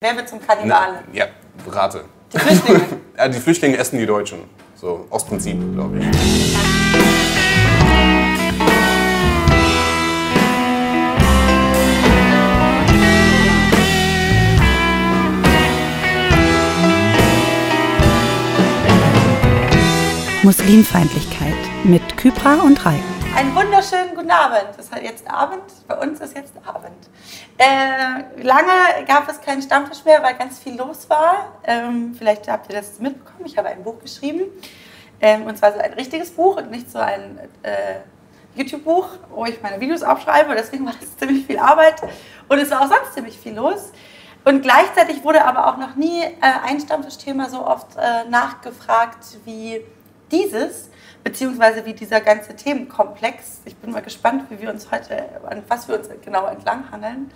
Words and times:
Wer 0.00 0.14
wird 0.14 0.28
zum 0.28 0.38
Kannibalen? 0.40 0.98
Ja, 1.12 1.26
rate. 1.66 2.04
Die 2.32 2.38
Flüchtlinge. 2.38 2.80
Ja, 3.18 3.26
die 3.26 3.40
Flüchtlinge 3.40 3.76
essen 3.78 3.98
die 3.98 4.06
Deutschen. 4.06 4.38
So 4.76 5.08
aus 5.10 5.26
Prinzip, 5.26 5.58
glaube 5.74 5.98
ich. 5.98 6.06
Muslimfeindlichkeit 20.44 21.56
mit 21.82 22.16
Kypra 22.16 22.60
und 22.60 22.86
Reik. 22.86 23.17
Einen 23.38 23.54
wunderschönen 23.54 24.16
guten 24.16 24.32
Abend. 24.32 24.70
Es 24.76 24.86
ist 24.86 24.94
jetzt 25.00 25.30
Abend. 25.30 25.62
Bei 25.86 25.96
uns 25.96 26.18
ist 26.18 26.36
jetzt 26.36 26.54
Abend. 26.66 27.08
Äh, 27.56 28.42
lange 28.42 29.04
gab 29.06 29.28
es 29.28 29.40
keinen 29.40 29.62
Stammtisch 29.62 30.04
mehr, 30.04 30.20
weil 30.24 30.34
ganz 30.34 30.58
viel 30.58 30.76
los 30.76 31.08
war. 31.08 31.52
Ähm, 31.62 32.16
vielleicht 32.18 32.48
habt 32.48 32.68
ihr 32.68 32.74
das 32.74 32.98
mitbekommen. 32.98 33.46
Ich 33.46 33.56
habe 33.56 33.68
ein 33.68 33.84
Buch 33.84 34.00
geschrieben. 34.00 34.46
Ähm, 35.20 35.44
und 35.44 35.56
zwar 35.56 35.72
so 35.72 35.78
ein 35.78 35.92
richtiges 35.92 36.32
Buch 36.32 36.56
und 36.56 36.72
nicht 36.72 36.90
so 36.90 36.98
ein 36.98 37.38
äh, 37.62 38.00
YouTube-Buch, 38.56 39.06
wo 39.30 39.44
ich 39.44 39.62
meine 39.62 39.78
Videos 39.78 40.02
aufschreibe. 40.02 40.56
Deswegen 40.56 40.84
war 40.84 40.94
das 41.00 41.16
ziemlich 41.16 41.46
viel 41.46 41.60
Arbeit. 41.60 42.02
Und 42.48 42.58
es 42.58 42.72
war 42.72 42.80
auch 42.80 42.88
sonst 42.88 43.14
ziemlich 43.14 43.38
viel 43.38 43.54
los. 43.54 43.92
Und 44.44 44.62
gleichzeitig 44.62 45.22
wurde 45.22 45.44
aber 45.44 45.68
auch 45.68 45.76
noch 45.76 45.94
nie 45.94 46.22
äh, 46.24 46.32
ein 46.66 46.80
Stammtischthema 46.80 47.48
so 47.48 47.64
oft 47.64 47.94
äh, 47.96 48.28
nachgefragt 48.28 49.38
wie 49.44 49.80
dieses, 50.32 50.90
beziehungsweise 51.28 51.84
wie 51.84 51.92
dieser 51.92 52.22
ganze 52.22 52.56
Themenkomplex. 52.56 53.60
Ich 53.66 53.76
bin 53.76 53.90
mal 53.90 54.00
gespannt, 54.00 54.44
wie 54.48 54.62
wir 54.62 54.70
uns 54.70 54.90
heute, 54.90 55.28
an 55.46 55.62
was 55.68 55.86
wir 55.86 55.98
uns 55.98 56.08
genau 56.24 56.46
entlanghangeln. 56.46 57.30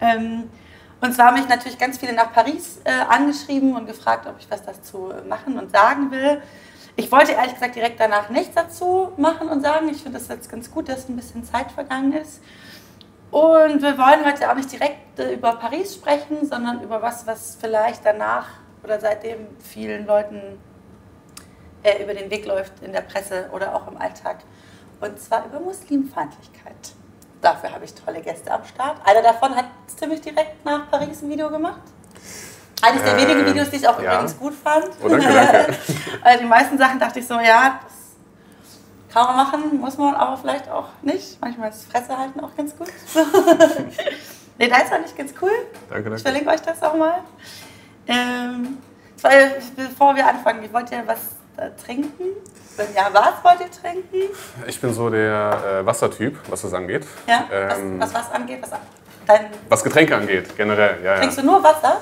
Ähm, 0.00 0.48
und 1.00 1.12
zwar 1.12 1.26
haben 1.26 1.40
mich 1.40 1.48
natürlich 1.48 1.76
ganz 1.76 1.98
viele 1.98 2.12
nach 2.12 2.32
Paris 2.32 2.80
äh, 2.84 2.92
angeschrieben 2.92 3.74
und 3.74 3.86
gefragt, 3.86 4.28
ob 4.28 4.36
ich 4.38 4.48
was 4.48 4.62
dazu 4.62 5.12
machen 5.28 5.58
und 5.58 5.72
sagen 5.72 6.12
will. 6.12 6.40
Ich 6.94 7.10
wollte 7.10 7.32
ehrlich 7.32 7.54
gesagt 7.54 7.74
direkt 7.74 7.98
danach 7.98 8.30
nichts 8.30 8.54
dazu 8.54 9.10
machen 9.16 9.48
und 9.48 9.60
sagen. 9.60 9.88
Ich 9.88 10.04
finde 10.04 10.20
das 10.20 10.28
jetzt 10.28 10.48
ganz 10.48 10.70
gut, 10.70 10.88
dass 10.88 11.08
ein 11.08 11.16
bisschen 11.16 11.42
Zeit 11.42 11.72
vergangen 11.72 12.12
ist. 12.12 12.40
Und 13.32 13.82
wir 13.82 13.98
wollen 13.98 14.24
heute 14.24 14.48
auch 14.52 14.54
nicht 14.54 14.70
direkt 14.70 15.18
äh, 15.18 15.34
über 15.34 15.56
Paris 15.56 15.96
sprechen, 15.96 16.46
sondern 16.46 16.80
über 16.80 17.02
was, 17.02 17.26
was 17.26 17.58
vielleicht 17.60 18.06
danach 18.06 18.46
oder 18.84 19.00
seitdem 19.00 19.48
vielen 19.58 20.06
Leuten 20.06 20.60
äh, 21.82 22.02
über 22.02 22.14
den 22.14 22.30
Weg 22.30 22.46
läuft 22.46 22.72
in 22.82 22.92
der 22.92 23.00
Presse 23.02 23.48
oder 23.52 23.74
auch 23.74 23.86
im 23.88 23.96
Alltag. 23.96 24.38
Und 25.00 25.20
zwar 25.20 25.44
über 25.46 25.60
Muslimfeindlichkeit. 25.60 26.92
Dafür 27.40 27.72
habe 27.72 27.84
ich 27.84 27.94
tolle 27.94 28.20
Gäste 28.20 28.52
am 28.52 28.64
Start. 28.64 28.96
Einer 29.04 29.22
davon 29.22 29.54
hat 29.56 29.64
ziemlich 29.86 30.20
direkt 30.20 30.64
nach 30.64 30.88
Paris 30.90 31.22
ein 31.22 31.30
Video 31.30 31.50
gemacht. 31.50 31.80
Eines 32.82 33.02
der 33.02 33.16
Äh, 33.16 33.22
wenigen 33.22 33.46
Videos, 33.46 33.70
die 33.70 33.76
ich 33.76 33.88
auch 33.88 34.00
ja. 34.00 34.12
übrigens 34.14 34.38
gut 34.38 34.54
fand. 34.54 34.88
Oh, 35.02 35.08
danke, 35.08 35.26
danke. 35.32 35.74
Die 36.40 36.44
meisten 36.46 36.78
Sachen 36.78 36.98
dachte 37.00 37.18
ich 37.20 37.26
so, 37.26 37.34
ja, 37.34 37.80
das 37.82 37.92
kann 39.12 39.26
man 39.26 39.36
machen, 39.36 39.80
muss 39.80 39.98
man 39.98 40.14
aber 40.14 40.36
vielleicht 40.36 40.68
auch 40.68 40.88
nicht. 41.02 41.40
Manchmal 41.40 41.70
ist 41.70 41.90
Fresse 41.90 42.16
halten 42.16 42.40
auch 42.40 42.54
ganz 42.56 42.76
gut. 42.76 42.88
nee, 44.58 44.68
da 44.68 44.76
ist 44.78 44.92
auch 44.92 45.00
nicht 45.00 45.16
ganz 45.16 45.32
cool. 45.40 45.50
Danke, 45.90 45.98
Ich 45.98 46.04
danke. 46.04 46.18
verlinke 46.18 46.50
euch 46.50 46.62
das 46.62 46.82
auch 46.82 46.96
mal. 46.96 47.20
Ähm, 48.06 48.78
bevor 49.76 50.14
wir 50.16 50.26
anfangen, 50.26 50.72
wollt 50.72 50.90
ihr 50.90 51.02
was 51.06 51.18
äh, 51.18 51.41
trinken? 51.84 52.24
Wenn 52.76 52.86
ja, 52.94 53.08
was 53.12 53.44
wollt 53.44 53.60
ihr 53.60 53.70
trinken? 53.70 54.34
Ich 54.66 54.80
bin 54.80 54.92
so 54.94 55.10
der 55.10 55.80
äh, 55.82 55.86
Wassertyp, 55.86 56.38
was 56.48 56.62
das 56.62 56.72
angeht. 56.72 57.06
Ja, 57.26 57.44
Ähm, 57.50 58.00
was, 58.00 58.14
was 58.14 58.24
was 58.28 58.32
angeht, 58.32 58.58
was 58.62 58.70
dein, 59.26 59.46
was 59.68 59.84
Getränke 59.84 60.16
angeht, 60.16 60.56
generell. 60.56 60.96
Ja, 61.02 61.14
ja. 61.14 61.18
Trinkst 61.20 61.38
du 61.38 61.42
nur 61.42 61.62
Wasser? 61.62 61.98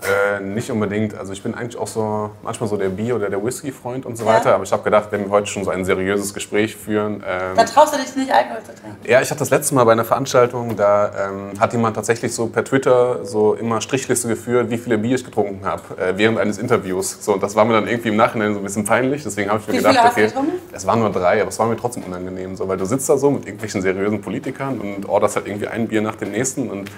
Äh, 0.00 0.40
nicht 0.40 0.70
unbedingt. 0.70 1.18
Also 1.18 1.32
ich 1.32 1.42
bin 1.42 1.54
eigentlich 1.54 1.76
auch 1.76 1.88
so 1.88 2.30
manchmal 2.42 2.68
so 2.68 2.76
der 2.76 2.88
Bier- 2.88 3.16
oder 3.16 3.28
der 3.30 3.44
Whisky-Freund 3.44 4.06
und 4.06 4.16
so 4.16 4.24
Ja. 4.24 4.34
weiter. 4.34 4.54
Aber 4.54 4.62
ich 4.62 4.70
habe 4.72 4.84
gedacht, 4.84 5.08
wenn 5.10 5.24
wir 5.24 5.30
heute 5.30 5.48
schon 5.48 5.64
so 5.64 5.70
ein 5.70 5.84
seriöses 5.84 6.32
Gespräch 6.32 6.76
führen. 6.76 7.14
Ähm, 7.26 7.56
Da 7.56 7.64
traust 7.64 7.94
du 7.94 7.98
dich 7.98 8.14
nicht, 8.14 8.30
Alkohol 8.32 8.58
zu 8.62 8.74
trinken. 8.80 8.96
ja, 9.04 9.20
ich 9.20 9.28
hatte 9.30 9.40
das 9.40 9.50
letzte 9.50 9.74
Mal 9.74 9.82
bei 9.84 9.92
einer 9.92 10.04
Veranstaltung, 10.04 10.76
da 10.76 11.10
ähm, 11.28 11.58
hat 11.60 11.72
jemand 11.72 11.96
tatsächlich 11.96 12.32
so 12.32 12.46
per 12.46 12.64
Twitter 12.64 13.24
so 13.24 13.54
immer 13.54 13.80
Strichliste 13.80 14.28
geführt, 14.28 14.70
wie 14.70 14.78
viele 14.78 14.98
Bier 14.98 15.16
ich 15.16 15.24
getrunken 15.24 15.64
habe 15.66 15.82
äh, 16.00 16.12
während 16.16 16.38
eines 16.38 16.58
Interviews. 16.58 17.18
So, 17.20 17.32
und 17.34 17.42
das 17.42 17.56
war 17.56 17.64
mir 17.64 17.72
dann 17.74 17.88
irgendwie 17.88 18.10
im 18.10 18.16
Nachhinein 18.16 18.52
so 18.54 18.60
ein 18.60 18.64
bisschen 18.64 18.84
peinlich. 18.84 19.24
Deswegen 19.24 19.50
habe 19.50 19.58
ich 19.60 19.66
mir 19.66 19.74
Wie 19.74 19.78
gedacht, 19.78 20.12
okay, 20.12 20.30
es 20.72 20.86
waren 20.86 21.00
nur 21.00 21.10
drei, 21.10 21.40
aber 21.40 21.48
es 21.48 21.58
war 21.58 21.66
mir 21.66 21.76
trotzdem 21.76 22.04
unangenehm, 22.04 22.54
so, 22.54 22.68
weil 22.68 22.76
du 22.76 22.84
sitzt 22.84 23.08
da 23.08 23.18
so 23.18 23.30
mit 23.32 23.46
irgendwelchen 23.46 23.82
seriösen 23.82 24.20
Politikern 24.20 24.78
und 24.78 25.08
orderst 25.08 25.34
halt 25.34 25.48
irgendwie 25.48 25.66
ein 25.66 25.88
Bier 25.88 26.02
nach 26.02 26.14
dem 26.14 26.30
nächsten 26.30 26.70
und 26.70 26.88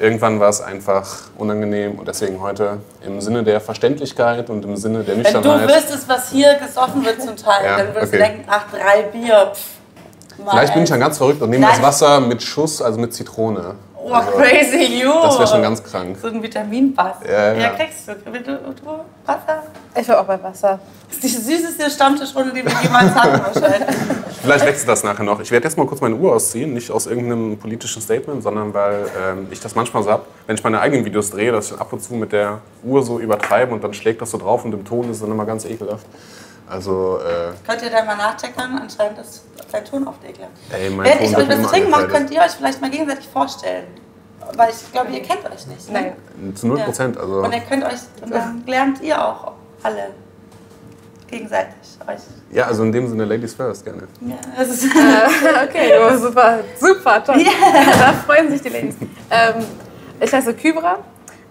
irgendwann 0.00 0.40
war 0.40 0.48
es 0.48 0.60
einfach 0.60 1.06
unangenehm 1.38 1.98
und 1.98 2.08
deswegen 2.08 2.40
heute 2.40 2.78
im 3.06 3.20
Sinne 3.20 3.44
der 3.44 3.60
Verständlichkeit 3.60 4.50
und 4.50 4.64
im 4.64 4.76
Sinne 4.76 5.04
der 5.04 5.16
Wenn 5.16 5.22
du 5.22 5.30
Nüchternheit. 5.30 5.68
wüsstest, 5.68 6.08
was 6.08 6.30
hier 6.30 6.54
gesoffen 6.54 7.04
wird 7.04 7.20
zum 7.22 7.36
Teil, 7.36 7.64
Ja, 7.64 7.76
dann 7.76 7.94
würdest 7.94 8.12
okay. 8.12 8.16
du 8.16 8.28
denken, 8.28 8.44
ach, 8.48 8.64
drei 8.72 9.02
Bier. 9.02 9.52
Pff, 9.54 9.60
Vielleicht 10.50 10.72
bin 10.74 10.84
ich 10.84 10.88
dann 10.90 11.00
ganz 11.00 11.18
verrückt 11.18 11.42
und 11.42 11.50
nehme 11.50 11.66
Nein. 11.66 11.74
das 11.74 11.82
Wasser 11.82 12.20
mit 12.20 12.42
Schuss, 12.42 12.80
also 12.80 12.98
mit 12.98 13.12
Zitrone. 13.12 13.74
Oh, 14.02 14.12
Also, 14.12 14.30
crazy 14.32 15.00
you. 15.02 15.12
Das 15.22 15.38
wäre 15.38 15.48
schon 15.48 15.62
ganz 15.62 15.82
krank. 15.82 16.16
So 16.20 16.28
ein 16.28 16.42
Vitaminbass. 16.42 17.16
Ja, 17.28 17.52
ja. 17.52 17.68
kriegst 17.70 18.08
du. 18.08 18.32
Will 18.32 18.40
du, 18.40 18.52
du 18.56 18.90
Wasser? 19.26 19.62
Ich 19.98 20.08
war 20.08 20.20
auch 20.20 20.24
bei 20.24 20.42
Wasser. 20.42 20.78
Das 21.08 21.18
ist 21.18 21.24
die 21.24 21.28
süßeste 21.28 21.90
Stammtischrunde, 21.90 22.52
die 22.54 22.64
wir 22.64 22.72
jemals 22.82 23.14
hatten 23.14 23.40
wahrscheinlich. 23.54 23.96
Vielleicht 24.42 24.64
wechselt 24.64 24.88
das 24.88 25.04
nachher 25.04 25.24
noch. 25.24 25.40
Ich 25.40 25.50
werde 25.50 25.64
jetzt 25.66 25.76
mal 25.76 25.86
kurz 25.86 26.00
meine 26.00 26.14
Uhr 26.14 26.34
ausziehen, 26.34 26.72
nicht 26.72 26.90
aus 26.90 27.06
irgendeinem 27.06 27.58
politischen 27.58 28.00
Statement, 28.00 28.42
sondern 28.42 28.72
weil 28.72 29.06
ähm, 29.20 29.48
ich 29.50 29.60
das 29.60 29.74
manchmal 29.74 30.02
so 30.02 30.10
habe, 30.10 30.24
wenn 30.46 30.56
ich 30.56 30.64
meine 30.64 30.80
eigenen 30.80 31.04
Videos 31.04 31.30
drehe, 31.30 31.52
dass 31.52 31.72
ich 31.72 31.78
ab 31.78 31.92
und 31.92 32.02
zu 32.02 32.14
mit 32.14 32.32
der 32.32 32.60
Uhr 32.82 33.02
so 33.02 33.18
übertreibe 33.18 33.74
und 33.74 33.84
dann 33.84 33.92
schlägt 33.92 34.22
das 34.22 34.30
so 34.30 34.38
drauf 34.38 34.64
und 34.64 34.72
im 34.72 34.84
Ton 34.84 35.04
ist 35.10 35.16
es 35.16 35.20
dann 35.20 35.30
immer 35.30 35.44
ganz 35.44 35.64
ekelhaft. 35.66 36.06
Also, 36.70 37.18
äh, 37.18 37.52
Könnt 37.66 37.82
ihr 37.82 37.90
da 37.90 38.04
mal 38.04 38.16
nachcheckern? 38.16 38.78
Anscheinend 38.80 39.18
ist 39.18 39.44
dein 39.72 39.84
Ton 39.84 40.06
oft 40.06 40.22
ekelhaft. 40.24 40.52
ey, 40.72 40.90
mein 40.90 41.10
Ton 41.18 41.26
ich 41.26 41.36
euch 41.36 41.48
was 41.48 41.70
trinken 41.70 41.90
mache, 41.90 42.08
könnt 42.08 42.30
ihr 42.30 42.40
euch 42.40 42.52
vielleicht 42.52 42.80
mal 42.80 42.90
gegenseitig 42.90 43.28
vorstellen. 43.28 43.86
Weil 44.56 44.70
ich 44.70 44.92
glaube, 44.92 45.10
ihr 45.12 45.22
kennt 45.22 45.44
euch 45.44 45.66
nicht. 45.66 45.90
Ne? 45.90 46.14
Nein. 46.38 46.56
Zu 46.56 46.68
0 46.68 46.78
Prozent. 46.80 47.18
Also, 47.18 47.42
Und 47.42 47.52
ihr 47.52 47.60
könnt 47.60 47.84
euch, 47.84 48.00
und 48.22 48.32
dann 48.32 48.62
lernt 48.66 49.00
ihr 49.00 49.22
auch 49.24 49.52
alle 49.82 50.10
gegenseitig 51.28 51.74
euch. 52.06 52.20
ja, 52.50 52.64
also 52.66 52.82
in 52.82 52.90
dem 52.92 53.08
Sinne, 53.08 53.24
Ladies 53.24 53.54
first, 53.54 53.84
gerne. 53.84 54.02
Ja, 54.20 54.36
das 54.56 54.68
ist 54.68 54.84
Okay, 55.68 55.92
oh, 56.00 56.16
super, 56.16 56.58
super, 56.78 57.22
toll. 57.24 57.44
Da 58.00 58.12
freuen 58.26 58.50
sich 58.50 58.62
die 58.62 58.68
Ladies. 58.70 58.96
Ähm, 59.30 59.64
ich 60.20 60.32
heiße 60.32 60.54
Kybra 60.54 60.98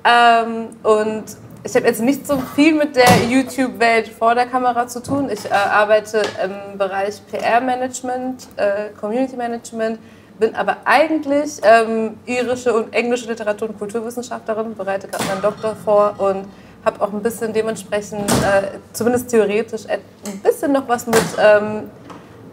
ähm, 0.03 0.69
und 0.83 1.23
ich 1.63 1.75
habe 1.75 1.85
jetzt 1.87 2.01
nicht 2.01 2.25
so 2.25 2.37
viel 2.55 2.73
mit 2.73 2.95
der 2.95 3.05
YouTube-Welt 3.29 4.07
vor 4.07 4.33
der 4.35 4.45
Kamera 4.45 4.87
zu 4.87 5.01
tun. 5.03 5.29
Ich 5.31 5.45
äh, 5.45 5.53
arbeite 5.53 6.21
im 6.43 6.77
Bereich 6.77 7.21
PR-Management, 7.29 8.47
äh, 8.55 8.89
Community-Management, 8.99 9.99
bin 10.39 10.55
aber 10.55 10.77
eigentlich 10.85 11.59
ähm, 11.63 12.17
irische 12.25 12.73
und 12.73 12.93
englische 12.93 13.27
Literatur- 13.27 13.69
und 13.69 13.77
Kulturwissenschaftlerin, 13.77 14.73
bereite 14.75 15.07
gerade 15.07 15.25
meinen 15.25 15.41
Doktor 15.41 15.75
vor 15.83 16.15
und 16.17 16.45
habe 16.85 17.01
auch 17.01 17.11
ein 17.11 17.21
bisschen 17.21 17.51
dementsprechend, 17.51 18.21
äh, 18.31 18.77
zumindest 18.93 19.29
theoretisch, 19.29 19.83
et- 19.85 19.99
ein 20.25 20.39
bisschen 20.39 20.71
noch 20.71 20.87
was 20.87 21.05
mit 21.07 21.17
ähm, 21.43 21.89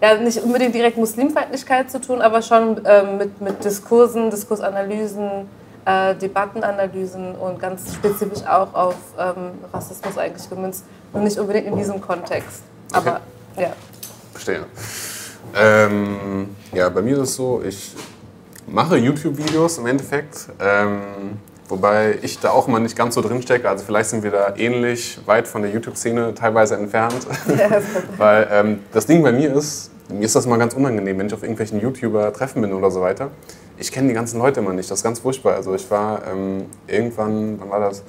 ja, 0.03 0.15
nicht 0.17 0.43
unbedingt 0.43 0.75
direkt 0.75 0.99
Muslimfeindlichkeit 0.99 1.91
zu 1.93 2.01
tun, 2.01 2.21
aber 2.21 2.43
schon 2.43 2.81
ähm, 2.85 3.19
mit, 3.19 3.41
mit 3.41 3.65
Diskursen, 3.65 4.31
Diskursanalysen, 4.31 5.49
äh, 5.87 6.15
Debattenanalysen 6.17 7.35
und 7.37 7.61
ganz 7.61 7.95
spezifisch 7.95 8.45
auch 8.47 8.75
auf 8.75 8.97
ähm, 9.19 9.53
Rassismus 9.73 10.19
eigentlich 10.19 10.51
gemünzt 10.51 10.85
und 11.13 11.25
nicht 11.25 11.39
unbedingt 11.39 11.69
in 11.69 11.77
diesem 11.77 12.01
Kontext. 12.01 12.63
Aber 12.93 13.21
ja. 13.57 13.73
Verstehe. 14.33 14.67
Ähm, 15.55 16.57
ja, 16.73 16.89
bei 16.89 17.03
mir 17.03 17.15
ist 17.19 17.31
es 17.31 17.37
so, 17.37 17.63
ich 17.65 17.95
mache 18.67 18.97
YouTube-Videos 18.97 19.79
im 19.79 19.87
Endeffekt, 19.87 20.49
ähm, 20.61 21.39
wobei 21.69 22.19
ich 22.21 22.41
da 22.41 22.51
auch 22.51 22.67
mal 22.67 22.81
nicht 22.81 22.97
ganz 22.97 23.15
so 23.15 23.23
drin 23.23 23.41
stecke. 23.41 23.69
Also 23.69 23.85
vielleicht 23.85 24.11
sind 24.11 24.25
wir 24.25 24.33
da 24.33 24.55
ähnlich 24.57 25.21
weit 25.25 25.47
von 25.47 25.63
der 25.63 25.71
YouTube-Szene 25.71 26.35
teilweise 26.35 26.77
entfernt. 26.77 27.27
Weil 28.17 28.49
ähm, 28.51 28.81
das 28.93 29.07
Ding 29.07 29.23
bei 29.23 29.31
mir 29.31 29.55
ist, 29.55 29.91
mir 30.09 30.25
ist 30.25 30.35
das 30.35 30.47
mal 30.47 30.59
ganz 30.59 30.75
unangenehm, 30.75 31.19
wenn 31.19 31.29
ich 31.29 31.35
auf 31.35 31.43
irgendwelchen 31.43 31.81
YouTuber-Treffen 31.81 32.61
bin 32.61 32.73
oder 32.73 32.91
so 32.91 33.01
weiter. 33.01 33.31
Ich 33.79 33.93
kenne 33.93 34.09
die 34.09 34.15
ganzen 34.15 34.39
Leute 34.39 34.61
immer 34.61 34.73
nicht, 34.73 34.91
das 34.91 34.99
ist 35.01 35.05
ganz 35.05 35.21
furchtbar. 35.21 35.55
Also 35.55 35.75
ich 35.75 35.91
war 35.91 36.23
ähm, 36.27 36.67
irgendwann, 36.87 37.61
wann 37.61 37.71
war 37.71 37.81
das? 37.81 38.03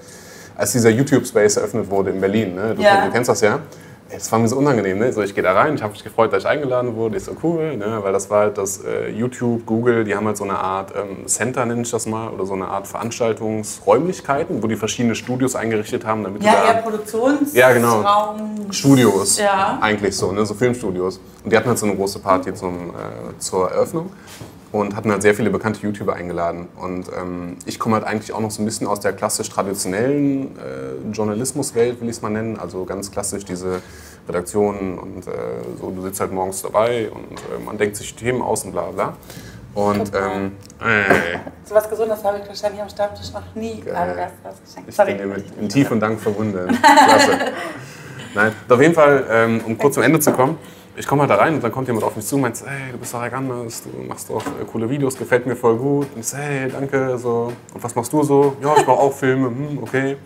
Als 0.55 0.71
dieser 0.71 0.89
YouTube-Space 0.89 1.57
eröffnet 1.57 1.89
wurde 1.89 2.09
in 2.11 2.21
Berlin, 2.21 2.55
ne? 2.55 2.73
du, 2.75 2.81
Ja. 2.81 3.05
du 3.05 3.11
kennst 3.11 3.29
das 3.29 3.41
ja. 3.41 3.59
Es 4.09 4.31
war 4.31 4.39
mir 4.39 4.47
so 4.47 4.55
unangenehm, 4.55 4.99
ne? 4.99 5.11
so, 5.11 5.21
ich 5.21 5.35
gehe 5.35 5.43
da 5.43 5.51
rein, 5.51 5.75
ich 5.75 5.83
habe 5.83 5.91
mich 5.91 6.01
gefreut, 6.01 6.31
dass 6.31 6.43
ich 6.43 6.47
eingeladen 6.49 6.95
wurde, 6.95 7.17
ist 7.17 7.25
so 7.25 7.33
cool, 7.43 7.75
ne? 7.75 7.99
weil 8.01 8.13
das 8.13 8.29
war 8.29 8.39
halt 8.39 8.57
das 8.57 8.81
äh, 8.85 9.09
YouTube, 9.09 9.65
Google, 9.65 10.05
die 10.05 10.15
haben 10.15 10.25
halt 10.25 10.37
so 10.37 10.45
eine 10.45 10.57
Art 10.57 10.93
ähm, 10.95 11.27
Center, 11.27 11.65
nenne 11.65 11.81
ich 11.81 11.91
das 11.91 12.05
mal, 12.05 12.29
oder 12.29 12.45
so 12.45 12.53
eine 12.53 12.69
Art 12.69 12.87
Veranstaltungsräumlichkeiten, 12.87 14.63
wo 14.63 14.67
die 14.67 14.77
verschiedene 14.77 15.13
Studios 15.13 15.57
eingerichtet 15.57 16.05
haben, 16.05 16.23
damit 16.23 16.41
ja, 16.41 16.51
du 16.51 16.57
da 16.57 16.73
eher 16.73 16.81
Produktionsraum. 16.81 17.47
Ja, 17.53 17.73
genau. 17.73 18.35
Studios, 18.71 19.37
Ja. 19.39 19.77
eigentlich 19.81 20.15
so, 20.15 20.31
ne? 20.31 20.45
so 20.45 20.53
Filmstudios. 20.53 21.19
Und 21.43 21.51
die 21.51 21.57
hatten 21.57 21.67
halt 21.67 21.77
so 21.77 21.85
eine 21.85 21.95
große 21.97 22.19
Party 22.19 22.53
zum, 22.53 22.91
äh, 22.91 23.37
zur 23.39 23.69
Eröffnung. 23.69 24.09
Und 24.79 24.95
hatten 24.95 25.11
halt 25.11 25.21
sehr 25.21 25.33
viele 25.33 25.49
bekannte 25.49 25.81
YouTuber 25.81 26.13
eingeladen. 26.13 26.67
Und 26.75 27.07
ähm, 27.17 27.57
ich 27.65 27.79
komme 27.79 27.95
halt 27.95 28.05
eigentlich 28.05 28.33
auch 28.33 28.39
noch 28.39 28.51
so 28.51 28.61
ein 28.61 28.65
bisschen 28.65 28.87
aus 28.87 28.99
der 28.99 29.13
klassisch 29.13 29.49
traditionellen 29.49 30.55
äh, 30.57 31.11
Journalismuswelt, 31.11 32.01
will 32.01 32.09
ich 32.09 32.17
es 32.17 32.21
mal 32.21 32.29
nennen. 32.29 32.57
Also 32.59 32.85
ganz 32.85 33.11
klassisch 33.11 33.45
diese 33.45 33.81
Redaktionen 34.27 34.99
und 34.99 35.27
äh, 35.27 35.31
so, 35.79 35.89
du 35.89 36.01
sitzt 36.01 36.19
halt 36.19 36.31
morgens 36.31 36.61
dabei 36.61 37.09
und 37.09 37.39
äh, 37.39 37.63
man 37.65 37.77
denkt 37.77 37.95
sich 37.95 38.13
Themen 38.15 38.41
aus 38.41 38.65
und 38.65 38.71
bla 38.71 38.91
bla. 38.91 39.13
Und 39.73 40.11
ähm, 40.15 40.53
äh, 40.81 41.37
So 41.63 41.75
was 41.75 41.89
Gesundes 41.89 42.23
habe 42.23 42.39
ich 42.41 42.47
wahrscheinlich 42.47 42.81
am 42.81 42.89
Stammtisch 42.89 43.31
noch 43.31 43.43
nie 43.55 43.81
Geil. 43.81 44.15
Gast 44.15 44.33
ausgeschenkt. 44.43 44.89
ich 44.89 44.95
Sorry. 44.95 45.13
bin 45.13 45.17
dir 45.17 45.35
mit 45.35 45.45
in 45.59 45.69
Tief 45.69 45.91
und 45.91 45.99
Dank 45.99 46.19
verbunden. 46.19 46.67
Klasse. 46.81 47.31
Nein, 48.35 48.51
auf 48.69 48.81
jeden 48.81 48.93
Fall, 48.93 49.25
ähm, 49.29 49.61
um 49.65 49.77
kurz 49.77 49.95
zum 49.95 50.03
Ende 50.03 50.19
zu 50.19 50.31
kommen. 50.31 50.57
Ich 50.99 51.05
komme 51.05 51.21
halt 51.21 51.29
da 51.29 51.35
rein 51.35 51.53
und 51.53 51.63
dann 51.63 51.71
kommt 51.71 51.87
jemand 51.87 52.03
auf 52.05 52.15
mich 52.15 52.25
zu 52.25 52.35
und 52.35 52.41
meint, 52.41 52.59
hey, 52.65 52.91
du 52.91 52.97
bist 52.97 53.11
Tarek 53.11 53.31
Anders, 53.33 53.83
du 53.83 53.89
machst 54.07 54.29
doch 54.31 54.41
äh, 54.41 54.65
coole 54.71 54.89
Videos, 54.89 55.15
gefällt 55.15 55.45
mir 55.45 55.55
voll 55.55 55.75
gut. 55.77 56.07
Und 56.15 56.21
ich 56.21 56.27
so, 56.27 56.37
hey, 56.37 56.69
danke, 56.71 57.17
so. 57.19 57.53
Und 57.73 57.83
was 57.83 57.93
machst 57.93 58.11
du 58.11 58.23
so? 58.23 58.57
Ja, 58.63 58.73
ich 58.75 58.87
mache 58.87 58.97
auch 58.97 59.13
Filme, 59.13 59.47
hm, 59.47 59.79
okay. 59.83 60.17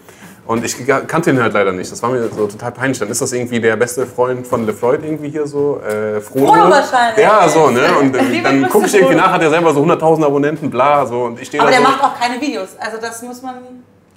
Und 0.47 0.63
ich 0.63 0.75
kannte 1.07 1.29
ihn 1.29 1.41
halt 1.41 1.53
leider 1.53 1.71
nicht. 1.71 1.91
Das 1.91 2.01
war 2.01 2.09
mir 2.09 2.27
so 2.29 2.47
total 2.47 2.71
peinlich. 2.71 2.97
Dann 2.99 3.09
ist 3.09 3.21
das 3.21 3.31
irgendwie 3.31 3.59
der 3.59 3.75
beste 3.75 4.05
Freund 4.07 4.47
von 4.47 4.65
LeFloid 4.65 5.03
irgendwie 5.03 5.29
hier 5.29 5.45
so. 5.45 5.79
Äh, 5.81 6.19
Frodo. 6.19 6.47
Frodo 6.47 6.69
wahrscheinlich. 6.71 7.23
Ja, 7.23 7.47
so, 7.47 7.69
ne? 7.69 7.81
Und 7.99 8.15
äh, 8.15 8.41
dann 8.41 8.67
gucke 8.69 8.85
ich 8.87 8.95
irgendwie 8.95 9.15
nach, 9.15 9.31
hat 9.33 9.41
er 9.43 9.49
selber 9.49 9.73
so 9.73 9.83
100.000 9.83 10.25
Abonnenten, 10.25 10.69
bla, 10.69 11.05
so. 11.05 11.23
Und 11.25 11.39
ich 11.39 11.47
stehe 11.47 11.61
Aber 11.61 11.69
da 11.71 11.77
der 11.77 11.85
so. 11.85 11.91
macht 11.91 12.03
auch 12.03 12.19
keine 12.19 12.41
Videos. 12.41 12.69
Also 12.79 12.97
das 12.99 13.21
muss 13.21 13.41
man. 13.41 13.55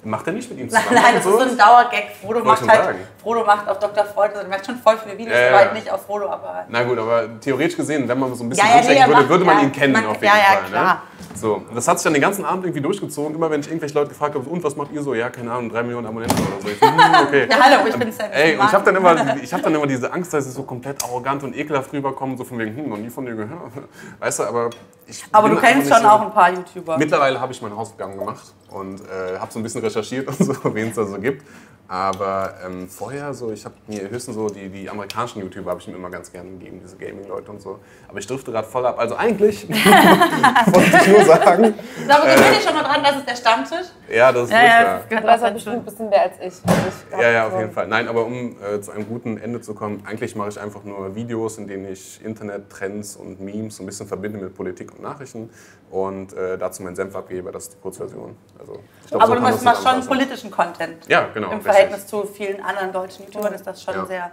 Macht 0.05 0.27
er 0.27 0.33
nicht 0.33 0.51
mit 0.51 0.61
ihm 0.61 0.69
Nein, 0.71 0.83
zusammen? 0.83 1.03
nein, 1.03 1.15
das 1.17 1.27
ist 1.27 1.33
so 1.33 1.39
ein 1.39 1.59
Dauergag. 1.59 2.05
Frodo 2.23 2.45
macht 2.45 2.69
halt. 2.69 2.85
sagen. 2.85 2.99
Frodo 3.25 3.43
macht 3.44 3.67
auf 3.69 3.79
Dr. 3.79 4.05
Freud, 4.05 4.32
also 4.35 4.43
er 4.43 4.49
macht 4.49 4.67
schon 4.67 4.76
voll 4.76 4.99
viele 5.03 5.17
Videos, 5.17 5.35
Ja, 5.35 5.49
aber 5.49 5.50
ja. 5.56 5.59
halt 5.65 5.73
nicht 5.75 5.91
auf 5.91 6.05
Frodo, 6.05 6.29
aber. 6.29 6.67
Na 6.69 6.82
gut, 6.82 6.99
aber 6.99 7.41
theoretisch 7.41 7.76
gesehen, 7.76 8.06
wenn 8.06 8.19
man 8.19 8.35
so 8.35 8.44
ein 8.44 8.50
bisschen 8.50 8.69
Ja, 8.69 8.93
ja, 8.93 9.09
würde, 9.09 9.29
würde 9.31 9.44
man 9.47 9.62
ihn 9.62 9.73
kennen 9.73 9.94
man- 9.94 10.06
auf 10.06 10.12
jeden 10.17 10.26
ja, 10.26 10.35
ja, 10.37 10.44
Fall. 10.44 10.62
Ne? 10.65 10.69
klar. 10.69 11.03
So, 11.35 11.62
das 11.75 11.88
hat 11.88 11.99
sich 11.99 12.05
dann 12.05 12.12
den 12.12 12.23
ganzen 12.23 12.44
Abend 12.44 12.65
irgendwie 12.65 12.82
durchgezogen. 12.82 13.35
Immer 13.35 13.50
wenn 13.50 13.61
ich 13.61 13.67
irgendwelche 13.67 13.94
Leute 13.94 14.11
gefragt 14.11 14.35
habe, 14.35 14.44
so, 14.44 14.50
und 14.50 14.62
was 14.62 14.76
macht 14.76 14.93
ihr 14.93 15.03
so? 15.03 15.15
Ja, 15.15 15.31
keine 15.31 15.50
Ahnung, 15.50 15.69
drei 15.71 15.82
Millionen 15.82 16.06
Abonnenten 16.06 16.38
oder 16.38 16.61
so. 16.62 16.69
Ich 16.69 16.79
so, 16.79 16.87
hm, 16.87 17.26
okay. 17.26 17.49
Ja, 17.50 17.56
hallo, 17.61 17.88
ich 17.88 17.97
bin 17.97 18.12
Sam. 18.12 18.31
Ey, 18.31 18.56
und 18.56 18.67
ich 18.67 18.73
habe 18.73 18.85
dann, 18.85 18.97
immer, 18.97 19.37
ich 19.43 19.53
hab 19.53 19.62
dann 19.62 19.75
immer 19.75 19.87
diese 19.87 20.12
Angst, 20.12 20.32
dass 20.32 20.47
ich 20.47 20.53
so 20.53 20.62
komplett 20.62 21.03
arrogant 21.03 21.43
und 21.43 21.56
ekelhaft 21.56 21.93
rüberkomme, 21.93 22.37
so 22.37 22.44
von 22.44 22.59
wegen, 22.59 22.77
hm, 22.77 22.88
noch 22.88 22.99
nie 22.99 23.11
von 23.11 23.25
dir 23.27 23.35
gehört. 23.35 23.59
Weißt 24.20 24.38
du, 24.38 24.43
aber 24.44 24.70
ich. 25.06 25.25
Aber 25.32 25.49
du 25.49 25.56
kennst 25.56 25.88
schon 25.88 25.99
nicht 26.03 26.11
auch 26.11 26.20
ein 26.23 26.32
paar 26.32 26.50
YouTuber. 26.50 26.99
Mittlerweile 26.99 27.41
habe 27.41 27.53
ich 27.53 27.61
meine 27.62 27.77
Hausaufgaben 27.77 28.19
gemacht 28.19 28.55
und 28.70 29.00
äh, 29.00 29.38
habe 29.38 29.50
so 29.53 29.59
ein 29.59 29.62
bisschen 29.62 29.81
recherchiert 29.82 30.29
und 30.29 30.37
so, 30.38 30.55
wen 30.75 30.88
es 30.91 30.94
da 30.94 31.05
so 31.06 31.19
gibt. 31.19 31.43
Aber 31.87 32.55
ähm, 32.65 32.89
vorher 32.89 33.35
so, 33.35 33.53
ich 33.53 33.65
habe 33.65 33.75
mir 33.87 34.09
höchstens 34.09 34.37
so 34.37 34.49
die, 34.49 34.71
die 34.71 34.89
amerikanischen 34.89 35.43
YouTuber 35.43 35.71
habe 35.73 35.81
ich 35.81 35.87
mir 35.87 35.95
immer 35.95 36.09
ganz 36.09 36.33
gerne 36.33 36.51
gegeben, 36.53 36.81
diese 36.83 36.97
Gaming-Leute 36.97 37.51
und 37.51 37.61
so. 37.61 37.79
Aber 38.09 38.19
ich 38.19 38.27
drifte 38.27 38.53
gerade 38.53 38.67
voll 38.67 38.87
ab. 38.87 38.99
Also 38.99 39.17
eigentlich 39.17 39.69
wollte 39.69 40.97
ich 41.03 41.09
nur 41.09 41.25
sagen, 41.25 41.75
Aber 42.09 42.25
gewöhn 42.25 42.55
dich 42.55 42.65
schon 42.65 42.75
mal 42.75 42.85
dran, 42.85 43.03
das 43.03 43.17
ist 43.17 43.29
der 43.29 43.37
Stammtisch. 43.37 43.87
Ja, 44.09 44.33
das 44.33 44.45
ist 44.45 44.51
Ja, 44.53 44.59
ruhig 44.59 44.69
ja, 44.71 44.83
da. 44.85 44.99
das 44.99 45.09
gehört 45.09 45.43
auch 45.43 45.53
bestimmt 45.53 45.77
ein 45.77 45.85
bisschen 45.85 46.09
mehr 46.09 46.23
als 46.23 46.35
ich. 46.41 46.47
Ich 46.65 47.19
Ja, 47.21 47.31
ja, 47.31 47.47
auf 47.47 47.53
so- 47.53 47.59
jeden 47.61 47.73
Fall. 47.73 47.87
Nein, 47.89 48.09
aber 48.09 48.25
um 48.27 48.56
äh, 48.62 48.81
zu 48.81 48.93
einem 48.93 49.06
guten 49.09 49.39
Ende 49.39 49.61
zu 49.61 49.75
kommen, 49.75 50.03
eigentlich 50.06 50.35
mache 50.37 50.49
ich 50.51 50.61
einfach 50.61 50.85
nur 50.85 51.15
Videos, 51.15 51.59
in 51.59 51.67
denen 51.67 51.91
ich 51.91 52.25
Internet-Trends 52.25 53.17
und 53.17 53.41
Memes 53.41 53.77
so 53.77 53.83
ein 53.83 53.87
bisschen 53.87 54.06
verbinde 54.06 54.39
mit 54.39 54.55
Politik 54.55 54.93
und 54.93 55.03
Nachrichten 55.03 55.51
und 55.91 56.33
äh, 56.35 56.59
dazu 56.59 56.83
meinen 56.83 56.97
Senf 56.97 57.15
abgebe. 57.17 57.51
Das 57.53 57.65
ist 57.65 57.75
die 57.75 57.79
Kurzversion. 57.81 58.37
Also, 58.59 58.79
ich 59.05 59.11
glaub, 59.11 59.23
Aber 59.23 59.37
so 59.53 59.59
du 59.59 59.65
machst, 59.65 59.83
schon 59.89 60.06
politischen 60.06 60.51
Content. 60.51 61.06
Ja, 61.09 61.29
genau. 61.33 61.49
Im 61.49 61.55
richtig. 61.55 61.73
Verhältnis 61.73 62.06
zu 62.06 62.25
vielen 62.25 62.62
anderen 62.62 62.93
deutschen 62.93 63.25
YouTubern 63.27 63.55
ist 63.55 63.67
das 63.67 63.83
schon 63.83 63.95
Ja. 63.95 64.06
sehr. 64.06 64.31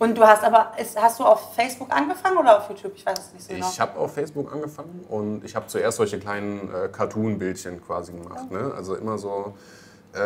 Und 0.00 0.16
du 0.16 0.26
hast 0.26 0.42
aber, 0.42 0.72
ist, 0.78 0.98
hast 0.98 1.20
du 1.20 1.24
auf 1.24 1.54
Facebook 1.54 1.94
angefangen 1.94 2.38
oder 2.38 2.56
auf 2.56 2.70
YouTube? 2.70 2.92
Ich 2.96 3.04
weiß 3.04 3.18
es 3.18 3.32
nicht 3.34 3.44
so 3.44 3.52
genau. 3.52 3.68
Ich 3.68 3.78
habe 3.78 3.98
auf 3.98 4.14
Facebook 4.14 4.50
angefangen 4.50 5.04
und 5.10 5.44
ich 5.44 5.54
habe 5.54 5.66
zuerst 5.66 5.98
solche 5.98 6.18
kleinen 6.18 6.72
äh, 6.74 6.88
Cartoon-Bildchen 6.88 7.84
quasi 7.84 8.12
gemacht. 8.12 8.50
Ne? 8.50 8.72
Also 8.74 8.94
immer 8.94 9.18
so, 9.18 9.54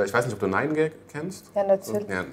ich 0.07 0.13
weiß 0.13 0.25
nicht, 0.25 0.35
ob 0.35 0.41
du 0.41 0.47
Nine 0.47 0.73
Gag 0.73 0.93
kennst? 1.09 1.51
Ja, 1.55 1.63
natürlich. 1.63 2.09
Ja, 2.09 2.25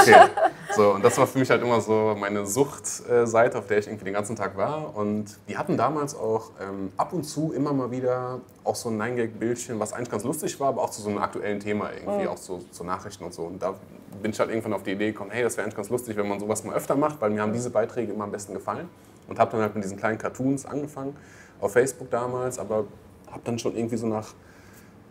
okay. 0.00 0.30
So, 0.74 0.94
und 0.94 1.04
das 1.04 1.18
war 1.18 1.26
für 1.26 1.38
mich 1.38 1.50
halt 1.50 1.62
immer 1.62 1.80
so 1.80 2.14
meine 2.18 2.46
Suchtseite, 2.46 3.58
auf 3.58 3.66
der 3.66 3.78
ich 3.78 3.86
irgendwie 3.86 4.04
den 4.04 4.14
ganzen 4.14 4.36
Tag 4.36 4.56
war. 4.56 4.96
Und 4.96 5.38
die 5.48 5.56
hatten 5.58 5.76
damals 5.76 6.14
auch 6.14 6.52
ähm, 6.60 6.92
ab 6.96 7.12
und 7.12 7.24
zu 7.24 7.52
immer 7.52 7.72
mal 7.72 7.90
wieder 7.90 8.40
auch 8.64 8.74
so 8.74 8.88
ein 8.88 9.00
9-Gag-Bildchen, 9.00 9.80
was 9.80 9.92
eigentlich 9.92 10.10
ganz 10.10 10.24
lustig 10.24 10.58
war, 10.60 10.68
aber 10.68 10.82
auch 10.82 10.90
zu 10.90 11.02
so 11.02 11.08
einem 11.08 11.18
aktuellen 11.18 11.60
Thema 11.60 11.90
irgendwie, 11.92 12.26
auch 12.28 12.36
so 12.36 12.62
zu 12.70 12.84
Nachrichten 12.84 13.24
und 13.24 13.34
so. 13.34 13.42
Und 13.42 13.62
da 13.62 13.74
bin 14.22 14.30
ich 14.30 14.40
halt 14.40 14.50
irgendwann 14.50 14.72
auf 14.72 14.82
die 14.82 14.92
Idee 14.92 15.12
gekommen, 15.12 15.30
hey, 15.30 15.42
das 15.42 15.56
wäre 15.56 15.64
eigentlich 15.64 15.76
ganz 15.76 15.90
lustig, 15.90 16.16
wenn 16.16 16.28
man 16.28 16.40
sowas 16.40 16.64
mal 16.64 16.74
öfter 16.74 16.96
macht, 16.96 17.20
weil 17.20 17.30
mir 17.30 17.42
haben 17.42 17.52
diese 17.52 17.70
Beiträge 17.70 18.12
immer 18.12 18.24
am 18.24 18.30
besten 18.30 18.54
gefallen. 18.54 18.88
Und 19.26 19.38
habe 19.38 19.50
dann 19.50 19.60
halt 19.60 19.74
mit 19.74 19.84
diesen 19.84 19.98
kleinen 19.98 20.16
Cartoons 20.16 20.64
angefangen, 20.64 21.14
auf 21.60 21.72
Facebook 21.72 22.10
damals, 22.10 22.58
aber 22.58 22.84
habe 23.30 23.42
dann 23.44 23.58
schon 23.58 23.76
irgendwie 23.76 23.96
so 23.98 24.06
nach 24.06 24.32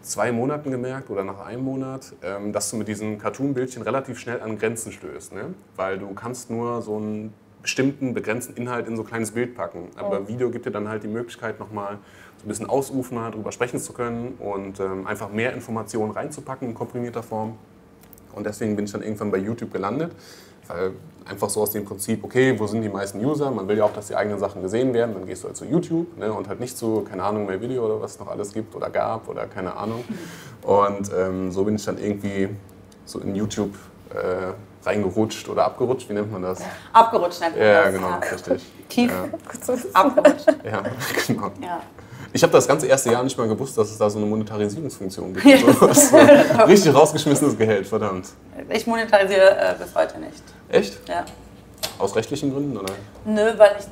zwei 0.01 0.31
Monaten 0.31 0.71
gemerkt 0.71 1.09
oder 1.09 1.23
nach 1.23 1.45
einem 1.45 1.63
Monat, 1.63 2.13
ähm, 2.23 2.51
dass 2.51 2.69
du 2.71 2.77
mit 2.77 2.87
diesen 2.87 3.17
Cartoon-Bildchen 3.17 3.81
relativ 3.81 4.19
schnell 4.19 4.41
an 4.41 4.57
Grenzen 4.57 4.91
stößt. 4.91 5.33
Ne? 5.33 5.53
Weil 5.75 5.97
du 5.97 6.13
kannst 6.13 6.49
nur 6.49 6.81
so 6.81 6.97
einen 6.97 7.33
bestimmten, 7.61 8.13
begrenzten 8.13 8.55
Inhalt 8.55 8.87
in 8.87 8.95
so 8.95 9.03
ein 9.03 9.07
kleines 9.07 9.31
Bild 9.31 9.55
packen. 9.55 9.89
Aber 9.97 10.27
Video 10.27 10.49
gibt 10.49 10.65
dir 10.65 10.71
dann 10.71 10.87
halt 10.87 11.03
die 11.03 11.07
Möglichkeit, 11.07 11.59
nochmal 11.59 11.97
so 12.37 12.45
ein 12.45 12.47
bisschen 12.47 12.67
ausufender 12.67 13.31
darüber 13.31 13.51
sprechen 13.51 13.79
zu 13.79 13.93
können 13.93 14.35
und 14.39 14.79
ähm, 14.79 15.05
einfach 15.07 15.29
mehr 15.29 15.53
Informationen 15.53 16.11
reinzupacken 16.11 16.69
in 16.69 16.73
komprimierter 16.73 17.23
Form. 17.23 17.57
Und 18.33 18.45
deswegen 18.45 18.75
bin 18.75 18.85
ich 18.85 18.91
dann 18.91 19.01
irgendwann 19.01 19.31
bei 19.31 19.37
YouTube 19.37 19.73
gelandet. 19.73 20.13
Weil 20.67 20.91
einfach 21.25 21.49
so 21.49 21.61
aus 21.61 21.71
dem 21.71 21.85
Prinzip, 21.85 22.23
okay, 22.23 22.57
wo 22.57 22.67
sind 22.67 22.81
die 22.81 22.89
meisten 22.89 23.23
User? 23.23 23.51
Man 23.51 23.67
will 23.67 23.77
ja 23.77 23.83
auch, 23.85 23.93
dass 23.93 24.07
die 24.07 24.15
eigenen 24.15 24.39
Sachen 24.39 24.61
gesehen 24.61 24.93
werden. 24.93 25.13
Dann 25.13 25.25
gehst 25.25 25.43
du 25.43 25.47
halt 25.47 25.57
zu 25.57 25.65
YouTube 25.65 26.17
ne, 26.17 26.31
und 26.31 26.47
halt 26.47 26.59
nicht 26.59 26.77
zu, 26.77 27.01
keine 27.09 27.23
Ahnung, 27.23 27.45
mehr 27.45 27.59
Video 27.61 27.85
oder 27.85 28.01
was 28.01 28.11
es 28.13 28.19
noch 28.19 28.27
alles 28.27 28.53
gibt 28.53 28.75
oder 28.75 28.89
gab 28.89 29.27
oder 29.27 29.45
keine 29.45 29.75
Ahnung. 29.75 30.03
Und 30.63 31.11
ähm, 31.17 31.51
so 31.51 31.63
bin 31.63 31.75
ich 31.75 31.85
dann 31.85 31.97
irgendwie 31.97 32.49
so 33.05 33.19
in 33.19 33.35
YouTube 33.35 33.73
äh, 34.13 34.53
reingerutscht 34.85 35.49
oder 35.49 35.65
abgerutscht, 35.65 36.09
wie 36.09 36.13
nennt 36.13 36.31
man 36.31 36.41
das? 36.43 36.59
Abgerutscht 36.93 37.41
nennt 37.41 37.57
man 37.57 37.65
Ja, 37.65 37.83
das. 37.83 37.93
genau, 37.93 38.19
richtig. 38.31 38.65
Tief 38.87 39.11
Ja, 39.11 39.73
abgerutscht. 39.93 40.47
ja 40.63 40.83
genau. 41.27 41.51
Ja. 41.61 41.81
Ich 42.33 42.43
habe 42.43 42.53
das 42.53 42.67
ganze 42.67 42.87
erste 42.87 43.11
Jahr 43.11 43.23
nicht 43.23 43.37
mal 43.37 43.47
gewusst, 43.47 43.77
dass 43.77 43.89
es 43.89 43.97
da 43.97 44.09
so 44.09 44.17
eine 44.19 44.27
Monetarisierungsfunktion 44.27 45.33
gibt. 45.33 45.59
sowas. 45.65 46.13
Richtig 46.67 46.93
rausgeschmissenes 46.93 47.57
Gehalt, 47.57 47.87
verdammt. 47.87 48.27
Ich 48.69 48.85
monetarisiere 48.85 49.57
äh, 49.57 49.75
bis 49.79 49.95
heute 49.95 50.19
nicht. 50.19 50.43
Echt? 50.69 51.07
Ja. 51.07 51.25
Aus 51.99 52.15
rechtlichen 52.15 52.51
Gründen 52.53 52.77
oder 52.77 52.93
Nö, 53.25 53.53
weil 53.57 53.75
ich 53.79 53.85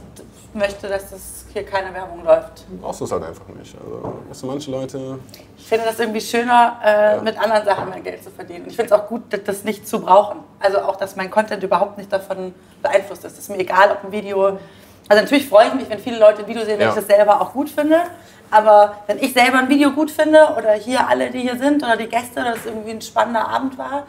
möchte, 0.53 0.87
dass 0.87 1.09
das 1.09 1.45
hier 1.51 1.65
keine 1.65 1.93
Werbung 1.93 2.23
läuft. 2.23 2.65
brauchst 2.81 3.01
du 3.01 3.05
es 3.05 3.11
halt 3.11 3.23
einfach 3.23 3.47
nicht? 3.49 3.75
Also, 3.83 4.13
weißt 4.29 4.43
du, 4.43 4.47
manche 4.47 4.71
Leute. 4.71 5.19
Ich 5.57 5.65
finde 5.67 5.85
das 5.85 5.99
irgendwie 5.99 6.21
schöner, 6.21 6.79
äh, 6.83 7.21
mit 7.21 7.37
anderen 7.41 7.65
Sachen 7.65 7.89
mein 7.89 8.03
Geld 8.03 8.23
zu 8.23 8.29
verdienen. 8.31 8.63
Und 8.63 8.69
ich 8.69 8.75
finde 8.75 8.93
es 8.93 8.99
auch 8.99 9.07
gut, 9.07 9.23
das- 9.31 9.43
das 9.43 9.63
nicht 9.63 9.87
zu 9.87 9.99
brauchen. 9.99 10.39
Also 10.59 10.79
auch, 10.79 10.95
dass 10.95 11.15
mein 11.15 11.29
Content 11.31 11.61
überhaupt 11.63 11.97
nicht 11.97 12.11
davon 12.11 12.53
beeinflusst 12.81 13.25
ist. 13.25 13.33
Es 13.33 13.39
ist 13.39 13.49
mir 13.49 13.57
egal, 13.59 13.91
ob 13.91 14.03
ein 14.05 14.11
Video. 14.11 14.57
Also 15.07 15.21
natürlich 15.23 15.47
freue 15.47 15.67
ich 15.67 15.73
mich, 15.73 15.89
wenn 15.89 15.99
viele 15.99 16.19
Leute 16.19 16.39
ein 16.43 16.47
Video 16.47 16.63
sehen, 16.63 16.79
wenn 16.79 16.87
Ja. 16.87 16.89
ich 16.89 16.95
das 16.95 17.07
selber 17.07 17.41
auch 17.41 17.51
gut 17.53 17.69
finde. 17.69 17.99
Aber 18.51 18.95
wenn 19.07 19.17
ich 19.19 19.33
selber 19.33 19.57
ein 19.59 19.69
Video 19.69 19.91
gut 19.91 20.11
finde 20.11 20.39
oder 20.57 20.73
hier 20.73 21.07
alle, 21.07 21.31
die 21.31 21.39
hier 21.41 21.57
sind 21.57 21.83
oder 21.83 21.97
die 21.97 22.07
Gäste, 22.07 22.43
dass 22.43 22.59
es 22.59 22.65
irgendwie 22.67 22.91
ein 22.91 23.01
spannender 23.01 23.47
Abend 23.47 23.77
war 23.77 24.03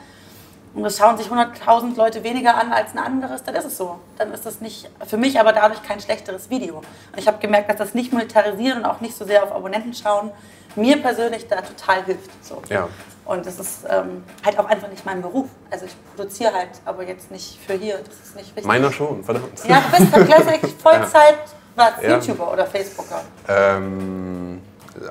und 0.76 0.83
das 0.83 0.99
schauen 0.99 1.16
sich 1.16 1.28
100.000 1.28 1.97
Leute 1.97 2.23
weniger 2.23 2.54
an 2.56 2.73
als 2.73 2.92
ein 2.92 2.99
anderes, 2.99 3.42
dann 3.42 3.54
ist 3.54 3.64
es 3.64 3.76
so. 3.76 3.99
Dann 4.18 4.33
ist 4.33 4.47
das 4.47 4.61
nicht 4.61 4.88
für 5.06 5.16
mich 5.16 5.40
aber 5.40 5.52
dadurch 5.52 5.83
kein 5.83 6.00
schlechteres 6.00 6.50
Video. 6.50 6.76
Und 6.76 7.18
ich 7.18 7.26
habe 7.26 7.38
gemerkt, 7.38 7.68
dass 7.71 7.78
das 7.78 7.95
nicht 7.95 8.12
monetarisieren 8.12 8.78
und 8.80 8.85
auch 8.85 9.00
nicht 9.00 9.16
so 9.16 9.25
sehr 9.25 9.42
auf 9.42 9.52
Abonnenten 9.52 9.95
schauen 9.95 10.30
mir 10.76 11.00
persönlich 11.00 11.49
da 11.49 11.61
total 11.61 12.04
hilft. 12.04 12.30
So. 12.45 12.62
Ja. 12.68 12.88
Und 13.25 13.45
das 13.45 13.59
ist 13.59 13.85
ähm, 13.88 14.23
halt 14.45 14.59
auch 14.59 14.66
einfach 14.66 14.88
nicht 14.88 15.04
mein 15.04 15.21
Beruf. 15.21 15.49
Also 15.71 15.87
ich 15.87 15.97
produziere 16.14 16.52
halt, 16.52 16.71
aber 16.85 17.02
jetzt 17.02 17.30
nicht 17.30 17.59
für 17.66 17.75
hier. 17.75 17.99
Das 17.99 18.14
ist 18.28 18.37
nicht 18.37 18.49
wichtig. 18.50 18.66
Meiner 18.66 18.92
schon, 18.92 19.25
verdammt. 19.25 19.64
Ja, 19.66 19.83
du 19.90 19.99
bist 19.99 20.12
gleichzeitig 20.12 20.75
Vollzeit 20.83 21.38
was, 21.75 21.92
Ja. 22.02 22.16
YouTuber 22.16 22.52
oder 22.52 22.66
Facebooker. 22.66 23.23
Ähm, 23.49 24.62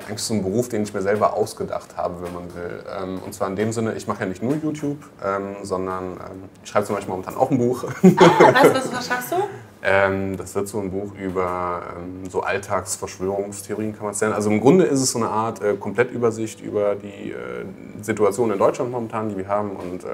eigentlich 0.06 0.20
so 0.22 0.34
ein 0.34 0.42
Beruf, 0.42 0.68
den 0.68 0.82
ich 0.82 0.92
mir 0.94 1.02
selber 1.02 1.34
ausgedacht 1.34 1.96
habe, 1.96 2.14
wenn 2.22 2.32
man 2.32 2.54
will. 2.54 2.82
Ähm, 3.00 3.20
und 3.24 3.34
zwar 3.34 3.48
in 3.48 3.56
dem 3.56 3.72
Sinne, 3.72 3.94
ich 3.94 4.06
mache 4.06 4.20
ja 4.20 4.26
nicht 4.26 4.42
nur 4.42 4.54
YouTube, 4.56 4.98
ähm, 5.24 5.56
sondern 5.62 6.12
ähm, 6.12 6.44
ich 6.62 6.70
schreibe 6.70 6.86
zum 6.86 6.94
Beispiel 6.96 7.10
momentan 7.10 7.36
auch 7.36 7.50
ein 7.50 7.58
Buch. 7.58 7.84
Ah, 7.84 8.54
weißt 8.54 8.64
du, 8.66 8.74
was, 8.74 8.92
was 8.92 9.06
schaffst 9.06 9.32
du? 9.32 9.36
Ähm, 9.88 10.36
das 10.36 10.52
wird 10.56 10.66
so 10.66 10.80
ein 10.80 10.90
Buch 10.90 11.12
über 11.14 11.82
ähm, 11.96 12.28
so 12.28 12.40
Alltagsverschwörungstheorien, 12.40 13.92
kann 13.94 14.04
man 14.04 14.14
es 14.14 14.20
nennen. 14.20 14.32
Also 14.32 14.50
im 14.50 14.60
Grunde 14.60 14.84
ist 14.84 15.00
es 15.00 15.12
so 15.12 15.18
eine 15.18 15.28
Art 15.28 15.62
äh, 15.62 15.74
Komplettübersicht 15.76 16.60
über 16.60 16.96
die 16.96 17.30
äh, 17.30 17.64
Situation 18.02 18.50
in 18.50 18.58
Deutschland 18.58 18.90
momentan, 18.90 19.28
die 19.28 19.36
wir 19.36 19.46
haben. 19.46 19.72
Und 19.76 20.04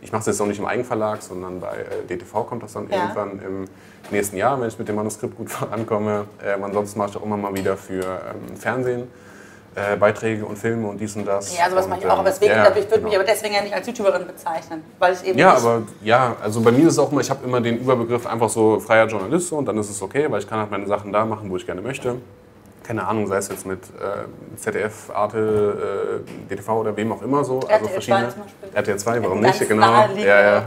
ich 0.00 0.12
mache 0.12 0.20
es 0.20 0.26
jetzt 0.26 0.38
noch 0.40 0.46
nicht 0.46 0.58
im 0.58 0.66
Eigenverlag, 0.66 1.22
sondern 1.22 1.60
bei 1.60 1.76
äh, 1.76 2.06
DTV 2.08 2.44
kommt 2.46 2.62
das 2.62 2.72
dann 2.72 2.88
Ja. 2.90 3.02
irgendwann 3.02 3.40
im 3.40 3.64
nächsten 4.12 4.36
Jahr, 4.36 4.60
wenn 4.60 4.68
ich 4.68 4.78
mit 4.78 4.88
dem 4.88 4.96
Manuskript 4.96 5.36
gut 5.36 5.50
vorankomme. 5.50 6.26
Ähm, 6.44 6.64
ansonsten 6.64 6.98
mache 6.98 7.10
ich 7.10 7.16
auch 7.16 7.22
immer 7.24 7.36
mal 7.36 7.54
wieder 7.54 7.76
für 7.76 8.02
ähm, 8.04 8.56
Fernsehen. 8.56 9.08
äh, 9.76 9.96
Beiträge 9.96 10.44
und 10.46 10.56
Filme 10.58 10.88
und 10.88 10.98
dies 10.98 11.14
und 11.16 11.26
das. 11.26 11.56
Ja, 11.56 11.68
sowas 11.68 11.84
und, 11.84 11.90
mache 11.90 12.00
ich 12.00 12.06
auch. 12.06 12.12
ähm, 12.14 12.20
Aber 12.20 12.30
deswegen, 12.30 12.52
ja, 12.52 12.68
ich 12.68 12.74
würde 12.76 12.88
genau. 12.90 13.08
mich 13.08 13.16
aber 13.16 13.24
deswegen 13.24 13.54
ja 13.54 13.62
nicht 13.62 13.74
als 13.74 13.86
YouTuberin 13.86 14.26
bezeichnen. 14.26 14.82
Weil 14.98 15.12
ich 15.12 15.24
eben 15.24 15.38
Ja, 15.38 15.54
aber 15.54 15.82
ja, 16.02 16.34
also 16.42 16.62
bei 16.62 16.72
mir 16.72 16.86
ist 16.86 16.94
es 16.94 16.98
auch 16.98 17.12
immer, 17.12 17.20
ich 17.20 17.28
habe 17.30 17.44
immer 17.44 17.60
den 17.60 17.78
Überbegriff 17.78 18.26
einfach 18.26 18.48
so 18.48 18.80
freier 18.80 19.06
Journalist 19.06 19.52
und 19.52 19.66
dann 19.66 19.76
ist 19.78 19.90
es 19.90 20.00
okay, 20.00 20.30
weil 20.30 20.40
ich 20.40 20.48
kann 20.48 20.58
halt 20.60 20.70
meine 20.70 20.86
Sachen 20.86 21.12
da 21.12 21.24
machen, 21.26 21.50
wo 21.50 21.56
ich 21.56 21.66
gerne 21.66 21.82
möchte. 21.82 22.16
Keine 22.86 23.06
Ahnung, 23.06 23.26
sei 23.26 23.38
es 23.38 23.48
jetzt 23.48 23.66
mit 23.66 23.80
äh, 23.84 24.56
ZDF, 24.56 25.10
Arte, 25.12 26.22
äh, 26.48 26.54
DTV 26.54 26.68
oder 26.80 26.96
wem 26.96 27.12
auch 27.12 27.22
immer 27.22 27.42
so. 27.44 27.60
RTL 27.60 27.74
also 27.74 27.88
verschiedene. 27.88 28.28
2 28.28 28.32
zum 28.32 28.42
Beispiel. 28.42 28.68
RTL 28.74 28.98
2, 28.98 29.22
warum 29.22 29.42
Ganz 29.42 29.60
nicht? 29.60 29.68
Genau. 29.68 29.86
naheliegender 29.86 30.28
Ja, 30.28 30.62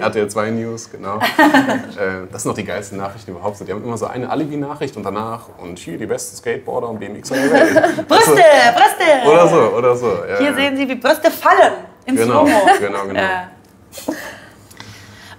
ja. 0.00 0.06
RTL 0.06 0.28
2 0.30 0.50
News, 0.50 0.90
genau. 0.90 1.16
äh, 1.18 2.26
das 2.32 2.42
sind 2.42 2.50
noch 2.50 2.56
die 2.56 2.64
geilsten 2.64 2.98
Nachrichten 2.98 3.32
überhaupt. 3.32 3.60
Die 3.60 3.70
haben 3.72 3.84
immer 3.84 3.98
so 3.98 4.06
eine 4.06 4.30
Alibi-Nachricht 4.30 4.96
und 4.96 5.02
danach 5.04 5.48
und 5.58 5.78
hier 5.78 5.98
die 5.98 6.06
besten 6.06 6.36
Skateboarder 6.36 6.88
und 6.88 6.98
BMXer 6.98 7.34
der 7.34 7.52
Welt. 7.52 7.74
Brüste, 8.08 8.32
Brüste! 8.32 9.28
Oder 9.28 9.48
so, 9.48 9.60
oder 9.76 9.96
so. 9.96 10.12
Ja, 10.28 10.38
Hier 10.38 10.54
sehen 10.54 10.76
Sie, 10.76 10.88
wie 10.88 10.94
Brüste 10.94 11.30
fallen 11.30 11.72
ins 12.06 12.20
Genau, 12.20 12.46
Slow-Mo. 12.46 12.70
genau, 12.80 13.04
genau. 13.06 13.20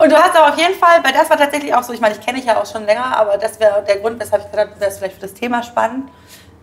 Und 0.02 0.12
du 0.12 0.16
hast 0.16 0.36
aber 0.36 0.50
auf 0.54 0.58
jeden 0.58 0.74
Fall, 0.76 1.04
weil 1.04 1.14
das 1.14 1.30
war 1.30 1.38
tatsächlich 1.38 1.74
auch 1.76 1.84
so, 1.84 1.94
ich 1.94 2.02
meine, 2.02 2.16
ich 2.16 2.22
kenne 2.22 2.38
dich 2.38 2.48
ja 2.48 2.60
auch 2.60 2.66
schon 2.66 2.86
länger, 2.86 3.16
aber 3.18 3.38
das 3.38 3.60
wäre 3.60 3.84
der 3.88 3.98
Grund, 4.00 4.20
weshalb 4.20 4.44
ich 4.44 4.50
gedacht 4.52 4.70
habe, 4.72 4.80
wäre 4.80 4.90
es 4.92 4.98
vielleicht 4.98 5.16
für 5.16 5.22
das 5.22 5.34
Thema 5.34 5.62
spannend. 5.62 6.10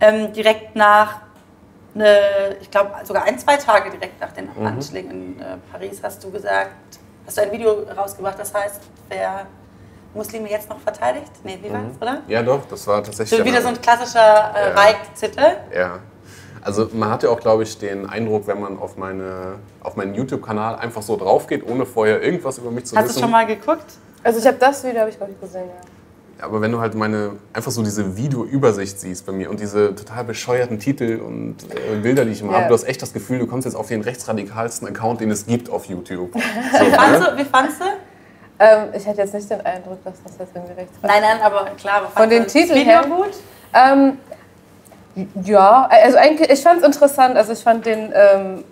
Ähm, 0.01 0.33
direkt 0.33 0.75
nach, 0.75 1.21
ne, 1.93 2.19
ich 2.59 2.69
glaube 2.69 2.91
sogar 3.03 3.23
ein, 3.23 3.39
zwei 3.39 3.57
Tage 3.57 3.91
direkt 3.91 4.19
nach 4.19 4.31
den 4.33 4.49
Mhm. 4.55 4.65
Anschlägen 4.65 5.11
in 5.11 5.39
äh, 5.41 5.57
Paris 5.71 6.01
hast 6.03 6.23
du 6.23 6.31
gesagt, 6.31 6.69
hast 7.25 7.37
du 7.37 7.41
ein 7.41 7.51
Video 7.51 7.83
rausgebracht, 7.95 8.37
das 8.39 8.53
heißt, 8.53 8.81
wer 9.07 9.45
Muslime 10.13 10.49
jetzt 10.49 10.69
noch 10.69 10.79
verteidigt? 10.79 11.31
Nee, 11.43 11.59
wie 11.61 11.71
war 11.71 11.81
das, 11.87 12.01
oder? 12.01 12.21
Ja, 12.27 12.41
doch, 12.41 12.61
das 12.69 12.85
war 12.87 13.03
tatsächlich. 13.03 13.39
So 13.39 13.45
wieder 13.45 13.61
so 13.61 13.67
ein 13.69 13.79
klassischer 13.81 14.53
äh, 14.55 14.69
Ja. 14.69 14.75
Reik-Zitte. 14.75 15.57
Ja. 15.73 15.99
Also 16.61 16.89
man 16.93 17.09
hat 17.09 17.23
ja 17.23 17.29
auch, 17.29 17.39
glaube 17.39 17.63
ich, 17.63 17.77
den 17.77 18.07
Eindruck, 18.09 18.47
wenn 18.47 18.59
man 18.59 18.77
auf, 18.77 18.97
meine, 18.97 19.55
auf 19.81 19.95
meinen 19.95 20.13
YouTube-Kanal 20.15 20.75
einfach 20.75 21.01
so 21.01 21.15
drauf 21.15 21.47
geht, 21.47 21.67
ohne 21.67 21.85
vorher 21.85 22.21
irgendwas 22.21 22.57
über 22.57 22.71
mich 22.71 22.85
zu 22.85 22.95
Hast 22.95 23.05
du 23.05 23.09
wissen. 23.09 23.19
schon 23.21 23.31
mal 23.31 23.45
geguckt? 23.45 23.85
Also 24.23 24.39
ich 24.39 24.45
habe 24.47 24.57
das 24.59 24.83
Video, 24.83 24.99
habe 25.01 25.09
ich 25.09 25.17
glaube 25.17 25.31
ich 25.33 25.39
gesehen, 25.39 25.65
ja. 25.67 26.45
Aber 26.45 26.61
wenn 26.61 26.71
du 26.71 26.79
halt 26.79 26.95
meine, 26.95 27.31
einfach 27.51 27.71
so 27.71 27.83
diese 27.83 28.15
Videoübersicht 28.15 28.97
siehst 28.97 29.25
bei 29.25 29.33
mir 29.33 29.49
und 29.49 29.59
diese 29.59 29.93
total 29.93 30.23
bescheuerten 30.23 30.79
Titel 30.79 31.19
und 31.25 31.57
äh, 31.69 31.97
Bilder, 32.01 32.23
die 32.23 32.31
ich 32.31 32.41
immer 32.41 32.53
Ja. 32.53 32.57
habe, 32.59 32.67
du 32.69 32.73
hast 32.75 32.85
echt 32.85 33.01
das 33.01 33.11
Gefühl, 33.11 33.39
du 33.39 33.47
kommst 33.47 33.65
jetzt 33.65 33.75
auf 33.75 33.87
den 33.87 34.01
rechtsradikalsten 34.01 34.87
Account, 34.87 35.19
den 35.19 35.31
es 35.31 35.45
gibt 35.45 35.69
auf 35.69 35.85
YouTube. 35.85 36.31
So, 36.33 36.85
Wie 36.85 36.91
fandst 36.91 37.19
ne? 37.21 37.27
du? 37.31 37.37
Wie 37.37 37.45
fandst 37.45 37.81
du? 37.81 37.85
Ähm, 38.61 38.87
ich 38.93 39.05
hatte 39.07 39.17
jetzt 39.17 39.33
nicht 39.33 39.49
den 39.49 39.61
Eindruck, 39.65 40.03
dass 40.03 40.21
das 40.23 40.33
jetzt 40.39 40.55
irgendwie 40.55 40.73
rechts 40.73 40.93
war. 41.01 41.09
Nein, 41.09 41.21
nein, 41.23 41.41
aber 41.41 41.65
klar. 41.77 41.97
Aber 41.97 42.07
Von 42.09 42.29
den 42.29 42.43
du 42.43 42.49
Titeln 42.49 42.79
Video 42.79 42.91
her? 42.93 43.03
gut? 43.07 43.31
Ähm, 43.73 44.17
ja, 45.43 45.87
also 45.89 46.17
eigentlich, 46.17 46.49
ich 46.49 46.61
fand 46.61 46.79
es 46.79 46.85
interessant. 46.85 47.35
Also 47.35 47.53
ich 47.53 47.63
fand 47.63 47.85
den, 47.85 48.13
ähm, 48.13 48.63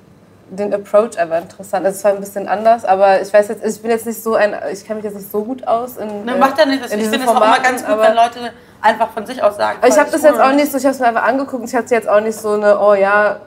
den 0.49 0.73
Approach 0.73 1.19
aber 1.19 1.39
interessant. 1.39 1.85
Also 1.85 1.97
es 1.97 2.03
war 2.03 2.11
ein 2.11 2.19
bisschen 2.19 2.47
anders, 2.47 2.85
aber 2.85 3.21
ich 3.21 3.33
weiß 3.33 3.49
jetzt, 3.49 3.65
ich 3.65 3.81
bin 3.81 3.91
jetzt 3.91 4.05
nicht 4.05 4.21
so 4.21 4.35
ein, 4.35 4.55
ich 4.71 4.85
kenne 4.85 4.97
mich 4.97 5.05
jetzt 5.05 5.17
nicht 5.17 5.31
so 5.31 5.43
gut 5.43 5.67
aus 5.67 5.97
in. 5.97 6.25
Ne, 6.25 6.35
äh, 6.35 6.37
macht 6.37 6.57
ja 6.57 6.65
nicht. 6.65 6.85
In 6.91 6.99
ich 6.99 7.07
finde 7.07 7.25
es 7.25 7.27
auch 7.27 7.35
immer 7.35 7.59
ganz 7.59 7.85
gut, 7.85 7.97
wenn 7.99 8.15
Leute 8.15 8.51
einfach 8.81 9.09
von 9.11 9.25
sich 9.25 9.41
aus 9.41 9.57
sagen. 9.57 9.79
Aber 9.81 9.87
ich 9.87 9.97
habe 9.97 10.09
das 10.11 10.21
jetzt 10.21 10.39
auch 10.39 10.53
nicht 10.53 10.71
so, 10.71 10.77
ich 10.77 10.85
habe 10.85 10.93
es 10.93 10.99
mir 10.99 11.07
einfach 11.07 11.23
angeguckt. 11.23 11.65
Ich 11.65 11.75
hatte 11.75 11.93
jetzt 11.93 12.07
auch 12.07 12.21
nicht 12.21 12.39
so 12.39 12.51
eine, 12.51 12.79
oh 12.79 12.93
ja, 12.93 13.37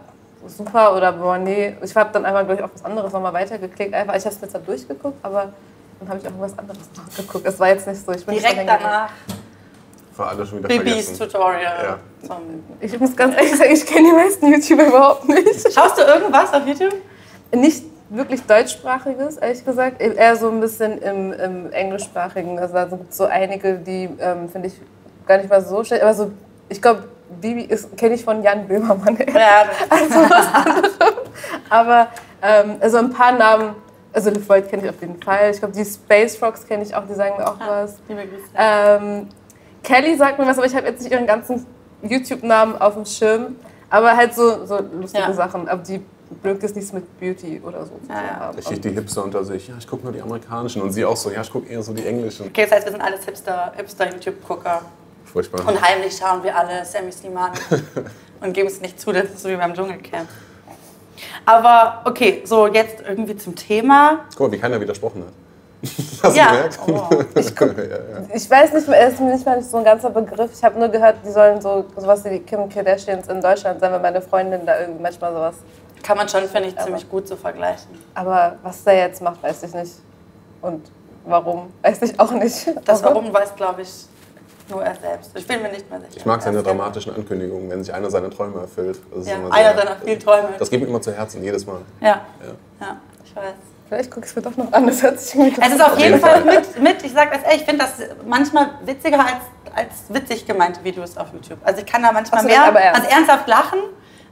super 0.47 0.97
oder 0.97 1.12
boah, 1.12 1.38
nee. 1.38 1.76
Ich 1.82 1.94
habe 1.97 2.11
dann 2.12 2.25
einfach, 2.25 2.40
glaube 2.40 2.56
ich, 2.56 2.62
auf 2.62 2.70
was 2.75 2.85
anderes 2.85 3.12
nochmal 3.12 3.32
weitergeklickt. 3.32 3.94
Einfach, 3.94 4.14
ich 4.14 4.25
habe 4.25 4.35
es 4.35 4.40
mir 4.40 4.49
zwar 4.49 4.61
durchgeguckt, 4.61 5.18
aber 5.23 5.52
dann 6.00 6.09
habe 6.09 6.18
ich 6.18 6.25
auch 6.25 6.30
irgendwas 6.30 6.59
anderes 6.59 6.78
nachgeguckt. 6.97 7.47
Es 7.47 7.59
war 7.59 7.68
jetzt 7.68 7.87
nicht 7.87 8.04
so, 8.04 8.12
ich 8.12 8.25
bin 8.26 8.35
Direkt 8.37 8.68
danach 8.68 9.11
Für 10.12 10.26
alle 10.26 10.45
schon 10.47 10.59
wieder 10.59 10.69
Bibis 10.69 10.93
vergessen. 10.93 11.19
Tutorial. 11.19 11.99
Ja. 12.23 12.38
Ich 12.81 12.99
muss 12.99 13.17
ganz 13.17 13.37
ehrlich 13.37 13.57
sagen, 13.57 13.71
ich 13.73 13.87
kenne 13.87 14.09
die 14.09 14.14
meisten 14.14 14.52
YouTuber 14.52 14.87
überhaupt 14.87 15.29
nicht. 15.29 15.73
Schaust 15.73 15.99
du 15.99 16.02
irgendwas 16.02 16.52
auf 16.52 16.67
YouTube? 16.67 16.95
Nicht 17.55 17.85
wirklich 18.11 18.43
deutschsprachiges, 18.43 19.37
ehrlich 19.37 19.64
gesagt. 19.64 20.00
Eher 20.00 20.37
so 20.37 20.50
ein 20.50 20.61
bisschen 20.61 20.99
im, 20.99 21.33
im 21.33 21.73
englischsprachigen. 21.73 22.59
Also 22.59 22.75
da 22.75 22.85
gibt 22.85 23.11
es 23.11 23.17
so 23.17 23.25
einige, 23.25 23.75
die 23.75 24.09
ähm, 24.19 24.49
finde 24.49 24.69
ich 24.69 24.75
gar 25.26 25.38
nicht 25.38 25.49
mal 25.49 25.62
so 25.62 25.85
schlecht. 25.85 26.02
Aber 26.02 26.14
so, 26.14 26.33
ich 26.69 26.83
glaube, 26.83 27.05
Bibi 27.40 27.69
kenne 27.97 28.14
ich 28.17 28.25
von 28.25 28.43
Jan 28.43 28.67
Böhmermann. 28.67 29.17
Ja, 29.33 29.67
Aber 31.71 32.09
ähm, 32.43 32.76
also 32.81 32.99
ein 32.99 33.11
paar 33.11 33.33
Namen, 33.33 33.76
also 34.12 34.31
LeFloid 34.31 34.69
kenne 34.69 34.85
ich 34.85 34.90
auf 34.90 35.00
jeden 35.00 35.23
Fall. 35.23 35.50
Ich 35.52 35.59
glaube, 35.59 35.75
die 35.75 35.85
Space 35.85 36.37
Frogs 36.37 36.67
kenne 36.67 36.83
ich 36.83 36.95
auch, 36.95 37.07
die 37.07 37.14
sagen 37.14 37.37
mir 37.38 37.47
auch 37.47 37.61
was. 37.61 37.97
liebe 38.09 38.26
Grüße. 38.26 38.43
Ähm, 38.57 39.29
Kelly 39.82 40.16
sagt 40.16 40.38
mir 40.38 40.46
was, 40.46 40.58
aber 40.58 40.66
ich 40.66 40.75
habe 40.75 40.87
jetzt 40.87 41.02
nicht 41.02 41.12
ihren 41.12 41.26
ganzen 41.26 41.66
YouTube-Namen 42.02 42.80
auf 42.80 42.94
dem 42.94 43.04
Schirm. 43.06 43.56
Aber 43.88 44.16
halt 44.16 44.34
so, 44.34 44.64
so 44.66 44.78
lustige 45.00 45.25
Ja. 45.25 45.32
Sachen. 45.32 45.68
Aber 45.68 45.82
die 45.82 46.00
mögt 46.42 46.62
jetzt 46.62 46.76
nichts 46.76 46.92
mit 46.92 47.18
Beauty 47.18 47.60
oder 47.64 47.84
so 47.84 47.92
zu 48.06 48.08
Ja, 48.08 48.22
ja. 48.22 48.37
haben. 48.40 48.56
Richtig 48.56 48.80
die 48.82 48.90
Hipster 48.90 49.25
unter 49.25 49.44
sich. 49.44 49.66
Ja, 49.68 49.75
ich 49.78 49.87
gucke 49.87 50.04
nur 50.04 50.12
die 50.12 50.22
amerikanischen. 50.22 50.82
Und 50.82 50.92
sie 50.92 51.04
auch 51.04 51.16
so, 51.16 51.30
ja, 51.30 51.40
ich 51.40 51.50
gucke 51.50 51.68
eher 51.68 51.82
so 51.82 51.92
die 51.92 52.06
englischen. 52.06 52.46
Okay, 52.46 52.62
das 52.64 52.72
heißt, 52.72 52.87
wir 52.87 52.92
sind 52.92 53.00
alles 53.00 53.25
Hipster, 53.25 53.72
Hipster-YouTube-Gucker. 53.76 54.82
Furchtbar. 55.25 55.66
Und 55.66 55.80
heimlich 55.80 56.16
schauen 56.16 56.42
wir 56.42 56.56
alle 56.56 56.84
Sammy 56.84 57.10
Slimani 57.12 57.56
und 58.40 58.52
geben 58.52 58.68
es 58.68 58.80
nicht 58.80 59.00
zu, 59.00 59.12
das 59.12 59.25
ist 59.25 59.42
so 59.42 59.49
wie 59.49 59.56
beim 59.56 59.75
Dschungelcamp. 59.75 60.28
Aber 61.44 62.02
okay, 62.04 62.42
so 62.44 62.66
jetzt 62.66 63.02
irgendwie 63.06 63.37
zum 63.37 63.54
Thema. 63.54 64.20
Guck 64.37 64.49
mal, 64.49 64.52
wie 64.52 64.58
keiner 64.58 64.80
widersprochen 64.80 65.22
hat. 65.22 65.32
Hast 66.22 66.37
Ja. 66.37 66.46
du 66.46 66.52
gemerkt? 66.52 66.78
Oh. 66.87 67.25
Ich 67.40 67.56
guck, 67.56 67.76
ja, 67.78 67.84
ja. 67.84 67.99
Ich 68.34 68.50
weiß 68.50 68.72
nicht 68.75 68.88
mehr, 68.88 69.00
es 69.06 69.14
ist 69.14 69.20
mir 69.20 69.32
nicht 69.32 69.46
mal 69.46 69.62
so 69.62 69.78
ein 69.78 69.84
ganzer 69.84 70.10
Begriff. 70.10 70.50
Ich 70.52 70.62
habe 70.62 70.78
nur 70.78 70.88
gehört, 70.88 71.16
die 71.25 71.30
sollen 71.30 71.60
so 71.60 71.84
sowas 71.96 72.25
wie 72.25 72.30
die 72.30 72.40
Kim 72.40 72.68
Kardashians 72.68 73.28
in 73.28 73.40
Deutschland 73.40 73.80
sein, 73.80 73.90
weil 73.92 74.00
meine 74.00 74.20
Freundin 74.20 74.66
da 74.66 74.80
irgendwie 74.80 75.02
manchmal 75.02 75.32
sowas. 75.32 75.54
Kann 76.02 76.16
man 76.16 76.28
schon, 76.28 76.44
finde 76.44 76.68
ich, 76.68 76.78
ziemlich 76.78 77.08
gut 77.08 77.28
so 77.28 77.37
vergleichen. 77.37 77.90
Aber 78.14 78.56
was 78.62 78.84
der 78.84 78.94
jetzt 78.96 79.22
macht, 79.22 79.42
weiß 79.42 79.62
ich 79.64 79.75
nicht. 79.75 79.92
Und 80.62 80.90
warum, 81.26 81.68
weiß 81.82 82.02
ich 82.02 82.18
auch 82.20 82.32
nicht. 82.32 82.68
Das 82.84 83.02
Aber- 83.02 83.14
Warum 83.14 83.32
weiß, 83.32 83.54
glaube 83.54 83.82
ich, 83.82 84.06
nur 84.68 84.82
er 84.84 84.94
selbst. 84.94 85.30
Ich 85.34 85.46
bin 85.46 85.60
mir 85.62 85.68
nicht 85.70 85.90
mehr 85.90 85.99
sicher. 86.00 86.12
Ich 86.16 86.25
mag 86.26 86.40
seine 86.42 86.58
Er 86.58 86.62
dramatischen 86.62 87.14
Ankündigungen, 87.14 87.68
wenn 87.70 87.82
sich 87.82 87.92
einer 87.92 88.10
seiner 88.10 88.30
Träume 88.30 88.60
erfüllt. 88.60 88.99
Das 89.10 89.20
ist 89.22 89.28
Ja, 89.28 89.37
immer 89.37 89.52
einer 89.52 89.75
seiner 89.76 89.96
vielen 89.96 90.20
Träume. 90.20 90.49
Das 90.58 90.70
geht 90.70 90.80
mir 90.80 90.87
immer 90.87 91.00
zu 91.02 91.12
Herzen, 91.12 91.42
jedes 91.42 91.66
Mal. 91.66 91.80
Ja, 92.00 92.06
Ja. 92.08 92.16
ja, 92.87 92.96
ich 93.25 93.34
weiß. 93.34 93.44
Vielleicht 93.90 94.12
gucke 94.12 94.25
ich 94.25 94.30
es 94.30 94.37
mir 94.37 94.42
doch 94.42 94.56
noch 94.56 94.73
an, 94.73 94.87
das 94.87 95.02
hört 95.02 95.18
sich 95.18 95.35
irgendwie 95.35 95.61
Es 95.61 95.75
ist 95.75 95.82
auf 95.82 95.99
jeden 95.99 96.20
Fall 96.20 96.44
mit, 96.44 96.80
mit 96.80 97.02
ich 97.02 97.12
sag 97.12 97.32
das 97.32 97.42
ehrlich, 97.42 97.62
ich 97.62 97.66
finde 97.66 97.85
das 97.85 97.94
manchmal 98.25 98.70
witziger 98.85 99.18
als, 99.18 99.42
als 99.75 99.94
witzig 100.09 100.47
gemeinte 100.47 100.85
Videos 100.85 101.16
auf 101.16 101.32
YouTube. 101.32 101.59
Also 101.64 101.80
ich 101.80 101.87
kann 101.87 102.00
da 102.00 102.12
manchmal 102.12 102.42
so, 102.42 102.47
mehr 102.47 102.62
aber 102.66 102.80
ernst. 102.80 103.00
also 103.00 103.16
ernsthaft 103.16 103.49
lachen, 103.49 103.80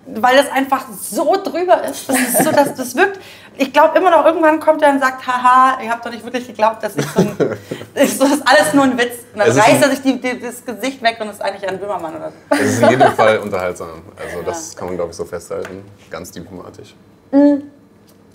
weil 0.07 0.37
das 0.37 0.49
einfach 0.53 0.85
so 1.01 1.43
drüber 1.43 1.83
ist. 1.83 2.09
Das, 2.09 2.21
ist 2.21 2.45
so, 2.45 2.53
das, 2.53 2.77
das 2.77 2.95
wirkt, 2.95 3.19
ich 3.57 3.73
glaube 3.73 3.99
immer 3.99 4.13
noch, 4.13 4.25
irgendwann 4.25 4.61
kommt 4.61 4.81
er 4.81 4.91
und 4.91 5.01
sagt, 5.01 5.27
haha, 5.27 5.83
ihr 5.83 5.91
habt 5.91 6.07
doch 6.07 6.13
nicht 6.13 6.23
wirklich 6.23 6.47
geglaubt, 6.47 6.81
dass 6.85 6.97
ich 6.97 7.07
so 7.07 7.19
ein, 7.19 7.37
ich 7.97 8.17
so, 8.17 8.27
das 8.27 8.35
ist 8.35 8.49
alles 8.49 8.75
nur 8.75 8.85
ein 8.85 8.97
Witz. 8.97 9.25
Und 9.35 9.41
dann 9.41 9.51
reißt 9.51 9.83
er 9.83 9.91
sich 9.91 10.03
die, 10.03 10.21
die, 10.21 10.39
das 10.39 10.65
Gesicht 10.65 11.03
weg 11.03 11.19
und 11.21 11.31
ist 11.31 11.43
eigentlich 11.43 11.69
ein 11.69 11.81
Böhmermann 11.81 12.15
oder 12.15 12.31
so. 12.31 12.55
Es 12.55 12.75
ist 12.75 12.83
in 12.83 12.91
jedem 12.91 13.13
Fall 13.17 13.39
unterhaltsam. 13.39 14.03
Also 14.17 14.41
das 14.43 14.77
kann 14.77 14.87
man, 14.87 14.97
glaube 14.97 15.11
ich, 15.11 15.17
so 15.17 15.25
festhalten. 15.25 15.85
Ganz 16.11 16.31
diplomatisch. 16.31 16.95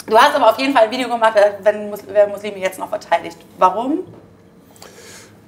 Du 0.06 0.18
hast 0.18 0.36
aber 0.36 0.50
auf 0.50 0.60
jeden 0.60 0.74
Fall 0.74 0.86
ein 0.86 0.92
Video 0.92 1.08
gemacht, 1.08 1.34
wenn 1.62 1.92
wer 2.08 2.28
Muslime 2.28 2.58
jetzt 2.58 2.78
noch 2.78 2.90
verteidigt. 2.90 3.38
Warum? 3.58 4.00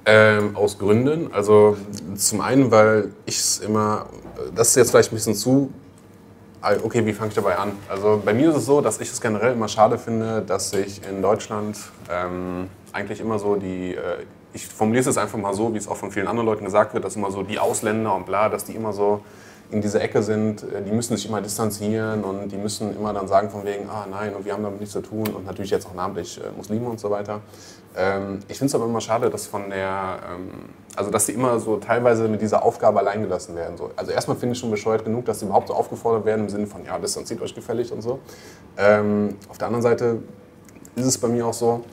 Ähm, 0.06 0.56
aus 0.56 0.78
Gründen. 0.78 1.32
Also 1.32 1.76
zum 2.16 2.40
einen, 2.40 2.70
weil 2.70 3.12
ich 3.26 3.38
es 3.38 3.58
immer, 3.58 4.06
das 4.54 4.68
ist 4.68 4.76
jetzt 4.76 4.90
vielleicht 4.90 5.12
ein 5.12 5.16
bisschen 5.16 5.34
zu, 5.34 5.70
ah, 6.62 6.74
okay, 6.82 7.04
wie 7.04 7.12
fange 7.12 7.30
ich 7.30 7.34
dabei 7.34 7.58
an? 7.58 7.72
Also 7.88 8.22
bei 8.24 8.32
mir 8.32 8.50
ist 8.50 8.56
es 8.56 8.66
so, 8.66 8.80
dass 8.80 9.00
ich 9.00 9.10
es 9.10 9.20
generell 9.20 9.52
immer 9.52 9.68
schade 9.68 9.98
finde, 9.98 10.42
dass 10.42 10.70
sich 10.70 11.02
in 11.06 11.20
Deutschland 11.20 11.76
ähm, 12.10 12.70
eigentlich 12.92 13.20
immer 13.20 13.38
so 13.38 13.56
die, 13.56 13.94
äh, 13.94 14.24
ich 14.54 14.66
formuliere 14.66 15.00
es 15.00 15.06
jetzt 15.06 15.18
einfach 15.18 15.38
mal 15.38 15.52
so, 15.52 15.74
wie 15.74 15.78
es 15.78 15.86
auch 15.86 15.96
von 15.96 16.10
vielen 16.10 16.28
anderen 16.28 16.46
Leuten 16.46 16.64
gesagt 16.64 16.94
wird, 16.94 17.04
dass 17.04 17.14
immer 17.16 17.30
so 17.30 17.42
die 17.42 17.58
Ausländer 17.58 18.14
und 18.14 18.24
bla, 18.24 18.48
dass 18.48 18.64
die 18.64 18.74
immer 18.74 18.94
so 18.94 19.20
in 19.70 19.80
dieser 19.80 20.00
Ecke 20.00 20.22
sind, 20.22 20.62
äh, 20.62 20.82
die 20.82 20.92
müssen 20.92 21.16
sich 21.16 21.28
immer 21.28 21.40
distanzieren 21.40 22.24
und 22.24 22.50
die 22.50 22.56
müssen 22.56 22.96
immer 22.96 23.12
dann 23.12 23.28
sagen 23.28 23.50
von 23.50 23.64
wegen, 23.64 23.88
ah 23.88 24.06
nein, 24.08 24.34
und 24.34 24.44
wir 24.44 24.52
haben 24.52 24.62
damit 24.62 24.80
nichts 24.80 24.92
zu 24.92 25.00
tun 25.00 25.26
und 25.28 25.44
natürlich 25.44 25.70
jetzt 25.70 25.86
auch 25.86 25.94
namentlich 25.94 26.38
äh, 26.38 26.50
Muslime 26.56 26.88
und 26.88 27.00
so 27.00 27.10
weiter. 27.10 27.40
Ähm, 27.96 28.40
ich 28.48 28.58
finde 28.58 28.66
es 28.66 28.74
aber 28.74 28.84
immer 28.84 29.00
schade, 29.00 29.30
dass 29.30 29.46
von 29.46 29.70
der, 29.70 30.18
ähm, 30.30 30.50
also 30.94 31.10
dass 31.10 31.26
sie 31.26 31.32
immer 31.32 31.58
so 31.58 31.78
teilweise 31.78 32.28
mit 32.28 32.42
dieser 32.42 32.64
Aufgabe 32.64 33.00
allein 33.00 33.22
gelassen 33.22 33.56
werden. 33.56 33.76
So. 33.76 33.90
Also 33.96 34.12
erstmal 34.12 34.36
finde 34.36 34.54
ich 34.54 34.58
schon 34.58 34.70
bescheuert 34.70 35.04
genug, 35.04 35.24
dass 35.24 35.40
sie 35.40 35.46
überhaupt 35.46 35.68
so 35.68 35.74
aufgefordert 35.74 36.24
werden 36.24 36.42
im 36.42 36.48
Sinne 36.48 36.66
von, 36.66 36.84
ja, 36.84 36.98
distanziert 36.98 37.40
euch 37.42 37.54
gefällig 37.54 37.92
und 37.92 38.02
so. 38.02 38.20
Ähm, 38.76 39.36
auf 39.48 39.58
der 39.58 39.68
anderen 39.68 39.82
Seite 39.82 40.18
ist 40.94 41.06
es 41.06 41.18
bei 41.18 41.28
mir 41.28 41.46
auch 41.46 41.54
so, 41.54 41.84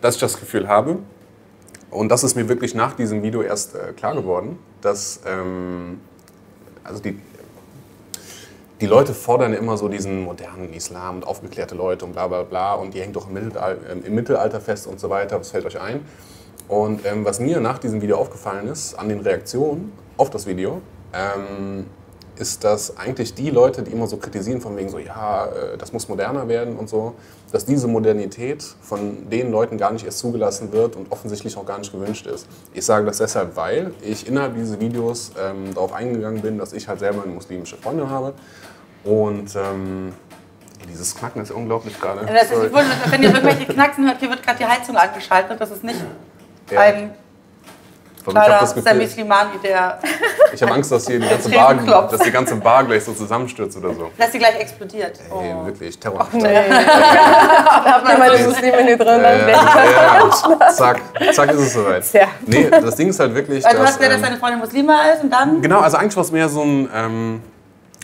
dass 0.00 0.16
ich 0.16 0.20
das 0.20 0.38
Gefühl 0.38 0.68
habe, 0.68 0.98
und 1.90 2.10
das 2.10 2.24
ist 2.24 2.34
mir 2.34 2.48
wirklich 2.48 2.74
nach 2.74 2.94
diesem 2.94 3.22
Video 3.22 3.42
erst 3.42 3.74
äh, 3.74 3.92
klar 3.92 4.14
geworden, 4.14 4.58
dass 4.80 5.20
also 6.86 7.02
die, 7.02 7.18
die 8.80 8.86
Leute 8.86 9.14
fordern 9.14 9.52
immer 9.52 9.76
so 9.76 9.88
diesen 9.88 10.22
modernen 10.22 10.72
Islam 10.72 11.16
und 11.16 11.26
aufgeklärte 11.26 11.74
Leute 11.74 12.04
und 12.04 12.12
bla 12.12 12.28
bla 12.28 12.42
bla 12.42 12.74
und 12.74 12.94
die 12.94 13.00
hängt 13.00 13.16
doch 13.16 13.28
im 13.28 13.34
Mittelalter, 13.34 13.92
im 14.04 14.14
Mittelalter 14.14 14.60
fest 14.60 14.86
und 14.86 15.00
so 15.00 15.10
weiter. 15.10 15.38
Was 15.40 15.50
fällt 15.50 15.64
euch 15.64 15.80
ein? 15.80 16.00
Und 16.68 17.06
ähm, 17.06 17.24
was 17.24 17.40
mir 17.40 17.60
nach 17.60 17.78
diesem 17.78 18.02
Video 18.02 18.16
aufgefallen 18.16 18.68
ist, 18.68 18.94
an 18.94 19.08
den 19.08 19.20
Reaktionen 19.20 19.92
auf 20.16 20.30
das 20.30 20.46
Video, 20.46 20.80
ähm, 21.12 21.86
ist, 22.38 22.64
dass 22.64 22.96
eigentlich 22.96 23.34
die 23.34 23.50
Leute, 23.50 23.82
die 23.82 23.92
immer 23.92 24.06
so 24.06 24.16
kritisieren, 24.16 24.60
von 24.60 24.76
wegen 24.76 24.88
so, 24.88 24.98
ja, 24.98 25.46
äh, 25.46 25.78
das 25.78 25.92
muss 25.92 26.08
moderner 26.08 26.48
werden 26.48 26.76
und 26.76 26.88
so, 26.88 27.14
dass 27.52 27.64
diese 27.64 27.88
Modernität 27.88 28.62
von 28.62 29.30
den 29.30 29.50
Leuten 29.50 29.78
gar 29.78 29.92
nicht 29.92 30.04
erst 30.04 30.18
zugelassen 30.18 30.72
wird 30.72 30.96
und 30.96 31.10
offensichtlich 31.10 31.56
auch 31.56 31.66
gar 31.66 31.78
nicht 31.78 31.92
gewünscht 31.92 32.26
ist. 32.26 32.46
Ich 32.74 32.84
sage 32.84 33.06
das 33.06 33.18
deshalb, 33.18 33.56
weil 33.56 33.92
ich 34.02 34.26
innerhalb 34.26 34.54
dieses 34.54 34.78
Videos 34.80 35.32
ähm, 35.40 35.74
darauf 35.74 35.92
eingegangen 35.92 36.42
bin, 36.42 36.58
dass 36.58 36.72
ich 36.72 36.88
halt 36.88 36.98
selber 36.98 37.22
eine 37.22 37.32
muslimische 37.32 37.76
Freundin 37.76 38.10
habe 38.10 38.34
und 39.04 39.54
ähm, 39.56 40.12
dieses 40.88 41.14
Knacken 41.16 41.42
ist 41.42 41.50
unglaublich 41.50 41.98
gerade. 42.00 42.20
Ist, 42.20 42.50
wenn 43.10 43.22
ihr 43.22 43.30
irgendwelche 43.30 43.66
Knacksen 43.72 44.06
hört, 44.06 44.18
hier 44.18 44.30
wird 44.30 44.42
gerade 44.42 44.58
die 44.58 44.66
Heizung 44.66 44.96
angeschaltet. 44.96 45.60
Das 45.60 45.70
ist 45.70 45.82
nicht 45.82 46.00
ja. 46.70 46.80
ein 46.80 47.14
kleiner 48.34 48.66
Sammy 48.66 49.06
Slimani, 49.06 49.58
der. 49.62 49.98
Ich 50.52 50.62
habe 50.62 50.72
Angst, 50.72 50.92
dass 50.92 51.06
hier 51.06 51.20
die 51.20 51.28
ganze, 51.28 51.50
Bar, 51.50 52.08
dass 52.10 52.20
die 52.20 52.30
ganze 52.30 52.56
Bar 52.56 52.84
gleich 52.84 53.04
so 53.04 53.12
zusammenstürzt 53.12 53.76
oder 53.78 53.94
so. 53.94 54.10
Dass 54.16 54.32
sie 54.32 54.38
gleich 54.38 54.58
explodiert. 54.60 55.18
Oh. 55.30 55.40
Ey, 55.40 55.66
wirklich, 55.66 55.98
Terror. 55.98 56.26
Oh, 56.32 56.36
nee. 56.36 56.42
da 56.42 57.84
habt 57.84 58.08
ihr 58.08 58.18
meine 58.18 58.38
Muslime 58.46 58.84
hier 58.84 58.96
drin. 58.96 59.20
Ja, 59.22 59.48
ja, 59.48 60.30
zack, 60.70 61.00
zack 61.32 61.50
ist 61.52 61.60
es 61.60 61.72
soweit. 61.72 62.12
Ja. 62.12 62.28
Nee, 62.46 62.70
das 62.70 62.96
Ding 62.96 63.08
ist 63.08 63.20
halt 63.20 63.34
wirklich. 63.34 63.64
Weil 63.64 63.74
du 63.74 63.82
hast 63.82 64.00
ja, 64.00 64.08
dass 64.08 64.16
ähm, 64.16 64.22
deine 64.22 64.36
Freundin 64.36 64.60
Muslime 64.60 64.94
ist 65.14 65.22
und 65.22 65.32
dann. 65.32 65.60
Genau, 65.62 65.80
also 65.80 65.96
eigentlich 65.96 66.16
war 66.16 66.24
es 66.24 66.32
mehr 66.32 66.48
so 66.48 66.62
ein. 66.62 66.88
Ähm, 66.94 67.42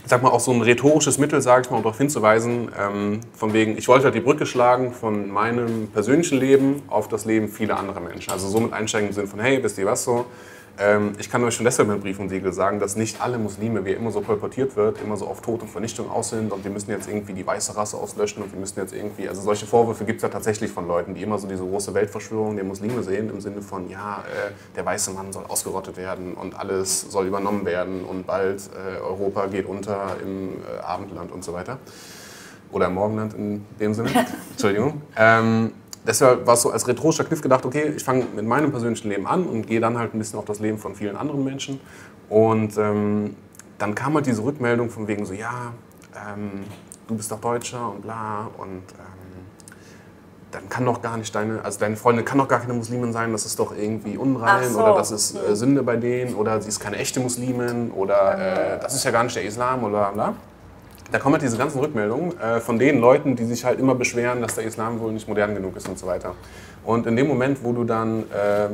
sag 0.05 0.21
mal, 0.21 0.29
auch 0.29 0.39
so 0.39 0.51
ein 0.51 0.61
rhetorisches 0.61 1.17
Mittel, 1.17 1.41
sage 1.41 1.63
ich 1.63 1.69
mal, 1.69 1.77
um 1.77 1.83
darauf 1.83 1.97
hinzuweisen, 1.97 2.69
ähm, 2.79 3.21
von 3.33 3.53
wegen, 3.53 3.77
ich 3.77 3.87
wollte 3.87 4.05
halt 4.05 4.15
die 4.15 4.19
Brücke 4.19 4.45
schlagen 4.45 4.93
von 4.93 5.29
meinem 5.29 5.87
persönlichen 5.87 6.39
Leben 6.39 6.83
auf 6.87 7.07
das 7.07 7.25
Leben 7.25 7.47
vieler 7.47 7.79
anderer 7.79 7.99
Menschen. 7.99 8.31
Also 8.31 8.47
somit 8.47 8.73
einsteigen 8.73 9.09
im 9.09 9.13
Sinne 9.13 9.27
von, 9.27 9.39
hey, 9.39 9.63
wisst 9.63 9.77
ihr 9.77 9.85
was 9.85 10.03
so, 10.03 10.25
ich 11.19 11.29
kann 11.29 11.43
euch 11.43 11.53
schon 11.53 11.65
deshalb 11.65 11.87
mit 11.87 12.01
Brief 12.01 12.19
und 12.19 12.29
Siegel 12.29 12.51
sagen, 12.51 12.79
dass 12.79 12.95
nicht 12.95 13.21
alle 13.21 13.37
Muslime, 13.37 13.85
wie 13.85 13.91
immer 13.91 14.09
so 14.09 14.21
kolportiert 14.21 14.75
wird, 14.75 14.99
immer 15.01 15.17
so 15.17 15.27
auf 15.27 15.41
Tod 15.41 15.61
und 15.61 15.67
Vernichtung 15.67 16.09
aus 16.09 16.31
sind 16.31 16.51
und 16.51 16.63
wir 16.63 16.71
müssen 16.71 16.89
jetzt 16.89 17.07
irgendwie 17.07 17.33
die 17.33 17.45
weiße 17.45 17.77
Rasse 17.77 17.95
auslöschen 17.95 18.41
und 18.41 18.51
wir 18.51 18.59
müssen 18.59 18.79
jetzt 18.79 18.91
irgendwie, 18.91 19.29
also 19.29 19.41
solche 19.41 19.67
Vorwürfe 19.67 20.03
gibt 20.03 20.17
es 20.17 20.23
ja 20.23 20.29
tatsächlich 20.29 20.71
von 20.71 20.87
Leuten, 20.87 21.13
die 21.13 21.21
immer 21.21 21.37
so 21.37 21.47
diese 21.47 21.63
große 21.63 21.93
Weltverschwörung 21.93 22.55
der 22.55 22.65
Muslime 22.65 23.03
sehen, 23.03 23.29
im 23.29 23.39
Sinne 23.39 23.61
von, 23.61 23.87
ja, 23.87 24.23
äh, 24.27 24.51
der 24.75 24.83
weiße 24.83 25.11
Mann 25.11 25.31
soll 25.31 25.45
ausgerottet 25.47 25.95
werden 25.95 26.33
und 26.33 26.57
alles 26.59 27.01
soll 27.01 27.27
übernommen 27.27 27.65
werden 27.65 28.03
und 28.03 28.25
bald 28.25 28.61
äh, 28.73 28.99
Europa 28.99 29.45
geht 29.45 29.67
unter 29.67 30.17
im 30.23 30.53
äh, 30.63 30.81
Abendland 30.81 31.31
und 31.31 31.43
so 31.43 31.53
weiter. 31.53 31.77
Oder 32.71 32.87
im 32.87 32.95
Morgenland 32.95 33.35
in 33.35 33.63
dem 33.79 33.93
Sinne. 33.93 34.09
Entschuldigung. 34.51 35.03
Ähm, 35.15 35.71
deshalb 36.05 36.45
war 36.45 36.55
es 36.55 36.61
so 36.61 36.71
als 36.71 36.87
rhetorischer 36.87 37.23
Kniff 37.23 37.41
gedacht, 37.41 37.65
okay, 37.65 37.93
ich 37.95 38.03
fange 38.03 38.25
mit 38.35 38.45
meinem 38.45 38.71
persönlichen 38.71 39.09
Leben 39.09 39.27
an 39.27 39.45
und 39.45 39.67
gehe 39.67 39.79
dann 39.79 39.97
halt 39.97 40.13
ein 40.13 40.19
bisschen 40.19 40.39
auf 40.39 40.45
das 40.45 40.59
Leben 40.59 40.77
von 40.77 40.95
vielen 40.95 41.15
anderen 41.15 41.43
Menschen. 41.43 41.79
Und 42.29 42.77
ähm, 42.77 43.35
dann 43.77 43.95
kam 43.95 44.15
halt 44.15 44.25
diese 44.25 44.43
Rückmeldung 44.43 44.89
von 44.89 45.07
wegen 45.07 45.25
so, 45.25 45.33
ja, 45.33 45.73
ähm, 46.15 46.63
du 47.07 47.15
bist 47.15 47.31
doch 47.31 47.39
Deutscher 47.39 47.91
und 47.91 48.01
bla 48.01 48.49
und 48.57 48.67
ähm, 48.67 49.23
dann 50.51 50.69
kann 50.69 50.85
doch 50.85 51.01
gar 51.01 51.17
nicht 51.17 51.33
deine, 51.33 51.63
also 51.65 51.79
deine 51.79 51.95
Freundin 51.95 52.25
kann 52.25 52.37
doch 52.37 52.47
gar 52.47 52.59
keine 52.59 52.73
Muslimin 52.73 53.11
sein, 53.11 53.31
das 53.31 53.45
ist 53.45 53.57
doch 53.59 53.75
irgendwie 53.75 54.17
unrein 54.17 54.69
so. 54.69 54.81
oder 54.81 54.95
das 54.95 55.11
ist 55.11 55.35
äh, 55.35 55.55
Sünde 55.55 55.81
bei 55.83 55.95
denen 55.95 56.35
oder 56.35 56.61
sie 56.61 56.69
ist 56.69 56.79
keine 56.79 56.97
echte 56.97 57.19
Muslimin 57.19 57.91
oder 57.91 58.75
äh, 58.75 58.79
das 58.79 58.93
ist 58.93 59.03
ja 59.03 59.11
gar 59.11 59.23
nicht 59.23 59.35
der 59.35 59.43
Islam 59.43 59.83
oder 59.83 60.11
bla 60.11 60.35
da 61.13 61.19
kommen 61.19 61.33
halt 61.33 61.43
diese 61.43 61.57
ganzen 61.57 61.79
Rückmeldungen 61.79 62.39
äh, 62.39 62.59
von 62.59 62.79
den 62.79 62.99
Leuten, 62.99 63.35
die 63.35 63.45
sich 63.45 63.63
halt 63.63 63.79
immer 63.79 63.93
beschweren, 63.93 64.41
dass 64.41 64.55
der 64.55 64.63
Islam 64.63 64.99
wohl 64.99 65.11
nicht 65.11 65.27
modern 65.27 65.53
genug 65.53 65.77
ist 65.77 65.87
und 65.87 65.99
so 65.99 66.07
weiter. 66.07 66.33
Und 66.83 67.05
in 67.05 67.15
dem 67.15 67.27
Moment, 67.27 67.63
wo 67.63 67.71
du 67.71 67.83
dann 67.83 68.23
äh, 68.31 68.69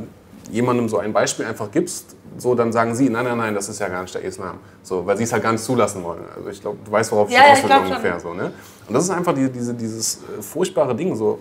jemandem 0.50 0.88
so 0.88 0.96
ein 0.96 1.12
Beispiel 1.12 1.44
einfach 1.44 1.70
gibst, 1.70 2.16
so 2.38 2.54
dann 2.54 2.72
sagen 2.72 2.94
sie, 2.94 3.10
nein, 3.10 3.26
nein, 3.26 3.36
nein, 3.36 3.54
das 3.54 3.68
ist 3.68 3.78
ja 3.78 3.88
gar 3.88 4.00
nicht 4.00 4.14
der 4.14 4.22
Islam. 4.22 4.56
So, 4.82 5.04
weil 5.04 5.18
sie 5.18 5.24
es 5.24 5.32
halt 5.34 5.42
gar 5.42 5.52
nicht 5.52 5.62
zulassen 5.62 6.02
wollen. 6.02 6.22
Also 6.34 6.48
ich 6.48 6.62
glaube, 6.62 6.78
du 6.82 6.90
weißt, 6.90 7.12
worauf 7.12 7.28
ich 7.28 7.34
ja, 7.34 7.42
raus 7.42 7.62
will 7.62 7.76
ungefähr. 7.76 8.18
So, 8.18 8.32
ne? 8.32 8.52
Und 8.88 8.94
das 8.94 9.04
ist 9.04 9.10
einfach 9.10 9.34
die, 9.34 9.50
diese, 9.50 9.74
dieses 9.74 10.16
äh, 10.16 10.40
furchtbare 10.40 10.96
Ding 10.96 11.14
so. 11.16 11.40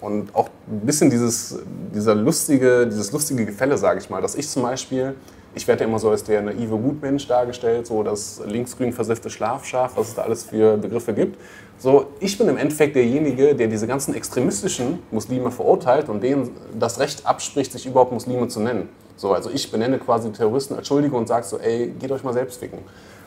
Und 0.00 0.34
auch 0.34 0.48
ein 0.68 0.80
bisschen 0.80 1.10
dieses, 1.10 1.60
dieser 1.94 2.16
lustige, 2.16 2.88
dieses 2.88 3.12
lustige 3.12 3.46
Gefälle, 3.46 3.78
sage 3.78 4.00
ich 4.00 4.10
mal, 4.10 4.20
dass 4.20 4.34
ich 4.34 4.48
zum 4.48 4.62
Beispiel 4.62 5.14
ich 5.54 5.66
werde 5.66 5.82
ja 5.82 5.88
immer 5.88 5.98
so 5.98 6.10
als 6.10 6.22
der 6.24 6.42
naive 6.42 6.76
Gutmensch 6.76 7.26
dargestellt, 7.26 7.86
so 7.86 8.02
das 8.02 8.40
linksgrün 8.46 8.92
versiffte 8.92 9.30
Schlafschaf, 9.30 9.96
was 9.96 10.08
es 10.08 10.14
da 10.14 10.22
alles 10.22 10.44
für 10.44 10.76
Begriffe 10.76 11.12
gibt. 11.12 11.38
So, 11.78 12.06
ich 12.20 12.36
bin 12.36 12.48
im 12.48 12.56
Endeffekt 12.56 12.94
derjenige, 12.94 13.54
der 13.54 13.66
diese 13.66 13.86
ganzen 13.86 14.14
extremistischen 14.14 15.00
Muslime 15.10 15.50
verurteilt 15.50 16.08
und 16.08 16.22
denen 16.22 16.50
das 16.78 17.00
Recht 17.00 17.26
abspricht, 17.26 17.72
sich 17.72 17.86
überhaupt 17.86 18.12
Muslime 18.12 18.48
zu 18.48 18.60
nennen. 18.60 18.88
So, 19.16 19.32
also 19.32 19.50
ich 19.50 19.70
benenne 19.70 19.98
quasi 19.98 20.30
Terroristen 20.30 20.74
als 20.74 20.86
Schuldige 20.86 21.16
und 21.16 21.26
sage 21.26 21.44
so, 21.46 21.58
ey, 21.58 21.88
geht 21.98 22.12
euch 22.12 22.22
mal 22.22 22.32
selbst 22.32 22.60
ficken. 22.60 22.78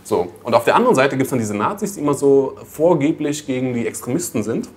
So, 0.03 0.27
und 0.43 0.53
auf 0.53 0.65
der 0.65 0.75
anderen 0.75 0.95
Seite 0.95 1.17
gibt 1.17 1.25
es 1.25 1.29
dann 1.29 1.39
diese 1.39 1.55
Nazis, 1.55 1.93
die 1.93 2.01
immer 2.01 2.13
so 2.13 2.55
vorgeblich 2.65 3.45
gegen 3.45 3.73
die 3.73 3.87
Extremisten 3.87 4.43
sind 4.43 4.69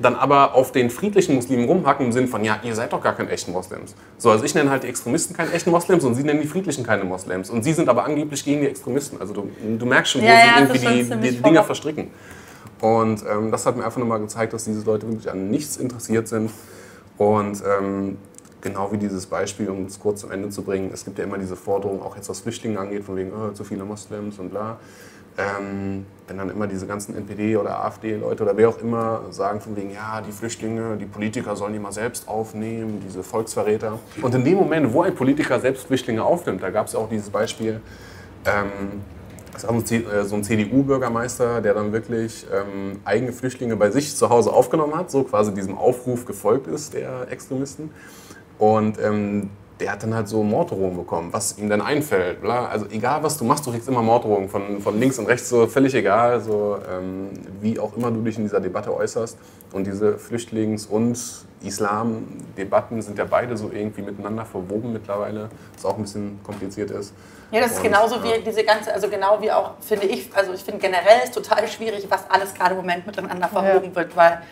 dann 0.00 0.16
aber 0.16 0.54
auf 0.54 0.72
den 0.72 0.90
friedlichen 0.90 1.36
Muslimen 1.36 1.66
rumhacken 1.66 2.06
im 2.06 2.12
Sinne 2.12 2.26
von, 2.26 2.44
ja, 2.44 2.58
ihr 2.62 2.74
seid 2.74 2.92
doch 2.92 3.00
gar 3.00 3.14
keine 3.14 3.30
echten 3.30 3.52
Moslems. 3.52 3.94
So, 4.18 4.30
also 4.30 4.44
ich 4.44 4.54
nenne 4.54 4.70
halt 4.70 4.82
die 4.82 4.88
Extremisten 4.88 5.36
keine 5.36 5.52
echten 5.52 5.70
Moslems 5.70 6.04
und 6.04 6.14
sie 6.14 6.24
nennen 6.24 6.40
die 6.42 6.48
friedlichen 6.48 6.84
keine 6.84 7.04
Moslems. 7.04 7.50
Und 7.50 7.62
sie 7.62 7.72
sind 7.72 7.88
aber 7.88 8.04
angeblich 8.04 8.44
gegen 8.44 8.60
die 8.60 8.66
Extremisten. 8.66 9.20
Also 9.20 9.34
du, 9.34 9.48
du 9.78 9.86
merkst 9.86 10.12
schon, 10.12 10.22
wo 10.22 10.26
ja, 10.26 10.32
sie 10.32 10.46
ja, 10.46 10.68
irgendwie 10.68 11.16
die, 11.16 11.30
die 11.36 11.42
Dinge 11.42 11.62
verstricken. 11.62 12.10
Und 12.80 13.24
ähm, 13.30 13.50
das 13.50 13.64
hat 13.66 13.76
mir 13.76 13.84
einfach 13.84 13.98
nochmal 13.98 14.20
gezeigt, 14.20 14.52
dass 14.52 14.64
diese 14.64 14.84
Leute 14.84 15.08
wirklich 15.08 15.30
an 15.30 15.48
nichts 15.48 15.76
interessiert 15.76 16.26
sind. 16.28 16.50
Und 17.16 17.62
ähm, 17.64 18.18
genau 18.60 18.90
wie 18.90 18.98
dieses 18.98 19.26
Beispiel, 19.26 19.70
um 19.70 19.86
es 19.86 20.00
kurz 20.00 20.22
zum 20.22 20.32
Ende 20.32 20.48
zu 20.48 20.62
bringen, 20.62 20.90
es 20.92 21.04
gibt 21.04 21.18
ja 21.18 21.24
immer 21.24 21.38
diese 21.38 21.54
Forderung, 21.54 22.02
auch 22.02 22.16
jetzt 22.16 22.28
was 22.28 22.40
Flüchtlinge 22.40 22.80
angeht, 22.80 23.04
von 23.04 23.14
wegen, 23.16 23.32
oh, 23.32 23.52
zu 23.52 23.62
viele 23.62 23.84
Moslems 23.84 24.38
und 24.40 24.50
bla. 24.50 24.78
Ähm, 25.36 26.06
wenn 26.26 26.38
dann 26.38 26.48
immer 26.48 26.66
diese 26.66 26.86
ganzen 26.86 27.16
NPD 27.16 27.56
oder 27.56 27.84
AfD-Leute 27.84 28.44
oder 28.44 28.56
wer 28.56 28.68
auch 28.68 28.78
immer 28.78 29.22
sagen 29.30 29.60
von 29.60 29.76
wegen, 29.76 29.92
ja, 29.92 30.22
die 30.26 30.32
Flüchtlinge, 30.32 30.96
die 30.96 31.04
Politiker 31.04 31.54
sollen 31.56 31.72
die 31.72 31.78
mal 31.78 31.92
selbst 31.92 32.28
aufnehmen, 32.28 33.02
diese 33.06 33.22
Volksverräter. 33.22 33.98
Und 34.22 34.34
in 34.34 34.44
dem 34.44 34.54
Moment, 34.54 34.92
wo 34.92 35.02
ein 35.02 35.14
Politiker 35.14 35.60
selbst 35.60 35.86
Flüchtlinge 35.86 36.24
aufnimmt, 36.24 36.62
da 36.62 36.70
gab 36.70 36.86
es 36.86 36.94
auch 36.94 37.08
dieses 37.08 37.30
Beispiel, 37.30 37.80
ähm, 38.46 39.02
das 39.52 39.64
äh, 39.64 40.24
so 40.24 40.34
ein 40.36 40.44
CDU-Bürgermeister, 40.44 41.60
der 41.60 41.74
dann 41.74 41.92
wirklich 41.92 42.46
ähm, 42.52 43.00
eigene 43.04 43.32
Flüchtlinge 43.32 43.76
bei 43.76 43.90
sich 43.90 44.16
zu 44.16 44.28
Hause 44.30 44.52
aufgenommen 44.52 44.96
hat, 44.96 45.10
so 45.10 45.22
quasi 45.24 45.54
diesem 45.54 45.76
Aufruf 45.76 46.24
gefolgt 46.24 46.66
ist, 46.66 46.94
der 46.94 47.30
Extremisten. 47.30 47.90
Und 48.58 48.98
ähm, 49.00 49.50
der 49.80 49.92
hat 49.92 50.02
dann 50.02 50.14
halt 50.14 50.28
so 50.28 50.42
Morddrohungen 50.42 50.96
bekommen, 50.96 51.32
was 51.32 51.58
ihm 51.58 51.68
dann 51.68 51.80
einfällt. 51.80 52.40
Bla. 52.40 52.66
Also 52.66 52.86
egal, 52.90 53.22
was 53.22 53.36
du 53.36 53.44
machst, 53.44 53.66
du 53.66 53.72
kriegst 53.72 53.88
immer 53.88 54.02
Morddrohungen 54.02 54.48
von, 54.48 54.80
von 54.80 54.98
links 54.98 55.18
und 55.18 55.26
rechts, 55.26 55.48
so 55.48 55.66
völlig 55.66 55.94
egal, 55.94 56.40
so, 56.40 56.78
ähm, 56.90 57.30
wie 57.60 57.78
auch 57.80 57.96
immer 57.96 58.10
du 58.10 58.20
dich 58.22 58.36
in 58.36 58.44
dieser 58.44 58.60
Debatte 58.60 58.94
äußerst. 58.94 59.36
Und 59.72 59.86
diese 59.86 60.16
Flüchtlings- 60.16 60.86
und 60.86 61.18
Islam-Debatten 61.64 63.02
sind 63.02 63.18
ja 63.18 63.24
beide 63.24 63.56
so 63.56 63.70
irgendwie 63.72 64.02
miteinander 64.02 64.44
verwoben 64.44 64.92
mittlerweile, 64.92 65.48
was 65.74 65.84
auch 65.84 65.96
ein 65.96 66.02
bisschen 66.02 66.38
kompliziert 66.44 66.90
ist. 66.92 67.12
Ja, 67.50 67.60
das 67.60 67.72
ist 67.72 67.76
und, 67.78 67.84
genauso 67.84 68.22
wie 68.22 68.40
diese 68.44 68.64
ganze, 68.64 68.92
also 68.92 69.08
genau 69.08 69.40
wie 69.40 69.50
auch, 69.50 69.72
finde 69.80 70.06
ich, 70.06 70.30
also 70.34 70.52
ich 70.52 70.62
finde 70.62 70.80
generell 70.80 71.22
ist 71.24 71.34
total 71.34 71.66
schwierig, 71.66 72.06
was 72.08 72.30
alles 72.30 72.54
gerade 72.54 72.72
im 72.72 72.78
Moment 72.78 73.06
miteinander 73.06 73.48
verwoben 73.48 73.90
ja. 73.90 73.96
wird, 73.96 74.16
weil 74.16 74.42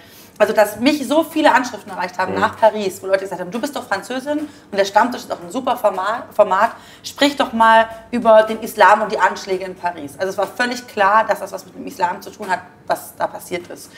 also, 0.42 0.55
dass 0.55 0.81
mich 0.81 1.07
so 1.07 1.22
viele 1.22 1.55
Anschriften 1.55 1.92
erreicht 1.92 2.18
haben 2.18 2.35
mhm. 2.35 2.40
nach 2.40 2.59
Paris, 2.59 3.00
wo 3.00 3.07
Leute 3.07 3.20
gesagt 3.20 3.40
haben, 3.40 3.52
du 3.52 3.61
bist 3.61 3.76
doch 3.76 3.85
Französin 3.87 4.40
und 4.40 4.76
der 4.76 4.85
Stammtisch 4.85 5.20
ist 5.20 5.31
doch 5.31 5.40
ein 5.40 5.52
super 5.52 5.76
Format, 5.76 6.35
Format, 6.35 6.72
sprich 7.05 7.37
doch 7.37 7.52
mal 7.52 7.88
über 8.11 8.42
den 8.42 8.61
Islam 8.61 9.02
und 9.02 9.12
die 9.12 9.20
Anschläge 9.20 9.64
in 9.64 9.76
Paris. 9.76 10.14
Also 10.18 10.31
es 10.31 10.38
war 10.38 10.48
völlig 10.48 10.85
klar, 10.88 11.24
dass 11.28 11.38
das 11.38 11.52
was 11.52 11.64
mit 11.66 11.76
dem 11.76 11.87
Islam 11.87 12.20
zu 12.22 12.31
tun 12.31 12.50
hat, 12.50 12.59
was 12.88 13.14
da 13.14 13.28
passiert 13.28 13.68
ist. 13.68 13.92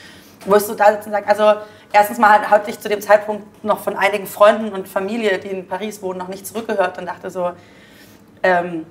Wo 0.45 0.55
ich 0.55 0.61
so 0.61 0.75
da 0.75 0.91
sitzen 0.91 1.05
und 1.05 1.13
sagen, 1.13 1.27
also 1.27 1.61
erstens 1.91 2.19
mal 2.19 2.47
hatte 2.47 2.69
ich 2.69 2.79
zu 2.79 2.89
dem 2.89 3.01
Zeitpunkt 3.01 3.63
noch 3.63 3.79
von 3.79 3.97
einigen 3.97 4.27
Freunden 4.27 4.71
und 4.71 4.87
Familie, 4.87 5.39
die 5.39 5.47
in 5.47 5.67
Paris 5.67 6.03
wohnen, 6.03 6.19
noch 6.19 6.27
nicht 6.27 6.45
zurückgehört 6.45 6.99
und 6.99 7.07
dachte 7.07 7.31
so, 7.31 7.53
ähm, 8.43 8.85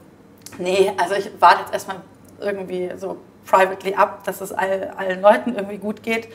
nee, 0.59 0.93
also 1.01 1.14
ich 1.14 1.31
warte 1.38 1.61
jetzt 1.61 1.73
erstmal 1.73 1.99
irgendwie 2.40 2.90
so 2.97 3.19
privately 3.45 3.95
ab, 3.95 4.25
dass 4.25 4.40
es 4.40 4.53
all, 4.53 4.93
allen 4.97 5.21
Leuten 5.21 5.55
irgendwie 5.55 5.79
gut 5.79 6.03
geht. 6.03 6.29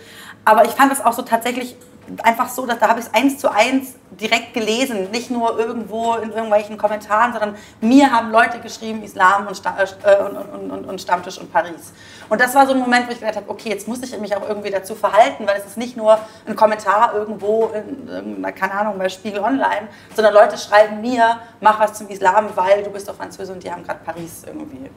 Aber 0.45 0.65
ich 0.65 0.71
fand 0.71 0.91
es 0.91 1.01
auch 1.01 1.13
so 1.13 1.21
tatsächlich 1.21 1.75
einfach 2.23 2.49
so, 2.49 2.65
dass 2.65 2.79
da 2.79 2.89
habe 2.89 2.99
ich 2.99 3.05
es 3.05 3.13
eins 3.13 3.37
zu 3.37 3.51
eins 3.51 3.95
direkt 4.11 4.53
gelesen, 4.53 5.11
nicht 5.11 5.29
nur 5.29 5.57
irgendwo 5.57 6.15
in 6.15 6.31
irgendwelchen 6.31 6.77
Kommentaren, 6.77 7.31
sondern 7.31 7.55
mir 7.79 8.11
haben 8.11 8.31
Leute 8.31 8.59
geschrieben, 8.59 9.03
Islam 9.03 9.47
und, 9.47 9.61
äh, 9.65 10.23
und, 10.23 10.71
und, 10.71 10.85
und, 10.85 11.01
Stammtisch 11.01 11.37
und 11.37 11.51
Paris. 11.53 11.93
Und 12.27 12.41
das 12.41 12.53
war 12.55 12.65
so 12.65 12.73
ein 12.73 12.79
Moment, 12.79 13.07
wo 13.07 13.11
ich 13.11 13.19
gedacht 13.19 13.35
habe, 13.35 13.49
okay, 13.49 13.69
jetzt 13.69 13.87
muss 13.87 14.01
ich 14.01 14.17
mich 14.19 14.35
auch 14.35 14.47
irgendwie 14.47 14.71
dazu 14.71 14.95
verhalten, 14.95 15.45
weil 15.47 15.57
es 15.57 15.65
ist 15.65 15.77
nicht 15.77 15.95
nur 15.95 16.19
ein 16.45 16.55
Kommentar 16.55 17.13
irgendwo 17.13 17.67
in, 17.67 18.41
in 18.41 18.55
keine 18.55 18.73
Ahnung, 18.73 18.97
bei 18.97 19.09
Spiegel 19.09 19.39
Online, 19.39 19.87
sondern 20.15 20.33
Leute 20.33 20.57
schreiben 20.57 21.01
mir, 21.01 21.39
mach 21.61 21.79
was 21.79 21.93
zum 21.93 22.07
Islam, 22.09 22.49
weil 22.55 22.83
du 22.83 22.89
bist 22.89 23.07
doch 23.07 23.15
Französin 23.15 23.55
und 23.55 23.63
die 23.63 23.71
haben 23.71 23.83
gerade 23.83 23.99
Paris 24.03 24.43
irgendwie 24.45 24.89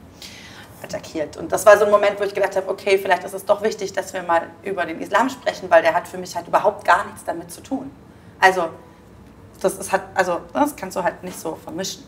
attackiert. 0.83 1.37
Und 1.37 1.53
das 1.53 1.65
war 1.67 1.79
so 1.79 1.85
ein 1.85 1.91
Moment, 1.91 2.19
wo 2.19 2.25
ich 2.25 2.35
gedacht 2.35 2.57
habe, 2.57 2.69
okay, 2.69 2.99
vielleicht 2.99 3.25
ist 3.25 3.35
es 3.35 3.45
doch 3.45 3.63
wichtig, 3.63 3.93
dass 3.93 4.13
wir 4.13 4.23
mal 4.23 4.43
über 4.63 4.85
den 4.85 5.01
Islam 5.01 5.29
sprechen, 5.29 5.71
weil 5.71 5.83
der 5.83 5.95
hat 5.95 6.09
für 6.09 6.19
mich 6.19 6.35
halt 6.35 6.49
überhaupt 6.49 6.85
gar 6.85 7.05
nichts 7.07 7.25
damit 7.25 7.51
zu 7.51 7.63
tun. 7.63 7.91
Also, 8.41 8.69
das 9.61 9.79
ist 9.79 9.93
halt, 9.93 10.03
also, 10.15 10.41
das 10.53 10.75
kannst 10.75 10.97
du 10.97 11.03
halt 11.03 11.23
nicht 11.23 11.39
so 11.39 11.57
vermischen. 11.63 12.05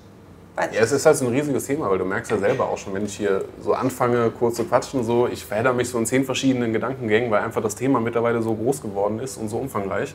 Ja, 0.56 0.82
es 0.82 0.92
ist 0.92 1.04
halt 1.04 1.16
so 1.16 1.26
ein 1.26 1.32
riesiges 1.32 1.66
Thema, 1.66 1.90
weil 1.90 1.98
du 1.98 2.04
merkst 2.04 2.30
ja 2.30 2.38
selber 2.38 2.68
auch 2.68 2.78
schon, 2.78 2.94
wenn 2.94 3.04
ich 3.04 3.16
hier 3.16 3.44
so 3.60 3.74
anfange, 3.74 4.30
kurz 4.30 4.54
zu 4.54 4.64
quatschen, 4.64 5.02
so, 5.02 5.26
ich 5.26 5.44
verhedder 5.44 5.72
mich 5.72 5.88
so 5.88 5.98
in 5.98 6.06
zehn 6.06 6.24
verschiedenen 6.24 6.72
Gedankengängen, 6.72 7.28
weil 7.32 7.42
einfach 7.42 7.60
das 7.60 7.74
Thema 7.74 7.98
mittlerweile 7.98 8.40
so 8.40 8.54
groß 8.54 8.80
geworden 8.80 9.18
ist 9.18 9.36
und 9.36 9.48
so 9.48 9.58
umfangreich, 9.58 10.14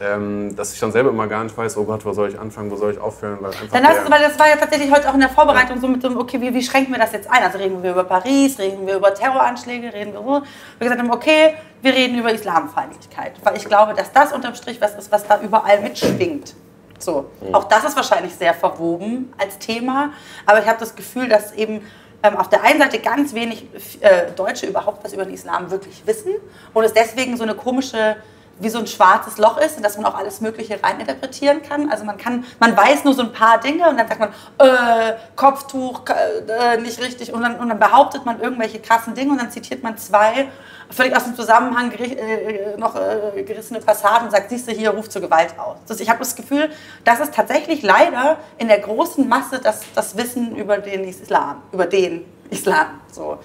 ähm, 0.00 0.56
dass 0.56 0.72
ich 0.72 0.80
dann 0.80 0.92
selber 0.92 1.10
immer 1.10 1.26
gar 1.26 1.44
nicht 1.44 1.56
weiß, 1.56 1.76
oh 1.76 1.84
Gott, 1.84 2.04
wo 2.04 2.12
soll 2.12 2.30
ich 2.30 2.38
anfangen, 2.38 2.70
wo 2.70 2.76
soll 2.76 2.92
ich 2.92 2.98
aufhören, 2.98 3.38
weil 3.40 3.52
Dann 3.70 3.86
hast 3.86 4.06
du, 4.06 4.10
weil 4.10 4.22
das 4.22 4.38
war 4.38 4.48
ja 4.48 4.56
tatsächlich 4.56 4.90
heute 4.90 5.08
auch 5.08 5.14
in 5.14 5.20
der 5.20 5.28
Vorbereitung 5.28 5.78
so 5.78 5.88
mit 5.88 6.02
dem, 6.02 6.16
okay, 6.16 6.40
wie, 6.40 6.54
wie 6.54 6.62
schränken 6.62 6.92
wir 6.92 6.98
das 6.98 7.12
jetzt 7.12 7.30
ein? 7.30 7.42
Also 7.42 7.58
reden 7.58 7.82
wir 7.82 7.90
über 7.90 8.04
Paris, 8.04 8.58
reden 8.58 8.86
wir 8.86 8.96
über 8.96 9.12
Terroranschläge, 9.12 9.92
reden 9.92 10.14
wir 10.14 10.20
so. 10.20 10.42
Wir 10.78 10.88
gesagt 10.88 11.00
haben, 11.00 11.10
okay, 11.10 11.54
wir 11.82 11.92
reden 11.92 12.18
über 12.18 12.32
Islamfeindlichkeit. 12.32 13.34
Weil 13.42 13.56
ich 13.56 13.66
glaube, 13.66 13.92
dass 13.94 14.10
das 14.12 14.32
unterm 14.32 14.54
Strich 14.54 14.80
was 14.80 14.94
ist, 14.94 15.12
was 15.12 15.26
da 15.26 15.40
überall 15.40 15.80
mitschwingt. 15.80 16.54
So. 16.98 17.26
Auch 17.52 17.64
das 17.64 17.84
ist 17.84 17.96
wahrscheinlich 17.96 18.34
sehr 18.34 18.54
verwoben 18.54 19.32
als 19.38 19.58
Thema. 19.58 20.12
Aber 20.46 20.60
ich 20.60 20.66
habe 20.66 20.78
das 20.78 20.94
Gefühl, 20.94 21.28
dass 21.28 21.52
eben 21.52 21.82
ähm, 22.22 22.36
auf 22.36 22.48
der 22.48 22.62
einen 22.62 22.78
Seite 22.78 22.98
ganz 22.98 23.34
wenig 23.34 23.66
äh, 24.00 24.30
Deutsche 24.36 24.66
überhaupt 24.66 25.04
was 25.04 25.12
über 25.12 25.24
den 25.24 25.34
Islam 25.34 25.70
wirklich 25.70 26.02
wissen 26.06 26.32
und 26.74 26.84
es 26.84 26.92
deswegen 26.92 27.36
so 27.36 27.42
eine 27.42 27.54
komische 27.54 28.16
wie 28.60 28.68
so 28.68 28.78
ein 28.78 28.86
schwarzes 28.86 29.38
Loch 29.38 29.58
ist, 29.58 29.76
in 29.76 29.82
das 29.82 29.96
man 29.96 30.06
auch 30.06 30.14
alles 30.14 30.40
Mögliche 30.40 30.82
reininterpretieren 30.82 31.62
kann. 31.62 31.90
Also 31.90 32.04
man 32.04 32.16
kann, 32.18 32.44
man 32.58 32.76
weiß 32.76 33.04
nur 33.04 33.14
so 33.14 33.22
ein 33.22 33.32
paar 33.32 33.58
Dinge 33.58 33.88
und 33.88 33.98
dann 33.98 34.06
sagt 34.06 34.20
man, 34.20 34.28
äh, 34.58 35.14
Kopftuch, 35.34 36.02
äh, 36.08 36.76
nicht 36.78 37.00
richtig 37.00 37.32
und 37.32 37.42
dann, 37.42 37.56
und 37.56 37.68
dann 37.68 37.78
behauptet 37.78 38.24
man 38.26 38.40
irgendwelche 38.40 38.78
krassen 38.78 39.14
Dinge 39.14 39.32
und 39.32 39.40
dann 39.40 39.50
zitiert 39.50 39.82
man 39.82 39.96
zwei 39.96 40.48
völlig 40.90 41.16
aus 41.16 41.24
dem 41.24 41.36
Zusammenhang 41.36 41.90
geri- 41.90 42.16
äh, 42.16 42.76
noch 42.76 42.96
äh, 42.96 43.42
gerissene 43.44 43.80
Passagen 43.80 44.24
und 44.26 44.32
sagt, 44.32 44.50
siehst 44.50 44.68
du 44.68 44.72
hier, 44.72 44.90
ruft 44.90 45.12
zur 45.12 45.22
Gewalt 45.22 45.54
aus. 45.58 45.98
Ich 46.00 46.08
habe 46.10 46.18
das 46.18 46.34
Gefühl, 46.34 46.68
das 47.04 47.20
ist 47.20 47.32
tatsächlich 47.32 47.82
leider 47.82 48.38
in 48.58 48.68
der 48.68 48.80
großen 48.80 49.28
Masse 49.28 49.60
das, 49.60 49.82
das 49.94 50.16
Wissen 50.16 50.56
über 50.56 50.78
den 50.78 51.04
Islam, 51.04 51.62
über 51.72 51.86
den 51.86 52.24
Islam. 52.50 53.00
So. 53.12 53.38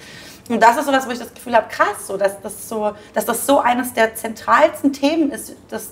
Und 0.50 0.62
das 0.62 0.78
ist 0.78 0.86
so 0.86 0.92
was, 0.92 1.08
wo 1.08 1.12
ich 1.12 1.20
das 1.20 1.34
Gefühl 1.34 1.56
habe, 1.56 1.68
krass, 1.70 2.08
so, 2.08 2.18
dass, 2.18 2.42
das 2.42 2.68
so, 2.70 2.94
dass 3.14 3.26
das 3.26 3.48
so 3.48 3.60
eines 3.60 3.94
der 3.94 4.16
zentralsten 4.16 4.92
Themen 4.94 5.32
ist, 5.32 5.56
das, 5.70 5.92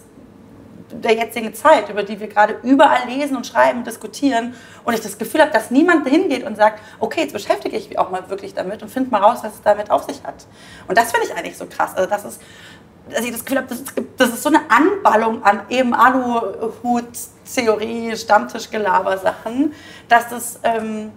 der 0.91 1.15
jetzigen 1.15 1.55
Zeit, 1.55 1.89
über 1.89 2.03
die 2.03 2.19
wir 2.19 2.27
gerade 2.27 2.59
überall 2.61 3.07
lesen 3.07 3.35
und 3.35 3.47
schreiben 3.47 3.79
und 3.79 3.87
diskutieren. 3.87 4.53
Und 4.83 4.93
ich 4.93 5.01
das 5.01 5.17
Gefühl 5.17 5.41
habe, 5.41 5.51
dass 5.51 5.71
niemand 5.71 6.07
hingeht 6.07 6.45
und 6.45 6.55
sagt, 6.55 6.79
okay, 6.99 7.21
jetzt 7.21 7.33
beschäftige 7.33 7.75
ich 7.75 7.89
mich 7.89 7.97
auch 7.97 8.11
mal 8.11 8.29
wirklich 8.29 8.53
damit 8.53 8.83
und 8.83 8.89
finde 8.89 9.09
mal 9.09 9.23
raus, 9.23 9.39
was 9.41 9.55
es 9.55 9.63
damit 9.63 9.89
auf 9.89 10.03
sich 10.03 10.23
hat. 10.23 10.45
Und 10.87 10.99
das 10.99 11.11
finde 11.11 11.25
ich 11.27 11.35
eigentlich 11.35 11.57
so 11.57 11.65
krass. 11.65 11.95
Also 11.95 12.07
das 12.07 12.23
ist, 12.23 12.39
dass 13.09 13.25
ich 13.25 13.31
das 13.31 13.43
Gefühl 13.43 13.57
habe, 13.57 13.69
das 13.69 13.79
ist, 13.79 13.91
das 14.17 14.29
ist 14.29 14.43
so 14.43 14.49
eine 14.49 14.69
Anballung 14.69 15.43
an 15.43 15.61
eben 15.69 15.95
Aluhut-Theorie, 15.95 18.15
Stammtischgelaber-Sachen, 18.15 19.73
dass 20.07 20.29
das... 20.29 20.59
Ähm, 20.61 21.11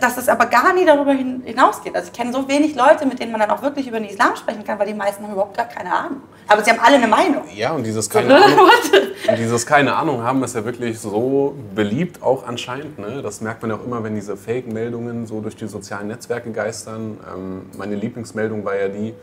dass 0.00 0.16
es 0.18 0.28
aber 0.28 0.46
gar 0.46 0.72
nie 0.74 0.84
darüber 0.84 1.12
hin- 1.12 1.42
hinausgeht. 1.44 1.94
Also 1.94 2.08
ich 2.08 2.12
kenne 2.12 2.32
so 2.32 2.48
wenig 2.48 2.74
Leute, 2.74 3.06
mit 3.06 3.18
denen 3.20 3.32
man 3.32 3.40
dann 3.40 3.50
auch 3.50 3.62
wirklich 3.62 3.86
über 3.88 3.98
den 3.98 4.08
Islam 4.08 4.36
sprechen 4.36 4.64
kann, 4.64 4.78
weil 4.78 4.86
die 4.88 4.94
meisten 4.94 5.22
haben 5.24 5.32
überhaupt 5.32 5.56
gar 5.56 5.66
keine 5.66 5.92
Ahnung. 5.94 6.20
Aber 6.48 6.62
sie 6.64 6.70
haben 6.70 6.80
alle 6.80 6.96
eine 6.96 7.08
Meinung. 7.08 7.42
Ja, 7.54 7.72
und 7.72 7.84
dieses 7.84 8.08
keine 8.10 8.34
Ahnung, 8.36 8.58
und 9.28 9.38
dieses 9.38 9.66
keine 9.66 9.94
Ahnung 9.96 10.22
haben 10.22 10.42
ist 10.44 10.54
ja 10.54 10.64
wirklich 10.64 10.98
so 10.98 11.54
beliebt 11.74 12.22
auch 12.22 12.46
anscheinend. 12.46 12.98
Ne? 12.98 13.22
Das 13.22 13.40
merkt 13.40 13.62
man 13.62 13.70
ja 13.70 13.76
auch 13.76 13.84
immer, 13.84 14.02
wenn 14.04 14.14
diese 14.14 14.36
Fake-Meldungen 14.36 15.26
so 15.26 15.40
durch 15.40 15.56
die 15.56 15.66
sozialen 15.68 16.08
Netzwerke 16.08 16.50
geistern. 16.52 17.18
Ähm, 17.34 17.66
meine 17.76 17.94
Lieblingsmeldung 17.96 18.64
war 18.64 18.76
ja 18.76 18.88
die, 18.88 19.14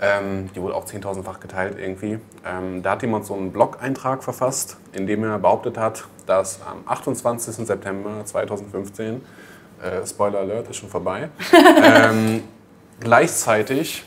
ähm, 0.00 0.50
die 0.54 0.60
wurde 0.60 0.74
auch 0.74 0.84
10.000-fach 0.84 1.40
geteilt 1.40 1.76
irgendwie. 1.78 2.18
Ähm, 2.44 2.82
da 2.82 2.92
hat 2.92 3.02
jemand 3.02 3.24
so 3.26 3.34
einen 3.34 3.52
Blog-Eintrag 3.52 4.22
verfasst, 4.22 4.76
in 4.92 5.06
dem 5.06 5.24
er 5.24 5.38
behauptet 5.38 5.78
hat, 5.78 6.04
dass 6.26 6.58
am 6.68 6.78
28. 6.86 7.66
September 7.66 8.10
2015, 8.24 9.22
äh, 9.82 10.06
Spoiler 10.06 10.40
Alert, 10.40 10.68
ist 10.70 10.76
schon 10.76 10.88
vorbei, 10.88 11.28
ähm, 11.82 12.42
gleichzeitig 13.00 14.04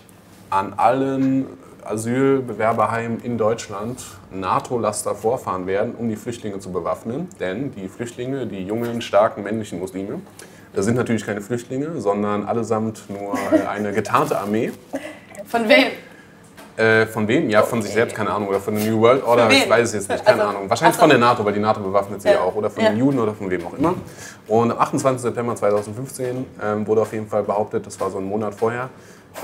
an 0.49 0.73
allen 0.77 1.45
Asylbewerberheimen 1.83 3.21
in 3.21 3.37
Deutschland 3.37 4.03
NATO-Laster 4.31 5.15
vorfahren 5.15 5.65
werden, 5.67 5.95
um 5.95 6.09
die 6.09 6.15
Flüchtlinge 6.15 6.59
zu 6.59 6.71
bewaffnen. 6.71 7.27
Denn 7.39 7.71
die 7.71 7.87
Flüchtlinge, 7.87 8.45
die 8.45 8.65
jungen, 8.65 9.01
starken 9.01 9.43
männlichen 9.43 9.79
Muslime, 9.79 10.21
das 10.73 10.85
sind 10.85 10.95
natürlich 10.95 11.25
keine 11.25 11.41
Flüchtlinge, 11.41 11.99
sondern 11.99 12.45
allesamt 12.45 13.09
nur 13.09 13.33
äh, 13.51 13.65
eine 13.67 13.91
getarnte 13.91 14.39
Armee. 14.39 14.71
Von 15.45 15.67
wem? 15.67 15.87
Äh, 16.79 17.07
von 17.07 17.27
wem? 17.27 17.49
Ja, 17.49 17.61
von 17.63 17.81
sich 17.81 17.91
selbst, 17.91 18.15
keine 18.15 18.29
Ahnung. 18.31 18.47
Oder 18.47 18.61
von 18.61 18.73
der 18.73 18.85
New 18.85 19.01
World 19.01 19.21
Order, 19.25 19.49
ich 19.51 19.69
weiß 19.69 19.89
es 19.89 19.93
jetzt 19.95 20.09
nicht, 20.09 20.23
keine 20.25 20.41
Also, 20.43 20.55
Ahnung. 20.57 20.69
Wahrscheinlich 20.69 20.93
ach 20.95 20.99
so. 20.99 21.01
von 21.01 21.09
der 21.09 21.19
NATO, 21.19 21.43
weil 21.43 21.51
die 21.51 21.59
NATO 21.59 21.81
bewaffnet 21.81 22.21
sie 22.21 22.29
ja, 22.29 22.35
Ja. 22.35 22.39
auch. 22.39 22.55
Oder 22.55 22.69
von 22.69 22.81
Ja. 22.81 22.89
den 22.91 22.99
Juden 22.99 23.19
oder 23.19 23.33
von 23.33 23.49
wem 23.49 23.67
auch 23.67 23.73
immer. 23.77 23.95
Und 24.47 24.71
am 24.71 24.79
28. 24.79 25.21
September 25.21 25.55
2015 25.57 26.45
ähm, 26.63 26.87
wurde 26.87 27.01
auf 27.01 27.11
jeden 27.11 27.27
Fall 27.27 27.43
behauptet, 27.43 27.85
das 27.85 27.99
war 27.99 28.09
so 28.09 28.17
ein 28.17 28.23
Monat 28.23 28.55
vorher, 28.55 28.87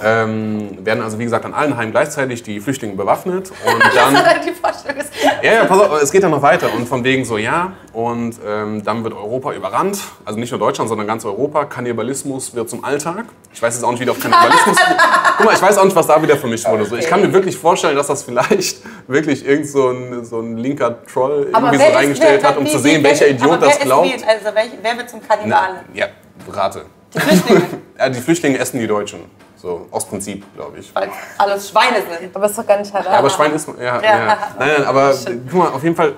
ähm, 0.03 0.85
werden 0.85 1.01
also 1.03 1.19
wie 1.19 1.23
gesagt 1.23 1.45
an 1.45 1.53
allen 1.53 1.77
Heimen 1.77 1.91
gleichzeitig 1.91 2.43
die 2.43 2.59
Flüchtlinge 2.59 2.95
bewaffnet 2.95 3.51
und 3.65 3.83
dann 3.95 4.15
die 4.45 4.51
Vorstellung 4.51 4.97
ist. 4.99 5.09
ja, 5.41 5.53
ja, 5.53 5.65
pass 5.65 5.79
auf, 5.79 6.01
es 6.01 6.11
geht 6.11 6.21
ja 6.23 6.29
noch 6.29 6.41
weiter. 6.41 6.67
Und 6.75 6.87
von 6.87 7.03
wegen 7.03 7.23
so, 7.23 7.37
ja, 7.37 7.73
und 7.93 8.35
ähm, 8.45 8.83
dann 8.83 9.03
wird 9.03 9.13
Europa 9.13 9.53
überrannt. 9.53 9.99
Also 10.25 10.37
nicht 10.39 10.51
nur 10.51 10.59
Deutschland, 10.59 10.89
sondern 10.89 11.07
ganz 11.07 11.23
Europa. 11.23 11.65
Kannibalismus 11.65 12.53
wird 12.55 12.69
zum 12.69 12.83
Alltag. 12.83 13.25
Ich 13.53 13.61
weiß 13.61 13.75
jetzt 13.75 13.83
auch 13.83 13.91
nicht, 13.91 14.01
wie 14.01 14.05
der 14.05 14.13
auf 14.13 14.19
Kannibalismus... 14.19 14.77
Guck 15.37 15.45
mal, 15.45 15.53
ich 15.53 15.61
weiß 15.61 15.77
auch 15.77 15.85
nicht, 15.85 15.95
was 15.95 16.07
da 16.07 16.21
wieder 16.21 16.35
vermischt 16.37 16.67
wurde. 16.67 16.85
So, 16.85 16.95
ich 16.97 17.07
kann 17.07 17.21
mir 17.21 17.31
wirklich 17.31 17.57
vorstellen, 17.57 17.95
dass 17.95 18.07
das 18.07 18.23
vielleicht 18.23 18.79
wirklich 19.07 19.45
irgend 19.45 19.67
so 19.69 19.89
ein, 19.91 20.25
so 20.25 20.39
ein 20.41 20.57
linker 20.57 21.05
Troll 21.05 21.49
irgendwie 21.53 21.77
so 21.77 21.83
ist- 21.83 21.95
reingestellt 21.95 22.41
wer- 22.41 22.49
hat, 22.49 22.57
um 22.57 22.65
wie- 22.65 22.69
zu 22.71 22.77
wie- 22.79 22.89
sehen, 22.89 23.03
wer- 23.03 23.11
welcher 23.11 23.27
Idiot 23.29 23.61
das 23.61 23.77
ist 23.77 23.81
glaubt. 23.83 24.07
Also 24.27 24.45
wer, 24.53 24.63
wer 24.81 24.97
wird 24.97 25.09
zum 25.09 25.21
Na, 25.27 25.35
Kannibalen? 25.35 25.75
ja, 25.93 26.07
rate. 26.51 26.85
Die 27.13 27.19
Flüchtlinge, 27.21 27.61
Ja, 27.97 28.09
die 28.09 28.19
Flüchtlinge 28.19 28.57
essen 28.57 28.79
die 28.79 28.87
Deutschen. 28.87 29.19
So, 29.55 29.87
aus 29.91 30.05
Prinzip, 30.07 30.43
glaube 30.55 30.79
ich. 30.79 30.93
weil 30.93 31.09
alles 31.37 31.69
Schweine 31.69 31.97
sind. 31.97 32.35
Aber 32.35 32.45
ist 32.45 32.57
doch 32.57 32.67
gar 32.67 32.79
nicht 32.79 32.93
halal. 32.93 33.13
Ja, 33.13 33.19
aber 33.19 33.29
Schwein 33.29 33.53
ist. 33.53 33.67
Ja, 33.79 33.83
ja. 33.83 34.01
Ja. 34.01 34.37
Nein, 34.59 34.69
nein, 34.77 34.85
aber 34.85 35.13
guck 35.49 35.53
mal, 35.53 35.69
auf 35.69 35.83
jeden 35.83 35.95
Fall. 35.95 36.13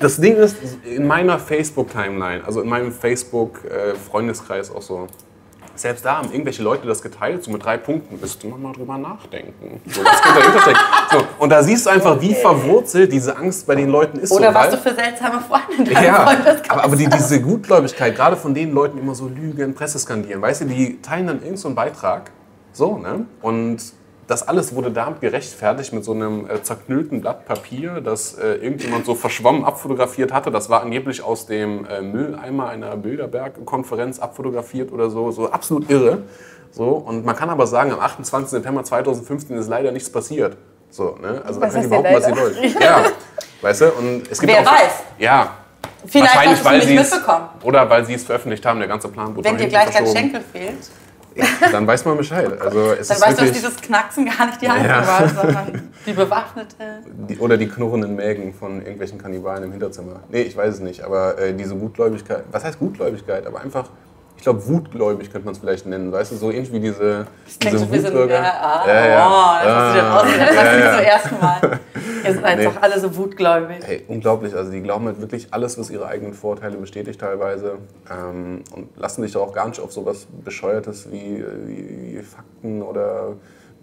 Das 0.00 0.16
Ding 0.16 0.34
ist, 0.36 0.56
in 0.84 1.06
meiner 1.06 1.38
Facebook-Timeline, 1.38 2.44
also 2.44 2.60
in 2.60 2.68
meinem 2.68 2.90
Facebook-Freundeskreis 2.90 4.74
auch 4.74 4.82
so, 4.82 5.06
selbst 5.76 6.04
da 6.04 6.16
haben 6.18 6.32
irgendwelche 6.32 6.62
Leute 6.62 6.88
das 6.88 7.02
geteilt, 7.02 7.44
so 7.44 7.50
mit 7.50 7.64
drei 7.64 7.76
Punkten. 7.76 8.18
Müsste 8.20 8.48
man 8.48 8.62
mal 8.62 8.72
drüber 8.72 8.98
nachdenken. 8.98 9.80
So, 9.86 10.04
was 10.04 10.22
könnte 10.22 10.40
dahinter 10.40 10.60
stecken? 10.62 10.80
So, 11.12 11.22
und 11.38 11.50
da 11.50 11.62
siehst 11.62 11.86
du 11.86 11.90
einfach, 11.90 12.20
wie 12.20 12.34
verwurzelt 12.34 13.12
diese 13.12 13.36
Angst 13.36 13.66
bei 13.66 13.74
den 13.74 13.88
Leuten 13.90 14.18
ist. 14.18 14.32
Oder 14.32 14.48
so, 14.48 14.54
was 14.54 14.70
du 14.70 14.78
für 14.78 14.94
seltsame 14.94 15.40
Freunde 15.40 15.74
in 15.76 15.84
deinem 15.84 16.04
ja, 16.04 16.16
aber, 16.68 16.84
aber 16.84 16.96
die, 16.96 17.06
diese 17.08 17.40
Gutgläubigkeit, 17.40 18.16
gerade 18.16 18.36
von 18.36 18.54
den 18.54 18.72
Leuten, 18.72 18.96
die 18.96 19.02
immer 19.02 19.14
so 19.14 19.28
Lügen, 19.28 19.74
Presse 19.74 19.98
skandieren, 19.98 20.42
weißt 20.42 20.62
du, 20.62 20.64
die 20.64 21.00
teilen 21.00 21.26
dann 21.26 21.36
irgendeinen 21.36 21.56
so 21.58 21.68
einen 21.68 21.74
Beitrag, 21.74 22.30
so, 22.76 22.98
ne? 22.98 23.24
Und 23.42 23.78
das 24.26 24.46
alles 24.46 24.74
wurde 24.74 24.90
damit 24.90 25.20
gerechtfertigt 25.20 25.92
mit 25.92 26.04
so 26.04 26.12
einem 26.12 26.50
äh, 26.50 26.62
zerknüllten 26.62 27.20
Blatt 27.20 27.46
Papier, 27.46 28.00
das 28.00 28.34
äh, 28.34 28.56
irgendjemand 28.56 29.06
so 29.06 29.14
verschwommen 29.14 29.64
abfotografiert 29.64 30.32
hatte. 30.32 30.50
Das 30.50 30.68
war 30.68 30.82
angeblich 30.82 31.22
aus 31.22 31.46
dem 31.46 31.86
äh, 31.86 32.02
Mülleimer 32.02 32.68
einer 32.68 32.96
Bilderberg-Konferenz 32.96 34.18
abfotografiert 34.18 34.92
oder 34.92 35.10
so. 35.10 35.30
So 35.30 35.50
absolut 35.50 35.88
irre. 35.88 36.24
So, 36.72 36.88
und 36.88 37.24
man 37.24 37.36
kann 37.36 37.48
aber 37.50 37.66
sagen, 37.66 37.92
am 37.92 38.00
28. 38.00 38.50
September 38.50 38.82
2015 38.84 39.56
ist 39.56 39.68
leider 39.68 39.92
nichts 39.92 40.10
passiert. 40.10 40.56
So, 40.90 41.16
ne? 41.22 41.40
Also 41.46 41.60
da 41.60 41.66
Was 41.68 41.74
kann 41.74 41.88
behaupten, 41.88 42.14
was 42.14 42.36
wollen. 42.36 42.74
Ja, 42.80 43.04
weißt 43.62 43.80
du? 43.80 43.92
Und 43.92 44.30
es 44.30 44.40
gibt 44.40 44.52
Wer 44.52 44.60
auch, 44.62 44.66
weiß. 44.66 44.92
Ja, 45.18 45.56
Vielleicht 46.08 46.34
Wahrscheinlich, 46.36 46.58
hast 46.58 46.60
du 46.60 46.70
weil 46.70 46.82
sie 46.82 46.90
nicht 46.90 47.00
es 47.00 47.10
mitbekommen. 47.14 47.48
oder 47.62 47.90
weil 47.90 48.04
sie 48.04 48.14
es 48.14 48.24
veröffentlicht 48.24 48.64
haben, 48.64 48.78
der 48.78 48.88
ganze 48.88 49.08
Plan 49.08 49.34
wurde 49.34 49.48
Wenn 49.48 49.56
dir 49.56 49.66
gleich 49.66 49.90
dein. 49.90 50.06
Schenkel 50.06 50.40
fehlt, 50.40 50.90
Dann 51.72 51.86
weiß 51.86 52.04
man 52.04 52.16
Bescheid. 52.16 52.60
Also 52.60 52.92
es 52.92 53.08
dann 53.08 53.16
ist 53.16 53.22
weißt 53.26 53.40
du, 53.40 53.44
dass 53.44 53.52
dieses 53.52 53.76
Knacksen 53.76 54.26
gar 54.26 54.46
nicht 54.46 54.62
die 54.62 54.68
Haltung 54.68 54.86
Ja. 54.86 55.06
war, 55.06 55.28
sondern 55.28 55.90
die 56.06 56.12
bewaffnete. 56.12 56.74
die, 57.28 57.38
oder 57.38 57.56
die 57.56 57.68
knurrenden 57.68 58.14
Mägen 58.16 58.54
von 58.54 58.78
irgendwelchen 58.78 59.18
Kannibalen 59.18 59.64
im 59.64 59.70
Hinterzimmer. 59.72 60.20
Nee, 60.28 60.42
ich 60.42 60.56
weiß 60.56 60.74
es 60.74 60.80
nicht, 60.80 61.02
aber 61.02 61.38
äh, 61.38 61.54
diese 61.54 61.74
Gutgläubigkeit, 61.76 62.44
was 62.50 62.64
heißt 62.64 62.78
Gutgläubigkeit? 62.78 63.46
Aber 63.46 63.60
einfach, 63.60 63.90
ich 64.36 64.42
glaube, 64.42 64.66
wutgläubig 64.68 65.30
könnte 65.32 65.46
man 65.46 65.54
es 65.54 65.58
vielleicht 65.60 65.86
nennen. 65.86 66.12
Weißt 66.12 66.32
du, 66.32 66.36
so 66.36 66.50
ähnlich 66.50 66.72
wie 66.72 66.80
diese, 66.80 67.26
Klingt 67.58 67.74
diese 67.80 67.84
ein, 67.86 67.92
Wutbürger. 68.04 68.34
ja, 68.34 68.52
ah, 68.60 68.84
Ja, 68.86 69.06
ja. 69.06 69.26
oh, 69.28 69.64
das 69.64 69.74
hast 69.74 69.94
du 69.94 69.98
dir 70.00 70.04
Ah, 70.06 70.16
rausgedacht. 70.18 70.48
Das 70.50 70.56
ja, 70.56 70.78
ja. 70.78 70.96
zum 70.96 71.04
ersten 71.04 71.40
Mal. 71.40 71.80
Ihr 72.26 72.34
seid 72.34 72.44
einfach 72.44 72.82
alle 72.82 73.00
so 73.00 73.16
wutgläubig. 73.16 73.76
Hey, 73.84 74.04
unglaublich. 74.08 74.54
Also 74.54 74.70
die 74.72 74.80
glauben 74.82 75.06
halt 75.06 75.20
wirklich 75.20 75.48
alles, 75.52 75.78
was 75.78 75.90
ihre 75.90 76.06
eigenen 76.06 76.34
Vorteile 76.34 76.76
bestätigt 76.76 77.20
teilweise. 77.20 77.78
Ähm, 78.10 78.62
und 78.74 78.96
lassen 78.96 79.22
sich 79.22 79.32
da 79.32 79.38
auch 79.40 79.52
gar 79.52 79.68
nicht 79.68 79.80
auf 79.80 79.92
sowas 79.92 80.26
Bescheuertes 80.44 81.10
wie, 81.10 81.44
wie, 81.66 82.16
wie 82.18 82.22
Fakten 82.22 82.82
oder 82.82 83.34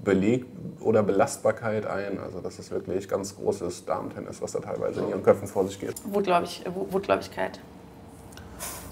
Beleg 0.03 0.45
oder 0.81 1.01
Belastbarkeit 1.03 1.85
ein. 1.87 2.19
Also 2.19 2.39
das 2.41 2.59
ist 2.59 2.69
wirklich 2.71 3.07
ganz 3.07 3.35
großes 3.37 3.85
Damen-Tennis, 3.85 4.41
was 4.41 4.51
da 4.51 4.59
teilweise 4.59 4.99
in 5.01 5.09
ihren 5.09 5.23
Köpfen 5.23 5.47
vor 5.47 5.65
sich 5.65 5.79
geht. 5.79 5.93
Wutgläubig, 6.05 6.63
Wut- 6.73 6.91
Wutgläubigkeit. 6.93 7.59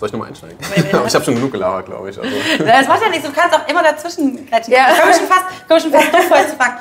Soll 0.02 0.08
ich 0.08 0.14
nochmal 0.14 0.30
einsteigen? 0.30 0.58
Nee, 0.76 0.82
nee. 0.82 0.98
Aber 0.98 1.06
ich 1.06 1.14
habe 1.14 1.24
schon 1.24 1.36
genug 1.36 1.52
gelabert, 1.52 1.86
glaube 1.86 2.10
ich. 2.10 2.18
Also, 2.20 2.32
Das 2.58 2.88
macht 2.88 3.04
ja 3.04 3.10
nichts, 3.10 3.24
du 3.28 3.32
kannst 3.32 3.56
auch 3.56 3.68
immer 3.68 3.84
dazwischen 3.84 4.50
grätschen. 4.50 4.74
Ja. 4.74 4.88
Wir 4.88 5.14
schon 5.14 5.28
fast, 5.28 5.46
wir 5.68 5.80
schon 5.80 5.92
fast 5.92 6.12
du 6.12 6.18
vorher 6.24 6.48
zu 6.48 6.56
fragen, 6.56 6.78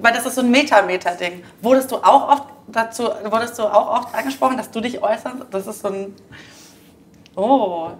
weil 0.00 0.12
das 0.12 0.26
ist 0.26 0.34
so 0.34 0.40
ein 0.40 0.50
Meta-Meta-Ding. 0.50 1.44
Wurdest 1.62 1.92
du 1.92 1.98
auch 1.98 2.28
oft 2.28 2.44
dazu, 2.66 3.04
wurdest 3.30 3.56
du 3.60 3.62
auch 3.62 4.00
oft 4.00 4.12
angesprochen, 4.12 4.56
dass 4.56 4.72
du 4.72 4.80
dich 4.80 5.00
äußerst? 5.00 5.36
Das 5.52 5.68
ist 5.68 5.82
so 5.82 5.88
ein, 5.88 6.16
Oh. 7.36 7.90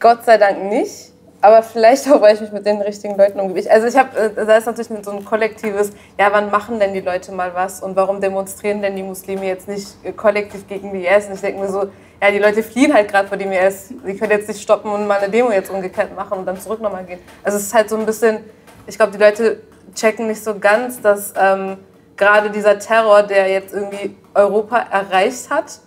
Gott 0.00 0.24
sei 0.24 0.38
Dank 0.38 0.64
nicht. 0.64 1.12
Aber 1.42 1.62
vielleicht 1.62 2.10
auch, 2.10 2.22
weil 2.22 2.34
ich 2.34 2.40
mich 2.40 2.52
mit 2.52 2.64
den 2.64 2.80
richtigen 2.80 3.18
Leuten 3.18 3.38
umgebe. 3.38 3.70
Also 3.70 3.86
ich 3.86 3.96
habe, 3.96 4.16
äh, 4.18 4.46
da 4.46 4.56
ist 4.56 4.64
natürlich 4.64 4.90
so 5.04 5.10
ein 5.10 5.22
kollektives, 5.26 5.90
ja, 6.18 6.28
wann 6.32 6.50
machen 6.50 6.80
denn 6.80 6.94
die 6.94 7.02
Leute 7.02 7.32
mal 7.32 7.54
was 7.54 7.82
und 7.82 7.94
warum 7.96 8.22
demonstrieren 8.22 8.80
denn 8.80 8.96
die 8.96 9.02
Muslime 9.02 9.46
jetzt 9.46 9.68
nicht 9.68 9.88
äh, 10.02 10.12
kollektiv 10.12 10.66
gegen 10.66 10.94
die 10.94 11.04
IS? 11.04 11.26
Und 11.26 11.34
ich 11.34 11.42
denke 11.42 11.60
mir 11.60 11.68
so, 11.70 11.90
ja, 12.20 12.30
die 12.30 12.38
Leute 12.38 12.62
fliehen 12.62 12.92
halt 12.92 13.10
gerade 13.10 13.28
vor 13.28 13.36
dem 13.36 13.52
IS. 13.52 13.88
Die 14.06 14.16
können 14.16 14.30
jetzt 14.30 14.48
nicht 14.48 14.62
stoppen 14.62 14.90
und 14.90 15.06
mal 15.06 15.18
eine 15.18 15.30
Demo 15.30 15.50
jetzt 15.50 15.70
umgekehrt 15.70 16.14
machen 16.14 16.38
und 16.38 16.46
dann 16.46 16.60
zurück 16.60 16.80
nochmal 16.80 17.04
gehen. 17.04 17.20
Also 17.42 17.58
es 17.58 17.64
ist 17.64 17.74
halt 17.74 17.90
so 17.90 17.96
ein 17.96 18.06
bisschen, 18.06 18.40
ich 18.86 18.96
glaube, 18.96 19.12
die 19.12 19.18
Leute 19.18 19.60
checken 19.94 20.26
nicht 20.26 20.42
so 20.42 20.58
ganz, 20.58 21.00
dass 21.00 21.34
ähm, 21.36 21.76
gerade 22.16 22.50
dieser 22.50 22.78
Terror, 22.78 23.22
der 23.22 23.48
jetzt 23.48 23.74
irgendwie 23.74 24.16
Europa 24.34 24.78
erreicht 24.90 25.50
hat, 25.50 25.80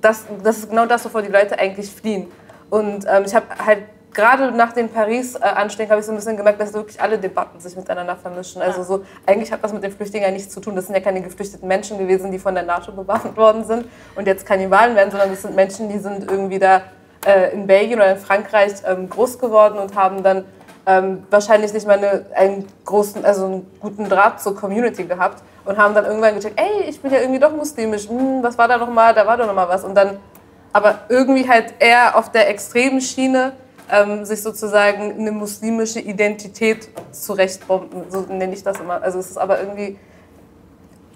das, 0.00 0.26
das 0.42 0.58
ist 0.58 0.70
genau 0.70 0.86
das, 0.86 1.04
wovor 1.04 1.22
die 1.22 1.32
Leute 1.32 1.58
eigentlich 1.58 1.90
fliehen. 1.90 2.30
Und 2.70 3.06
ähm, 3.08 3.24
ich 3.26 3.34
habe 3.34 3.46
halt 3.64 3.84
gerade 4.12 4.50
nach 4.52 4.72
den 4.72 4.88
Paris-Anschlägen 4.88 5.90
habe 5.90 6.00
ich 6.00 6.06
so 6.06 6.12
ein 6.12 6.16
bisschen 6.16 6.36
gemerkt, 6.36 6.60
dass 6.60 6.72
wirklich 6.72 7.00
alle 7.00 7.18
Debatten 7.18 7.60
sich 7.60 7.76
miteinander 7.76 8.16
vermischen. 8.16 8.62
Also 8.62 8.82
so, 8.82 9.04
eigentlich 9.26 9.52
hat 9.52 9.62
das 9.62 9.72
mit 9.72 9.82
den 9.82 9.92
Flüchtlingen 9.92 10.28
ja 10.28 10.32
nichts 10.32 10.52
zu 10.52 10.60
tun. 10.60 10.74
Das 10.76 10.86
sind 10.86 10.94
ja 10.94 11.00
keine 11.00 11.20
geflüchteten 11.20 11.68
Menschen 11.68 11.98
gewesen, 11.98 12.30
die 12.30 12.38
von 12.38 12.54
der 12.54 12.64
NATO 12.64 12.92
bewaffnet 12.92 13.36
worden 13.36 13.64
sind 13.64 13.86
und 14.16 14.26
jetzt 14.26 14.46
Kannibalen 14.46 14.96
werden, 14.96 15.10
sondern 15.10 15.30
das 15.30 15.42
sind 15.42 15.54
Menschen, 15.54 15.88
die 15.88 15.98
sind 15.98 16.30
irgendwie 16.30 16.58
da 16.58 16.82
äh, 17.26 17.52
in 17.52 17.66
Belgien 17.66 17.98
oder 17.98 18.12
in 18.12 18.18
Frankreich 18.18 18.72
ähm, 18.86 19.08
groß 19.08 19.38
geworden 19.38 19.78
und 19.78 19.94
haben 19.94 20.22
dann 20.22 20.44
ähm, 20.86 21.24
wahrscheinlich 21.30 21.72
nicht 21.72 21.86
mal 21.86 21.98
eine, 21.98 22.26
einen 22.34 22.66
großen, 22.84 23.24
also 23.24 23.44
einen 23.44 23.70
guten 23.80 24.08
Draht 24.08 24.40
zur 24.40 24.56
Community 24.56 25.04
gehabt 25.04 25.42
und 25.64 25.76
haben 25.76 25.94
dann 25.94 26.06
irgendwann 26.06 26.34
gecheckt, 26.34 26.58
ey, 26.58 26.88
ich 26.88 27.00
bin 27.00 27.12
ja 27.12 27.20
irgendwie 27.20 27.40
doch 27.40 27.54
muslimisch, 27.54 28.08
hm, 28.08 28.42
was 28.42 28.56
war 28.56 28.68
da 28.68 28.78
noch 28.78 28.90
mal, 28.90 29.12
da 29.12 29.26
war 29.26 29.36
doch 29.36 29.46
noch 29.46 29.54
mal 29.54 29.68
was 29.68 29.84
und 29.84 29.94
dann 29.94 30.18
aber 30.72 31.00
irgendwie 31.08 31.48
halt 31.48 31.74
eher 31.78 32.16
auf 32.16 32.30
der 32.30 32.48
extremen 32.48 33.00
Schiene 33.00 33.52
ähm, 33.90 34.24
sich 34.24 34.42
sozusagen 34.42 35.12
eine 35.12 35.32
muslimische 35.32 36.00
Identität 36.00 36.88
zurechtbomben, 37.12 38.10
so 38.10 38.20
nenne 38.22 38.54
ich 38.54 38.62
das 38.62 38.80
immer. 38.80 39.02
Also 39.02 39.18
es 39.18 39.30
ist 39.30 39.38
aber 39.38 39.60
irgendwie, 39.60 39.98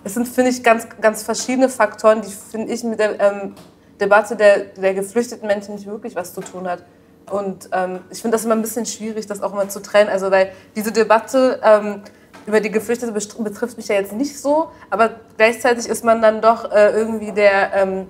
es 0.04 0.14
sind, 0.14 0.26
finde 0.26 0.50
ich, 0.50 0.62
ganz, 0.62 0.86
ganz 1.00 1.22
verschiedene 1.22 1.68
Faktoren, 1.68 2.22
die, 2.22 2.30
finde 2.30 2.72
ich, 2.72 2.82
mit 2.84 2.98
der 2.98 3.20
ähm, 3.20 3.54
Debatte 4.00 4.36
der, 4.36 4.58
der 4.76 4.94
geflüchteten 4.94 5.46
Menschen 5.46 5.74
nicht 5.74 5.86
wirklich 5.86 6.16
was 6.16 6.34
zu 6.34 6.40
tun 6.40 6.68
hat. 6.68 6.84
Und 7.30 7.68
ähm, 7.72 8.00
ich 8.10 8.20
finde 8.20 8.36
das 8.36 8.44
immer 8.44 8.54
ein 8.54 8.62
bisschen 8.62 8.84
schwierig, 8.84 9.26
das 9.26 9.42
auch 9.42 9.52
immer 9.52 9.68
zu 9.68 9.80
trennen. 9.80 10.10
Also 10.10 10.30
weil 10.30 10.52
diese 10.74 10.92
Debatte 10.92 11.60
ähm, 11.62 12.02
über 12.46 12.60
die 12.60 12.70
Geflüchteten 12.70 13.14
betrifft 13.14 13.76
mich 13.76 13.88
ja 13.88 13.94
jetzt 13.94 14.12
nicht 14.12 14.38
so, 14.40 14.70
aber 14.90 15.10
gleichzeitig 15.36 15.88
ist 15.88 16.04
man 16.04 16.20
dann 16.20 16.40
doch 16.40 16.70
äh, 16.72 16.90
irgendwie 16.90 17.32
der 17.32 17.72
ähm, 17.74 18.06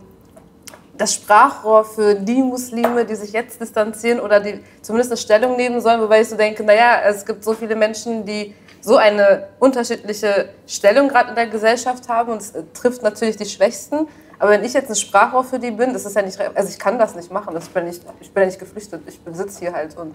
das 1.03 1.15
Sprachrohr 1.15 1.85
für 1.85 2.15
die 2.15 2.41
Muslime, 2.41 3.05
die 3.05 3.17
sich 3.17 3.33
jetzt 3.33 3.61
distanzieren 3.61 4.21
oder 4.21 4.39
die 4.39 4.61
zumindest 4.83 5.11
eine 5.11 5.17
Stellung 5.17 5.57
nehmen 5.57 5.81
sollen, 5.81 6.01
wobei 6.01 6.21
ich 6.21 6.29
so 6.29 6.37
denke, 6.37 6.63
naja, 6.63 7.01
es 7.05 7.27
gibt 7.27 7.43
so 7.43 7.55
viele 7.55 7.75
Menschen, 7.75 8.25
die 8.25 8.55
so 8.81 8.97
eine 8.97 9.49
unterschiedliche 9.59 10.51
Stellung 10.65 11.09
gerade 11.09 11.31
in 11.31 11.35
der 11.35 11.49
Gesellschaft 11.49 12.09
haben 12.09 12.31
und 12.31 12.41
es 12.41 12.53
trifft 12.73 13.03
natürlich 13.03 13.37
die 13.37 13.47
Schwächsten. 13.47 14.07
Aber 14.39 14.51
wenn 14.51 14.63
ich 14.63 14.75
jetzt 14.75 14.91
ein 14.91 14.95
Sprachrohr 14.95 15.43
für 15.43 15.59
die 15.59 15.73
bin, 15.73 15.93
das 15.93 16.05
ist 16.05 16.15
ja 16.15 16.23
nicht, 16.23 16.39
also 16.41 16.69
ich 16.69 16.79
kann 16.79 17.01
das 17.01 17.17
nicht 17.17 17.33
machen, 17.33 17.53
das 17.53 17.69
bin 17.69 17.85
nicht, 17.85 18.03
ich 18.21 18.31
bin 18.33 18.43
ja 18.43 18.47
nicht 18.47 18.61
geflüchtet, 18.61 19.03
ich 19.09 19.19
sitze 19.33 19.59
hier 19.59 19.73
halt 19.73 19.97
und 19.97 20.15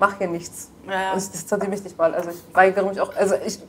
mache 0.00 0.18
hier 0.18 0.28
nichts. 0.28 0.70
Ja. 0.88 1.12
Und 1.12 1.18
ich 1.18 1.30
distanziere 1.30 1.70
mich 1.70 1.84
nicht 1.84 1.96
mal, 1.96 2.16
also 2.16 2.30
ich 2.30 2.38
weigere 2.52 2.84
mich 2.84 3.00
auch, 3.00 3.14
also 3.14 3.36
ich, 3.46 3.60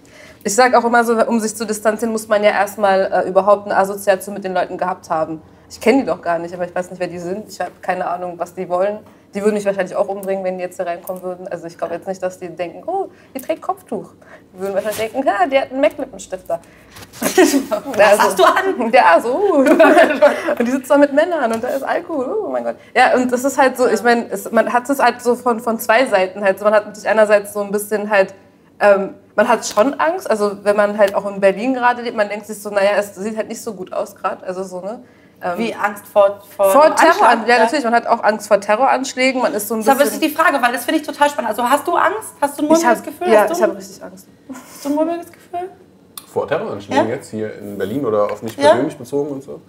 ich 0.43 0.55
sage 0.55 0.75
auch 0.75 0.85
immer 0.85 1.03
so, 1.03 1.23
um 1.27 1.39
sich 1.39 1.55
zu 1.55 1.67
distanzieren, 1.67 2.11
muss 2.11 2.27
man 2.27 2.43
ja 2.43 2.49
erstmal 2.49 3.11
äh, 3.11 3.29
überhaupt 3.29 3.67
eine 3.67 3.77
Assoziation 3.77 4.33
mit 4.33 4.43
den 4.43 4.55
Leuten 4.55 4.75
gehabt 4.75 5.11
haben. 5.11 5.39
Ich 5.69 5.79
kenne 5.79 5.99
die 5.99 6.05
doch 6.05 6.21
gar 6.21 6.39
nicht, 6.39 6.53
aber 6.53 6.65
ich 6.65 6.73
weiß 6.73 6.89
nicht, 6.89 6.99
wer 6.99 7.07
die 7.07 7.19
sind. 7.19 7.49
Ich 7.49 7.59
habe 7.59 7.71
keine 7.81 8.07
Ahnung, 8.07 8.33
was 8.37 8.55
die 8.55 8.67
wollen. 8.67 8.99
Die 9.35 9.43
würden 9.43 9.53
mich 9.53 9.65
wahrscheinlich 9.65 9.95
auch 9.95 10.07
umbringen, 10.07 10.43
wenn 10.43 10.57
die 10.57 10.63
jetzt 10.63 10.77
hier 10.77 10.87
reinkommen 10.87 11.21
würden. 11.21 11.47
Also 11.47 11.67
ich 11.67 11.77
glaube 11.77 11.93
jetzt 11.93 12.07
nicht, 12.07 12.23
dass 12.23 12.39
die 12.39 12.49
denken, 12.49 12.81
oh, 12.87 13.09
die 13.35 13.39
trägt 13.39 13.61
Kopftuch. 13.61 14.13
Die 14.53 14.59
würden 14.59 14.73
wahrscheinlich 14.73 15.11
denken, 15.11 15.29
ha, 15.29 15.45
die 15.45 15.59
hat 15.59 15.71
einen 15.71 15.81
Mac-Lippenstifter. 15.81 16.59
Was 17.21 17.99
also, 17.99 18.23
hast 18.23 18.39
du 18.39 18.43
an? 18.43 18.91
Ja, 18.91 19.21
so. 19.21 19.35
und 20.57 20.67
die 20.67 20.71
sitzt 20.71 20.89
da 20.89 20.97
mit 20.97 21.13
Männern 21.13 21.53
und 21.53 21.63
da 21.63 21.67
ist 21.67 21.83
Alkohol. 21.83 22.45
Oh 22.45 22.49
mein 22.49 22.63
Gott. 22.63 22.77
Ja, 22.95 23.13
und 23.15 23.31
das 23.31 23.43
ist 23.43 23.59
halt 23.59 23.77
so, 23.77 23.87
ich 23.87 24.01
meine, 24.01 24.27
man 24.49 24.73
hat 24.73 24.89
es 24.89 24.99
halt 24.99 25.21
so 25.21 25.35
von, 25.35 25.59
von 25.59 25.77
zwei 25.77 26.07
Seiten 26.07 26.43
halt. 26.43 26.59
Man 26.61 26.73
hat 26.73 26.87
natürlich 26.87 27.07
einerseits 27.07 27.53
so 27.53 27.61
ein 27.61 27.71
bisschen 27.71 28.09
halt, 28.09 28.33
ähm, 28.79 29.13
man 29.35 29.47
hat 29.47 29.63
schon 29.67 29.93
Angst. 29.99 30.27
Also 30.27 30.63
wenn 30.63 30.75
man 30.75 30.97
halt 30.97 31.13
auch 31.13 31.27
in 31.31 31.39
Berlin 31.39 31.75
gerade 31.75 32.01
lebt, 32.01 32.17
man 32.17 32.29
denkt 32.29 32.47
sich 32.47 32.59
so, 32.59 32.71
naja, 32.71 32.93
es 32.97 33.13
sieht 33.13 33.37
halt 33.37 33.47
nicht 33.47 33.61
so 33.61 33.75
gut 33.75 33.93
aus 33.93 34.15
gerade. 34.15 34.43
Also 34.43 34.63
so, 34.63 34.81
ne? 34.81 35.03
Ähm, 35.41 35.57
Wie 35.57 35.73
Angst 35.73 36.05
vor, 36.05 36.41
vor, 36.55 36.69
vor 36.69 36.95
Terror? 36.95 37.45
Ja, 37.47 37.59
natürlich. 37.59 37.85
Man 37.85 37.93
hat 37.93 38.07
auch 38.07 38.23
Angst 38.23 38.47
vor 38.47 38.59
Terroranschlägen. 38.59 39.41
Man 39.41 39.53
ist 39.53 39.67
so 39.67 39.75
ein 39.75 39.79
bisschen. 39.79 39.93
Aber 39.93 40.03
das 40.03 40.13
ist 40.13 40.23
die 40.23 40.29
Frage, 40.29 40.61
weil 40.61 40.73
das 40.73 40.83
finde 40.83 40.99
ich 40.99 41.07
total 41.07 41.29
spannend. 41.29 41.49
Also 41.49 41.63
hast 41.63 41.87
du 41.87 41.95
Angst? 41.95 42.33
Hast 42.41 42.59
du 42.59 42.63
ein 42.63 42.67
mulmiges 42.67 43.03
Gefühl? 43.03 43.29
Ja, 43.29 43.49
ich 43.49 43.61
habe 43.61 43.77
richtig 43.77 44.03
Angst. 44.03 44.27
Hast 44.51 44.85
du 44.85 44.89
ein 44.89 44.95
mulmiges 44.95 45.31
Gefühl? 45.31 45.69
Vor 46.31 46.47
Terroranschlägen 46.47 47.07
ja? 47.07 47.15
jetzt 47.15 47.31
hier 47.31 47.57
in 47.57 47.77
Berlin 47.77 48.05
oder 48.05 48.31
auf 48.31 48.41
mich 48.43 48.55
persönlich 48.55 48.93
ja? 48.93 48.99
bezogen 48.99 49.31
und 49.31 49.43
so? 49.43 49.61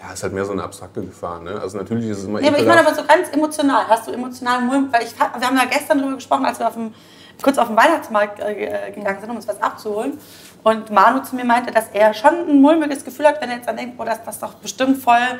Ja, 0.00 0.12
ist 0.12 0.22
halt 0.22 0.32
mehr 0.32 0.44
so 0.44 0.52
eine 0.52 0.62
abstrakte 0.62 1.00
Gefahr. 1.00 1.40
Ne? 1.40 1.58
Also 1.60 1.76
natürlich 1.76 2.08
ist 2.10 2.18
es 2.18 2.24
immer. 2.24 2.40
Nee, 2.40 2.48
aber 2.48 2.58
ich 2.58 2.66
meine 2.66 2.86
aber 2.86 2.94
so 2.94 3.02
ganz 3.04 3.30
emotional. 3.32 3.88
Hast 3.88 4.06
du 4.06 4.12
emotional 4.12 4.60
Mulm? 4.60 4.92
Weil 4.92 5.02
ich, 5.04 5.18
wir 5.18 5.46
haben 5.46 5.56
ja 5.56 5.64
gestern 5.64 5.98
darüber 5.98 6.16
gesprochen, 6.16 6.44
als 6.44 6.58
wir 6.58 6.68
auf 6.68 6.74
dem, 6.74 6.94
kurz 7.42 7.58
auf 7.58 7.66
den 7.66 7.76
Weihnachtsmarkt 7.76 8.40
äh, 8.40 8.92
gegangen 8.94 9.20
sind, 9.20 9.30
um 9.30 9.36
uns 9.36 9.48
was 9.48 9.60
abzuholen. 9.60 10.18
Und 10.62 10.90
Manu 10.90 11.22
zu 11.22 11.36
mir 11.36 11.44
meinte, 11.44 11.70
dass 11.70 11.88
er 11.92 12.12
schon 12.14 12.34
ein 12.48 12.60
mulmiges 12.60 13.04
Gefühl 13.04 13.26
hat, 13.26 13.40
wenn 13.40 13.50
er 13.50 13.56
jetzt 13.56 13.68
dann 13.68 13.76
denkt, 13.76 13.96
boah, 13.96 14.04
das, 14.04 14.22
das 14.24 14.34
ist 14.34 14.42
doch 14.42 14.54
bestimmt 14.54 15.02
voll 15.02 15.38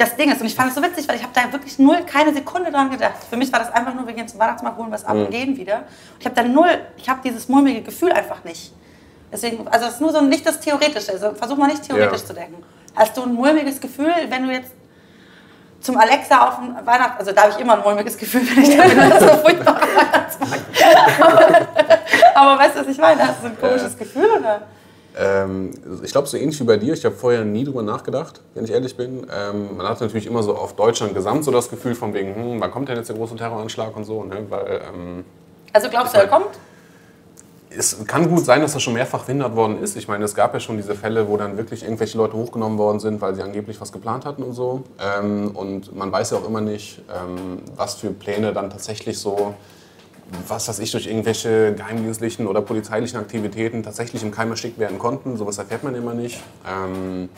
das 0.00 0.16
Ding 0.16 0.32
ist. 0.32 0.40
Und 0.40 0.46
ich 0.46 0.54
fand 0.54 0.70
es 0.70 0.74
so 0.74 0.82
witzig, 0.82 1.06
weil 1.08 1.16
ich 1.16 1.22
habe 1.22 1.32
da 1.34 1.52
wirklich 1.52 1.78
null, 1.78 1.98
keine 2.06 2.32
Sekunde 2.32 2.70
dran 2.70 2.90
gedacht. 2.90 3.22
Für 3.28 3.36
mich 3.36 3.52
war 3.52 3.60
das 3.60 3.70
einfach 3.72 3.94
nur, 3.94 4.06
wir 4.06 4.14
gehen 4.14 4.26
zum 4.26 4.40
Weihnachtsmarkt, 4.40 4.78
holen 4.78 4.90
was 4.90 5.04
ab 5.04 5.14
mhm. 5.14 5.26
und 5.26 5.30
gehen 5.30 5.56
wieder. 5.56 5.76
Und 5.76 6.20
ich 6.20 6.24
habe 6.24 6.34
da 6.34 6.42
null, 6.42 6.70
ich 6.96 7.08
habe 7.08 7.20
dieses 7.22 7.48
mulmige 7.48 7.82
Gefühl 7.82 8.10
einfach 8.12 8.42
nicht. 8.42 8.72
Deswegen, 9.30 9.68
also 9.68 9.86
es 9.86 9.94
ist 9.94 10.00
nur 10.00 10.10
so 10.10 10.22
nicht 10.22 10.46
das 10.46 10.58
Theoretische. 10.58 11.12
Also 11.12 11.34
versuch 11.34 11.56
mal 11.56 11.66
nicht 11.66 11.82
theoretisch 11.82 12.22
ja. 12.22 12.26
zu 12.26 12.32
denken. 12.32 12.62
Hast 12.96 13.16
du 13.16 13.22
ein 13.22 13.34
mulmiges 13.34 13.80
Gefühl, 13.80 14.12
wenn 14.28 14.46
du 14.46 14.52
jetzt 14.52 14.72
zum 15.80 15.98
Alexa 15.98 16.48
auf 16.48 16.56
dem 16.56 16.74
Weihnachten, 16.86 17.18
also 17.18 17.32
da 17.32 17.42
habe 17.42 17.52
ich 17.52 17.58
immer 17.58 17.74
ein 17.74 17.82
mulmiges 17.82 18.16
Gefühl, 18.16 18.42
wenn 18.42 18.62
ich 18.62 18.76
da 18.76 18.84
bin, 18.84 18.96
das 18.98 19.22
ist 19.22 19.30
so 19.30 19.36
furchtbar 19.38 19.80
aber, 21.20 21.50
aber 22.34 22.60
weißt 22.60 22.76
du, 22.76 22.80
was 22.80 22.88
ich 22.88 22.98
meine? 22.98 23.26
Hast 23.26 23.42
du 23.42 23.46
ein 23.46 23.58
komisches 23.60 23.96
Gefühl 23.96 24.26
oder? 24.38 24.62
Ähm, 25.18 25.70
ich 26.02 26.12
glaube, 26.12 26.28
so 26.28 26.36
ähnlich 26.36 26.58
wie 26.60 26.64
bei 26.64 26.76
dir. 26.76 26.94
Ich 26.94 27.04
habe 27.04 27.14
vorher 27.14 27.44
nie 27.44 27.64
drüber 27.64 27.82
nachgedacht, 27.82 28.40
wenn 28.54 28.64
ich 28.64 28.70
ehrlich 28.70 28.96
bin. 28.96 29.26
Ähm, 29.34 29.76
man 29.76 29.88
hat 29.88 30.00
natürlich 30.00 30.26
immer 30.26 30.42
so 30.42 30.54
auf 30.54 30.76
Deutschland 30.76 31.14
gesamt 31.14 31.44
so 31.44 31.50
das 31.50 31.68
Gefühl 31.68 31.94
von 31.94 32.14
wegen, 32.14 32.34
hm, 32.34 32.60
wann 32.60 32.70
kommt 32.70 32.88
denn 32.88 32.96
jetzt 32.96 33.08
der 33.08 33.16
große 33.16 33.36
Terroranschlag 33.36 33.96
und 33.96 34.04
so. 34.04 34.22
Ne? 34.24 34.46
Weil, 34.48 34.82
ähm, 34.88 35.24
also 35.72 35.88
glaubst 35.88 36.14
du, 36.14 36.18
er 36.18 36.28
kommt? 36.28 36.58
Es 37.72 38.04
kann 38.06 38.28
gut 38.28 38.44
sein, 38.44 38.62
dass 38.62 38.72
das 38.72 38.82
schon 38.82 38.94
mehrfach 38.94 39.24
verhindert 39.24 39.54
worden 39.54 39.80
ist. 39.80 39.96
Ich 39.96 40.08
meine, 40.08 40.24
es 40.24 40.34
gab 40.34 40.54
ja 40.54 40.58
schon 40.58 40.76
diese 40.76 40.96
Fälle, 40.96 41.28
wo 41.28 41.36
dann 41.36 41.56
wirklich 41.56 41.84
irgendwelche 41.84 42.18
Leute 42.18 42.34
hochgenommen 42.34 42.78
worden 42.78 42.98
sind, 42.98 43.20
weil 43.20 43.34
sie 43.36 43.42
angeblich 43.42 43.80
was 43.80 43.92
geplant 43.92 44.24
hatten 44.24 44.42
und 44.42 44.54
so. 44.54 44.82
Ähm, 44.98 45.52
und 45.54 45.94
man 45.94 46.10
weiß 46.10 46.30
ja 46.30 46.38
auch 46.38 46.46
immer 46.46 46.60
nicht, 46.60 47.00
ähm, 47.08 47.62
was 47.76 47.94
für 47.94 48.10
Pläne 48.10 48.52
dann 48.52 48.70
tatsächlich 48.70 49.18
so 49.18 49.54
was 50.48 50.68
weiß 50.68 50.78
ich, 50.78 50.90
durch 50.92 51.06
irgendwelche 51.06 51.74
geheimdienstlichen 51.74 52.46
oder 52.46 52.62
polizeilichen 52.62 53.18
Aktivitäten 53.18 53.82
tatsächlich 53.82 54.22
im 54.22 54.30
Keim 54.30 54.50
erstickt 54.50 54.78
werden 54.78 54.98
konnten. 54.98 55.36
Sowas 55.36 55.58
erfährt 55.58 55.84
man 55.84 55.94
immer 55.94 56.14
nicht. 56.14 56.40
Ähm, 56.66 57.28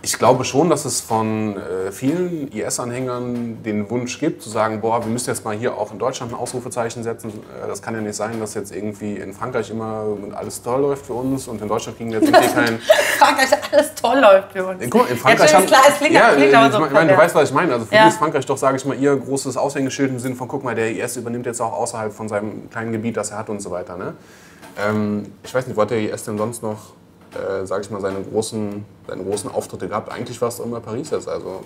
ich 0.00 0.16
glaube 0.16 0.44
schon, 0.44 0.70
dass 0.70 0.84
es 0.84 1.00
von 1.00 1.56
äh, 1.56 1.90
vielen 1.90 2.52
IS-Anhängern 2.52 3.62
den 3.64 3.90
Wunsch 3.90 4.20
gibt, 4.20 4.42
zu 4.42 4.48
sagen, 4.48 4.80
boah, 4.80 5.04
wir 5.04 5.10
müssen 5.10 5.28
jetzt 5.28 5.44
mal 5.44 5.56
hier 5.56 5.76
auch 5.76 5.92
in 5.92 5.98
Deutschland 5.98 6.32
ein 6.32 6.38
Ausrufezeichen 6.38 7.02
setzen. 7.02 7.30
Äh, 7.30 7.66
das 7.66 7.82
kann 7.82 7.94
ja 7.94 8.00
nicht 8.00 8.14
sein, 8.14 8.38
dass 8.38 8.54
jetzt 8.54 8.74
irgendwie 8.74 9.16
in 9.16 9.34
Frankreich 9.34 9.70
immer 9.70 10.04
alles 10.34 10.62
toll 10.62 10.82
läuft 10.82 11.06
für 11.06 11.14
uns 11.14 11.48
und 11.48 11.60
in 11.60 11.68
Deutschland 11.68 11.98
kriegen 11.98 12.12
wir 12.12 12.20
jetzt 12.20 12.32
irgendwie 12.32 12.54
keinen... 12.54 12.78
Frankreich 13.18 13.48
alles 13.72 13.94
toll 13.94 14.18
läuft 14.18 14.52
für 14.52 14.66
uns. 14.66 14.84
Guck, 14.88 15.10
in 15.10 15.16
Frankreich 15.16 15.50
ja, 15.50 15.58
haben, 15.58 15.66
klar, 15.66 15.82
es 15.88 15.98
klingt, 15.98 16.14
ja, 16.14 16.32
klingt 16.34 16.54
aber 16.54 16.72
so. 16.72 16.86
Ich 16.86 16.92
meine, 16.92 17.12
du 17.12 17.18
weißt, 17.18 17.34
was 17.34 17.48
ich 17.48 17.54
meine. 17.54 17.72
Also 17.72 17.86
für 17.86 17.94
ja. 17.94 18.04
mich 18.04 18.14
ist 18.14 18.18
Frankreich 18.18 18.46
doch, 18.46 18.56
sage 18.56 18.76
ich 18.76 18.84
mal, 18.84 18.96
ihr 18.96 19.16
großes 19.16 19.56
Aushängeschild 19.56 20.10
im 20.10 20.18
Sinne 20.20 20.36
von, 20.36 20.46
guck 20.46 20.62
mal, 20.62 20.76
der 20.76 20.92
IS 20.92 21.16
übernimmt 21.16 21.46
jetzt 21.46 21.60
auch 21.60 21.72
außerhalb 21.72 22.12
von 22.12 22.28
seinem 22.28 22.70
kleinen 22.70 22.92
Gebiet, 22.92 23.16
das 23.16 23.32
er 23.32 23.38
hat 23.38 23.48
und 23.50 23.60
so 23.60 23.72
weiter. 23.72 23.96
Ne? 23.96 24.14
Ähm, 24.78 25.32
ich 25.42 25.52
weiß 25.52 25.66
nicht, 25.66 25.76
wo 25.76 25.82
hat 25.82 25.90
der 25.90 26.00
IS 26.00 26.22
denn 26.24 26.38
sonst 26.38 26.62
noch 26.62 26.97
äh, 27.34 27.66
ich 27.82 27.90
mal, 27.90 28.00
seine 28.00 28.22
großen, 28.22 28.84
seine 29.06 29.24
großen 29.24 29.50
Auftritte 29.50 29.88
gehabt. 29.88 30.10
Eigentlich 30.12 30.40
war 30.40 30.48
es 30.48 30.58
immer 30.60 30.80
Paris 30.80 31.10
jetzt. 31.10 31.28
Also, 31.28 31.60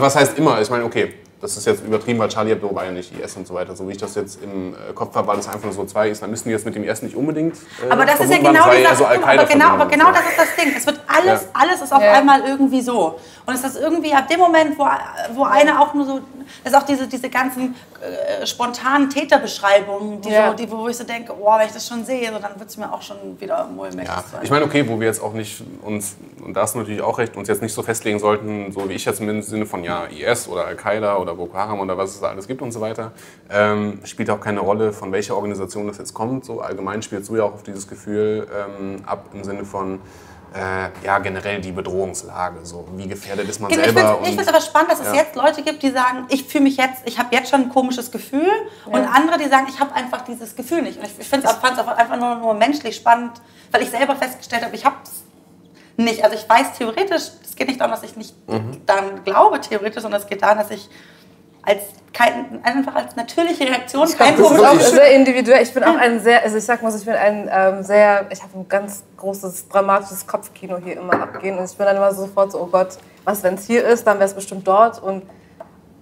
was 0.00 0.16
heißt 0.16 0.38
immer? 0.38 0.60
Ich 0.60 0.70
meine, 0.70 0.84
okay, 0.84 1.14
das 1.40 1.56
ist 1.56 1.66
jetzt 1.66 1.82
übertrieben, 1.84 2.18
weil 2.18 2.28
Charlie 2.28 2.50
Hebdo 2.50 2.74
war 2.74 2.84
ja 2.84 2.90
nicht 2.90 3.18
IS 3.18 3.34
und 3.36 3.46
so 3.46 3.54
weiter. 3.54 3.74
So 3.74 3.88
wie 3.88 3.92
ich 3.92 3.98
das 3.98 4.14
jetzt 4.14 4.42
im 4.42 4.74
äh, 4.74 4.92
Kopf 4.94 5.14
habe, 5.14 5.26
war 5.26 5.36
das 5.36 5.48
einfach 5.48 5.64
nur 5.64 5.72
so 5.72 5.84
zwei 5.86 6.10
Islamisten, 6.10 6.50
die 6.50 6.52
jetzt 6.54 6.66
mit 6.66 6.74
dem 6.74 6.84
IS 6.84 7.00
nicht 7.02 7.16
unbedingt 7.16 7.56
äh, 7.56 7.90
Aber 7.90 8.04
das 8.04 8.20
ist 8.20 8.30
ja 8.30 8.36
genau 8.38 8.60
waren, 8.60 8.76
dieser, 8.76 8.90
eher 8.90 8.96
so 8.96 9.04
Al-Qaida 9.06 9.42
aber 9.42 9.52
genau, 9.52 9.68
aber 9.68 9.86
genau 9.86 10.10
das 10.10 10.20
ist 10.20 10.38
das 10.38 10.56
Ding. 10.56 10.74
Es 10.76 10.86
wird 10.86 11.00
alles, 11.06 11.42
Ja. 11.42 11.48
alles 11.54 11.80
ist 11.80 11.92
auf 11.92 12.02
Ja. 12.02 12.12
einmal 12.12 12.42
irgendwie 12.46 12.82
so. 12.82 13.18
Und 13.46 13.54
es 13.54 13.64
ist 13.64 13.76
irgendwie 13.76 14.12
ab 14.12 14.28
dem 14.28 14.38
Moment, 14.38 14.78
wo, 14.78 14.86
wo 15.34 15.44
einer 15.44 15.80
auch 15.80 15.94
nur 15.94 16.04
so, 16.04 16.20
das 16.62 16.72
ist 16.72 16.78
auch 16.78 16.84
diese, 16.86 17.06
diese 17.06 17.30
ganzen 17.30 17.74
äh, 18.00 18.46
spontanen 18.46 19.08
Täterbeschreibungen, 19.08 20.20
die 20.20 20.30
Ja. 20.30 20.50
so, 20.50 20.56
die, 20.56 20.70
wo 20.70 20.88
ich 20.88 20.96
so 20.96 21.04
denke, 21.04 21.32
oh, 21.40 21.58
wenn 21.58 21.66
ich 21.66 21.72
das 21.72 21.86
schon 21.86 22.04
sehe, 22.04 22.30
so, 22.32 22.38
dann 22.38 22.58
wird 22.58 22.68
es 22.68 22.76
mir 22.76 22.92
auch 22.92 23.02
schon 23.02 23.16
wieder 23.40 23.66
mulmig. 23.66 24.06
Ja, 24.06 24.22
ich 24.42 24.50
meine, 24.50 24.64
okay, 24.64 24.86
wo 24.88 25.00
wir 25.00 25.06
jetzt 25.06 25.22
auch 25.22 25.32
nicht 25.32 25.62
uns, 25.82 26.16
und 26.44 26.54
da 26.54 26.62
hast 26.62 26.74
du 26.74 26.80
natürlich 26.80 27.02
auch 27.02 27.18
recht, 27.18 27.36
uns 27.36 27.48
jetzt 27.48 27.62
nicht 27.62 27.72
so 27.72 27.82
festlegen 27.82 28.18
sollten, 28.18 28.72
so 28.72 28.88
wie 28.88 28.94
ich 28.94 29.04
jetzt 29.04 29.20
im 29.20 29.42
Sinne 29.42 29.66
von 29.66 29.84
ja, 29.84 30.04
IS 30.04 30.48
oder 30.48 30.66
Al-Qaida 30.66 31.16
oder 31.16 31.29
Boko 31.34 31.56
Haram 31.56 31.80
oder 31.80 31.96
was 31.96 32.10
es 32.14 32.20
da 32.20 32.28
alles 32.28 32.46
gibt 32.46 32.62
und 32.62 32.72
so 32.72 32.80
weiter, 32.80 33.12
ähm, 33.50 34.00
spielt 34.04 34.30
auch 34.30 34.40
keine 34.40 34.60
Rolle, 34.60 34.92
von 34.92 35.12
welcher 35.12 35.36
Organisation 35.36 35.86
das 35.86 35.98
jetzt 35.98 36.14
kommt. 36.14 36.44
So 36.44 36.60
allgemein 36.60 37.02
spielst 37.02 37.28
du 37.30 37.36
ja 37.36 37.44
auch 37.44 37.54
auf 37.54 37.62
dieses 37.62 37.86
Gefühl 37.88 38.46
ähm, 38.54 39.02
ab 39.06 39.26
im 39.32 39.44
Sinne 39.44 39.64
von 39.64 40.00
äh, 40.52 40.88
ja, 41.06 41.18
generell 41.20 41.60
die 41.60 41.70
Bedrohungslage. 41.70 42.58
So, 42.64 42.84
wie 42.96 43.06
gefährdet 43.06 43.48
ist 43.48 43.60
man 43.60 43.70
Genau, 43.70 43.84
ich 43.84 43.92
selber? 43.92 44.18
finde 44.24 44.42
es 44.42 44.48
aber 44.48 44.60
spannend, 44.60 44.90
dass 44.90 44.98
es 45.00 45.06
Ja. 45.06 45.14
jetzt 45.14 45.36
Leute 45.36 45.62
gibt, 45.62 45.80
die 45.82 45.90
sagen, 45.90 46.24
ich 46.28 46.44
fühle 46.44 46.64
mich 46.64 46.76
jetzt, 46.76 47.02
ich 47.04 47.20
habe 47.20 47.28
jetzt 47.36 47.50
schon 47.50 47.62
ein 47.62 47.68
komisches 47.68 48.10
Gefühl. 48.10 48.50
Und 48.86 48.96
andere, 49.06 49.38
die 49.38 49.48
sagen, 49.48 49.66
ich 49.68 49.78
habe 49.78 49.94
einfach 49.94 50.22
dieses 50.22 50.56
Gefühl 50.56 50.82
nicht. 50.82 50.98
Und 50.98 51.06
ich, 51.06 51.12
ich 51.20 51.28
fand 51.28 51.44
es 51.44 51.50
einfach 51.50 52.16
nur, 52.16 52.34
nur 52.36 52.54
menschlich 52.54 52.96
spannend, 52.96 53.40
weil 53.70 53.82
ich 53.82 53.90
selber 53.90 54.16
festgestellt 54.16 54.64
habe, 54.64 54.74
ich 54.74 54.84
habe 54.84 54.96
es 55.04 55.22
nicht. 55.96 56.24
Also 56.24 56.34
ich 56.36 56.48
weiß 56.48 56.72
theoretisch, 56.78 57.30
es 57.44 57.54
geht 57.54 57.68
nicht 57.68 57.80
darum, 57.80 57.92
dass 57.92 58.02
ich 58.02 58.16
nicht 58.16 58.34
Mhm. 58.48 58.84
daran 58.86 59.22
glaube, 59.24 59.60
theoretisch, 59.60 60.02
sondern 60.02 60.20
es 60.20 60.26
geht 60.26 60.42
darum, 60.42 60.58
dass 60.58 60.72
ich 60.72 60.88
als 61.62 61.78
kein, 62.12 62.60
einfach 62.64 62.94
als 62.96 63.14
natürliche 63.16 63.64
Reaktion 63.64 64.06
Ich 64.08 64.16
glaube, 64.16 64.32
kein 64.32 64.42
das 64.42 64.50
ist 64.50 64.58
komisches 64.58 64.86
auch 64.88 64.94
sehr 64.94 65.10
individuell. 65.14 65.62
Ich 65.62 65.72
bin 65.72 65.84
auch 65.84 65.96
ein 65.96 66.18
sehr, 66.20 66.42
also 66.42 66.56
ich 66.56 66.64
sag 66.64 66.82
mal 66.82 66.94
ich 66.94 67.04
bin 67.04 67.14
ein 67.14 67.48
ähm, 67.52 67.82
sehr, 67.82 68.26
ich 68.30 68.42
habe 68.42 68.58
ein 68.58 68.68
ganz 68.68 69.04
großes 69.16 69.68
dramatisches 69.68 70.26
Kopfkino 70.26 70.78
hier 70.82 70.96
immer 70.96 71.14
abgehen 71.22 71.56
und 71.58 71.64
ich 71.70 71.76
bin 71.76 71.86
dann 71.86 71.96
immer 71.96 72.12
sofort 72.12 72.52
so, 72.52 72.60
oh 72.62 72.66
Gott, 72.66 72.98
was 73.24 73.42
wenn 73.42 73.54
es 73.54 73.66
hier 73.66 73.84
ist, 73.84 74.06
dann 74.06 74.18
wäre 74.18 74.28
es 74.28 74.34
bestimmt 74.34 74.66
dort 74.66 75.00
und 75.02 75.22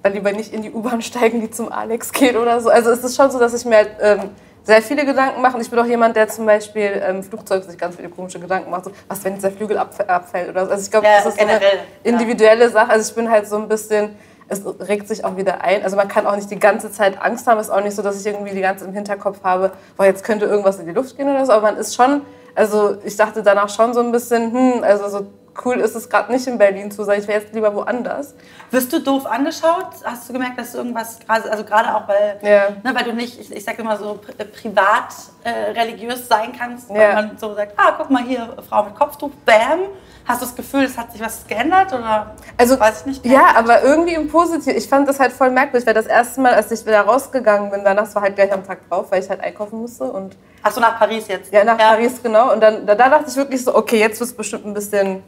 dann 0.02 0.12
lieber 0.12 0.32
nicht 0.32 0.52
in 0.54 0.62
die 0.62 0.70
U-Bahn 0.72 1.02
steigen, 1.10 1.40
die 1.40 1.50
zum 1.50 1.70
Alex 1.70 2.12
geht 2.12 2.36
oder 2.36 2.60
so. 2.60 2.70
Also 2.70 2.90
es 2.90 3.04
ist 3.04 3.14
schon 3.16 3.30
so, 3.30 3.38
dass 3.38 3.52
ich 3.52 3.64
mir 3.64 3.76
halt, 3.76 3.90
ähm, 4.00 4.30
sehr 4.64 4.82
viele 4.82 5.06
Gedanken 5.06 5.40
mache. 5.40 5.54
Und 5.56 5.62
Ich 5.62 5.70
bin 5.70 5.78
auch 5.78 5.86
jemand, 5.86 6.14
der 6.14 6.28
zum 6.28 6.44
Beispiel 6.44 7.02
im 7.08 7.22
Flugzeug 7.22 7.64
sich 7.64 7.78
ganz 7.78 7.96
viele 7.96 8.10
komische 8.10 8.38
Gedanken 8.38 8.70
macht. 8.70 8.84
So, 8.84 8.90
was, 9.08 9.24
wenn 9.24 9.32
jetzt 9.32 9.42
der 9.42 9.50
Flügel 9.52 9.78
abf- 9.78 10.06
abfällt 10.06 10.50
oder 10.50 10.66
so. 10.66 10.72
Also 10.72 10.84
ich 10.84 10.90
glaube, 10.90 11.06
Ja, 11.06 11.16
das 11.22 11.26
ist 11.26 11.34
so 11.40 11.40
eine 11.46 11.58
generell, 11.58 11.78
ja. 11.78 12.10
individuelle 12.10 12.68
Sache. 12.68 12.90
Also 12.90 13.08
ich 13.08 13.14
bin 13.14 13.30
halt 13.30 13.48
so 13.48 13.56
ein 13.56 13.66
bisschen, 13.66 14.14
es 14.48 14.62
regt 14.88 15.08
sich 15.08 15.24
auch 15.24 15.36
wieder 15.36 15.62
ein. 15.62 15.82
Also 15.82 15.96
man 15.96 16.08
kann 16.08 16.26
auch 16.26 16.36
nicht 16.36 16.50
die 16.50 16.58
ganze 16.58 16.90
Zeit 16.90 17.20
Angst 17.20 17.46
haben. 17.46 17.58
Es 17.58 17.68
ist 17.68 17.72
auch 17.72 17.82
nicht 17.82 17.94
so, 17.94 18.02
dass 18.02 18.18
ich 18.18 18.26
irgendwie 18.26 18.54
die 18.54 18.60
ganze 18.60 18.80
Zeit 18.80 18.88
im 18.88 18.94
Hinterkopf 18.94 19.42
habe, 19.42 19.72
boah, 19.96 20.06
jetzt 20.06 20.24
könnte 20.24 20.46
irgendwas 20.46 20.78
in 20.78 20.86
die 20.86 20.92
Luft 20.92 21.16
gehen 21.16 21.28
oder 21.28 21.44
so. 21.44 21.52
Aber 21.52 21.62
man 21.62 21.76
ist 21.76 21.94
schon, 21.94 22.22
also 22.54 22.96
ich 23.04 23.16
dachte 23.16 23.42
danach 23.42 23.68
schon 23.68 23.94
so 23.94 24.00
ein 24.00 24.10
bisschen, 24.10 24.52
hm, 24.52 24.82
also 24.82 25.08
so 25.08 25.26
cool 25.64 25.76
ist 25.76 25.94
es 25.94 26.08
gerade 26.08 26.32
nicht 26.32 26.46
in 26.46 26.58
Berlin 26.58 26.90
zu 26.90 27.02
sein. 27.04 27.20
Ich 27.20 27.28
wäre 27.28 27.40
jetzt 27.40 27.52
lieber 27.54 27.74
woanders. 27.74 28.34
Wirst 28.70 28.92
du 28.92 29.00
doof 29.00 29.26
angeschaut? 29.26 29.86
Hast 30.04 30.28
du 30.28 30.32
gemerkt, 30.32 30.58
dass 30.58 30.72
du 30.72 30.78
irgendwas, 30.78 31.18
gerade- 31.20 31.50
also 31.50 31.64
gerade 31.64 31.94
auch, 31.94 32.06
weil, 32.08 32.38
Ja. 32.42 32.68
ne, 32.82 32.94
weil 32.94 33.04
du 33.04 33.12
nicht, 33.14 33.40
ich, 33.40 33.50
ich 33.54 33.64
sage 33.64 33.82
immer 33.82 33.96
so, 33.96 34.18
pri- 34.24 34.44
privat 34.44 35.14
äh, 35.44 35.70
religiös 35.72 36.28
sein 36.28 36.52
kannst, 36.58 36.88
weil 36.90 37.00
Ja. 37.00 37.14
man 37.14 37.38
so 37.38 37.54
sagt, 37.54 37.72
ah, 37.76 37.94
guck 37.96 38.10
mal 38.10 38.22
hier, 38.22 38.54
Frau 38.68 38.84
mit 38.84 38.94
Kopftuch, 38.94 39.30
bam. 39.46 39.80
Hast 40.26 40.42
du 40.42 40.46
das 40.46 40.54
Gefühl, 40.54 40.84
es 40.84 40.98
hat 40.98 41.10
sich 41.10 41.22
was 41.22 41.46
geändert 41.46 41.90
oder 41.94 42.34
Also, 42.58 42.78
weiß 42.78 43.00
ich 43.00 43.06
nicht? 43.06 43.24
Ja, 43.26 43.54
aber 43.56 43.82
irgendwie 43.82 44.12
im 44.12 44.28
Positiv. 44.28 44.76
Ich 44.76 44.86
fand 44.86 45.08
das 45.08 45.18
halt 45.18 45.32
voll 45.32 45.48
merkwürdig, 45.50 45.86
weil 45.86 45.94
das 45.94 46.04
erste 46.06 46.42
Mal, 46.42 46.52
als 46.52 46.70
ich 46.70 46.84
wieder 46.84 47.00
rausgegangen 47.00 47.70
bin, 47.70 47.82
danach 47.82 48.14
war 48.14 48.20
halt 48.22 48.36
gleich 48.36 48.52
am 48.52 48.62
Tag 48.66 48.86
drauf, 48.90 49.06
weil 49.10 49.22
ich 49.22 49.30
halt 49.30 49.40
einkaufen 49.40 49.80
musste 49.80 50.04
und 50.04 50.36
Ach 50.62 50.72
so, 50.72 50.80
nach 50.80 50.98
Paris 50.98 51.28
jetzt? 51.28 51.52
ja, 51.52 51.64
nach 51.64 51.78
Paris 51.78 52.22
genau. 52.22 52.52
Und 52.52 52.60
dann 52.60 52.86
da, 52.86 52.94
da 52.94 53.08
dachte 53.08 53.30
ich 53.30 53.36
wirklich 53.36 53.62
so, 53.62 53.74
okay, 53.74 53.98
jetzt 53.98 54.20
wird 54.20 54.30
es 54.30 54.36
bestimmt 54.36 54.66
ein 54.66 54.74
bisschen 54.74 55.22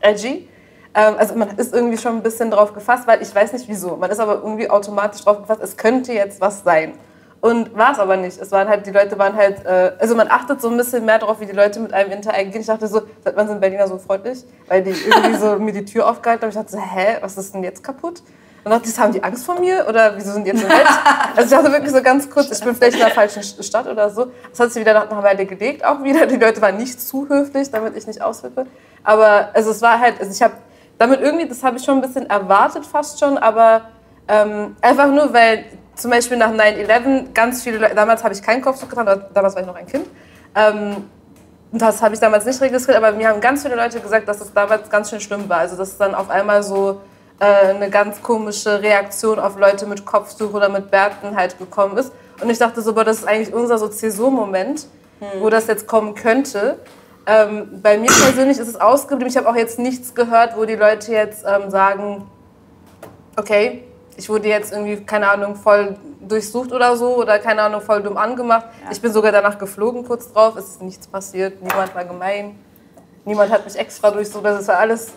edgy. 0.00 0.48
Ähm, 0.94 1.14
also 1.18 1.34
man 1.34 1.56
ist 1.56 1.74
irgendwie 1.74 1.98
schon 1.98 2.16
ein 2.16 2.22
bisschen 2.22 2.50
drauf 2.50 2.72
gefasst, 2.74 3.06
weil 3.06 3.22
ich 3.22 3.34
weiß 3.34 3.52
nicht 3.52 3.68
wieso. 3.68 3.96
Man 3.96 4.10
ist 4.10 4.18
aber 4.18 4.34
irgendwie 4.34 4.68
automatisch 4.68 5.22
drauf 5.22 5.40
gefasst, 5.40 5.62
es 5.62 5.76
könnte 5.76 6.12
jetzt 6.12 6.40
was 6.40 6.62
sein. 6.62 6.94
Und 7.40 7.76
war 7.76 7.90
es 7.90 7.98
aber 7.98 8.16
nicht. 8.16 8.40
Es 8.40 8.52
waren 8.52 8.68
halt, 8.68 8.86
die 8.86 8.92
Leute 8.92 9.18
waren 9.18 9.34
halt, 9.34 9.66
äh, 9.66 9.92
also 9.98 10.14
man 10.14 10.28
achtet 10.28 10.60
so 10.60 10.68
ein 10.68 10.76
bisschen 10.76 11.04
mehr 11.04 11.18
darauf, 11.18 11.40
wie 11.40 11.46
die 11.46 11.52
Leute 11.52 11.80
mit 11.80 11.92
einem 11.92 12.12
interagieren. 12.12 12.60
Ich 12.60 12.68
dachte 12.68 12.86
so, 12.86 13.02
seit 13.24 13.36
wann 13.36 13.48
sind 13.48 13.60
Berliner 13.60 13.88
so 13.88 13.98
freundlich? 13.98 14.44
Weil 14.68 14.84
die 14.84 14.90
irgendwie 14.90 15.34
so 15.34 15.56
mir 15.58 15.72
die 15.72 15.84
Tür 15.84 16.08
aufgehalten 16.08 16.42
haben. 16.42 16.50
Ich 16.50 16.54
dachte 16.54 16.70
so, 16.70 16.78
hä, 16.78 17.16
was 17.20 17.36
ist 17.36 17.52
denn 17.52 17.64
jetzt 17.64 17.82
kaputt? 17.82 18.22
Und 18.64 18.70
dachte 18.70 18.88
ich, 18.88 18.98
haben 18.98 19.12
die 19.12 19.22
Angst 19.22 19.44
vor 19.44 19.58
mir? 19.58 19.86
Oder 19.88 20.16
wieso 20.16 20.32
sind 20.32 20.44
die 20.44 20.50
jetzt 20.50 20.62
so 20.62 20.68
nett? 20.68 20.86
Also 21.34 21.42
ich 21.42 21.62
dachte 21.62 21.72
wirklich 21.72 21.92
so 21.92 22.02
ganz 22.02 22.28
kurz, 22.28 22.50
ich 22.50 22.62
bin 22.62 22.74
vielleicht 22.76 22.94
in 22.94 23.00
der 23.00 23.10
falschen 23.10 23.42
Stadt 23.42 23.86
oder 23.86 24.10
so. 24.10 24.26
Das 24.50 24.60
hat 24.60 24.70
sich 24.70 24.82
wieder 24.82 24.92
nach 24.92 25.10
einer 25.10 25.22
Weile 25.22 25.46
gelegt 25.46 25.84
auch 25.84 26.02
wieder. 26.02 26.26
Die 26.26 26.36
Leute 26.36 26.60
waren 26.60 26.76
nicht 26.76 27.00
zu 27.00 27.28
höflich, 27.28 27.70
damit 27.70 27.96
ich 27.96 28.06
nicht 28.06 28.20
ausflippe. 28.20 28.66
Aber 29.02 29.48
also 29.54 29.70
es 29.70 29.80
war 29.80 29.98
halt, 29.98 30.20
also 30.20 30.30
ich 30.30 30.42
habe 30.42 30.54
damit 30.98 31.20
irgendwie, 31.20 31.48
das 31.48 31.64
habe 31.64 31.78
ich 31.78 31.84
schon 31.84 31.96
ein 31.96 32.00
bisschen 32.02 32.28
erwartet 32.28 32.86
fast 32.86 33.18
schon, 33.18 33.38
aber 33.38 33.82
ähm, 34.28 34.76
einfach 34.80 35.08
nur, 35.08 35.32
weil 35.32 35.64
zum 35.94 36.10
Beispiel 36.10 36.36
nach 36.36 36.52
9-11 36.52 37.32
ganz 37.32 37.62
viele 37.62 37.78
Leute, 37.78 37.94
damals 37.94 38.22
habe 38.22 38.34
ich 38.34 38.42
keinen 38.42 38.62
Kopftuch 38.62 38.96
aber 38.96 39.16
damals 39.16 39.54
war 39.54 39.62
ich 39.62 39.66
noch 39.66 39.74
ein 39.74 39.86
Kind. 39.86 40.06
Ähm, 40.54 41.08
das 41.72 42.02
habe 42.02 42.14
ich 42.14 42.20
damals 42.20 42.44
nicht 42.44 42.60
registriert, 42.60 42.98
aber 42.98 43.12
mir 43.12 43.28
haben 43.28 43.40
ganz 43.40 43.62
viele 43.62 43.74
Leute 43.74 43.98
gesagt, 43.98 44.28
dass 44.28 44.40
es 44.40 44.52
damals 44.52 44.90
ganz 44.90 45.08
schön 45.08 45.20
schlimm 45.20 45.48
war. 45.48 45.58
Also 45.58 45.76
dass 45.76 45.92
es 45.92 45.98
dann 45.98 46.14
auf 46.14 46.28
einmal 46.28 46.62
so 46.62 47.00
äh, 47.38 47.44
eine 47.44 47.90
ganz 47.90 48.22
komische 48.22 48.82
Reaktion 48.82 49.38
auf 49.38 49.58
Leute 49.58 49.86
mit 49.86 50.04
Kopftuch 50.04 50.52
oder 50.52 50.68
mit 50.68 50.90
Bärten 50.90 51.36
halt 51.36 51.58
gekommen 51.58 51.96
ist. 51.96 52.12
Und 52.40 52.50
ich 52.50 52.58
dachte 52.58 52.82
so, 52.82 52.94
boah, 52.94 53.04
das 53.04 53.18
ist 53.18 53.28
eigentlich 53.28 53.54
unser 53.54 53.78
so 53.78 53.88
Zäsur-Moment, 53.88 54.86
wo 55.38 55.48
das 55.50 55.68
jetzt 55.68 55.86
kommen 55.86 56.14
könnte. 56.14 56.78
Ähm, 57.26 57.80
bei 57.80 57.98
mir 57.98 58.10
persönlich 58.10 58.58
ist 58.58 58.66
es 58.66 58.80
ausgeblieben. 58.80 59.30
Ich 59.30 59.36
habe 59.36 59.48
auch 59.48 59.54
jetzt 59.54 59.78
nichts 59.78 60.14
gehört, 60.14 60.56
wo 60.56 60.64
die 60.64 60.74
Leute 60.74 61.12
jetzt 61.12 61.44
ähm, 61.46 61.70
sagen, 61.70 62.26
okay, 63.36 63.84
ich 64.16 64.28
wurde 64.28 64.48
jetzt 64.48 64.72
irgendwie, 64.72 64.96
keine 65.04 65.30
Ahnung, 65.30 65.54
voll 65.54 65.96
durchsucht 66.20 66.72
oder 66.72 66.96
so 66.96 67.16
oder 67.16 67.38
keine 67.38 67.62
Ahnung, 67.62 67.80
voll 67.80 68.02
dumm 68.02 68.16
angemacht. 68.16 68.66
Ich 68.90 69.00
bin 69.00 69.12
sogar 69.12 69.32
danach 69.32 69.58
geflogen 69.58 70.04
kurz 70.04 70.32
drauf, 70.32 70.56
es 70.56 70.68
ist 70.68 70.82
nichts 70.82 71.06
passiert, 71.06 71.62
niemand 71.62 71.94
war 71.94 72.04
gemein, 72.04 72.58
niemand 73.24 73.50
hat 73.50 73.64
mich 73.64 73.76
extra 73.76 74.10
durchsucht, 74.10 74.44
das 74.44 74.68
war 74.68 74.78
alles, 74.78 75.12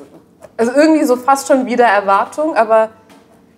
also 0.57 0.71
irgendwie 0.73 1.03
so 1.05 1.15
fast 1.15 1.47
schon 1.47 1.65
wieder 1.65 1.85
Erwartung, 1.85 2.55
aber 2.55 2.89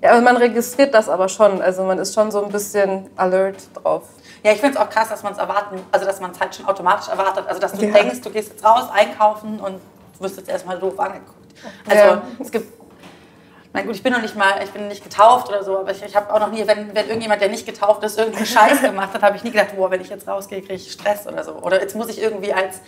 ja, 0.01 0.19
man 0.21 0.37
registriert 0.37 0.93
das 0.93 1.09
aber 1.09 1.27
schon, 1.27 1.61
also 1.61 1.83
man 1.83 1.97
ist 1.99 2.13
schon 2.13 2.29
so 2.31 2.43
ein 2.43 2.51
bisschen 2.51 3.09
alert 3.15 3.55
drauf. 3.73 4.03
Ja, 4.43 4.51
ich 4.51 4.59
finde 4.61 4.77
es 4.77 4.81
auch 4.81 4.89
krass, 4.89 5.09
dass 5.09 5.23
man 5.23 5.33
es 5.33 5.39
erwarten, 5.39 5.79
also 5.91 6.05
dass 6.05 6.19
man 6.21 6.31
es 6.31 6.39
halt 6.39 6.55
schon 6.55 6.65
automatisch 6.67 7.09
erwartet. 7.09 7.45
Also 7.47 7.59
dass 7.59 7.71
du 7.73 7.83
Ja. 7.85 7.91
denkst, 7.93 8.21
du 8.21 8.29
gehst 8.29 8.49
jetzt 8.49 8.63
raus, 8.63 8.85
einkaufen 8.93 9.59
und 9.59 9.79
du 10.17 10.23
wirst 10.23 10.37
jetzt 10.37 10.49
erstmal 10.49 10.77
doof 10.79 10.99
angeguckt. 10.99 11.33
Also 11.89 12.03
Ja. 12.03 12.21
es 12.39 12.51
gibt. 12.51 12.71
Na 13.77 13.83
gut, 13.83 13.95
ich 13.95 14.01
bin 14.01 14.11
noch 14.11 14.23
nicht 14.23 14.35
mal, 14.35 14.55
ich 14.63 14.71
bin 14.71 14.87
nicht 14.87 15.03
getauft 15.03 15.49
oder 15.49 15.63
so, 15.63 15.77
aber 15.77 15.91
ich, 15.91 16.03
ich 16.03 16.15
habe 16.15 16.33
auch 16.33 16.39
noch 16.39 16.51
nie, 16.51 16.65
wenn, 16.65 16.95
wenn 16.95 17.05
irgendjemand, 17.05 17.41
der 17.41 17.49
nicht 17.49 17.63
getauft 17.63 18.03
ist, 18.03 18.17
irgendeinen 18.17 18.47
Scheiß 18.47 18.81
gemacht 18.81 19.13
hat, 19.13 19.21
habe 19.21 19.37
ich 19.37 19.43
nie 19.43 19.51
gedacht, 19.51 19.75
boah, 19.75 19.91
wenn 19.91 20.01
ich 20.01 20.09
jetzt 20.09 20.27
rausgehe, 20.27 20.61
kriege 20.61 20.73
ich 20.73 20.91
Stress 20.91 21.27
oder 21.27 21.43
so. 21.43 21.51
Oder 21.61 21.79
jetzt 21.79 21.95
muss 21.95 22.09
ich 22.09 22.19
irgendwie 22.19 22.51
als 22.51 22.81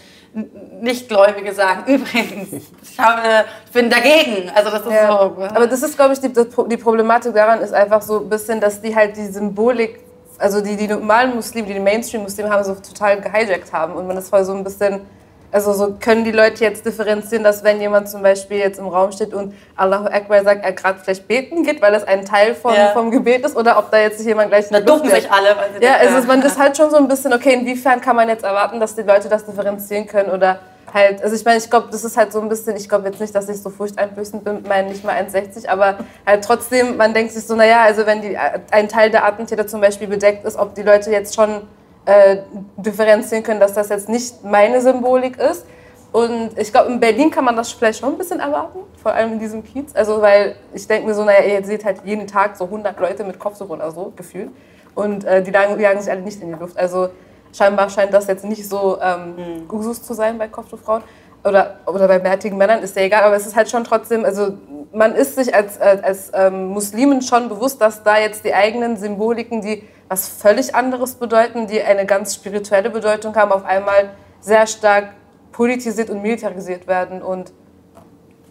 Nichtgläubige 0.82 1.54
sagen, 1.54 1.84
übrigens, 1.94 2.54
ich, 2.82 3.00
habe, 3.00 3.46
ich 3.68 3.72
bin 3.72 3.92
dagegen. 3.92 4.50
Also 4.56 4.72
das 4.72 4.82
ist 4.82 4.92
Ja. 4.92 5.08
so. 5.10 5.44
Aber 5.44 5.68
das 5.68 5.84
ist, 5.84 5.96
glaube 5.96 6.14
ich, 6.14 6.22
die, 6.22 6.34
das 6.34 6.48
die 6.68 6.78
Problematik 6.78 7.36
daran 7.36 7.62
ist 7.62 7.74
einfach 7.74 8.02
so 8.02 8.22
ein 8.22 8.30
bisschen, 8.30 8.60
dass 8.60 8.82
die 8.82 8.96
halt 8.96 9.16
die 9.16 9.28
Symbolik, 9.28 10.00
also 10.40 10.60
die, 10.60 10.76
die 10.76 10.88
normalen 10.88 11.36
Muslime, 11.36 11.68
die, 11.68 11.74
die 11.74 11.80
Mainstream-Muslime 11.80 12.50
haben, 12.50 12.64
so 12.64 12.74
total 12.74 13.22
gehijackt 13.22 13.72
haben. 13.72 13.94
Und 13.94 14.08
man 14.08 14.18
ist 14.18 14.30
voll 14.30 14.44
so 14.44 14.54
ein 14.54 14.64
bisschen, 14.64 15.02
also 15.52 15.74
so 15.74 15.96
können 16.00 16.24
die 16.24 16.32
Leute 16.32 16.64
jetzt 16.64 16.86
differenzieren, 16.86 17.44
dass 17.44 17.64
wenn 17.64 17.82
jemand 17.82 18.10
zum 18.10 18.22
Beispiel 18.22 18.58
jetzt 18.58 18.78
im 18.80 18.88
Raum 18.88 19.12
steht 19.12 19.34
und 19.34 19.54
Allahu 19.76 20.06
Akbar 20.06 20.44
sagt, 20.44 20.64
er 20.64 20.74
gerade 20.74 21.00
vielleicht 21.04 21.28
beten 21.28 21.64
geht, 21.64 21.82
weil 21.82 21.92
das 21.92 22.04
ein 22.04 22.24
Teil 22.26 22.54
von, 22.56 22.74
Ja. 22.76 22.90
vom 22.90 23.10
Gebet 23.12 23.46
ist, 23.46 23.56
oder 23.56 23.78
ob 23.80 23.90
da 23.92 23.98
jetzt 24.00 24.18
sich 24.20 24.28
jemand 24.28 24.50
gleich 24.50 24.68
Da 24.70 24.86
wirft. 24.86 25.06
sich 25.10 25.32
alle. 25.32 25.56
Weil 25.58 25.70
sie 25.80 25.86
Ja, 25.86 25.96
also 25.96 26.28
man 26.28 26.42
ist 26.42 26.58
halt 26.60 26.78
schon 26.78 26.90
so 26.92 26.98
ein 26.98 27.08
bisschen, 27.08 27.34
okay, 27.34 27.54
inwiefern 27.54 28.00
kann 28.02 28.16
man 28.16 28.30
jetzt 28.30 28.44
erwarten, 28.44 28.80
dass 28.80 28.96
die 28.96 29.02
Leute 29.02 29.28
das 29.30 29.46
differenzieren 29.46 30.06
können 30.06 30.30
oder 30.30 30.60
halt, 30.94 31.22
also 31.24 31.36
ich 31.36 31.46
meine, 31.46 31.58
ich 31.58 31.70
glaube, 31.70 31.88
das 31.92 32.04
ist 32.04 32.18
halt 32.18 32.32
so 32.34 32.42
ein 32.42 32.50
bisschen, 32.50 32.76
ich 32.76 32.90
glaube 32.90 33.08
jetzt 33.10 33.20
nicht, 33.22 33.34
dass 33.36 33.48
ich 33.48 33.62
so 33.62 33.70
furchteinflößend 33.70 34.44
bin 34.44 34.56
mit 34.56 34.68
meinen 34.68 34.90
nicht 34.90 35.04
mal 35.04 35.14
1,60, 35.16 35.68
aber 35.68 36.00
halt 36.26 36.44
trotzdem, 36.44 36.98
man 36.98 37.14
denkt 37.14 37.32
sich 37.32 37.46
so, 37.46 37.56
naja, 37.56 37.82
also 37.84 38.06
wenn 38.08 38.22
die, 38.22 38.36
ein 38.72 38.88
Teil 38.90 39.12
der 39.12 39.24
Attentäter 39.26 39.68
zum 39.68 39.82
Beispiel 39.82 40.08
bedeckt 40.08 40.46
ist, 40.46 40.58
ob 40.58 40.74
die 40.76 40.82
Leute 40.82 41.12
jetzt 41.12 41.36
schon 41.36 41.62
äh, 42.10 42.38
differenzieren 42.78 43.44
können, 43.44 43.60
dass 43.60 43.74
das 43.74 43.90
jetzt 43.90 44.10
nicht 44.10 44.44
meine 44.44 44.82
Symbolik 44.82 45.38
ist. 45.38 45.66
Und 46.12 46.58
ich 46.58 46.72
glaube, 46.72 46.92
in 46.92 47.00
Berlin 47.00 47.30
kann 47.30 47.46
man 47.46 47.56
das 47.56 47.72
vielleicht 47.72 48.00
schon 48.00 48.10
ein 48.10 48.18
bisschen 48.18 48.40
erwarten, 48.40 48.80
vor 49.02 49.14
allem 49.14 49.34
in 49.34 49.40
diesem 49.40 49.64
Kiez. 49.64 49.96
Also, 49.96 50.20
weil 50.22 50.56
ich 50.74 50.88
denke 50.88 51.08
mir 51.08 51.14
so, 51.14 51.24
naja, 51.24 51.42
ihr 51.42 51.64
seht 51.64 51.86
halt 51.86 52.02
jeden 52.04 52.26
Tag 52.26 52.58
so 52.58 52.66
100 52.66 53.00
Leute 53.00 53.24
mit 53.24 53.38
Kopftuch 53.38 53.70
oder 53.70 53.92
so, 53.92 54.12
gefühlt. 54.16 54.50
Und 54.96 55.24
äh, 55.24 55.44
die 55.44 55.52
jagen, 55.52 55.80
jagen 55.80 56.02
sich 56.02 56.12
alle 56.12 56.22
nicht 56.22 56.42
in 56.42 56.48
die 56.52 56.60
Luft. 56.60 56.78
Also, 56.80 57.10
scheinbar 57.54 57.90
scheint 57.92 58.12
das 58.12 58.26
jetzt 58.26 58.44
nicht 58.44 58.68
so 58.68 58.98
ähm, 59.00 59.68
Usus 59.72 60.02
zu 60.02 60.16
sein 60.16 60.40
bei 60.40 60.48
Kopftuchfrauen. 60.48 61.04
Oder, 61.44 61.80
oder 61.86 62.08
bei 62.08 62.18
bärtigen 62.18 62.58
Männern, 62.58 62.82
ist 62.82 62.96
ja 62.96 63.04
egal. 63.04 63.24
Aber 63.24 63.36
es 63.36 63.46
ist 63.46 63.56
halt 63.56 63.70
schon 63.70 63.84
trotzdem, 63.84 64.26
also 64.26 64.54
man 64.92 65.14
ist 65.14 65.36
sich 65.36 65.54
als, 65.54 65.78
äh, 65.78 66.00
als 66.02 66.32
ähm, 66.34 66.70
Muslimen 66.70 67.22
schon 67.22 67.50
bewusst, 67.50 67.80
dass 67.80 68.02
da 68.02 68.18
jetzt 68.18 68.44
die 68.44 68.54
eigenen 68.54 68.98
Symboliken, 68.98 69.62
die 69.62 69.84
was 70.10 70.28
völlig 70.28 70.76
anderes 70.76 71.16
bedeuten, 71.16 71.68
die 71.68 71.82
eine 71.82 72.06
ganz 72.06 72.36
spirituelle 72.36 72.90
Bedeutung 72.90 73.36
haben, 73.36 73.52
auf 73.52 73.64
einmal 73.64 74.10
sehr 74.42 74.68
stark 74.68 75.12
politisiert 75.52 76.10
und 76.10 76.22
militarisiert 76.22 76.88
werden. 76.88 77.22
Und 77.22 77.54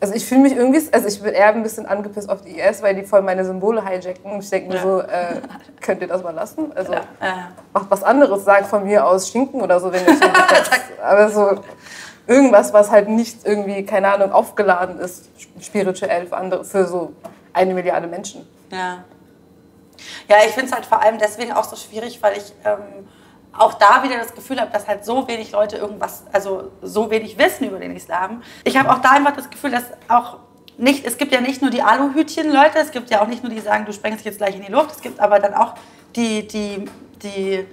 also 0.00 0.14
ich 0.14 0.24
fühle 0.24 0.42
mich 0.42 0.54
irgendwie, 0.54 0.80
also 0.92 1.08
ich 1.08 1.20
bin 1.20 1.34
eher 1.34 1.48
ein 1.48 1.64
bisschen 1.64 1.86
angepisst 1.86 2.30
auf 2.30 2.42
die 2.42 2.60
IS, 2.60 2.80
weil 2.82 2.94
die 2.94 3.02
voll 3.02 3.22
meine 3.22 3.44
Symbole 3.44 3.84
hijacken. 3.84 4.30
Und 4.30 4.44
ich 4.44 4.50
denke 4.50 4.68
mir 4.68 4.76
ja. 4.76 4.82
so, 4.82 5.00
äh, 5.00 5.40
könnt 5.80 6.00
ihr 6.00 6.06
das 6.06 6.22
mal 6.22 6.34
lassen? 6.34 6.72
Also 6.76 6.92
ja. 6.92 7.02
macht 7.72 7.90
was 7.90 8.04
anderes, 8.04 8.44
sagt 8.44 8.66
von 8.66 8.84
mir 8.84 9.04
aus 9.04 9.28
Schinken 9.28 9.60
oder 9.60 9.80
so, 9.80 9.92
wenn 9.92 10.06
ihr 10.06 10.16
Aber 11.02 11.28
so 11.28 11.60
irgendwas, 12.28 12.72
was 12.72 12.92
halt 12.92 13.08
nicht 13.08 13.44
irgendwie, 13.44 13.84
keine 13.84 14.12
Ahnung, 14.12 14.30
aufgeladen 14.30 15.00
ist, 15.00 15.28
spirituell 15.60 16.26
für, 16.26 16.36
andere, 16.36 16.64
für 16.64 16.86
so 16.86 17.12
eine 17.52 17.74
Milliarde 17.74 18.06
Menschen. 18.06 18.46
Ja. 18.70 19.02
Ja, 20.28 20.36
ich 20.46 20.52
finde 20.52 20.66
es 20.66 20.72
halt 20.72 20.86
vor 20.86 21.02
allem 21.02 21.18
deswegen 21.18 21.52
auch 21.52 21.64
so 21.64 21.76
schwierig, 21.76 22.22
weil 22.22 22.36
ich 22.36 22.52
ähm, 22.64 23.08
auch 23.52 23.74
da 23.74 24.02
wieder 24.02 24.18
das 24.18 24.34
Gefühl 24.34 24.60
habe, 24.60 24.70
dass 24.70 24.86
halt 24.86 25.04
so 25.04 25.26
wenig 25.28 25.52
Leute 25.52 25.76
irgendwas, 25.76 26.24
also 26.32 26.70
so 26.82 27.10
wenig 27.10 27.38
wissen 27.38 27.68
über 27.68 27.78
den 27.78 27.94
Islam. 27.96 28.42
Ich 28.64 28.76
habe 28.76 28.90
auch 28.90 28.98
da 28.98 29.10
einfach 29.10 29.34
das 29.34 29.50
Gefühl, 29.50 29.70
dass 29.70 29.84
auch 30.08 30.38
nicht, 30.76 31.04
es 31.04 31.18
gibt 31.18 31.32
ja 31.32 31.40
nicht 31.40 31.60
nur 31.60 31.70
die 31.70 31.82
Aluhütchen-Leute, 31.82 32.78
es 32.78 32.92
gibt 32.92 33.10
ja 33.10 33.20
auch 33.20 33.26
nicht 33.26 33.42
nur 33.42 33.50
die, 33.50 33.56
die 33.56 33.62
sagen, 33.62 33.84
du 33.84 33.92
sprengst 33.92 34.20
dich 34.20 34.26
jetzt 34.26 34.38
gleich 34.38 34.54
in 34.54 34.64
die 34.64 34.70
Luft, 34.70 34.92
es 34.92 35.00
gibt 35.00 35.18
aber 35.18 35.40
dann 35.40 35.54
auch 35.54 35.74
die, 36.14 36.46
die, 36.46 36.84
die 37.22 37.66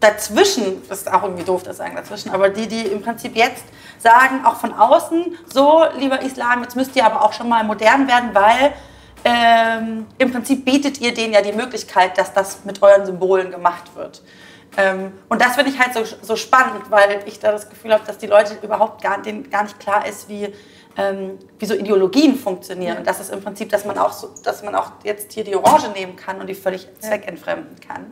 dazwischen, 0.00 0.82
das 0.88 1.02
ist 1.02 1.12
auch 1.12 1.22
irgendwie 1.22 1.44
doof, 1.44 1.62
das 1.62 1.76
sagen 1.76 1.94
dazwischen, 1.94 2.30
aber 2.30 2.48
die, 2.48 2.66
die 2.66 2.86
im 2.86 3.02
Prinzip 3.02 3.36
jetzt 3.36 3.64
sagen, 3.98 4.44
auch 4.44 4.56
von 4.56 4.72
außen, 4.74 5.36
so, 5.52 5.84
lieber 5.98 6.22
Islam, 6.22 6.62
jetzt 6.62 6.74
müsst 6.74 6.96
ihr 6.96 7.04
aber 7.04 7.22
auch 7.22 7.32
schon 7.32 7.48
mal 7.48 7.62
modern 7.64 8.08
werden, 8.08 8.30
weil 8.32 8.72
ähm, 9.24 10.06
im 10.18 10.32
Prinzip 10.32 10.64
bietet 10.64 11.00
ihr 11.00 11.14
denen 11.14 11.32
ja 11.32 11.42
die 11.42 11.52
Möglichkeit, 11.52 12.18
dass 12.18 12.32
das 12.32 12.64
mit 12.64 12.82
euren 12.82 13.06
Symbolen 13.06 13.50
gemacht 13.50 13.94
wird. 13.94 14.22
Ähm, 14.76 15.12
und 15.28 15.40
das 15.40 15.54
finde 15.54 15.70
ich 15.70 15.78
halt 15.78 15.94
so, 15.94 16.02
so 16.22 16.36
spannend, 16.36 16.90
weil 16.90 17.22
ich 17.26 17.38
da 17.38 17.52
das 17.52 17.68
Gefühl 17.68 17.92
habe, 17.92 18.04
dass 18.06 18.18
die 18.18 18.26
Leute 18.26 18.56
überhaupt 18.62 19.02
gar, 19.02 19.20
denen 19.20 19.50
gar 19.50 19.64
nicht 19.64 19.78
klar 19.78 20.06
ist, 20.06 20.28
wie, 20.28 20.52
ähm, 20.96 21.38
wie 21.58 21.66
so 21.66 21.74
Ideologien 21.74 22.36
funktionieren. 22.36 22.98
Und 22.98 23.06
das 23.06 23.20
ist 23.20 23.30
im 23.30 23.42
Prinzip, 23.42 23.68
dass 23.68 23.84
man, 23.84 23.98
auch 23.98 24.12
so, 24.12 24.30
dass 24.42 24.62
man 24.62 24.74
auch 24.74 24.92
jetzt 25.04 25.32
hier 25.32 25.44
die 25.44 25.54
Orange 25.54 25.90
nehmen 25.90 26.16
kann 26.16 26.40
und 26.40 26.46
die 26.46 26.54
völlig 26.54 26.88
zweckentfremden 27.00 27.80
kann. 27.80 28.10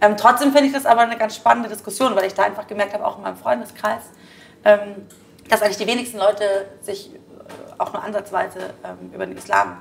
Ähm, 0.00 0.16
trotzdem 0.16 0.50
finde 0.50 0.66
ich 0.66 0.72
das 0.72 0.86
aber 0.86 1.02
eine 1.02 1.16
ganz 1.16 1.36
spannende 1.36 1.68
Diskussion, 1.68 2.16
weil 2.16 2.26
ich 2.26 2.34
da 2.34 2.42
einfach 2.42 2.66
gemerkt 2.66 2.94
habe, 2.94 3.06
auch 3.06 3.18
in 3.18 3.22
meinem 3.22 3.36
Freundeskreis, 3.36 4.02
ähm, 4.64 5.06
dass 5.48 5.62
eigentlich 5.62 5.76
die 5.76 5.86
wenigsten 5.86 6.18
Leute 6.18 6.66
sich 6.80 7.14
äh, 7.14 7.18
auch 7.78 7.92
nur 7.92 8.02
ansatzweise 8.02 8.74
ähm, 8.84 9.12
über 9.14 9.24
den 9.24 9.36
Islam 9.36 9.76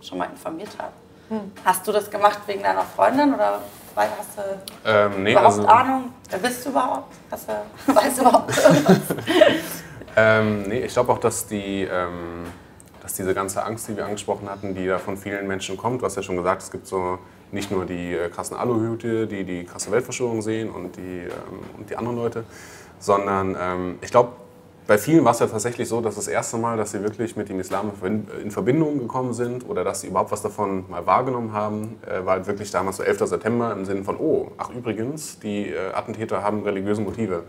schon 0.00 0.18
mal 0.18 0.26
informiert 0.26 0.70
haben. 0.78 0.94
Hm. 1.28 1.52
Hast 1.64 1.86
du 1.86 1.92
das 1.92 2.10
gemacht 2.10 2.40
wegen 2.46 2.62
deiner 2.62 2.82
Freundin 2.82 3.34
oder 3.34 3.60
hast 3.96 4.38
du 4.38 4.42
ähm, 4.84 5.22
nee, 5.22 5.32
überhaupt 5.32 5.56
also, 5.56 5.66
Ahnung? 5.66 6.12
Wer 6.30 6.38
bist 6.38 6.64
du 6.64 6.70
überhaupt? 6.70 7.14
Hast 7.30 7.48
du, 7.48 7.94
weißt 7.94 8.18
du 8.18 8.22
überhaupt 8.22 8.56
irgendwas? 8.56 9.00
ähm, 10.16 10.62
nee, 10.64 10.80
ich 10.80 10.92
glaube 10.92 11.12
auch, 11.12 11.18
dass 11.18 11.46
die 11.46 11.82
ähm, 11.82 12.46
dass 13.06 13.14
diese 13.14 13.34
ganze 13.34 13.62
Angst, 13.64 13.86
die 13.86 13.96
wir 13.96 14.04
angesprochen 14.04 14.50
hatten, 14.50 14.74
die 14.74 14.84
da 14.84 14.98
von 14.98 15.16
vielen 15.16 15.46
Menschen 15.46 15.76
kommt, 15.76 16.02
hast 16.02 16.16
ja 16.16 16.24
schon 16.24 16.36
gesagt, 16.36 16.62
es 16.62 16.72
gibt 16.72 16.88
so 16.88 17.20
nicht 17.52 17.70
nur 17.70 17.84
die 17.84 18.12
äh, 18.12 18.28
krassen 18.28 18.56
Aluhüte, 18.56 19.28
die 19.28 19.44
die 19.44 19.64
krasse 19.64 19.92
Weltverschwörung 19.92 20.42
sehen 20.42 20.70
und 20.70 20.96
die, 20.96 21.20
ähm, 21.20 21.30
und 21.78 21.88
die 21.88 21.94
anderen 21.94 22.16
Leute, 22.16 22.42
sondern 22.98 23.56
ähm, 23.60 23.98
ich 24.00 24.10
glaube, 24.10 24.32
bei 24.86 24.98
vielen 24.98 25.24
war 25.24 25.32
es 25.32 25.40
ja 25.40 25.46
tatsächlich 25.46 25.88
so, 25.88 26.00
dass 26.00 26.14
das 26.14 26.28
erste 26.28 26.58
Mal, 26.58 26.76
dass 26.76 26.92
sie 26.92 27.02
wirklich 27.02 27.36
mit 27.36 27.48
dem 27.48 27.58
Islam 27.58 27.90
in 28.42 28.50
Verbindung 28.50 28.98
gekommen 28.98 29.32
sind 29.32 29.68
oder 29.68 29.82
dass 29.82 30.02
sie 30.02 30.08
überhaupt 30.08 30.30
was 30.30 30.42
davon 30.42 30.88
mal 30.88 31.04
wahrgenommen 31.06 31.52
haben, 31.52 31.96
äh, 32.06 32.24
war 32.24 32.34
halt 32.34 32.46
wirklich 32.46 32.70
damals 32.70 32.98
so 32.98 33.02
11. 33.02 33.26
September 33.26 33.72
im 33.72 33.84
Sinne 33.84 34.04
von, 34.04 34.16
oh, 34.16 34.52
ach 34.58 34.70
übrigens, 34.70 35.40
die 35.40 35.70
äh, 35.70 35.92
Attentäter 35.92 36.42
haben 36.42 36.62
religiöse 36.62 37.00
Motive. 37.00 37.44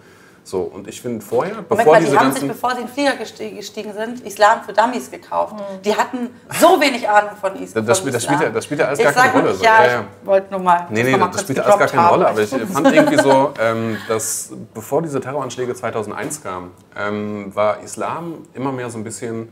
So, 0.47 0.61
und 0.61 0.87
ich 0.87 1.01
finde 1.01 1.19
vorher, 1.25 1.55
bevor 1.55 1.75
Moment 1.75 1.87
mal, 1.87 1.99
diese 1.99 2.11
die 2.11 2.17
haben 2.17 2.31
sich, 2.31 2.47
bevor 2.47 2.71
sie 2.71 2.79
in 2.79 2.87
den 2.87 2.93
Flieger 2.93 3.17
gestiegen 3.17 3.91
sind, 3.91 4.21
Islam 4.21 4.61
für 4.63 4.71
Dummies 4.71 5.11
gekauft. 5.11 5.55
Mhm. 5.55 5.81
Die 5.83 5.93
hatten 5.93 6.29
so 6.57 6.79
wenig 6.79 7.09
Ahnung 7.09 7.31
von 7.41 7.61
Islam. 7.61 7.85
Das, 7.85 7.97
spielt, 7.97 8.15
das, 8.15 8.23
spielt, 8.23 8.39
ja, 8.39 8.49
das 8.49 8.63
spielt 8.63 8.79
ja 8.79 8.85
alles 8.85 8.97
ich 8.97 9.03
gar 9.03 9.13
keine 9.13 9.33
Rolle. 9.33 9.53
So. 9.55 9.63
Ja, 9.65 9.85
ja, 9.85 9.99
ich 10.21 10.25
wollte 10.25 10.51
nur 10.51 10.61
mal. 10.61 10.87
Nee, 10.89 11.03
nee, 11.03 11.17
das 11.17 11.41
spielt 11.41 11.59
alles 11.59 11.77
gar 11.77 11.87
keine 11.89 12.01
haben. 12.01 12.13
Rolle. 12.13 12.27
Aber 12.29 12.39
ich 12.39 12.49
fand 12.49 12.93
irgendwie 12.93 13.17
so, 13.17 13.53
ähm, 13.59 13.97
dass 14.07 14.53
bevor 14.73 15.01
diese 15.01 15.19
Terroranschläge 15.19 15.75
2001 15.75 16.41
kamen, 16.41 16.71
ähm, 16.97 17.53
war 17.53 17.81
Islam 17.81 18.47
immer 18.53 18.71
mehr 18.71 18.89
so 18.89 18.97
ein 18.97 19.03
bisschen... 19.03 19.49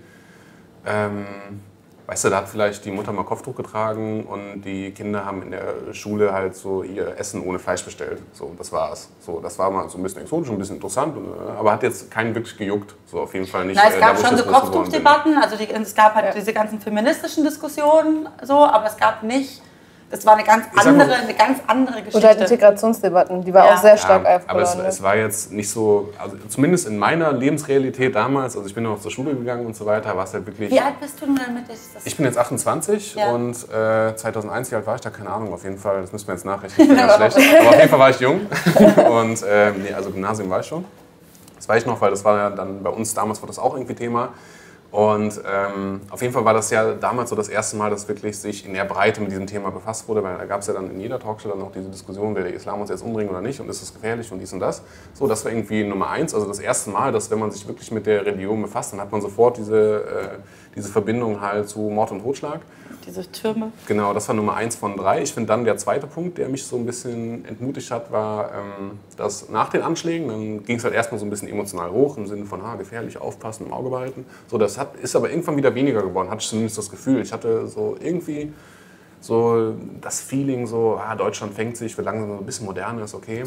Ähm, 0.85 1.25
weißt 2.07 2.25
du, 2.25 2.29
da 2.29 2.37
hat 2.37 2.49
vielleicht 2.49 2.85
die 2.85 2.91
Mutter 2.91 3.11
mal 3.11 3.23
Kopftuch 3.23 3.55
getragen 3.55 4.25
und 4.25 4.61
die 4.61 4.91
Kinder 4.91 5.25
haben 5.25 5.41
in 5.41 5.51
der 5.51 5.93
Schule 5.93 6.33
halt 6.33 6.55
so 6.55 6.83
ihr 6.83 7.17
Essen 7.17 7.41
ohne 7.43 7.59
Fleisch 7.59 7.83
bestellt. 7.83 8.21
So, 8.33 8.53
das 8.57 8.71
war's. 8.71 9.09
So, 9.19 9.39
das 9.39 9.57
war 9.57 9.71
mal 9.71 9.89
so 9.89 9.97
ein 9.97 10.03
bisschen 10.03 10.21
exotisch, 10.21 10.49
ein 10.49 10.57
bisschen 10.57 10.75
interessant, 10.75 11.17
äh, 11.17 11.59
aber 11.59 11.71
hat 11.71 11.83
jetzt 11.83 12.11
keinen 12.11 12.35
wirklich 12.35 12.57
gejuckt. 12.57 12.95
So, 13.05 13.21
auf 13.21 13.33
jeden 13.33 13.47
Fall 13.47 13.65
nicht. 13.65 13.79
Na, 13.81 13.89
es 13.89 13.95
äh, 13.95 13.99
gab 13.99 14.19
schon 14.19 14.37
so 14.37 14.43
Kopftuchdebatten, 14.43 15.37
also 15.37 15.55
die, 15.57 15.69
es 15.69 15.95
gab 15.95 16.15
halt 16.15 16.25
ja. 16.25 16.31
diese 16.31 16.53
ganzen 16.53 16.79
feministischen 16.79 17.43
Diskussionen, 17.43 18.29
so, 18.43 18.65
aber 18.65 18.87
es 18.87 18.97
gab 18.97 19.23
nicht 19.23 19.61
das 20.11 20.25
war 20.25 20.33
eine 20.33 20.43
ganz 20.43 20.65
andere, 20.75 21.13
eine 21.13 21.33
ganz 21.33 21.59
andere 21.65 21.97
Geschichte. 21.97 22.17
Oder 22.17 22.37
Integrationsdebatten, 22.37 23.43
die 23.43 23.53
war 23.53 23.65
ja. 23.65 23.73
auch 23.73 23.81
sehr 23.81 23.97
stark 23.97 24.23
ja, 24.23 24.39
Aber 24.45 24.61
es, 24.61 24.75
es, 24.75 25.01
war 25.01 25.15
jetzt 25.15 25.51
nicht 25.51 25.69
so, 25.69 26.13
also 26.19 26.37
zumindest 26.47 26.87
in 26.87 26.97
meiner 26.97 27.33
Lebensrealität 27.33 28.13
damals, 28.15 28.55
also 28.55 28.67
ich 28.67 28.75
bin 28.75 28.83
noch 28.83 29.01
zur 29.01 29.11
Schule 29.11 29.33
gegangen 29.33 29.65
und 29.65 29.75
so 29.75 29.85
weiter, 29.85 30.15
war 30.15 30.25
es 30.25 30.33
halt 30.33 30.45
wirklich... 30.45 30.69
Wie 30.69 30.79
alt 30.79 30.99
bist 30.99 31.19
du 31.21 31.25
denn 31.25 31.35
damit? 31.35 31.63
Ich 32.05 32.15
bin 32.15 32.25
jetzt 32.25 32.37
28 32.37 33.15
ja. 33.15 33.31
und 33.31 33.55
äh, 33.69 34.15
2001, 34.15 34.71
wie 34.71 34.75
alt 34.75 34.85
war 34.85 34.95
ich 34.95 35.01
da? 35.01 35.09
Keine 35.09 35.29
Ahnung, 35.29 35.51
auf 35.53 35.63
jeden 35.63 35.77
Fall, 35.77 36.01
das 36.01 36.11
müssen 36.11 36.27
wir 36.27 36.35
jetzt 36.35 36.45
nachrechnen, 36.45 36.87
ich 36.87 36.95
bin 36.97 37.09
schlecht. 37.09 37.59
Aber 37.59 37.69
auf 37.69 37.75
jeden 37.75 37.89
Fall 37.89 37.99
war 37.99 38.09
ich 38.11 38.19
jung 38.19 38.41
und 39.09 39.43
äh, 39.43 39.71
nee, 39.71 39.93
also 39.93 40.11
Gymnasium 40.11 40.49
war 40.49 40.59
ich 40.59 40.67
schon. 40.67 40.85
Das 41.55 41.67
weiß 41.67 41.81
ich 41.81 41.87
noch, 41.87 41.99
weil 41.99 42.11
das 42.11 42.23
war 42.23 42.37
ja 42.37 42.49
dann 42.51 42.83
bei 42.83 42.91
uns 42.91 43.13
damals 43.15 43.41
war 43.41 43.47
das 43.47 43.57
auch 43.57 43.73
irgendwie 43.73 43.95
Thema. 43.95 44.29
Und 44.95 45.41
ähm, 45.45 45.99
auf 46.09 46.21
jeden 46.21 46.33
Fall 46.33 46.45
war 46.45 46.53
das 46.53 46.69
ja 46.69 46.93
damals 46.93 47.29
so 47.29 47.35
das 47.35 47.49
erste 47.49 47.75
Mal, 47.75 47.89
dass 47.89 48.07
wirklich 48.07 48.39
sich 48.39 48.65
in 48.65 48.73
der 48.73 48.85
Breite 48.85 49.19
mit 49.19 49.29
diesem 49.29 49.45
Thema 49.45 49.69
befasst 49.69 50.07
wurde, 50.07 50.23
weil 50.23 50.37
da 50.37 50.45
gab 50.45 50.61
es 50.61 50.67
ja 50.67 50.73
dann 50.73 50.89
in 50.89 51.01
jeder 51.01 51.19
Talkshow 51.19 51.49
dann 51.49 51.61
auch 51.63 51.73
diese 51.73 51.89
Diskussion, 51.89 52.33
will 52.33 52.43
der 52.43 52.53
Islam 52.53 52.79
uns 52.79 52.89
jetzt 52.89 53.03
umbringen 53.03 53.29
oder 53.29 53.41
nicht 53.41 53.59
und 53.59 53.67
ist 53.67 53.81
es 53.81 53.93
gefährlich 53.93 54.31
und 54.31 54.39
dies 54.39 54.53
und 54.53 54.61
das. 54.61 54.83
So, 55.13 55.27
das 55.27 55.43
war 55.43 55.51
irgendwie 55.51 55.83
Nummer 55.83 56.11
eins, 56.11 56.33
also 56.33 56.47
das 56.47 56.59
erste 56.59 56.91
Mal, 56.91 57.11
dass 57.11 57.29
wenn 57.29 57.39
man 57.39 57.51
sich 57.51 57.67
wirklich 57.67 57.91
mit 57.91 58.05
der 58.05 58.25
Religion 58.25 58.61
befasst, 58.61 58.93
dann 58.93 59.01
hat 59.01 59.11
man 59.11 59.19
sofort 59.19 59.57
diese, 59.57 59.75
äh, 59.75 60.37
diese 60.75 60.89
Verbindung 60.89 61.41
halt 61.41 61.69
zu 61.69 61.79
Mord 61.79 62.11
und 62.11 62.21
Totschlag 62.21 62.61
diese 63.05 63.31
Türme. 63.31 63.71
Genau, 63.87 64.13
das 64.13 64.27
war 64.27 64.35
Nummer 64.35 64.55
eins 64.55 64.75
von 64.75 64.95
drei. 64.97 65.21
Ich 65.21 65.33
finde 65.33 65.47
dann 65.47 65.63
der 65.63 65.77
zweite 65.77 66.07
Punkt, 66.07 66.37
der 66.37 66.49
mich 66.49 66.65
so 66.65 66.75
ein 66.75 66.85
bisschen 66.85 67.45
entmutigt 67.45 67.91
hat, 67.91 68.11
war, 68.11 68.51
ähm, 68.51 68.99
dass 69.17 69.49
nach 69.49 69.69
den 69.69 69.81
Anschlägen, 69.81 70.27
dann 70.27 70.63
ging 70.63 70.77
es 70.77 70.83
halt 70.83 70.93
erstmal 70.93 71.19
so 71.19 71.25
ein 71.25 71.29
bisschen 71.29 71.47
emotional 71.47 71.91
hoch, 71.91 72.17
im 72.17 72.27
Sinne 72.27 72.45
von, 72.45 72.61
ah, 72.61 72.75
gefährlich, 72.75 73.17
aufpassen, 73.19 73.67
im 73.67 73.73
Auge 73.73 73.89
behalten. 73.89 74.25
So, 74.47 74.57
das 74.57 74.77
hat, 74.77 74.95
ist 74.97 75.15
aber 75.15 75.29
irgendwann 75.29 75.57
wieder 75.57 75.73
weniger 75.75 76.01
geworden, 76.01 76.29
hatte 76.29 76.41
ich 76.41 76.49
zumindest 76.49 76.77
das 76.77 76.89
Gefühl. 76.89 77.21
Ich 77.21 77.31
hatte 77.31 77.67
so 77.67 77.95
irgendwie 77.99 78.53
so 79.19 79.75
das 80.01 80.21
Feeling, 80.21 80.67
so, 80.67 80.99
ah, 80.99 81.15
Deutschland 81.15 81.53
fängt 81.53 81.77
sich, 81.77 81.97
wir 81.97 82.03
langsam 82.03 82.29
so 82.29 82.37
ein 82.37 82.45
bisschen 82.45 82.65
moderner 82.65 83.03
ist, 83.03 83.13
okay. 83.13 83.43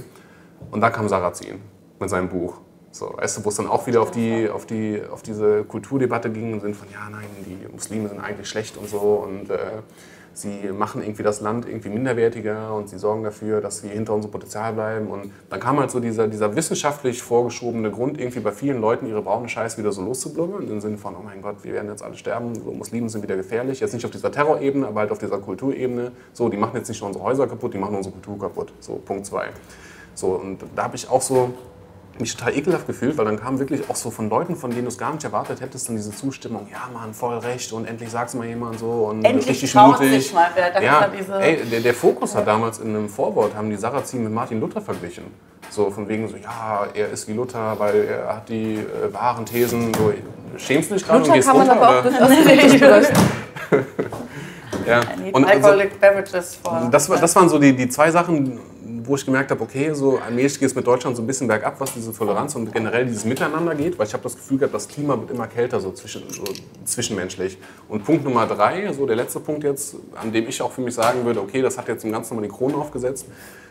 Und 0.71 0.81
dann 0.81 0.93
kam 0.93 1.09
Sarrazin 1.09 1.61
mit 2.01 2.11
seinem 2.11 2.29
Buch. 2.29 2.61
So, 2.91 3.13
weißt 3.17 3.39
du, 3.39 3.45
wo 3.45 3.51
es 3.51 3.57
dann 3.57 3.67
auch 3.67 3.87
wieder 3.87 4.01
auf, 4.01 4.11
die, 4.11 4.49
auf, 4.49 4.67
die, 4.67 5.01
auf 5.11 5.23
diese 5.23 5.65
Kulturdebatte 5.65 6.31
ging 6.31 6.55
im 6.55 6.61
Sinne 6.61 6.75
von, 6.75 6.89
ja, 6.91 7.09
nein, 7.11 7.27
die 7.47 7.69
Muslime 7.71 8.09
sind 8.09 8.21
eigentlich 8.21 8.49
schlecht 8.49 8.77
und 8.77 8.89
so 8.89 8.99
und 8.99 9.51
äh, 9.51 9.83
sie 10.39 10.71
machen 10.73 11.03
irgendwie 11.03 11.23
das 11.23 11.41
Land 11.41 11.69
irgendwie 11.69 11.89
minderwertiger 11.89 12.75
und 12.75 12.89
sie 12.89 12.99
sorgen 12.99 13.25
dafür, 13.25 13.61
dass 13.61 13.83
wir 13.83 13.91
hinter 13.91 14.15
unserem 14.15 14.33
Potenzial 14.33 14.73
bleiben. 14.73 15.09
Und 15.09 15.33
dann 15.51 15.61
kam 15.61 15.79
halt 15.79 15.91
so 15.91 16.01
dieser, 16.01 16.29
dieser 16.29 16.55
wissenschaftlich 16.55 17.23
vorgeschobene 17.23 17.91
Grund, 17.91 18.19
irgendwie 18.21 18.41
bei 18.41 18.53
vielen 18.53 18.81
Leuten 18.81 19.07
ihre 19.07 19.23
braune 19.23 19.49
Scheiße 19.49 19.79
wieder 19.79 19.93
so 19.93 20.03
loszublubbern, 20.03 20.69
im 20.69 20.81
Sinne 20.81 20.99
von, 20.99 21.15
oh 21.17 21.23
mein 21.23 21.43
Gott, 21.43 21.57
wir 21.63 21.73
werden 21.73 21.89
jetzt 21.91 22.03
alle 22.03 22.17
sterben, 22.17 22.55
so 22.55 22.71
Muslime 22.71 23.09
sind 23.09 23.23
wieder 23.23 23.37
gefährlich. 23.37 23.81
Jetzt 23.81 23.95
nicht 23.95 24.05
auf 24.05 24.13
dieser 24.13 24.31
Terrorebene, 24.31 24.87
aber 24.87 25.01
halt 25.01 25.11
auf 25.11 25.19
dieser 25.19 25.39
Kulturebene. 25.39 26.13
So, 26.33 26.49
die 26.49 26.57
machen 26.57 26.77
jetzt 26.77 26.89
nicht 26.89 27.01
nur 27.01 27.09
unsere 27.09 27.25
Häuser 27.25 27.47
kaputt, 27.47 27.75
die 27.75 27.79
machen 27.79 27.97
unsere 27.97 28.13
Kultur 28.15 28.39
kaputt. 28.39 28.73
So, 28.81 28.95
Punkt 29.05 29.27
zwei. 29.27 29.49
So, 30.15 30.29
und 30.29 30.59
da 30.75 30.85
habe 30.85 30.97
ich 30.97 31.09
auch 31.09 31.23
so 31.23 31.53
mich 32.21 32.37
total 32.37 32.57
ekelhaft 32.57 32.87
gefühlt, 32.87 33.17
weil 33.19 33.25
dann 33.25 33.39
kam 33.39 33.59
wirklich 33.59 33.89
auch 33.89 33.97
so 33.97 34.11
von 34.11 34.29
Leuten, 34.29 34.57
von 34.57 34.71
denen 34.71 34.83
du 34.83 34.89
es 34.89 34.99
gar 34.99 35.13
nicht 35.13 35.25
erwartet 35.25 35.61
hättest, 35.61 35.89
dann 35.89 35.97
diese 35.97 36.11
Zustimmung, 36.11 36.69
ja 36.71 36.89
Mann, 36.93 37.15
voll 37.15 37.39
recht 37.39 37.73
und 37.73 37.87
endlich 37.87 38.11
sag's 38.11 38.35
mal 38.35 38.47
jemand 38.47 38.79
so 38.79 39.09
und 39.11 39.25
endlich 39.25 39.49
richtig 39.49 39.75
mutig. 39.75 40.11
Sich 40.11 40.35
mal 40.35 40.49
wer, 40.55 40.83
ja, 40.83 41.11
ey, 41.39 41.65
der, 41.65 41.81
der 41.81 41.95
Fokus 41.95 42.33
ja. 42.33 42.41
hat 42.41 42.47
damals 42.47 42.79
in 42.79 42.89
einem 42.89 43.09
Vorwort, 43.09 43.55
haben 43.55 43.71
die 43.71 43.77
Sarrazin 43.77 44.25
mit 44.25 44.33
Martin 44.33 44.61
Luther 44.61 44.81
verglichen. 44.81 45.25
So 45.71 45.91
von 45.91 46.09
wegen 46.09 46.29
so, 46.29 46.37
ja, 46.37 46.87
er 46.95 47.11
ist 47.11 47.29
wie 47.29 47.33
Luther, 47.35 47.79
weil 47.79 48.05
er 48.05 48.37
hat 48.37 48.49
die 48.49 48.77
äh, 48.77 49.13
wahren 49.13 49.45
Thesen, 49.45 49.93
so, 49.95 50.13
schämst 50.57 50.91
du 50.91 50.95
dich 50.95 51.07
gerade 51.07 51.25
und 51.25 51.33
gehst 51.33 51.53
runter? 51.53 51.73
Aber 51.73 52.01
oder? 52.01 53.03
ja. 54.87 55.01
und, 55.33 55.45
Alcoholic 55.45 56.01
Beverages 56.01 56.61
das, 56.91 57.09
das 57.09 57.37
waren 57.37 57.49
so 57.49 57.59
die, 57.59 57.75
die 57.75 57.89
zwei 57.89 58.11
Sachen, 58.11 58.59
wo 59.09 59.17
ich 59.17 59.25
gemerkt 59.25 59.51
habe, 59.51 59.61
okay, 59.63 59.93
so 59.95 60.19
allmählich 60.19 60.59
geht 60.59 60.69
es 60.69 60.75
mit 60.75 60.87
Deutschland 60.87 61.17
so 61.17 61.23
ein 61.23 61.27
bisschen 61.27 61.49
bergab, 61.49 61.81
was 61.81 61.95
diese 61.95 62.13
Toleranz 62.13 62.55
und 62.55 62.73
generell 62.73 63.07
dieses 63.07 63.25
Miteinander 63.25 63.75
geht, 63.75 63.99
weil 63.99 64.07
ich 64.07 64.13
habe 64.13 64.23
das 64.23 64.37
Gefühl 64.37 64.59
gehabt, 64.59 64.75
das 64.75 64.87
Klima 64.87 65.19
wird 65.19 65.31
immer 65.31 65.47
kälter, 65.47 65.81
so, 65.81 65.93
zwischen, 65.93 66.23
so 66.29 66.45
zwischenmenschlich. 66.85 67.59
Und 67.89 68.05
Punkt 68.05 68.25
Nummer 68.25 68.47
drei, 68.47 68.93
so 68.93 69.07
der 69.07 69.17
letzte 69.17 69.41
Punkt 69.41 69.65
jetzt, 69.65 69.97
an 70.15 70.31
dem 70.31 70.47
ich 70.49 70.61
auch 70.61 70.71
für 70.71 70.83
mich 70.83 70.95
sagen 70.95 71.25
würde, 71.25 71.41
okay, 71.41 71.63
das 71.63 71.79
hat 71.79 71.89
jetzt 71.89 72.05
im 72.05 72.13
Ganzen 72.13 72.35
nochmal 72.35 72.49
die 72.49 72.55
Krone 72.55 72.77
aufgesetzt, 72.77 73.27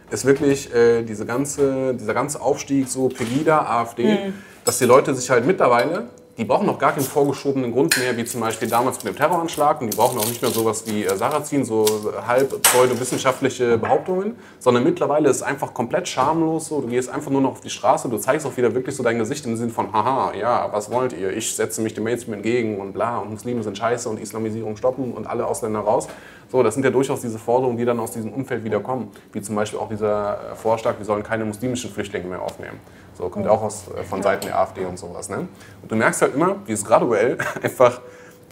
ist 0.10 0.26
wirklich 0.26 0.74
äh, 0.74 1.04
diese 1.04 1.26
ganze, 1.26 1.94
dieser 1.94 2.14
ganze 2.14 2.42
Aufstieg, 2.42 2.88
so 2.88 3.10
Pegida, 3.10 3.66
AfD, 3.66 4.04
mhm. 4.04 4.34
dass 4.66 4.80
die 4.80 4.86
Leute 4.86 5.14
sich 5.14 5.30
halt 5.30 5.46
mittlerweile 5.46 6.10
die 6.38 6.46
brauchen 6.46 6.68
noch 6.68 6.78
gar 6.78 6.92
keinen 6.92 7.04
vorgeschobenen 7.04 7.72
Grund 7.72 7.98
mehr, 7.98 8.16
wie 8.16 8.24
zum 8.24 8.42
Beispiel 8.42 8.70
damals 8.70 9.04
mit 9.04 9.14
dem 9.14 9.18
Terroranschlag. 9.18 9.82
Und 9.82 9.92
die 9.92 9.98
brauchen 9.98 10.20
auch 10.20 10.28
nicht 10.28 10.42
mehr 10.42 10.52
sowas 10.52 10.84
wie 10.86 11.04
äh, 11.04 11.18
Sarrazin, 11.18 11.66
so 11.66 11.86
halb 12.28 12.62
pseudowissenschaftliche 12.62 13.78
Behauptungen, 13.80 14.36
sondern 14.60 14.84
mittlerweile 14.84 15.30
ist 15.30 15.38
es 15.38 15.42
einfach 15.42 15.74
komplett 15.74 16.08
schamlos. 16.08 16.68
So. 16.68 16.82
Du 16.82 16.88
gehst 16.88 17.10
einfach 17.10 17.32
nur 17.32 17.42
noch 17.42 17.52
auf 17.52 17.62
die 17.62 17.72
Straße, 17.72 18.08
du 18.08 18.18
zeigst 18.18 18.46
auch 18.46 18.56
wieder 18.56 18.76
wirklich 18.76 18.96
so 18.96 19.02
dein 19.02 19.18
Gesicht 19.18 19.46
im 19.46 19.58
Sinne 19.58 19.72
von, 19.72 19.92
haha, 19.92 20.34
ja, 20.36 20.70
was 20.72 20.92
wollt 20.92 21.14
ihr? 21.14 21.36
Ich 21.36 21.56
setze 21.56 21.82
mich 21.82 21.96
dem 21.96 22.04
Mainstream 22.04 22.36
entgegen 22.36 22.80
und 22.80 22.94
bla, 22.94 23.18
und 23.18 23.32
Muslime 23.32 23.64
sind 23.64 23.78
scheiße 23.78 24.08
und 24.08 24.20
Islamisierung 24.20 24.78
stoppen 24.78 25.14
und 25.14 25.26
alle 25.26 25.46
Ausländer 25.46 25.80
raus. 25.80 26.08
So, 26.50 26.64
das 26.64 26.76
sind 26.76 26.84
ja 26.84 26.92
durchaus 26.92 27.22
diese 27.22 27.40
Forderungen, 27.40 27.78
die 27.78 27.84
dann 27.84 28.00
aus 28.00 28.12
diesem 28.12 28.32
Umfeld 28.32 28.64
wieder 28.64 28.80
kommen. 28.80 29.12
Wie 29.34 29.42
zum 29.42 29.56
Beispiel 29.56 29.80
auch 29.80 29.90
dieser 29.90 30.52
äh, 30.54 30.56
Vorschlag, 30.56 30.98
wir 30.98 31.06
sollen 31.06 31.24
keine 31.24 31.44
muslimischen 31.44 31.90
Flüchtlinge 31.90 32.28
mehr 32.28 32.42
aufnehmen. 32.42 32.80
So, 33.18 33.30
kommt 33.30 33.48
auch 33.48 33.64
aus, 33.64 33.86
äh, 33.98 34.04
von 34.04 34.22
Seiten 34.22 34.46
der 34.46 34.60
AfD 34.60 34.86
und 34.86 35.00
sowas. 35.00 35.30
Ne? 35.30 35.48
Und 35.82 35.92
du 35.92 35.96
merkst 35.96 36.22
halt 36.22 36.36
immer, 36.36 36.58
wie 36.66 36.74
es 36.74 36.86
graduell 36.86 37.38
einfach 37.62 38.02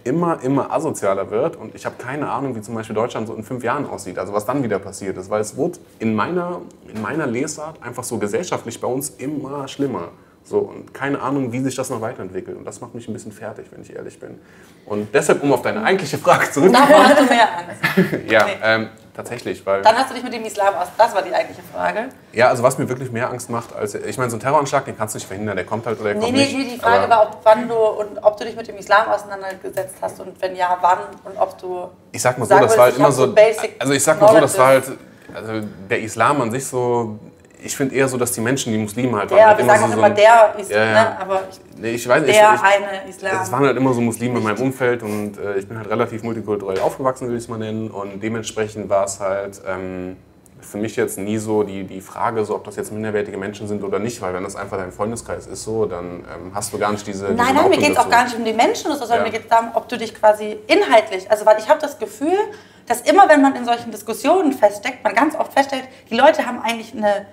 immer, 0.03 0.41
immer 0.41 0.71
asozialer 0.71 1.29
wird. 1.29 1.55
Und 1.55 1.75
ich 1.75 1.85
habe 1.85 1.95
keine 1.97 2.29
Ahnung, 2.29 2.55
wie 2.55 2.61
zum 2.61 2.75
Beispiel 2.75 2.95
Deutschland 2.95 3.27
so 3.27 3.33
in 3.33 3.43
fünf 3.43 3.63
Jahren 3.63 3.87
aussieht. 3.87 4.17
Also 4.17 4.33
was 4.33 4.45
dann 4.45 4.63
wieder 4.63 4.79
passiert 4.79 5.17
ist. 5.17 5.29
Weil 5.29 5.41
es 5.41 5.55
wurde 5.55 5.79
in 5.99 6.15
meiner, 6.15 6.61
in 6.93 7.01
meiner 7.01 7.27
Lesart 7.27 7.81
einfach 7.83 8.03
so 8.03 8.17
gesellschaftlich 8.17 8.79
bei 8.79 8.87
uns 8.87 9.09
immer 9.17 9.67
schlimmer. 9.67 10.09
So, 10.43 10.59
und 10.59 10.93
keine 10.93 11.19
Ahnung, 11.21 11.51
wie 11.51 11.59
sich 11.59 11.75
das 11.75 11.89
noch 11.89 12.01
weiterentwickelt. 12.01 12.55
Und 12.55 12.65
das 12.65 12.79
macht 12.79 12.93
mich 12.93 13.07
ein 13.07 13.13
bisschen 13.13 13.31
fertig, 13.31 13.65
wenn 13.71 13.81
ich 13.81 13.95
ehrlich 13.95 14.19
bin. 14.19 14.39
Und 14.85 15.07
deshalb, 15.11 15.41
um 15.41 15.51
auf 15.51 15.63
deine 15.63 15.83
eigentliche 15.83 16.19
Frage 16.19 16.51
zurückzukommen. 16.51 16.87
Davor 16.87 17.03
hast 17.03 17.19
du 17.19 17.25
mehr 17.25 17.47
Angst. 17.57 18.31
ja, 18.31 18.45
ähm, 18.61 18.89
tatsächlich. 19.15 19.65
Weil 19.65 19.81
Dann 19.81 19.95
hast 19.95 20.09
du 20.09 20.13
dich 20.13 20.23
mit 20.23 20.33
dem 20.33 20.43
Islam 20.43 20.75
aus. 20.75 20.87
Das 20.97 21.13
war 21.15 21.21
die 21.21 21.33
eigentliche 21.33 21.61
Frage. 21.63 22.09
Ja, 22.33 22.49
also 22.49 22.63
was 22.63 22.77
mir 22.77 22.89
wirklich 22.89 23.11
mehr 23.11 23.29
Angst 23.29 23.49
macht, 23.49 23.75
als. 23.75 23.95
Ich 23.95 24.17
meine, 24.17 24.29
so 24.29 24.37
ein 24.37 24.39
Terroranschlag, 24.39 24.85
den 24.85 24.97
kannst 24.97 25.15
du 25.15 25.17
nicht 25.17 25.27
verhindern. 25.27 25.55
Der 25.55 25.65
kommt 25.65 25.85
halt 25.85 25.99
oder 25.99 26.09
der 26.09 26.15
nee, 26.15 26.25
kommt 26.25 26.37
nee, 26.37 26.43
nicht. 26.43 26.57
Nee, 26.57 26.73
die 26.75 26.79
Frage 26.79 27.09
war, 27.09 27.23
ob, 27.23 27.39
wann 27.43 27.67
du 27.67 27.75
und 27.75 28.19
ob 28.21 28.37
du 28.37 28.45
dich 28.45 28.55
mit 28.55 28.67
dem 28.67 28.77
Islam 28.77 29.07
auseinandergesetzt 29.09 29.95
hast 30.01 30.19
und 30.19 30.41
wenn 30.41 30.55
ja, 30.55 30.77
wann 30.81 30.99
und 31.23 31.37
ob 31.39 31.57
du. 31.57 31.89
Ich 32.11 32.21
sag 32.21 32.37
mal 32.37 32.45
so, 32.45 32.59
das 32.59 32.77
war 32.77 32.85
halt 32.85 32.97
immer 32.97 33.11
so. 33.11 33.33
Also 33.79 33.93
ich 33.93 34.03
sag 34.03 34.19
mal 34.19 34.33
so, 34.33 34.39
das 34.39 34.57
war 34.57 34.67
halt. 34.67 34.85
Also 35.33 35.67
der 35.89 35.99
Islam 35.99 36.41
an 36.41 36.51
sich 36.51 36.65
so 36.65 37.19
ich 37.63 37.75
finde 37.75 37.95
eher 37.95 38.07
so, 38.07 38.17
dass 38.17 38.31
die 38.31 38.41
Menschen, 38.41 38.71
die 38.71 38.79
Muslime 38.79 39.17
halt 39.17 39.31
der, 39.31 39.37
waren. 39.37 39.47
Halt 39.47 39.57
wir 39.57 39.63
immer 39.63 39.77
sagen 39.77 39.91
so, 39.91 39.97
immer 39.97 40.09
der 40.09 40.55
Islam, 40.57 40.79
ja, 40.79 40.85
ja. 40.85 41.03
Ne? 41.03 41.19
aber 41.19 41.43
nee, 41.77 41.91
ich 41.91 42.07
weiß, 42.07 42.23
der 42.23 42.29
ich, 42.29 42.37
ich, 42.37 42.43
eine 42.43 43.09
Islam. 43.09 43.41
Es 43.41 43.51
waren 43.51 43.65
halt 43.65 43.77
immer 43.77 43.93
so 43.93 44.01
Muslime 44.01 44.37
in 44.37 44.43
meinem 44.43 44.61
Umfeld 44.61 45.03
und 45.03 45.37
äh, 45.37 45.57
ich 45.57 45.67
bin 45.67 45.77
halt 45.77 45.89
relativ 45.89 46.23
multikulturell 46.23 46.79
aufgewachsen, 46.79 47.27
würde 47.27 47.37
ich 47.37 47.43
es 47.43 47.49
mal 47.49 47.57
nennen. 47.57 47.89
Und 47.89 48.21
dementsprechend 48.21 48.89
war 48.89 49.05
es 49.05 49.19
halt 49.19 49.61
ähm, 49.67 50.17
für 50.61 50.77
mich 50.77 50.95
jetzt 50.95 51.17
nie 51.17 51.37
so 51.37 51.63
die, 51.63 51.83
die 51.83 52.01
Frage, 52.01 52.43
so, 52.43 52.55
ob 52.55 52.63
das 52.63 52.75
jetzt 52.75 52.91
minderwertige 52.91 53.37
Menschen 53.37 53.67
sind 53.67 53.83
oder 53.83 53.99
nicht, 53.99 54.21
weil 54.21 54.33
wenn 54.33 54.43
das 54.43 54.55
einfach 54.55 54.77
dein 54.77 54.91
Freundeskreis 54.91 55.47
ist, 55.47 55.63
so, 55.63 55.85
dann 55.85 56.25
ähm, 56.33 56.51
hast 56.53 56.73
du 56.73 56.77
gar 56.77 56.91
nicht 56.91 57.05
diese. 57.05 57.25
Nein, 57.25 57.55
nein, 57.55 57.69
mir 57.69 57.77
geht 57.77 57.91
es 57.91 57.97
auch 57.97 58.09
gar 58.09 58.23
nicht 58.23 58.35
um 58.35 58.43
die 58.43 58.53
Menschen, 58.53 58.91
sondern 58.91 59.19
ja. 59.19 59.23
mir 59.23 59.31
geht 59.31 59.43
es 59.43 59.47
darum, 59.47 59.69
ob 59.73 59.87
du 59.87 59.97
dich 59.97 60.13
quasi 60.13 60.57
inhaltlich, 60.67 61.29
also 61.29 61.45
weil 61.45 61.57
ich 61.59 61.69
habe 61.69 61.79
das 61.79 61.99
Gefühl, 61.99 62.37
dass 62.87 63.01
immer, 63.01 63.27
wenn 63.29 63.41
man 63.41 63.55
in 63.55 63.65
solchen 63.65 63.91
Diskussionen 63.91 64.53
feststeckt, 64.53 65.03
man 65.03 65.15
ganz 65.15 65.35
oft 65.35 65.53
feststellt, 65.53 65.85
die 66.09 66.15
Leute 66.15 66.45
haben 66.45 66.61
eigentlich 66.61 66.93
eine 66.93 67.25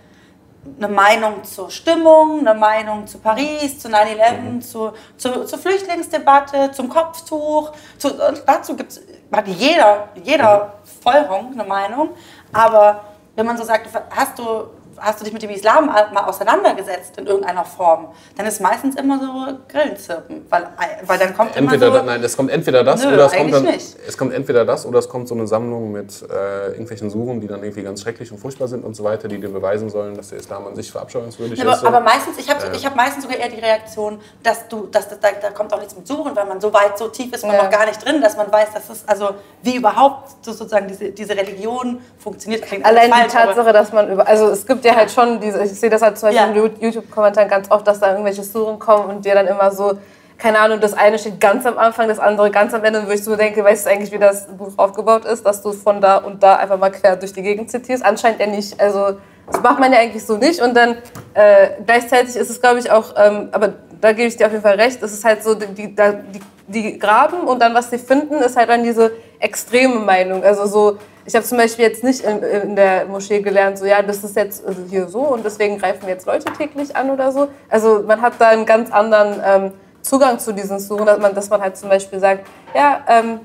eine 0.79 0.89
Meinung 0.89 1.45
zur 1.45 1.71
Stimmung, 1.71 2.41
eine 2.41 2.59
Meinung 2.59 3.07
zu 3.07 3.19
Paris, 3.19 3.79
zu 3.79 3.89
9-11, 3.89 4.41
mhm. 4.41 4.63
zu, 4.63 4.93
zu, 5.17 5.45
zur 5.45 5.59
Flüchtlingsdebatte, 5.59 6.71
zum 6.73 6.89
Kopftuch. 6.89 7.73
Zu, 7.99 8.11
dazu 8.47 8.77
gibt 8.77 8.93
es, 8.93 9.01
hat 9.33 9.49
jeder, 9.49 10.09
jeder 10.23 10.67
mhm. 10.67 11.03
Vollhong 11.03 11.53
eine 11.53 11.65
Meinung. 11.65 12.11
Aber 12.53 13.05
wenn 13.35 13.47
man 13.47 13.57
so 13.57 13.65
sagt, 13.65 13.89
hast 14.11 14.39
du 14.39 14.67
hast 15.03 15.21
du 15.21 15.25
dich 15.25 15.33
mit 15.33 15.43
dem 15.43 15.51
Islam 15.51 15.87
mal 15.87 16.25
auseinandergesetzt 16.25 17.19
in 17.19 17.27
irgendeiner 17.27 17.65
Form, 17.65 18.09
dann 18.37 18.47
ist 18.47 18.61
meistens 18.61 18.95
immer 18.95 19.19
so 19.19 19.59
Grillenzirpen, 19.69 20.47
weil, 20.49 20.69
weil 21.07 21.19
dann 21.19 21.37
kommt 21.37 21.57
entweder, 21.57 21.89
immer 21.89 21.99
so... 21.99 22.05
Nein, 22.05 22.23
es 22.23 22.37
kommt 22.37 22.51
entweder 22.51 22.85
das 22.85 23.05
nö, 23.05 23.15
oder 23.15 23.27
es 23.27 23.33
kommt 23.33 23.53
dann, 23.53 23.65
nicht. 23.65 23.97
es 24.07 24.17
kommt 24.17 24.33
entweder 24.33 24.65
das 24.65 24.87
oder 24.87 25.01
es 25.01 25.09
kommt 25.09 25.29
so 25.29 25.35
eine 25.35 25.47
Sammlung 25.47 25.93
mit 25.93 26.23
äh, 26.23 26.69
irgendwelchen 26.71 27.11
Suchen, 27.11 27.41
die 27.41 27.49
dann 27.49 27.63
irgendwie 27.63 27.83
ganz 27.83 28.01
schrecklich 28.03 28.31
und 28.31 28.39
furchtbar 28.39 28.69
sind 28.69 28.85
und 28.85 28.95
so 28.95 29.03
weiter, 29.05 29.29
die 29.29 29.39
dir 29.39 29.49
beweisen 29.49 29.91
sollen, 29.91 30.17
dass 30.17 30.29
der 30.29 30.39
Islam 30.39 30.67
an 30.67 30.77
sich 30.77 30.91
verabscheuungswürdig 30.93 31.59
ja, 31.59 31.65
aber, 31.65 31.75
ist. 31.75 31.81
So. 31.81 31.87
Aber 31.89 32.01
meistens, 32.01 32.39
ich 32.39 32.49
habe 32.49 32.65
äh. 32.65 32.79
hab 32.79 32.95
meistens 32.95 33.25
sogar 33.25 33.39
eher 33.39 33.49
die 33.49 33.61
Reaktion, 33.61 34.21
dass 34.43 34.69
du, 34.69 34.87
dass 34.87 35.09
das, 35.09 35.19
da, 35.21 35.29
da 35.41 35.51
kommt 35.51 35.73
auch 35.73 35.79
nichts 35.79 35.97
mit 35.97 36.07
Suchen, 36.07 36.37
weil 36.37 36.47
man 36.47 36.61
so 36.61 36.73
weit, 36.73 36.97
so 36.97 37.09
tief 37.09 37.33
ist 37.33 37.45
man 37.45 37.57
ja. 37.57 37.65
noch 37.65 37.71
gar 37.71 37.87
nicht 37.87 38.05
drin, 38.05 38.21
dass 38.21 38.37
man 38.37 38.51
weiß, 38.53 38.73
dass 38.73 38.89
es, 38.89 39.09
also 39.09 39.31
wie 39.63 39.77
überhaupt 39.77 40.45
sozusagen 40.45 40.87
diese, 40.87 41.11
diese 41.11 41.37
Religion 41.37 42.01
funktioniert. 42.19 42.63
Klingt 42.63 42.85
Allein 42.85 43.11
falsch, 43.11 43.25
die 43.25 43.37
Tatsache, 43.37 43.73
dass 43.73 43.93
man 43.93 44.11
über, 44.13 44.27
also 44.27 44.49
es 44.51 44.67
gibt 44.67 44.85
ja 44.85 44.92
halt 44.97 45.11
schon 45.11 45.41
diese 45.41 45.63
ich 45.63 45.79
sehe 45.79 45.91
das 45.91 46.03
halt 46.03 46.19
zum 46.19 46.31
Beispiel 46.31 46.57
ja. 46.57 46.65
in 46.65 46.81
YouTube-Kommentaren 46.81 47.49
ganz 47.49 47.71
oft, 47.71 47.87
dass 47.87 48.01
da 48.01 48.11
irgendwelche 48.11 48.43
Suren 48.43 48.79
kommen 48.79 49.09
und 49.09 49.25
dir 49.25 49.35
dann 49.35 49.47
immer 49.47 49.71
so, 49.71 49.99
keine 50.39 50.59
Ahnung, 50.59 50.81
das 50.81 50.95
eine 50.95 51.19
steht 51.19 51.41
ganz 51.41 51.65
am 51.67 51.79
Anfang, 51.79 52.09
das 52.09 52.19
andere 52.19 52.51
ganz 52.51 52.75
am 52.75 52.83
Ende, 52.85 53.07
wo 53.07 53.13
ich 53.13 53.23
so 53.23 53.37
denke, 53.37 53.63
weißt 53.63 53.87
du 53.87 53.91
eigentlich, 53.91 54.11
wie 54.11 54.19
das 54.19 54.49
Buch 54.49 54.73
aufgebaut 54.77 55.25
ist, 55.25 55.47
dass 55.47 55.63
du 55.63 55.73
von 55.73 56.01
da 56.01 56.17
und 56.17 56.43
da 56.43 56.57
einfach 56.57 56.79
mal 56.79 56.91
quer 56.91 57.17
durch 57.17 57.33
die 57.33 57.43
Gegend 57.43 57.71
zitierst? 57.71 58.05
Anscheinend 58.05 58.41
ja 58.41 58.47
nicht. 58.47 58.81
Also 58.81 59.19
das 59.47 59.63
macht 59.63 59.79
man 59.79 59.93
ja 59.93 59.99
eigentlich 59.99 60.25
so 60.25 60.37
nicht 60.37 60.61
und 60.61 60.75
dann 60.75 60.97
äh, 61.35 61.69
gleichzeitig 61.87 62.37
ist 62.37 62.51
es, 62.51 62.61
glaube 62.61 62.79
ich, 62.79 62.91
auch, 62.91 63.15
ähm, 63.17 63.49
aber 63.53 63.75
da 64.01 64.13
gebe 64.13 64.27
ich 64.27 64.37
dir 64.37 64.47
auf 64.47 64.53
jeden 64.53 64.65
Fall 64.65 64.81
recht, 64.81 65.03
es 65.03 65.13
ist 65.13 65.25
halt 65.25 65.45
so, 65.45 65.55
die, 65.55 65.67
die, 65.67 65.95
die, 65.95 66.41
die 66.67 66.99
graben 66.99 67.47
und 67.47 67.61
dann, 67.61 67.75
was 67.75 67.91
sie 67.91 67.99
finden, 67.99 68.35
ist 68.35 68.57
halt 68.57 68.69
dann 68.69 68.83
diese 68.83 69.13
extreme 69.43 70.01
Meinung. 70.01 70.45
Also 70.45 70.67
so, 70.67 70.99
ich 71.25 71.35
habe 71.35 71.45
zum 71.45 71.59
Beispiel 71.59 71.85
jetzt 71.85 72.05
nicht 72.05 72.21
in, 72.21 72.43
in, 72.43 72.77
der 72.77 73.07
Moschee 73.07 73.41
gelernt, 73.41 73.79
so 73.79 73.85
ja, 73.85 74.03
das 74.03 74.25
ist 74.25 74.37
jetzt 74.37 74.65
also 74.67 74.83
hier 74.89 75.09
so 75.09 75.21
und 75.21 75.45
deswegen 75.45 75.79
greifen 75.79 76.03
wir 76.03 76.11
jetzt 76.11 76.27
Leute 76.27 76.53
täglich 76.53 76.95
an 76.97 77.11
oder 77.11 77.33
so. 77.33 77.49
Also 77.69 78.03
man 78.07 78.23
hat 78.23 78.35
da 78.39 78.49
einen 78.49 78.67
ganz 78.67 78.91
anderen 78.91 79.41
ähm, 79.45 79.73
Zugang 80.03 80.39
zu 80.39 80.53
diesen 80.53 80.79
Suchen, 80.79 81.07
dass 81.07 81.19
man, 81.19 81.35
dass 81.35 81.49
man 81.49 81.61
halt 81.61 81.77
zum 81.77 81.89
Beispiel 81.89 82.19
sagt, 82.19 82.47
ja, 82.75 83.01
ähm, 83.09 83.41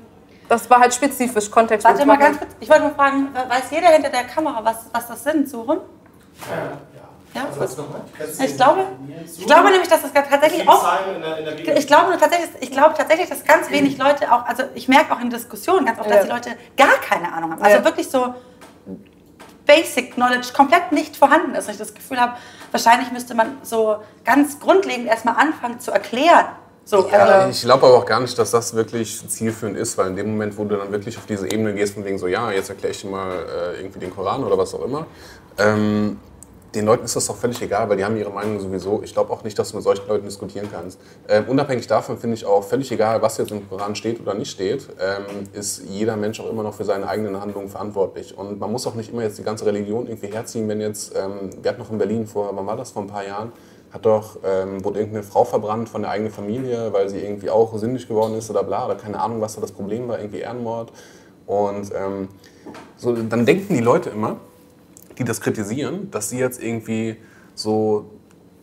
das 0.48 0.68
war 0.70 0.80
halt 0.80 0.94
spezifisch, 0.94 1.50
Kontext. 1.50 1.86
Warte 1.86 2.06
mal 2.06 2.16
ganz 2.16 2.38
kurz, 2.38 2.50
ich 2.58 2.68
wollte 2.68 2.84
mal 2.84 2.94
fragen, 2.94 3.28
weiß 3.34 3.70
jeder 3.70 3.88
hinter 3.88 4.08
der 4.08 4.24
Kamera, 4.24 4.64
was, 4.64 4.86
was 4.92 5.06
das 5.06 5.24
sind, 5.24 5.48
Suchen? 5.48 5.78
Ja, 6.48 6.97
ja. 7.38 7.46
Also 7.60 7.84
ich 8.44 8.56
glaube, 8.56 8.80
ich 9.38 9.46
glaube 9.46 9.70
nämlich, 9.70 9.88
dass 9.88 10.02
das 10.02 10.12
tatsächlich 10.12 10.68
auch. 10.68 10.86
ich 11.76 11.86
glaube 11.86 12.16
tatsächlich, 12.18 12.50
ich 12.60 12.70
glaube 12.70 12.94
tatsächlich, 12.96 13.28
dass 13.28 13.44
ganz 13.44 13.70
wenig 13.70 13.98
Leute 13.98 14.32
auch, 14.32 14.44
also 14.46 14.64
ich 14.74 14.88
merke 14.88 15.12
auch 15.12 15.20
in 15.20 15.30
Diskussionen 15.30 15.86
ganz 15.86 15.98
oft, 15.98 16.10
dass 16.10 16.24
die 16.24 16.30
Leute 16.30 16.50
gar 16.76 16.98
keine 17.00 17.32
Ahnung 17.32 17.52
haben. 17.52 17.62
Also 17.62 17.84
wirklich 17.84 18.08
so 18.08 18.34
Basic 19.66 20.14
Knowledge 20.14 20.48
komplett 20.56 20.92
nicht 20.92 21.16
vorhanden 21.16 21.54
ist. 21.54 21.66
Und 21.66 21.72
ich 21.72 21.78
das 21.78 21.94
Gefühl 21.94 22.20
habe, 22.20 22.32
wahrscheinlich 22.72 23.12
müsste 23.12 23.34
man 23.34 23.58
so 23.62 23.96
ganz 24.24 24.58
grundlegend 24.58 25.06
erstmal 25.06 25.36
anfangen 25.36 25.78
zu 25.78 25.90
erklären. 25.92 26.46
So, 26.84 27.06
ja, 27.12 27.18
also 27.18 27.50
ich 27.50 27.60
glaube 27.60 27.86
aber 27.86 27.98
auch 27.98 28.06
gar 28.06 28.18
nicht, 28.18 28.38
dass 28.38 28.50
das 28.50 28.74
wirklich 28.74 29.28
zielführend 29.28 29.76
ist, 29.76 29.98
weil 29.98 30.06
in 30.06 30.16
dem 30.16 30.30
Moment, 30.30 30.56
wo 30.56 30.64
du 30.64 30.74
dann 30.74 30.90
wirklich 30.90 31.18
auf 31.18 31.26
diese 31.26 31.46
Ebene 31.46 31.74
gehst, 31.74 31.92
von 31.92 32.04
wegen 32.06 32.18
so, 32.18 32.26
ja, 32.26 32.50
jetzt 32.50 32.70
erkläre 32.70 32.92
ich 32.92 33.02
dir 33.02 33.10
mal 33.10 33.30
äh, 33.30 33.78
irgendwie 33.78 33.98
den 33.98 34.10
Koran 34.10 34.42
oder 34.42 34.56
was 34.56 34.74
auch 34.74 34.82
immer, 34.82 35.04
ähm, 35.58 36.18
den 36.74 36.84
Leuten 36.84 37.04
ist 37.04 37.16
das 37.16 37.26
doch 37.26 37.36
völlig 37.36 37.60
egal, 37.62 37.88
weil 37.88 37.96
die 37.96 38.04
haben 38.04 38.16
ihre 38.16 38.30
Meinung 38.30 38.60
sowieso. 38.60 39.00
Ich 39.02 39.12
glaube 39.12 39.32
auch 39.32 39.42
nicht, 39.42 39.58
dass 39.58 39.70
du 39.70 39.76
mit 39.76 39.84
solchen 39.84 40.06
Leuten 40.06 40.26
diskutieren 40.26 40.68
kannst. 40.70 41.00
Ähm, 41.28 41.44
unabhängig 41.48 41.86
davon 41.86 42.18
finde 42.18 42.34
ich 42.36 42.44
auch 42.44 42.62
völlig 42.62 42.92
egal, 42.92 43.22
was 43.22 43.38
jetzt 43.38 43.50
im 43.50 43.68
Koran 43.68 43.94
steht 43.94 44.20
oder 44.20 44.34
nicht 44.34 44.50
steht, 44.50 44.86
ähm, 45.00 45.44
ist 45.52 45.82
jeder 45.88 46.16
Mensch 46.16 46.40
auch 46.40 46.50
immer 46.50 46.62
noch 46.62 46.74
für 46.74 46.84
seine 46.84 47.08
eigenen 47.08 47.40
Handlungen 47.40 47.68
verantwortlich. 47.68 48.36
Und 48.36 48.60
man 48.60 48.70
muss 48.70 48.86
auch 48.86 48.94
nicht 48.94 49.12
immer 49.12 49.22
jetzt 49.22 49.38
die 49.38 49.42
ganze 49.42 49.64
Religion 49.64 50.06
irgendwie 50.06 50.28
herziehen, 50.28 50.68
wenn 50.68 50.80
jetzt, 50.80 51.14
ähm, 51.16 51.50
wir 51.62 51.70
hatten 51.70 51.80
noch 51.80 51.90
in 51.90 51.98
Berlin 51.98 52.26
vor, 52.26 52.50
wann 52.52 52.66
war 52.66 52.76
das, 52.76 52.90
vor 52.90 53.02
ein 53.02 53.08
paar 53.08 53.26
Jahren, 53.26 53.52
hat 53.90 54.04
doch, 54.04 54.38
ähm, 54.44 54.84
wurde 54.84 54.98
irgendeine 54.98 55.24
Frau 55.24 55.44
verbrannt 55.44 55.88
von 55.88 56.02
der 56.02 56.10
eigenen 56.10 56.32
Familie, 56.32 56.92
weil 56.92 57.08
sie 57.08 57.20
irgendwie 57.20 57.48
auch 57.48 57.76
sündig 57.78 58.06
geworden 58.06 58.34
ist 58.34 58.50
oder 58.50 58.62
bla, 58.62 58.84
oder 58.84 58.96
keine 58.96 59.18
Ahnung, 59.18 59.40
was 59.40 59.54
da 59.54 59.62
das 59.62 59.72
Problem 59.72 60.08
war, 60.08 60.18
irgendwie 60.18 60.40
Ehrenmord. 60.40 60.92
Und 61.46 61.90
ähm, 61.94 62.28
so, 62.96 63.14
dann 63.14 63.46
denken 63.46 63.72
die 63.74 63.80
Leute 63.80 64.10
immer, 64.10 64.36
die 65.18 65.24
das 65.24 65.40
kritisieren, 65.40 66.10
dass 66.10 66.30
sie 66.30 66.38
jetzt 66.38 66.62
irgendwie 66.62 67.16
so 67.54 68.17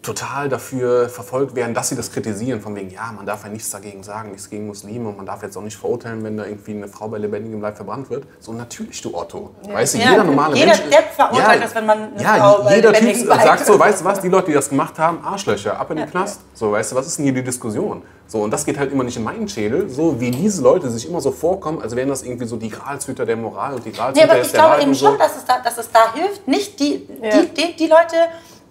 total 0.05 0.49
dafür 0.49 1.09
verfolgt 1.09 1.55
werden, 1.55 1.73
dass 1.73 1.89
sie 1.89 1.95
das 1.95 2.11
kritisieren, 2.11 2.61
von 2.61 2.75
wegen, 2.75 2.89
ja, 2.91 3.11
man 3.15 3.25
darf 3.25 3.43
ja 3.43 3.49
nichts 3.49 3.69
dagegen 3.69 4.03
sagen, 4.03 4.31
nichts 4.31 4.49
gegen 4.49 4.67
Muslime 4.67 5.09
und 5.09 5.17
man 5.17 5.25
darf 5.25 5.41
jetzt 5.43 5.57
auch 5.57 5.61
nicht 5.61 5.77
verurteilen, 5.77 6.23
wenn 6.23 6.37
da 6.37 6.45
irgendwie 6.45 6.71
eine 6.71 6.87
Frau 6.87 7.07
bei 7.07 7.17
lebendigem 7.17 7.61
Leib 7.61 7.75
verbrannt 7.75 8.09
wird. 8.09 8.25
So 8.39 8.53
natürlich, 8.53 9.01
du 9.01 9.15
Otto. 9.15 9.51
Ja. 9.67 9.73
Weißt 9.73 9.95
du, 9.95 9.97
ja, 9.97 10.11
jeder 10.11 10.23
normale 10.23 10.55
jeder 10.55 10.67
Mensch... 10.67 10.83
Jeder 10.85 11.03
verurteilt 11.15 11.59
ja, 11.59 11.65
das, 11.65 11.75
wenn 11.75 11.85
man 11.85 12.13
eine 12.13 12.21
ja, 12.21 12.35
Frau 12.35 12.63
bei 12.63 12.75
jeder 12.75 12.93
Typ 12.93 13.01
lebendigem 13.01 13.27
Leib 13.29 13.41
sagt 13.41 13.65
so, 13.65 13.79
weißt 13.79 14.01
du 14.01 14.05
was, 14.05 14.21
die 14.21 14.29
Leute, 14.29 14.47
die 14.47 14.53
das 14.53 14.69
gemacht 14.69 14.99
haben, 14.99 15.23
Arschlöcher, 15.23 15.79
ab 15.79 15.89
in 15.91 15.97
den 15.97 16.09
Knast. 16.09 16.41
So, 16.53 16.71
weißt 16.71 16.91
du, 16.91 16.95
was 16.95 17.07
ist 17.07 17.17
denn 17.17 17.25
hier 17.25 17.33
die 17.33 17.43
Diskussion? 17.43 18.03
So, 18.27 18.41
und 18.41 18.51
das 18.51 18.65
geht 18.65 18.79
halt 18.79 18.91
immer 18.91 19.03
nicht 19.03 19.17
in 19.17 19.23
meinen 19.23 19.47
Schädel, 19.47 19.87
so 19.89 20.19
wie 20.19 20.31
diese 20.31 20.63
Leute 20.63 20.89
sich 20.89 21.07
immer 21.07 21.21
so 21.21 21.31
vorkommen, 21.31 21.81
als 21.81 21.95
wären 21.95 22.09
das 22.09 22.23
irgendwie 22.23 22.45
so 22.45 22.57
die 22.57 22.69
Gralshüter 22.69 23.25
der 23.25 23.35
Moral 23.35 23.75
und 23.75 23.85
die 23.85 23.91
Gralshüter 23.91 24.25
ja, 24.25 24.31
aber 24.31 24.41
ich 24.41 24.51
glaube 24.51 24.81
eben 24.81 24.93
so. 24.95 25.07
schon, 25.07 25.17
dass 25.19 25.35
es, 25.35 25.45
da, 25.45 25.59
dass 25.59 25.77
es 25.77 25.91
da 25.91 26.13
hilft. 26.13 26.47
Nicht 26.47 26.79
die, 26.79 27.07
die, 27.07 27.53
die, 27.55 27.75
die 27.75 27.87
Leute 27.87 28.15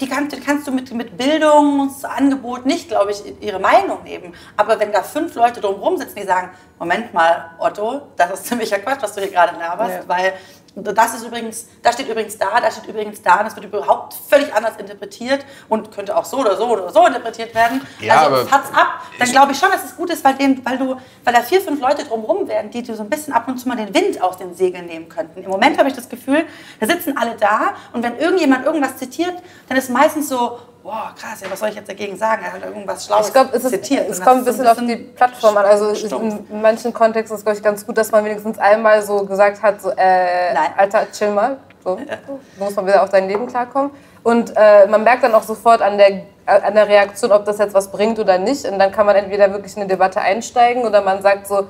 die, 0.01 0.09
kann, 0.09 0.29
die 0.29 0.41
kannst 0.41 0.67
du 0.67 0.73
mit, 0.73 0.93
mit 0.93 1.17
Bildungsangebot 1.17 2.67
nicht, 2.67 2.89
glaube 2.89 3.13
ich, 3.13 3.23
ihre 3.41 3.59
Meinung 3.59 4.03
nehmen. 4.03 4.35
Aber 4.57 4.79
wenn 4.81 4.93
da 4.93 5.03
fünf 5.03 5.35
Leute 5.35 5.61
drumherum 5.61 5.97
sitzen, 5.97 6.17
die 6.17 6.27
sagen, 6.27 6.51
Moment 6.79 7.15
mal, 7.15 7.51
Otto, 7.59 8.03
das 8.17 8.33
ist 8.33 8.47
ziemlicher 8.49 8.79
Quatsch, 8.79 9.03
was 9.03 9.15
du 9.15 9.21
hier 9.21 9.31
gerade 9.31 9.59
laberst, 9.59 10.03
ja. 10.03 10.09
weil 10.09 10.35
das 10.77 11.15
ist 11.15 11.25
übrigens, 11.25 11.69
das 11.83 11.95
steht 11.95 12.09
übrigens 12.09 12.37
da, 12.37 12.61
das 12.61 12.77
steht 12.77 12.89
übrigens 12.89 13.23
da, 13.23 13.39
und 13.39 13.45
das 13.45 13.55
wird 13.55 13.67
überhaupt 13.67 14.15
völlig 14.29 14.53
anders 14.53 14.77
interpretiert 14.77 15.45
und 15.69 15.93
könnte 15.93 16.17
auch 16.17 16.25
so 16.25 16.39
oder 16.39 16.57
so 16.57 16.67
oder 16.69 16.91
so 16.91 17.07
interpretiert 17.07 17.55
werden. 17.55 17.81
Ja, 18.01 18.27
also 18.27 18.45
fat's 18.47 18.71
ab. 18.73 19.03
Dann 19.19 19.31
glaube 19.31 19.53
ich 19.53 19.59
schon, 19.59 19.71
dass 19.71 19.85
es 19.85 19.97
gut 19.97 20.11
ist, 20.11 20.25
weil, 20.25 20.35
dem, 20.35 20.65
weil, 20.65 20.79
du, 20.79 20.97
weil 21.23 21.35
da 21.35 21.43
vier, 21.43 21.61
fünf 21.61 21.81
Leute 21.81 22.05
drumherum 22.05 22.49
werden, 22.49 22.71
die 22.71 22.83
dir 22.83 22.97
so 22.97 23.05
ein 23.05 23.11
bisschen 23.11 23.33
ab 23.33 23.47
und 23.47 23.59
zu 23.59 23.69
mal 23.69 23.77
den 23.77 23.95
Wind 23.95 24.21
aus 24.21 24.37
den 24.37 24.55
Segeln 24.55 24.87
nehmen 24.87 25.09
könnten. 25.09 25.45
Im 25.45 25.51
Moment 25.51 25.79
habe 25.79 25.89
ich 25.89 25.95
das 25.95 26.09
Gefühl, 26.09 26.45
da 26.81 26.87
sitzen 26.87 27.17
alle 27.17 27.37
da 27.37 27.75
und 27.93 28.03
wenn 28.03 28.19
irgendjemand 28.19 28.67
irgendwas 28.67 28.97
zitiert, 28.97 29.35
dann 29.69 29.79
ist 29.79 29.91
meistens 29.91 30.29
so, 30.29 30.59
boah, 30.85 31.15
krass, 31.19 31.41
ja, 31.41 31.51
was 31.51 31.59
soll 31.59 31.71
ich 31.71 31.75
jetzt 31.75 31.89
dagegen 31.89 32.17
sagen? 32.17 32.43
Er 32.45 32.53
hat 32.53 32.63
irgendwas 32.63 33.07
Schlaues 33.07 33.29
ich 33.29 33.33
glaub, 33.33 33.53
es 33.53 33.65
zitiert. 33.65 34.09
Es 34.09 34.21
kommt 34.21 34.39
ein 34.41 34.45
bisschen, 34.45 34.67
auf 34.67 34.77
die 34.77 34.97
Plattform 34.97 35.57
an. 35.57 35.65
Also 35.65 35.89
in, 35.89 36.47
in, 36.51 36.61
manchen 36.61 36.93
Kontexten 36.93 37.35
ist 37.35 37.41
es, 37.41 37.45
glaube 37.45 37.57
ich, 37.57 37.65
ganz 37.65 37.87
gut, 37.87 37.97
dass 37.97 38.13
man 38.13 38.25
wenigstens 38.25 38.59
einmal 38.59 39.03
so 39.03 39.25
gesagt 39.25 39.63
hat, 39.63 39.81
so, 39.81 39.91
äh, 39.91 40.53
Nein. 40.53 40.71
Alter, 40.77 41.07
chill 41.11 41.31
mal. 41.31 41.57
So, 41.83 41.99
ja. 41.99 42.19
so 42.27 42.39
muss 42.63 42.77
man 42.77 42.87
wieder 42.87 43.03
auf 43.03 43.09
dein 43.09 43.27
Leben 43.27 43.47
klarkommen. 43.47 43.91
Und 44.23 44.53
äh, 44.57 44.87
man 44.87 45.03
merkt 45.05 45.25
dann 45.25 45.35
auch 45.35 45.43
sofort 45.43 45.81
an 45.81 45.97
der, 45.99 46.23
an 46.47 46.75
der 46.75 46.87
Reaktion, 46.87 47.33
ob 47.33 47.47
das 47.47 47.59
jetzt 47.59 47.75
was 47.75 47.91
bringt 47.91 48.19
oder 48.19 48.39
nicht. 48.39 48.67
Und 48.67 48.79
dann 48.79 48.93
kann 48.93 49.07
man 49.07 49.17
entweder 49.17 49.51
wirklich 49.53 49.75
in 49.77 49.83
eine 49.83 49.89
Debatte 49.89 50.21
einsteigen 50.21 50.85
oder 50.85 51.01
man 51.01 51.23
sagt 51.23 51.47
so, 51.47 51.67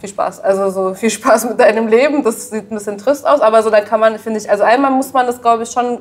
viel 0.00 0.08
Spaß. 0.08 0.40
Also 0.40 0.70
so 0.70 0.94
viel 0.94 1.10
Spaß 1.10 1.44
mit 1.44 1.60
deinem 1.60 1.88
Leben. 1.88 2.22
Das 2.22 2.50
sieht 2.50 2.70
ein 2.70 2.74
bisschen 2.74 2.98
trist 2.98 3.26
aus, 3.26 3.40
aber 3.40 3.62
so 3.62 3.70
dann 3.70 3.84
kann 3.84 4.00
man, 4.00 4.18
finde 4.18 4.38
ich, 4.38 4.50
also 4.50 4.64
einmal 4.64 4.90
muss 4.90 5.12
man 5.12 5.26
das, 5.26 5.40
glaube 5.40 5.64
ich, 5.64 5.70
schon 5.70 5.98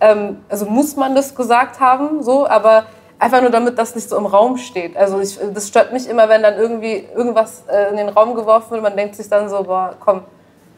ähm, 0.00 0.42
also 0.48 0.66
muss 0.66 0.96
man 0.96 1.14
das 1.14 1.34
gesagt 1.34 1.80
haben, 1.80 2.22
so, 2.22 2.46
aber 2.46 2.86
einfach 3.18 3.40
nur 3.40 3.50
damit 3.50 3.78
das 3.78 3.94
nicht 3.94 4.08
so 4.08 4.16
im 4.16 4.26
Raum 4.26 4.56
steht. 4.56 4.96
Also 4.96 5.20
ich, 5.20 5.38
das 5.52 5.68
stört 5.68 5.92
mich 5.92 6.08
immer, 6.08 6.28
wenn 6.28 6.42
dann 6.42 6.54
irgendwie 6.54 7.06
irgendwas 7.14 7.64
äh, 7.68 7.90
in 7.90 7.96
den 7.96 8.08
Raum 8.08 8.34
geworfen 8.34 8.70
wird. 8.72 8.82
Man 8.82 8.96
denkt 8.96 9.16
sich 9.16 9.28
dann 9.28 9.48
so, 9.48 9.62
boah, 9.64 9.94
komm. 9.98 10.22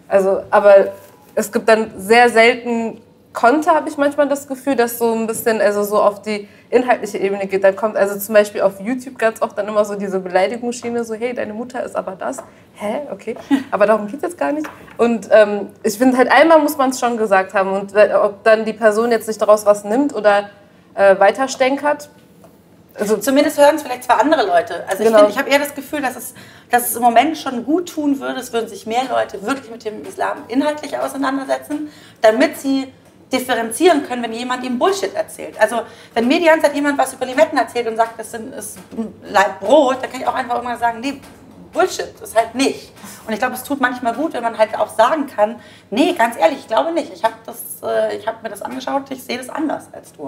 Also, 0.09 0.43
aber 0.51 0.89
es 1.35 1.53
gibt 1.53 1.69
dann 1.69 1.93
sehr 1.97 2.29
selten 2.31 3.01
Konter, 3.33 3.75
habe 3.75 3.89
ich 3.89 3.97
manchmal 3.97 4.29
das 4.29 4.49
Gefühl, 4.49 4.75
dass 4.75 4.99
so 4.99 5.13
ein 5.15 5.29
bisschen 5.29 5.61
also 5.61 5.85
so 5.85 6.03
auf 6.03 6.21
die 6.21 6.49
inhaltliche 6.69 7.19
Ebene 7.19 7.47
geht. 7.47 7.63
Dann 7.63 7.77
kommt 7.77 7.97
also 7.97 8.19
zum 8.19 8.35
Beispiel 8.35 8.61
auf 8.63 8.81
YouTube 8.81 9.19
ganz 9.19 9.41
oft 9.41 9.57
dann 9.57 9.69
immer 9.69 9.85
so 9.85 9.95
diese 9.95 10.19
Beleidigungsschiene, 10.19 11.05
so 11.05 11.15
hey, 11.15 11.33
deine 11.33 11.55
Mutter 11.55 11.83
ist 11.85 11.95
aber 11.95 12.17
das. 12.17 12.39
Hä? 12.75 13.03
Okay. 13.13 13.37
Aber 13.71 13.87
darum 13.87 14.07
geht 14.07 14.17
es 14.17 14.23
jetzt 14.23 14.39
gar 14.39 14.53
nicht. 14.53 14.67
Und 14.97 15.29
ähm, 15.31 15.69
ich 15.83 15.99
finde 15.99 16.17
halt 16.17 16.33
einmal 16.33 16.61
muss 16.61 16.77
man 16.77 16.91
es 16.91 16.99
schon 16.99 17.19
gesagt 17.19 17.53
haben. 17.55 17.73
Und 17.73 17.93
ob 17.95 18.43
dann 18.43 18.65
die 18.65 18.73
Person 18.73 19.11
jetzt 19.11 19.29
nicht 19.29 19.41
daraus 19.41 19.67
was 19.67 19.85
nimmt 19.85 20.15
oder 20.15 20.51
äh, 20.95 21.19
weiterstänkert, 21.19 22.09
also 22.99 23.17
Zumindest 23.17 23.59
hören 23.59 23.77
es 23.77 23.83
vielleicht 23.83 24.05
zwei 24.05 24.15
andere 24.15 24.47
Leute. 24.47 24.85
Also 24.89 25.05
genau. 25.05 25.25
ich, 25.25 25.31
ich 25.31 25.39
habe 25.39 25.49
eher 25.49 25.59
das 25.59 25.75
Gefühl, 25.75 26.03
dass 26.03 26.17
es, 26.17 26.35
dass 26.71 26.91
es 26.91 26.97
im 26.97 27.03
Moment 27.03 27.39
schon 27.39 27.65
gut 27.65 27.89
tun 27.89 28.21
würde, 28.21 28.41
es 28.41 28.53
würden 28.53 28.69
sich 28.69 28.87
mehr 28.87 29.05
Leute 29.09 29.43
wirklich 29.43 29.71
mit 29.71 29.85
dem 29.85 30.05
Islam 30.05 30.39
inhaltlich 30.49 30.99
auseinandersetzen, 30.99 31.91
damit 32.21 32.59
sie 32.59 32.93
differenzieren 33.33 34.07
können, 34.07 34.23
wenn 34.23 34.33
jemand 34.33 34.65
ihm 34.65 34.79
Bullshit 34.79 35.15
erzählt. 35.15 35.61
Also 35.61 35.83
wenn 36.15 36.27
mir 36.27 36.39
die 36.39 36.47
ganze 36.47 36.67
Zeit 36.67 36.75
jemand 36.75 36.99
was 36.99 37.13
über 37.15 37.27
Limetten 37.27 37.57
erzählt 37.57 37.87
und 37.87 37.97
sagt, 37.97 38.19
das 38.19 38.35
ist 38.35 38.79
ein 38.97 39.15
Leib 39.25 39.61
Brot, 39.61 39.99
dann 40.03 40.11
kann 40.11 40.21
ich 40.21 40.27
auch 40.27 40.35
einfach 40.35 40.61
immer 40.61 40.77
sagen, 40.77 41.01
nee, 41.01 41.21
Bullshit, 41.73 42.13
ist 42.21 42.37
halt 42.37 42.55
nicht. 42.55 42.93
Und 43.27 43.33
ich 43.33 43.39
glaube, 43.39 43.55
es 43.55 43.63
tut 43.63 43.81
manchmal 43.81 44.15
gut, 44.15 44.33
wenn 44.33 44.43
man 44.43 44.59
halt 44.59 44.77
auch 44.77 44.89
sagen 44.89 45.27
kann, 45.29 45.61
nee, 45.91 46.15
ganz 46.15 46.37
ehrlich, 46.37 46.59
ich 46.61 46.67
glaube 46.67 46.93
nicht. 46.93 47.13
Ich 47.13 47.23
habe 47.23 47.35
äh, 47.83 48.19
hab 48.27 48.43
mir 48.43 48.49
das 48.49 48.63
angeschaut, 48.63 49.11
ich 49.11 49.23
sehe 49.23 49.39
das 49.39 49.49
anders 49.49 49.85
als 49.93 50.13
du. 50.13 50.23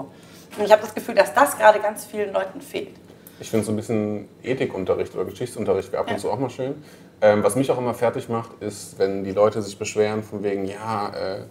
Und 0.57 0.65
ich 0.65 0.71
habe 0.71 0.81
das 0.81 0.95
Gefühl, 0.95 1.15
dass 1.15 1.33
das 1.33 1.57
gerade 1.57 1.79
ganz 1.79 2.05
vielen 2.05 2.31
Leuten 2.31 2.61
fehlt. 2.61 2.95
Ich 3.39 3.49
finde 3.49 3.65
so 3.65 3.71
ein 3.71 3.75
bisschen 3.75 4.29
Ethikunterricht 4.41 5.13
oder 5.15 5.25
Geschichtsunterricht 5.25 5.91
wäre 5.91 6.03
ab 6.03 6.09
und 6.09 6.19
zu 6.19 6.31
auch 6.31 6.39
mal 6.39 6.49
schön. 6.49 6.81
Ähm, 7.21 7.43
was 7.43 7.55
mich 7.55 7.69
auch 7.71 7.77
immer 7.77 7.93
fertig 7.93 8.29
macht, 8.29 8.61
ist, 8.61 8.99
wenn 8.99 9.23
die 9.23 9.31
Leute 9.31 9.61
sich 9.61 9.77
beschweren 9.77 10.23
von 10.23 10.43
wegen, 10.43 10.65
ja, 10.65 11.09
äh, 11.09 11.41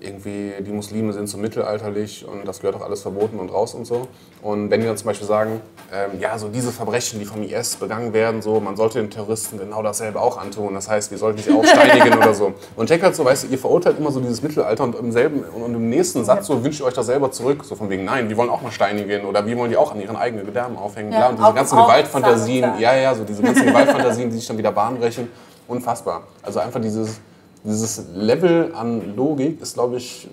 irgendwie 0.00 0.52
die 0.60 0.72
Muslime 0.72 1.12
sind 1.12 1.28
so 1.28 1.38
mittelalterlich 1.38 2.26
und 2.26 2.46
das 2.46 2.60
gehört 2.60 2.76
auch 2.76 2.84
alles 2.84 3.02
verboten 3.02 3.38
und 3.38 3.50
raus 3.50 3.74
und 3.74 3.86
so. 3.86 4.08
Und 4.42 4.70
wenn 4.70 4.80
die 4.80 4.86
dann 4.86 4.96
zum 4.96 5.06
Beispiel 5.06 5.26
sagen, 5.26 5.60
ähm, 5.92 6.18
ja, 6.18 6.38
so 6.38 6.48
diese 6.48 6.72
Verbrechen, 6.72 7.18
die 7.18 7.26
vom 7.26 7.42
IS 7.42 7.76
begangen 7.76 8.12
werden, 8.12 8.40
so, 8.40 8.58
man 8.60 8.76
sollte 8.76 8.98
den 8.98 9.10
Terroristen 9.10 9.58
genau 9.58 9.82
dasselbe 9.82 10.20
auch 10.20 10.38
antun. 10.38 10.74
Das 10.74 10.88
heißt, 10.88 11.10
wir 11.10 11.18
sollten 11.18 11.42
sie 11.42 11.52
auch 11.52 11.64
steinigen 11.64 12.16
oder 12.18 12.34
so. 12.34 12.54
Und 12.76 12.88
Jack 12.88 13.02
halt 13.02 13.14
so, 13.14 13.24
weißt 13.24 13.44
du, 13.44 13.48
ihr 13.48 13.58
verurteilt 13.58 13.98
immer 13.98 14.10
so 14.10 14.20
dieses 14.20 14.42
Mittelalter 14.42 14.84
und 14.84 14.94
im 14.94 15.12
selben 15.12 15.40
und 15.40 15.74
im 15.74 15.90
nächsten 15.90 16.24
Satz 16.24 16.46
so 16.46 16.64
wünscht 16.64 16.80
ihr 16.80 16.86
euch 16.86 16.94
das 16.94 17.06
selber 17.06 17.30
zurück. 17.30 17.64
So 17.64 17.74
von 17.76 17.90
wegen, 17.90 18.04
nein, 18.04 18.28
die 18.28 18.36
wollen 18.36 18.50
auch 18.50 18.62
mal 18.62 18.72
steinigen 18.72 19.26
oder 19.26 19.44
wir 19.44 19.56
wollen 19.58 19.70
die 19.70 19.76
auch 19.76 19.92
an 19.92 20.00
ihren 20.00 20.16
eigenen 20.16 20.46
Gedärmen 20.46 20.76
aufhängen. 20.76 21.12
Ja, 21.12 21.28
und 21.28 21.38
diese 21.38 21.52
ganzen 21.52 21.76
Gewaltfantasien, 21.76 22.78
ja, 22.78 22.96
ja, 22.96 23.14
so 23.14 23.24
diese 23.24 23.42
ganzen 23.42 23.66
Gewaltfantasien, 23.66 24.30
die 24.30 24.36
sich 24.36 24.46
dann 24.46 24.58
wieder 24.58 24.72
Bahn 24.72 24.98
brechen. 24.98 25.28
Unfassbar. 25.68 26.22
Also 26.42 26.58
einfach 26.58 26.80
dieses 26.80 27.20
dieses 27.64 28.06
Level 28.14 28.72
an 28.74 29.16
Logik 29.16 29.60
ist, 29.60 29.74
glaube 29.74 29.96
ich, 29.96 30.28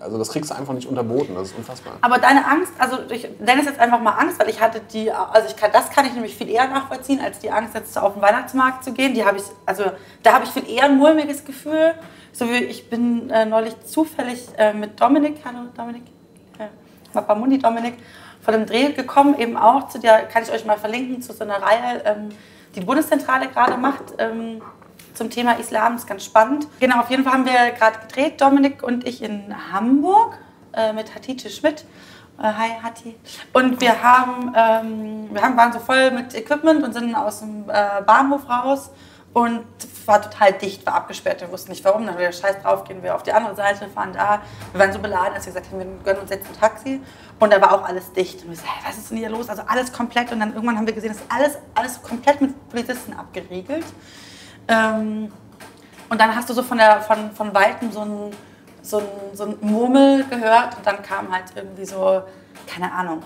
also 0.00 0.18
das 0.18 0.30
kriegst 0.30 0.50
du 0.50 0.54
einfach 0.56 0.74
nicht 0.74 0.88
unterboten. 0.88 1.34
Das 1.34 1.48
ist 1.48 1.56
unfassbar. 1.56 1.94
Aber 2.00 2.18
deine 2.18 2.46
Angst, 2.46 2.72
also 2.78 2.98
ich 3.10 3.28
nenne 3.38 3.60
es 3.60 3.66
jetzt 3.66 3.78
einfach 3.78 4.00
mal 4.00 4.12
Angst, 4.12 4.38
weil 4.40 4.48
ich 4.48 4.60
hatte 4.60 4.80
die, 4.92 5.10
also 5.12 5.48
ich 5.48 5.56
kann, 5.56 5.70
das 5.72 5.90
kann 5.90 6.06
ich 6.06 6.12
nämlich 6.12 6.36
viel 6.36 6.48
eher 6.48 6.66
nachvollziehen, 6.68 7.20
als 7.20 7.38
die 7.38 7.50
Angst 7.50 7.74
jetzt 7.74 7.96
auf 7.96 8.14
den 8.14 8.22
Weihnachtsmarkt 8.22 8.84
zu 8.84 8.92
gehen. 8.92 9.14
Die 9.14 9.24
habe 9.24 9.38
ich, 9.38 9.44
also 9.64 9.84
da 10.22 10.34
habe 10.34 10.44
ich 10.44 10.50
viel 10.50 10.68
eher 10.68 10.84
ein 10.84 10.98
mulmiges 10.98 11.44
Gefühl. 11.44 11.94
So 12.32 12.48
wie 12.48 12.64
ich 12.64 12.88
bin 12.88 13.30
äh, 13.30 13.44
neulich 13.44 13.78
zufällig 13.84 14.48
äh, 14.56 14.72
mit 14.72 15.00
Dominik, 15.00 15.36
hallo 15.44 15.68
Dominik, 15.76 16.04
äh, 16.58 16.68
Mapamundi 17.12 17.58
Dominik, 17.58 17.94
von 18.40 18.54
dem 18.54 18.66
Dreh 18.66 18.92
gekommen, 18.92 19.38
eben 19.38 19.56
auch 19.56 19.88
zu 19.88 19.98
der, 19.98 20.22
kann 20.22 20.42
ich 20.42 20.50
euch 20.50 20.64
mal 20.64 20.78
verlinken, 20.78 21.22
zu 21.22 21.32
so 21.32 21.44
einer 21.44 21.62
Reihe, 21.62 22.02
ähm, 22.06 22.30
die 22.74 22.80
Bundeszentrale 22.80 23.48
gerade 23.48 23.76
macht. 23.76 24.14
Ähm, 24.18 24.62
zum 25.22 25.30
Thema 25.30 25.52
Islam. 25.52 25.92
Das 25.92 26.02
ist 26.02 26.08
ganz 26.08 26.24
spannend. 26.24 26.66
Genau, 26.80 26.98
auf 26.98 27.08
jeden 27.08 27.22
Fall 27.22 27.34
haben 27.34 27.46
wir 27.46 27.70
gerade 27.78 28.00
gedreht, 28.00 28.40
Dominik 28.40 28.82
und 28.82 29.06
ich 29.06 29.22
in 29.22 29.54
Hamburg 29.72 30.36
äh, 30.72 30.92
mit 30.92 31.14
Hatice 31.14 31.54
Schmidt. 31.54 31.84
Äh, 32.40 32.42
hi 32.42 32.70
Hati. 32.82 33.14
Und 33.52 33.80
wir 33.80 34.02
haben, 34.02 34.52
ähm, 34.56 35.28
wir 35.32 35.40
haben, 35.40 35.56
waren 35.56 35.72
so 35.72 35.78
voll 35.78 36.10
mit 36.10 36.34
Equipment 36.34 36.82
und 36.82 36.92
sind 36.92 37.14
aus 37.14 37.38
dem 37.38 37.70
äh, 37.70 38.02
Bahnhof 38.04 38.48
raus 38.48 38.90
und 39.32 39.64
war 40.06 40.20
total 40.20 40.54
dicht, 40.54 40.84
war 40.84 40.94
abgesperrt. 40.94 41.40
Wir 41.40 41.52
wussten 41.52 41.70
nicht 41.70 41.84
warum. 41.84 42.04
Dann 42.04 42.14
haben 42.14 42.20
wir 42.20 42.32
scheiß 42.32 42.60
drauf, 42.60 42.82
gehen 42.82 43.00
wir 43.04 43.14
auf 43.14 43.22
die 43.22 43.32
andere 43.32 43.54
Seite, 43.54 43.88
fahren 43.90 44.12
da. 44.12 44.42
Wir 44.72 44.80
waren 44.80 44.92
so 44.92 44.98
beladen, 44.98 45.34
dass 45.36 45.46
wir 45.46 45.52
gesagt 45.52 45.70
haben, 45.70 45.78
wir 45.78 45.86
gönnen 46.02 46.22
uns 46.22 46.30
jetzt 46.30 46.48
ein 46.48 46.58
Taxi. 46.58 47.00
Und 47.38 47.52
da 47.52 47.60
war 47.60 47.74
auch 47.74 47.84
alles 47.84 48.12
dicht. 48.12 48.42
Und 48.42 48.50
wir 48.50 48.56
so, 48.56 48.64
hey, 48.64 48.82
was 48.84 48.98
ist 48.98 49.10
denn 49.10 49.18
hier 49.18 49.30
los? 49.30 49.48
Also 49.48 49.62
alles 49.68 49.92
komplett. 49.92 50.32
Und 50.32 50.40
dann 50.40 50.52
irgendwann 50.52 50.76
haben 50.76 50.86
wir 50.86 50.94
gesehen, 50.94 51.12
dass 51.12 51.22
alles, 51.28 51.58
alles 51.76 52.02
komplett 52.02 52.40
mit 52.40 52.68
Polizisten 52.70 53.12
abgeriegelt. 53.12 53.84
Ähm, 54.72 55.32
und 56.08 56.20
dann 56.20 56.34
hast 56.34 56.48
du 56.50 56.54
so 56.54 56.62
von, 56.62 56.78
der, 56.78 57.00
von, 57.00 57.30
von 57.32 57.54
Weitem 57.54 57.90
so 57.90 58.00
ein, 58.00 58.36
so, 58.82 58.98
ein, 58.98 59.04
so 59.32 59.44
ein 59.44 59.56
Murmel 59.60 60.24
gehört 60.24 60.76
und 60.76 60.86
dann 60.86 61.02
kam 61.02 61.32
halt 61.32 61.44
irgendwie 61.54 61.84
so, 61.84 62.22
keine 62.66 62.92
Ahnung, 62.92 63.22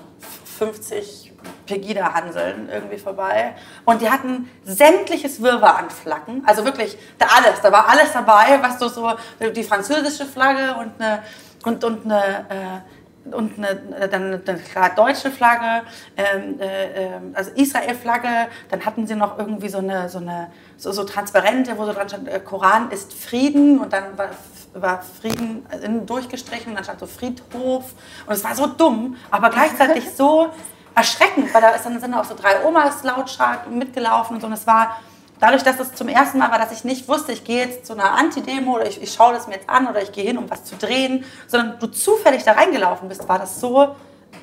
50 0.58 1.32
Pegida-Hanseln 1.66 2.68
irgendwie 2.70 2.98
vorbei. 2.98 3.54
Und 3.84 4.00
die 4.00 4.10
hatten 4.10 4.48
sämtliches 4.64 5.42
Wirrwarr 5.42 5.78
an 5.78 5.90
Flaggen. 5.90 6.42
Also 6.46 6.64
wirklich, 6.64 6.96
da 7.18 7.26
alles, 7.36 7.60
da 7.60 7.70
war 7.72 7.88
alles 7.88 8.12
dabei, 8.12 8.60
was 8.62 8.78
du 8.78 8.88
so, 8.88 9.12
die 9.54 9.64
französische 9.64 10.24
Flagge 10.24 10.76
und 10.76 11.00
eine, 11.00 11.22
und, 11.64 11.84
und 11.84 12.04
eine, 12.04 12.46
äh, 12.48 12.95
und 13.32 13.58
eine, 13.58 14.08
dann 14.08 14.40
eine 14.46 14.58
klar 14.58 14.94
deutsche 14.94 15.30
Flagge, 15.30 15.86
ähm, 16.16 16.60
äh, 16.60 17.04
ähm, 17.04 17.32
also 17.34 17.50
Israel-Flagge. 17.54 18.48
Dann 18.70 18.84
hatten 18.84 19.06
sie 19.06 19.14
noch 19.14 19.38
irgendwie 19.38 19.68
so 19.68 19.78
eine, 19.78 20.08
so 20.08 20.18
eine 20.18 20.50
so, 20.76 20.92
so 20.92 21.04
Transparente, 21.04 21.76
wo 21.78 21.84
so 21.84 21.92
dran 21.92 22.08
stand, 22.08 22.28
äh, 22.28 22.40
Koran 22.40 22.90
ist 22.90 23.12
Frieden 23.12 23.78
und 23.78 23.92
dann 23.92 24.16
war, 24.16 24.30
war 24.74 25.02
Frieden 25.02 25.66
innen 25.82 26.06
durchgestrichen 26.06 26.68
und 26.70 26.76
dann 26.76 26.84
stand 26.84 27.00
so 27.00 27.06
Friedhof. 27.06 27.92
Und 28.26 28.32
es 28.32 28.44
war 28.44 28.54
so 28.54 28.66
dumm, 28.66 29.16
aber 29.30 29.50
gleichzeitig 29.50 30.10
so 30.16 30.50
erschreckend, 30.94 31.52
weil 31.52 31.60
da 31.60 31.70
ist 31.70 31.84
dann 31.84 32.00
sind 32.00 32.14
auch 32.14 32.24
so 32.24 32.34
drei 32.34 32.64
Omas 32.64 33.02
lautstark 33.04 33.70
mitgelaufen 33.70 34.36
und 34.36 34.40
so. 34.40 34.46
Und 34.46 34.54
es 34.54 34.66
war 34.66 34.96
dadurch, 35.40 35.62
dass 35.62 35.78
es 35.80 35.94
zum 35.94 36.08
ersten 36.08 36.38
Mal 36.38 36.50
war, 36.50 36.58
dass 36.58 36.72
ich 36.72 36.84
nicht 36.84 37.08
wusste, 37.08 37.32
ich 37.32 37.44
gehe 37.44 37.64
jetzt 37.64 37.86
zu 37.86 37.92
einer 37.92 38.12
Anti-Demo 38.12 38.76
oder 38.76 38.86
ich, 38.86 39.02
ich 39.02 39.12
schaue 39.12 39.34
das 39.34 39.46
mir 39.46 39.54
jetzt 39.54 39.68
an 39.68 39.86
oder 39.86 40.02
ich 40.02 40.12
gehe 40.12 40.24
hin, 40.24 40.38
um 40.38 40.50
was 40.50 40.64
zu 40.64 40.76
drehen, 40.76 41.24
sondern 41.46 41.78
du 41.78 41.86
zufällig 41.88 42.44
da 42.44 42.52
reingelaufen 42.52 43.08
bist, 43.08 43.28
war 43.28 43.38
das 43.38 43.60
so, 43.60 43.96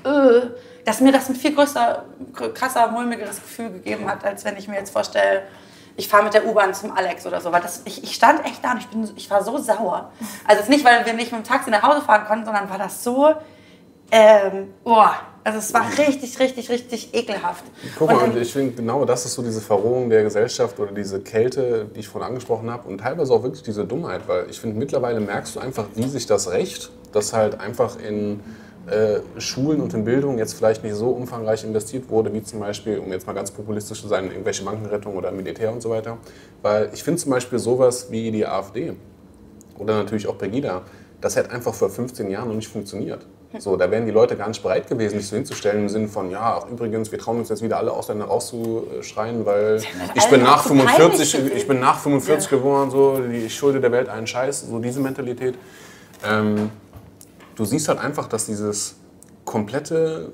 äh, 0.04 0.42
dass 0.86 1.00
mir 1.02 1.12
das 1.12 1.30
ein 1.30 1.36
viel 1.36 1.56
größer, 1.56 2.06
krasser, 2.54 2.88
mulmigeres 2.90 3.42
Gefühl 3.42 3.72
gegeben 3.72 4.10
hat, 4.10 4.24
als 4.26 4.44
wenn 4.46 4.58
ich 4.58 4.68
mir 4.68 4.76
jetzt 4.76 4.92
vorstelle, 4.92 5.44
ich 5.96 6.08
fahre 6.08 6.24
mit 6.24 6.34
der 6.34 6.46
U-Bahn 6.46 6.74
zum 6.74 6.92
Alex 6.92 7.26
oder 7.26 7.40
so. 7.40 7.52
Weil 7.52 7.62
das, 7.62 7.84
ich, 7.86 8.04
ich 8.04 8.16
stand 8.16 8.44
echt 8.46 8.64
da 8.64 8.72
und 8.72 8.80
ich, 8.80 8.88
bin, 8.88 9.10
ich 9.16 9.30
war 9.30 9.44
so 9.44 9.58
sauer. 9.60 10.12
Also 10.46 10.70
nicht, 10.70 10.84
weil 10.84 11.06
wir 11.06 11.14
nicht 11.14 11.32
mit 11.32 11.46
dem 11.46 11.48
Taxi 11.48 11.70
nach 11.70 11.84
Hause 11.84 12.02
fahren 12.02 12.26
konnten, 12.26 12.46
sondern 12.46 12.70
war 12.70 12.78
das 12.80 13.04
so, 13.04 13.34
ähm, 14.12 14.74
boah, 14.84 15.16
also 15.44 15.60
es 15.60 15.74
war 15.74 15.86
richtig, 15.98 16.40
richtig, 16.40 16.70
richtig 16.70 17.14
ekelhaft. 17.14 17.66
Guck 17.98 18.12
mal, 18.12 18.30
und, 18.30 18.38
ich 18.38 18.54
finde 18.54 18.74
genau 18.74 19.04
das 19.06 19.26
ist 19.26 19.34
so 19.34 19.42
diese 19.42 19.62
Verrohung 19.62 20.10
der 20.10 20.24
Gesellschaft 20.24 20.80
oder 20.80 20.92
diese 20.92 21.20
Kälte, 21.20 21.88
die 21.94 22.00
ich 22.02 22.08
vorhin 22.08 22.30
angesprochen 22.30 22.70
habe 22.70 22.88
und 22.88 23.00
teilweise 23.00 23.34
auch 23.34 23.44
wirklich 23.44 23.64
diese 23.64 23.86
Dummheit, 23.86 24.28
weil 24.28 24.50
ich 24.50 24.60
finde 24.60 24.78
mittlerweile 24.78 25.20
merkst 25.20 25.56
du 25.56 25.60
einfach, 25.60 25.86
wie 25.96 26.08
sich 26.08 26.26
das 26.26 26.50
Recht, 26.52 26.92
das 27.12 27.34
halt 27.34 27.60
einfach 27.60 27.98
in 28.00 28.40
äh, 28.88 29.20
Schulen 29.40 29.82
und 29.82 29.94
in 29.94 30.04
Bildung 30.04 30.38
jetzt 30.38 30.54
vielleicht 30.54 30.84
nicht 30.84 30.96
so 30.96 31.10
umfangreich 31.10 31.64
investiert 31.64 32.10
wurde, 32.10 32.34
wie 32.34 32.44
zum 32.44 32.60
Beispiel, 32.60 33.00
um 33.00 33.12
jetzt 33.12 33.28
mal 33.28 33.34
ganz 33.34 33.52
populistisch 33.52 34.02
zu 34.02 34.08
sein, 34.08 34.30
irgendwelche 34.30 34.64
Bankenrettung 34.64 35.16
oder 35.16 35.32
Militär 35.32 35.72
und 35.72 35.82
so 35.82 35.90
weiter. 35.90 36.18
Weil 36.62 36.90
ich 36.94 37.04
finde 37.04 37.22
zum 37.22 37.32
Beispiel 37.32 37.60
sowas 37.60 38.08
wie 38.12 38.32
die 38.32 38.46
AfD 38.46 38.94
oder 39.78 39.96
natürlich 39.96 40.28
auch 40.28 40.38
Pegida, 40.38 40.82
das 41.22 41.36
hätte 41.38 41.52
einfach 41.52 41.74
vor 41.74 41.90
15 41.90 42.30
Jahren 42.30 42.50
noch 42.50 42.56
nicht 42.56 42.68
funktioniert. 42.68 43.26
So, 43.60 43.78
da 43.78 43.90
wären 43.92 44.06
die 44.06 44.12
Leute 44.12 44.36
gar 44.36 44.48
nicht 44.48 44.64
bereit 44.64 44.88
gewesen, 44.88 45.20
sich 45.20 45.28
so 45.28 45.36
hinzustellen 45.36 45.82
im 45.82 45.90
Sinne 45.90 46.08
von, 46.08 46.30
ja, 46.32 46.60
ach, 46.60 46.70
übrigens, 46.70 47.12
wir 47.12 47.20
trauen 47.20 47.38
uns 47.40 47.50
jetzt 47.50 47.62
wieder 47.62 47.78
alle 47.78 47.92
Ausländer 47.92 48.26
rauszuschreien, 48.26 49.46
weil 49.46 49.82
ich 50.16 50.26
bin, 50.28 50.42
nach 50.42 50.64
45, 50.64 51.54
ich 51.56 51.68
bin 51.68 51.80
nach 51.80 52.00
45 52.00 52.52
ja. 52.52 52.58
geworden, 52.58 52.90
so, 52.90 53.22
ich 53.32 53.56
schulde 53.56 53.80
der 53.80 53.92
Welt 53.92 54.10
einen 54.10 54.26
Scheiß, 54.26 54.68
so 54.70 54.80
diese 54.80 55.00
Mentalität. 55.00 55.56
Ähm, 56.26 56.72
du 57.56 57.66
siehst 57.66 57.88
halt 57.88 58.00
einfach, 58.00 58.28
dass 58.28 58.46
dieses 58.48 58.96
komplette, 59.46 60.32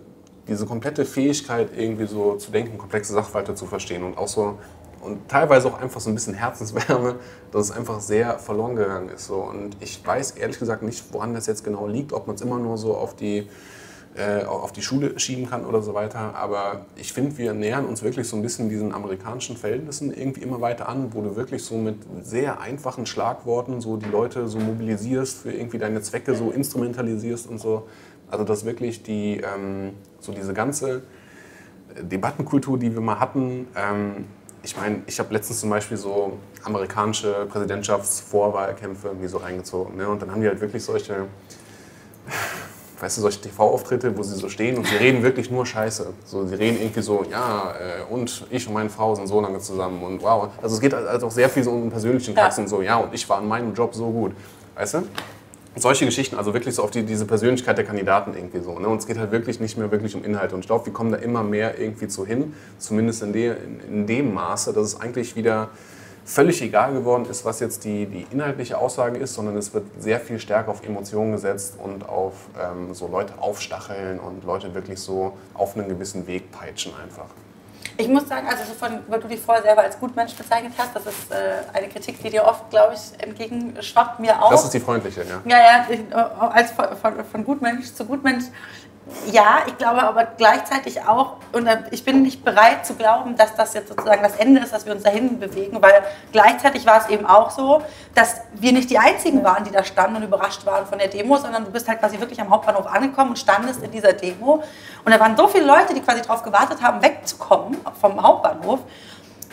diese 0.47 0.65
komplette 0.65 1.03
Fähigkeit, 1.03 1.69
irgendwie 1.75 2.07
so 2.07 2.35
zu 2.35 2.51
denken, 2.51 2.77
komplexe 2.77 3.13
Sachverhalte 3.13 3.55
zu 3.55 3.65
verstehen 3.65 4.03
und 4.03 4.17
auch 4.17 4.27
so 4.27 4.57
und 5.01 5.27
teilweise 5.29 5.67
auch 5.67 5.79
einfach 5.79 5.99
so 5.99 6.09
ein 6.09 6.15
bisschen 6.15 6.33
Herzenswärme, 6.33 7.15
dass 7.51 7.69
es 7.69 7.71
einfach 7.71 7.99
sehr 7.99 8.39
verloren 8.39 8.75
gegangen 8.75 9.09
ist. 9.09 9.27
So. 9.27 9.35
Und 9.35 9.77
ich 9.79 10.05
weiß 10.05 10.31
ehrlich 10.31 10.59
gesagt 10.59 10.83
nicht, 10.83 11.03
woran 11.11 11.33
das 11.33 11.47
jetzt 11.47 11.63
genau 11.63 11.87
liegt, 11.87 12.13
ob 12.13 12.27
man 12.27 12.35
es 12.35 12.41
immer 12.41 12.57
nur 12.57 12.77
so 12.77 12.95
auf 12.95 13.15
die, 13.15 13.47
äh, 14.15 14.43
auf 14.43 14.71
die 14.71 14.81
Schule 14.81 15.17
schieben 15.19 15.49
kann 15.49 15.65
oder 15.65 15.81
so 15.81 15.93
weiter. 15.93 16.35
Aber 16.35 16.85
ich 16.95 17.13
finde, 17.13 17.37
wir 17.37 17.53
nähern 17.53 17.85
uns 17.85 18.03
wirklich 18.03 18.27
so 18.27 18.35
ein 18.35 18.41
bisschen 18.41 18.69
diesen 18.69 18.93
amerikanischen 18.93 19.57
Verhältnissen 19.57 20.13
irgendwie 20.13 20.41
immer 20.41 20.61
weiter 20.61 20.89
an, 20.89 21.13
wo 21.13 21.21
du 21.21 21.35
wirklich 21.35 21.63
so 21.63 21.75
mit 21.75 21.97
sehr 22.21 22.59
einfachen 22.59 23.05
Schlagworten 23.05 23.81
so 23.81 23.97
die 23.97 24.09
Leute 24.09 24.47
so 24.47 24.59
mobilisierst, 24.59 25.39
für 25.39 25.51
irgendwie 25.51 25.77
deine 25.77 26.01
Zwecke 26.01 26.35
so 26.35 26.51
instrumentalisierst 26.51 27.49
und 27.49 27.59
so. 27.59 27.87
Also 28.29 28.43
dass 28.43 28.65
wirklich 28.65 29.01
die, 29.01 29.37
ähm, 29.37 29.93
so 30.19 30.33
diese 30.33 30.53
ganze 30.53 31.01
Debattenkultur, 32.01 32.77
die 32.77 32.93
wir 32.93 33.01
mal 33.01 33.19
hatten, 33.19 33.67
ähm, 33.75 34.25
ich 34.69 34.77
meine, 34.77 35.01
ich 35.07 35.17
habe 35.17 35.33
letztens 35.33 35.61
zum 35.61 35.71
Beispiel 35.71 35.97
so 35.97 36.37
amerikanische 36.63 37.47
Präsidentschaftsvorwahlkämpfe 37.49 39.07
irgendwie 39.07 39.27
so 39.27 39.37
reingezogen. 39.37 39.97
Ne? 39.97 40.07
Und 40.07 40.21
dann 40.21 40.29
haben 40.29 40.41
die 40.41 40.47
halt 40.47 40.61
wirklich 40.61 40.83
solche, 40.83 41.25
weißt 42.99 43.17
du, 43.17 43.21
solche 43.21 43.41
TV-Auftritte, 43.41 44.15
wo 44.15 44.21
sie 44.21 44.35
so 44.35 44.47
stehen 44.47 44.77
und 44.77 44.85
sie 44.85 44.97
reden 44.97 45.23
wirklich 45.23 45.49
nur 45.49 45.65
Scheiße. 45.65 46.13
So, 46.23 46.45
sie 46.45 46.53
reden 46.53 46.79
irgendwie 46.79 47.01
so, 47.01 47.25
ja, 47.31 47.73
äh, 47.79 48.13
und 48.13 48.45
ich 48.51 48.67
und 48.67 48.75
meine 48.75 48.91
Frau 48.91 49.15
sind 49.15 49.25
so 49.25 49.41
lange 49.41 49.57
zusammen 49.57 50.03
und 50.03 50.21
wow. 50.21 50.49
Also 50.61 50.75
es 50.75 50.81
geht 50.81 50.93
halt 50.93 51.23
auch 51.23 51.31
sehr 51.31 51.49
viel 51.49 51.63
so 51.63 51.71
um 51.71 51.81
den 51.81 51.89
persönlichen 51.89 52.35
Katzen, 52.35 52.61
ja. 52.61 52.63
und 52.65 52.69
so, 52.69 52.81
ja, 52.83 52.97
und 52.97 53.11
ich 53.11 53.27
war 53.27 53.41
in 53.41 53.47
meinem 53.47 53.73
Job 53.73 53.95
so 53.95 54.11
gut. 54.11 54.33
Weißt 54.75 54.93
du? 54.93 55.03
Solche 55.75 56.05
Geschichten, 56.05 56.35
also 56.35 56.53
wirklich 56.53 56.75
so 56.75 56.83
auf 56.83 56.91
die, 56.91 57.03
diese 57.03 57.25
Persönlichkeit 57.25 57.77
der 57.77 57.85
Kandidaten 57.85 58.33
irgendwie 58.33 58.59
so. 58.59 58.77
Ne? 58.79 58.87
Und 58.87 58.97
es 58.97 59.07
geht 59.07 59.17
halt 59.17 59.31
wirklich 59.31 59.59
nicht 59.59 59.77
mehr 59.77 59.91
wirklich 59.91 60.15
um 60.15 60.23
Inhalte. 60.23 60.55
Und 60.55 60.61
ich 60.61 60.67
glaube, 60.67 60.85
wir 60.85 60.93
kommen 60.93 61.11
da 61.11 61.17
immer 61.17 61.43
mehr 61.43 61.79
irgendwie 61.79 62.07
zu 62.07 62.25
hin, 62.25 62.53
zumindest 62.77 63.23
in, 63.23 63.33
de, 63.33 63.55
in, 63.63 63.79
in 63.87 64.07
dem 64.07 64.33
Maße, 64.33 64.73
dass 64.73 64.87
es 64.87 64.99
eigentlich 64.99 65.35
wieder 65.35 65.69
völlig 66.25 66.61
egal 66.61 66.93
geworden 66.93 67.25
ist, 67.29 67.43
was 67.43 67.59
jetzt 67.59 67.85
die, 67.85 68.05
die 68.05 68.25
inhaltliche 68.31 68.77
Aussage 68.77 69.17
ist, 69.17 69.33
sondern 69.33 69.57
es 69.57 69.73
wird 69.73 69.85
sehr 69.99 70.19
viel 70.19 70.39
stärker 70.39 70.69
auf 70.69 70.85
Emotionen 70.85 71.31
gesetzt 71.31 71.75
und 71.83 72.07
auf 72.07 72.33
ähm, 72.59 72.93
so 72.93 73.07
Leute 73.07 73.33
aufstacheln 73.39 74.19
und 74.19 74.43
Leute 74.43 74.75
wirklich 74.75 74.99
so 74.99 75.37
auf 75.55 75.75
einen 75.75 75.89
gewissen 75.89 76.27
Weg 76.27 76.51
peitschen 76.51 76.93
einfach. 77.03 77.25
Ich 77.99 78.07
muss 78.07 78.29
sagen, 78.29 78.47
also 78.47 78.63
von, 78.79 78.99
weil 79.09 79.19
du 79.19 79.27
dich 79.27 79.41
vorher 79.41 79.61
selber 79.61 79.81
als 79.81 79.99
Gutmensch 79.99 80.33
bezeichnet 80.33 80.71
hast, 80.77 80.95
das 80.95 81.05
ist 81.05 81.31
äh, 81.31 81.35
eine 81.73 81.89
Kritik, 81.89 82.17
die 82.23 82.29
dir 82.29 82.45
oft, 82.45 82.69
glaube 82.69 82.93
ich, 82.93 83.21
entgegenschwappt, 83.21 84.21
mir 84.21 84.41
auch. 84.41 84.49
Das 84.51 84.63
ist 84.63 84.73
die 84.73 84.79
freundliche, 84.79 85.25
ja. 85.25 85.41
Ja, 85.43 85.57
ja, 85.57 85.85
ich, 85.89 85.99
äh, 85.99 86.15
als 86.15 86.71
von, 86.71 86.95
von, 86.95 87.25
von 87.25 87.43
Gutmensch 87.43 87.93
zu 87.93 88.05
Gutmensch 88.05 88.45
ja, 89.31 89.63
ich 89.67 89.77
glaube 89.77 90.03
aber 90.03 90.25
gleichzeitig 90.37 91.01
auch, 91.07 91.35
und 91.51 91.67
ich 91.91 92.03
bin 92.03 92.21
nicht 92.21 92.43
bereit 92.43 92.85
zu 92.85 92.95
glauben, 92.95 93.35
dass 93.35 93.55
das 93.55 93.73
jetzt 93.73 93.89
sozusagen 93.89 94.21
das 94.21 94.35
Ende 94.37 94.61
ist, 94.61 94.73
dass 94.73 94.85
wir 94.85 94.93
uns 94.93 95.03
dahin 95.03 95.39
bewegen, 95.39 95.81
weil 95.81 96.03
gleichzeitig 96.31 96.85
war 96.85 96.97
es 96.97 97.09
eben 97.09 97.25
auch 97.25 97.49
so, 97.49 97.81
dass 98.15 98.41
wir 98.53 98.71
nicht 98.71 98.89
die 98.89 98.97
Einzigen 98.97 99.43
waren, 99.43 99.63
die 99.63 99.71
da 99.71 99.83
standen 99.83 100.17
und 100.17 100.23
überrascht 100.23 100.65
waren 100.65 100.85
von 100.85 100.99
der 100.99 101.07
Demo, 101.07 101.37
sondern 101.37 101.65
du 101.65 101.71
bist 101.71 101.87
halt 101.87 101.99
quasi 101.99 102.19
wirklich 102.19 102.39
am 102.41 102.49
Hauptbahnhof 102.49 102.87
angekommen 102.87 103.31
und 103.31 103.39
standest 103.39 103.81
in 103.83 103.91
dieser 103.91 104.13
Demo. 104.13 104.63
Und 105.05 105.13
da 105.13 105.19
waren 105.19 105.35
so 105.35 105.47
viele 105.47 105.65
Leute, 105.65 105.93
die 105.93 106.01
quasi 106.01 106.21
darauf 106.21 106.43
gewartet 106.43 106.81
haben, 106.81 107.01
wegzukommen 107.01 107.77
vom 107.99 108.21
Hauptbahnhof 108.21 108.79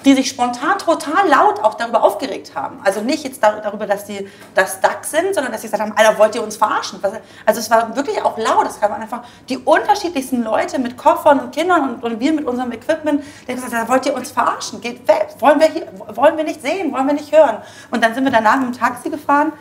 die 0.07 0.15
sich 0.15 0.29
spontan 0.29 0.79
total 0.79 1.29
laut 1.29 1.61
auch 1.65 1.75
darüber 1.75 2.05
aufgeregt 2.05 2.53
haben. 2.55 2.79
Also 2.85 3.01
nicht 3.01 3.25
jetzt 3.25 3.43
darüber, 3.43 3.89
dass 3.89 4.05
die 4.05 4.29
das 4.55 4.81
DAX 4.81 5.11
sind, 5.11 5.35
sondern 5.35 5.51
dass 5.51 5.63
sie 5.63 5.67
gesagt 5.67 5.83
haben, 5.83 5.97
Alter, 5.97 6.17
wollt 6.17 6.33
ihr 6.37 6.45
uns 6.45 6.57
verarschen? 6.57 7.01
Also 7.45 7.59
es 7.59 7.69
war 7.71 7.97
wirklich 7.97 8.25
auch 8.25 8.39
laut. 8.39 8.69
Es 8.69 8.81
kamen 8.81 8.95
einfach 9.03 9.25
die 9.49 9.59
unterschiedlichsten 9.59 10.45
Leute 10.45 10.79
mit 10.79 10.97
Koffern 10.97 11.41
und 11.41 11.53
Kindern 11.53 11.91
und, 11.91 12.05
und 12.05 12.21
wir 12.21 12.33
mit 12.33 12.47
unserem 12.47 12.71
Equipment, 12.71 13.25
die 13.49 13.55
gesagt 13.55 13.75
haben, 13.75 13.89
wollt 13.89 14.07
ihr 14.07 14.15
uns 14.15 14.31
verarschen? 14.31 14.81
Geht 14.81 15.09
weg, 15.09 15.35
wollen 15.41 15.59
wir, 15.59 15.67
hier, 15.67 15.89
wollen 16.15 16.37
wir 16.37 16.45
nicht 16.45 16.63
sehen, 16.63 16.93
wollen 16.93 17.09
wir 17.09 17.15
nicht 17.15 17.33
hören. 17.33 17.57
Und 17.91 18.05
dann 18.05 18.15
sind 18.15 18.23
wir 18.23 18.31
danach 18.31 18.59
mit 18.59 18.69
dem 18.69 18.79
Taxi 18.79 19.11
gefahren. 19.11 19.53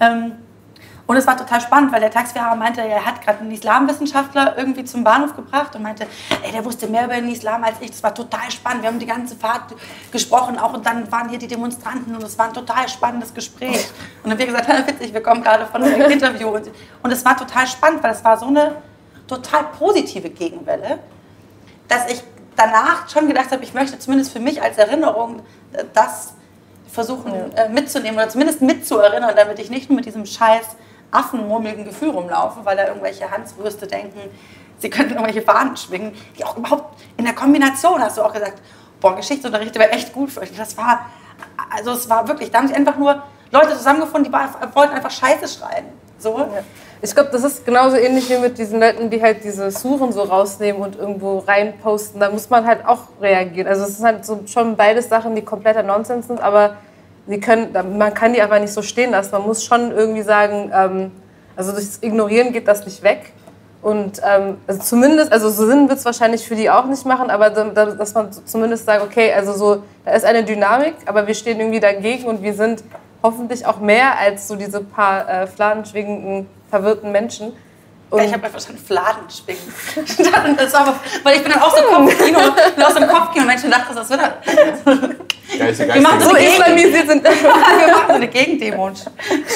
Ähm, 0.00 0.32
und 1.12 1.18
es 1.18 1.26
war 1.26 1.36
total 1.36 1.60
spannend, 1.60 1.92
weil 1.92 2.00
der 2.00 2.10
Taxifahrer 2.10 2.56
meinte, 2.56 2.80
er 2.80 3.04
hat 3.04 3.20
gerade 3.20 3.40
einen 3.40 3.50
Islamwissenschaftler 3.50 4.56
irgendwie 4.56 4.82
zum 4.82 5.04
Bahnhof 5.04 5.36
gebracht 5.36 5.76
und 5.76 5.82
meinte, 5.82 6.06
ey, 6.42 6.52
der 6.52 6.64
wusste 6.64 6.86
mehr 6.86 7.04
über 7.04 7.16
den 7.16 7.30
Islam 7.30 7.62
als 7.64 7.74
ich. 7.82 7.90
Das 7.90 8.02
war 8.02 8.14
total 8.14 8.50
spannend. 8.50 8.82
Wir 8.82 8.88
haben 8.88 8.98
die 8.98 9.04
ganze 9.04 9.36
Fahrt 9.36 9.74
gesprochen 10.10 10.58
auch 10.58 10.72
und 10.72 10.86
dann 10.86 11.12
waren 11.12 11.28
hier 11.28 11.38
die 11.38 11.48
Demonstranten 11.48 12.16
und 12.16 12.22
es 12.22 12.38
war 12.38 12.46
ein 12.46 12.54
total 12.54 12.88
spannendes 12.88 13.34
Gespräch. 13.34 13.90
Und 14.22 14.30
dann 14.30 14.32
haben 14.32 14.38
wir 14.38 14.46
gesagt, 14.46 14.68
witzig, 14.88 15.12
wir 15.12 15.22
kommen 15.22 15.42
gerade 15.42 15.66
von 15.66 15.82
einem 15.82 16.00
Interview. 16.10 16.48
Und, 16.48 16.70
und 17.02 17.10
es 17.10 17.22
war 17.26 17.36
total 17.36 17.66
spannend, 17.66 18.02
weil 18.02 18.12
es 18.12 18.24
war 18.24 18.38
so 18.38 18.46
eine 18.46 18.76
total 19.28 19.64
positive 19.78 20.30
Gegenwelle, 20.30 20.98
dass 21.88 22.10
ich 22.10 22.22
danach 22.56 23.06
schon 23.10 23.28
gedacht 23.28 23.50
habe, 23.50 23.62
ich 23.62 23.74
möchte 23.74 23.98
zumindest 23.98 24.32
für 24.32 24.40
mich 24.40 24.62
als 24.62 24.78
Erinnerung 24.78 25.42
das 25.92 26.32
versuchen 26.90 27.54
äh, 27.54 27.68
mitzunehmen 27.68 28.16
oder 28.16 28.30
zumindest 28.30 28.62
mitzuerinnern, 28.62 29.34
damit 29.36 29.58
ich 29.58 29.68
nicht 29.68 29.90
nur 29.90 29.96
mit 29.96 30.06
diesem 30.06 30.24
Scheiß 30.24 30.76
affenmurmeligen 31.12 31.84
Gefühl 31.84 32.10
rumlaufen, 32.10 32.64
weil 32.64 32.76
da 32.76 32.88
irgendwelche 32.88 33.30
Hanswürste 33.30 33.86
denken, 33.86 34.18
sie 34.78 34.90
könnten 34.90 35.12
irgendwelche 35.12 35.42
Fahnen 35.42 35.76
schwingen, 35.76 36.12
die 36.36 36.44
auch 36.44 36.56
überhaupt 36.56 36.98
in 37.16 37.24
der 37.24 37.34
Kombination, 37.34 38.02
hast 38.02 38.18
du 38.18 38.22
auch 38.22 38.32
gesagt, 38.32 38.60
boah, 39.00 39.14
Geschichtsunterricht 39.14 39.74
wäre 39.78 39.90
echt 39.90 40.12
gut 40.12 40.30
für 40.30 40.40
euch. 40.40 40.56
Das 40.56 40.76
war, 40.76 41.06
also 41.70 41.92
es 41.92 42.08
war 42.08 42.26
wirklich, 42.26 42.50
da 42.50 42.58
haben 42.58 42.68
sich 42.68 42.76
einfach 42.76 42.96
nur 42.96 43.22
Leute 43.50 43.76
zusammengefunden, 43.76 44.32
die 44.32 44.74
wollten 44.74 44.94
einfach 44.94 45.10
Scheiße 45.10 45.46
schreien. 45.46 45.84
So. 46.18 46.38
Ja. 46.38 46.48
Ich 47.04 47.12
glaube, 47.14 47.30
das 47.32 47.42
ist 47.42 47.66
genauso 47.66 47.96
ähnlich 47.96 48.30
wie 48.30 48.38
mit 48.38 48.56
diesen 48.56 48.78
Leuten, 48.78 49.10
die 49.10 49.20
halt 49.20 49.42
diese 49.42 49.72
Suchen 49.72 50.12
so 50.12 50.22
rausnehmen 50.22 50.80
und 50.80 50.96
irgendwo 50.96 51.38
reinposten. 51.40 52.20
Da 52.20 52.30
muss 52.30 52.48
man 52.48 52.64
halt 52.64 52.86
auch 52.86 53.00
reagieren. 53.20 53.66
Also 53.66 53.82
es 53.82 53.96
sind 53.96 54.06
halt 54.06 54.24
so 54.24 54.40
schon 54.46 54.76
beides 54.76 55.08
Sachen, 55.08 55.34
die 55.34 55.42
kompletter 55.42 55.82
Nonsens 55.82 56.28
sind, 56.28 56.40
aber 56.40 56.76
sie 57.26 57.40
können, 57.40 57.72
man 57.96 58.14
kann 58.14 58.32
die 58.32 58.42
aber 58.42 58.58
nicht 58.58 58.72
so 58.72 58.82
stehen 58.82 59.12
lassen. 59.12 59.32
Man 59.32 59.42
muss 59.42 59.64
schon 59.64 59.92
irgendwie 59.92 60.22
sagen, 60.22 60.70
ähm, 60.74 61.12
also 61.56 61.72
durchs 61.72 61.98
Ignorieren 62.02 62.52
geht 62.52 62.68
das 62.68 62.84
nicht 62.84 63.02
weg. 63.02 63.32
Und 63.82 64.20
ähm, 64.24 64.58
also 64.66 64.80
zumindest, 64.80 65.32
also 65.32 65.50
so 65.50 65.66
Sinn 65.66 65.88
wird 65.88 65.98
es 65.98 66.04
wahrscheinlich 66.04 66.46
für 66.46 66.54
die 66.54 66.70
auch 66.70 66.86
nicht 66.86 67.04
machen, 67.04 67.30
aber 67.30 67.50
dass 67.50 68.14
man 68.14 68.30
zumindest 68.32 68.86
sagt, 68.86 69.02
okay, 69.02 69.32
also 69.32 69.52
so, 69.54 69.82
da 70.04 70.12
ist 70.12 70.24
eine 70.24 70.44
Dynamik, 70.44 70.94
aber 71.06 71.26
wir 71.26 71.34
stehen 71.34 71.58
irgendwie 71.58 71.80
dagegen 71.80 72.26
und 72.26 72.42
wir 72.42 72.54
sind 72.54 72.84
hoffentlich 73.24 73.66
auch 73.66 73.80
mehr 73.80 74.18
als 74.18 74.46
so 74.46 74.54
diese 74.54 74.82
paar 74.82 75.28
äh, 75.28 75.46
fladenschwingenden, 75.48 76.46
verwirrten 76.70 77.10
Menschen. 77.10 77.52
Und 78.12 78.20
ich 78.20 78.26
habe 78.26 78.44
einfach 78.44 78.50
verstanden, 78.50 78.82
Fladen 78.84 79.22
schwingen. 79.30 80.56
das 80.58 80.72
war, 80.74 81.00
weil 81.22 81.36
ich 81.36 81.42
bin 81.42 81.50
dann 81.50 81.62
auch 81.62 81.74
so 81.74 81.82
Kopfkino, 81.82 82.40
aus 82.40 82.94
dem 82.94 83.08
Kopfkino. 83.08 83.46
Menschen 83.46 83.70
dachten, 83.70 83.96
das 83.96 84.10
wird 84.10 84.20
halt. 84.20 84.34
Geiste, 85.58 85.86
Geiste, 85.86 85.94
wir 85.94 86.02
machen 86.02 86.20
so 86.20 86.36
islamisiert 86.36 87.08
sind. 87.08 87.24
wir 87.24 87.30
machen 87.30 88.04
so 88.08 88.12
eine 88.12 88.28
Gegendemo 88.28 88.86
und 88.88 89.02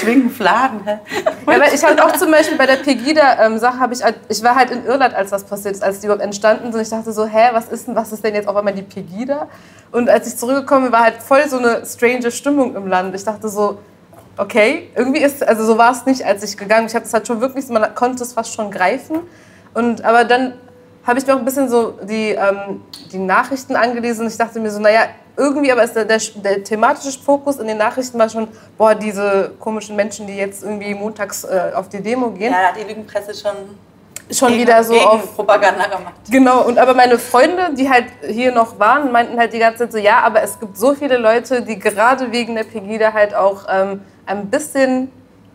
schwingen 0.01 0.31
Fladen. 0.31 0.81
Ja, 0.87 1.01
weil 1.45 1.75
ich 1.75 1.85
halt 1.85 2.01
auch 2.01 2.13
zum 2.13 2.31
Beispiel 2.31 2.57
bei 2.57 2.65
der 2.65 2.77
Pegida-Sache 2.77 3.75
ähm, 3.75 3.81
habe 3.81 3.93
ich, 3.93 4.03
halt, 4.03 4.17
ich 4.31 4.43
war 4.43 4.55
halt 4.55 4.71
in 4.71 4.87
Irland, 4.87 5.15
als 5.15 5.29
das 5.29 5.45
passiert 5.45 5.75
ist, 5.75 5.83
als 5.83 6.01
die 6.01 6.07
überhaupt 6.07 6.25
entstanden 6.25 6.73
sind. 6.73 6.81
Ich 6.81 6.89
dachte 6.89 7.13
so, 7.13 7.27
hä, 7.27 7.51
was 7.53 7.69
ist 7.69 7.89
denn, 7.89 7.95
was 7.95 8.11
ist 8.11 8.25
denn 8.25 8.35
jetzt 8.35 8.49
auf 8.49 8.57
einmal 8.57 8.73
die 8.73 8.83
Pegida? 8.83 9.49
Und 9.93 10.09
als 10.09 10.29
ich 10.29 10.39
zurückgekommen 10.39 10.85
bin, 10.85 10.93
war 10.93 11.03
halt 11.03 11.17
voll 11.23 11.47
so 11.47 11.59
eine 11.59 11.85
strange 11.85 12.31
Stimmung 12.31 12.75
im 12.75 12.87
Land. 12.87 13.15
Ich 13.15 13.25
dachte 13.25 13.51
so, 13.51 13.81
okay, 14.37 14.91
irgendwie 14.95 15.21
ist, 15.21 15.47
also 15.47 15.65
so 15.65 15.79
war 15.79 15.93
es 15.93 16.07
nicht, 16.07 16.25
als 16.25 16.43
ich 16.43 16.57
gegangen 16.57 16.83
bin. 16.83 16.89
Ich 16.89 16.95
habe 16.95 17.05
es 17.05 17.13
halt 17.13 17.27
schon 17.27 17.41
wirklich, 17.41 17.69
man 17.69 17.95
konnte 17.95 18.23
es 18.23 18.33
fast 18.33 18.55
schon 18.55 18.71
greifen. 18.71 19.21
Und, 19.75 20.05
aber 20.05 20.25
dann 20.25 20.55
habe 21.07 21.19
ich 21.19 21.27
mir 21.27 21.35
auch 21.35 21.39
ein 21.39 21.45
bisschen 21.45 21.69
so 21.69 21.99
die, 22.03 22.31
ähm, 22.31 22.83
die 23.13 23.19
Nachrichten 23.19 23.77
angelesen. 23.77 24.27
Ich 24.27 24.37
dachte 24.37 24.59
mir 24.59 24.71
so, 24.71 24.81
naja, 24.81 25.03
irgendwie 25.37 25.71
aber 25.71 25.85
ist 25.85 25.95
der, 25.95 26.05
der, 26.05 26.21
der, 26.37 26.65
thematische 26.65 27.19
Fokus 27.19 27.59
in 27.59 27.67
den 27.67 27.77
Nachrichten 27.77 28.19
war 28.19 28.29
schon, 28.29 28.49
boah, 28.79 28.95
diese 28.95 29.53
komischen 29.61 29.95
Menschen, 29.95 30.27
die 30.27 30.37
jetzt 30.37 30.63
irgendwie 30.63 30.95
montags 30.95 31.45
äh, 31.45 31.73
auf 31.75 31.89
die 31.89 32.03
Demo 32.03 32.31
gehen. 32.31 32.53
Ja, 32.53 32.63
da 32.63 32.69
hat 32.69 32.77
die 32.77 32.89
Lügenpresse 32.89 33.35
schon 33.35 33.77
schon 34.31 34.49
gegen, 34.49 34.63
wieder 34.63 34.83
so 34.83 34.99
auf 34.99 35.37
Propaganda 35.37 35.85
gemacht. 35.85 36.15
Genau, 36.31 36.63
und 36.63 36.79
aber 36.79 36.95
meine 36.95 37.19
Freunde, 37.19 37.71
die 37.75 37.89
halt 37.89 38.07
hier 38.27 38.53
noch 38.53 38.79
waren, 38.79 39.13
meinten 39.13 39.39
halt 39.39 39.53
die 39.53 39.59
ganze 39.59 39.85
Zeit 39.85 39.93
so, 39.93 39.99
ja, 39.99 40.21
aber 40.21 40.43
es 40.43 40.59
gibt 40.59 40.77
so 40.77 40.95
viele 40.95 41.17
Leute, 41.17 41.63
die 41.63 41.79
gerade 41.79 42.33
wegen 42.33 42.57
der 42.57 42.65
Pegida 42.65 43.13
halt 43.13 43.35
auch 43.35 43.67
ähm, 43.71 44.01
ein 44.27 44.51
bisschen 44.51 45.11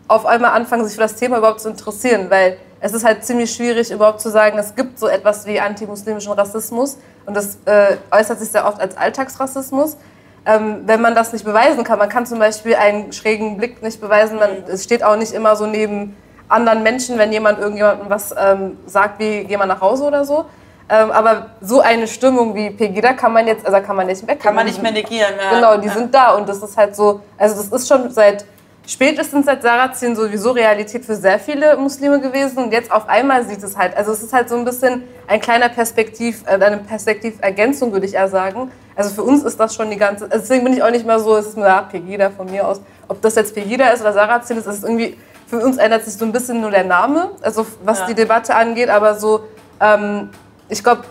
auf 0.08 0.26
einmal 0.26 0.52
anfangen, 0.52 0.84
sich 0.84 0.94
für 0.94 1.02
das 1.02 1.14
Thema 1.14 1.38
überhaupt 1.38 1.60
zu 1.60 1.68
interessieren, 1.68 2.26
weil 2.28 2.58
es 2.80 2.92
ist 2.92 3.04
halt 3.04 3.24
ziemlich 3.24 3.52
schwierig 3.52 3.90
überhaupt 3.90 4.20
zu 4.20 4.28
sagen, 4.30 4.58
es 4.58 4.74
gibt 4.74 4.98
so 4.98 5.06
etwas 5.06 5.46
wie 5.46 5.60
antimuslimischen 5.60 6.32
Rassismus 6.32 6.98
und 7.26 7.36
das 7.36 7.58
äh, 7.64 7.96
äußert 8.10 8.40
sich 8.40 8.50
sehr 8.50 8.66
oft 8.66 8.80
als 8.80 8.96
Alltagsrassismus. 8.96 9.96
Ähm, 10.44 10.82
wenn 10.86 11.00
man 11.00 11.14
das 11.14 11.32
nicht 11.32 11.44
beweisen 11.44 11.84
kann, 11.84 11.98
man 11.98 12.08
kann 12.08 12.26
zum 12.26 12.40
Beispiel 12.40 12.74
einen 12.74 13.12
schrägen 13.12 13.56
Blick 13.56 13.80
nicht 13.82 14.00
beweisen, 14.00 14.38
man, 14.38 14.50
es 14.66 14.82
steht 14.82 15.04
auch 15.04 15.16
nicht 15.16 15.32
immer 15.32 15.54
so 15.54 15.66
neben 15.66 16.16
anderen 16.48 16.82
Menschen, 16.82 17.16
wenn 17.18 17.32
jemand 17.32 17.60
irgendjemandem 17.60 18.10
was 18.10 18.34
ähm, 18.36 18.78
sagt, 18.86 19.20
wie 19.20 19.44
geh 19.44 19.56
mal 19.56 19.66
nach 19.66 19.80
Hause 19.80 20.04
oder 20.04 20.24
so. 20.24 20.46
Ähm, 20.88 21.10
aber 21.12 21.46
so 21.60 21.80
eine 21.80 22.06
Stimmung 22.08 22.54
wie 22.54 22.70
Pegida 22.70 23.12
kann 23.12 23.32
man 23.32 23.46
jetzt, 23.46 23.64
also 23.64 23.80
kann 23.80 23.96
man 23.96 24.08
nicht 24.08 24.26
weg. 24.26 24.40
Kann 24.40 24.54
man 24.54 24.66
nicht 24.66 24.82
mehr 24.82 24.92
negieren. 24.92 25.32
Ja. 25.40 25.54
Genau, 25.54 25.76
die 25.76 25.86
ja. 25.86 25.94
sind 25.94 26.12
da 26.12 26.32
und 26.32 26.48
das 26.48 26.62
ist 26.62 26.76
halt 26.76 26.96
so, 26.96 27.20
also 27.38 27.54
das 27.54 27.68
ist 27.68 27.88
schon 27.88 28.10
seit 28.10 28.44
spätestens 28.86 29.46
seit 29.46 29.62
Sarazin 29.62 30.16
sowieso 30.16 30.50
Realität 30.50 31.04
für 31.04 31.14
sehr 31.14 31.38
viele 31.38 31.76
Muslime 31.76 32.20
gewesen 32.20 32.64
und 32.64 32.72
jetzt 32.72 32.90
auf 32.90 33.08
einmal 33.08 33.44
sieht 33.44 33.62
es 33.62 33.76
halt, 33.76 33.96
also 33.96 34.12
es 34.12 34.22
ist 34.22 34.32
halt 34.32 34.48
so 34.48 34.56
ein 34.56 34.64
bisschen 34.64 35.04
ein 35.26 35.40
kleiner 35.40 35.68
Perspektiv, 35.68 36.42
äh, 36.46 36.54
eine 36.54 36.78
Perspektivergänzung 36.78 37.92
würde 37.92 38.06
ich 38.06 38.14
eher 38.14 38.28
sagen. 38.28 38.70
Also 38.94 39.10
für 39.14 39.22
uns 39.22 39.42
ist 39.44 39.58
das 39.58 39.74
schon 39.74 39.90
die 39.90 39.96
ganze, 39.96 40.24
also 40.24 40.38
deswegen 40.38 40.64
bin 40.64 40.72
ich 40.74 40.82
auch 40.82 40.90
nicht 40.90 41.06
mehr 41.06 41.18
so, 41.18 41.36
es 41.36 41.48
ist 41.48 41.56
nur 41.56 41.66
ja, 41.66 41.82
Pegida 41.82 42.30
von 42.30 42.50
mir 42.50 42.66
aus, 42.66 42.80
ob 43.08 43.22
das 43.22 43.36
jetzt 43.36 43.54
Pegida 43.54 43.88
ist 43.90 44.00
oder 44.00 44.12
Sarazin 44.12 44.58
ist, 44.58 44.66
ist 44.66 44.82
irgendwie 44.82 45.16
für 45.46 45.58
uns 45.58 45.76
ändert 45.76 46.04
sich 46.04 46.14
so 46.14 46.24
ein 46.24 46.32
bisschen 46.32 46.60
nur 46.60 46.70
der 46.70 46.84
Name, 46.84 47.30
also 47.42 47.66
was 47.84 48.00
ja. 48.00 48.06
die 48.06 48.14
Debatte 48.14 48.54
angeht, 48.54 48.88
aber 48.88 49.14
so, 49.14 49.44
ähm, 49.80 50.30
ich 50.68 50.82
glaube, 50.82 51.02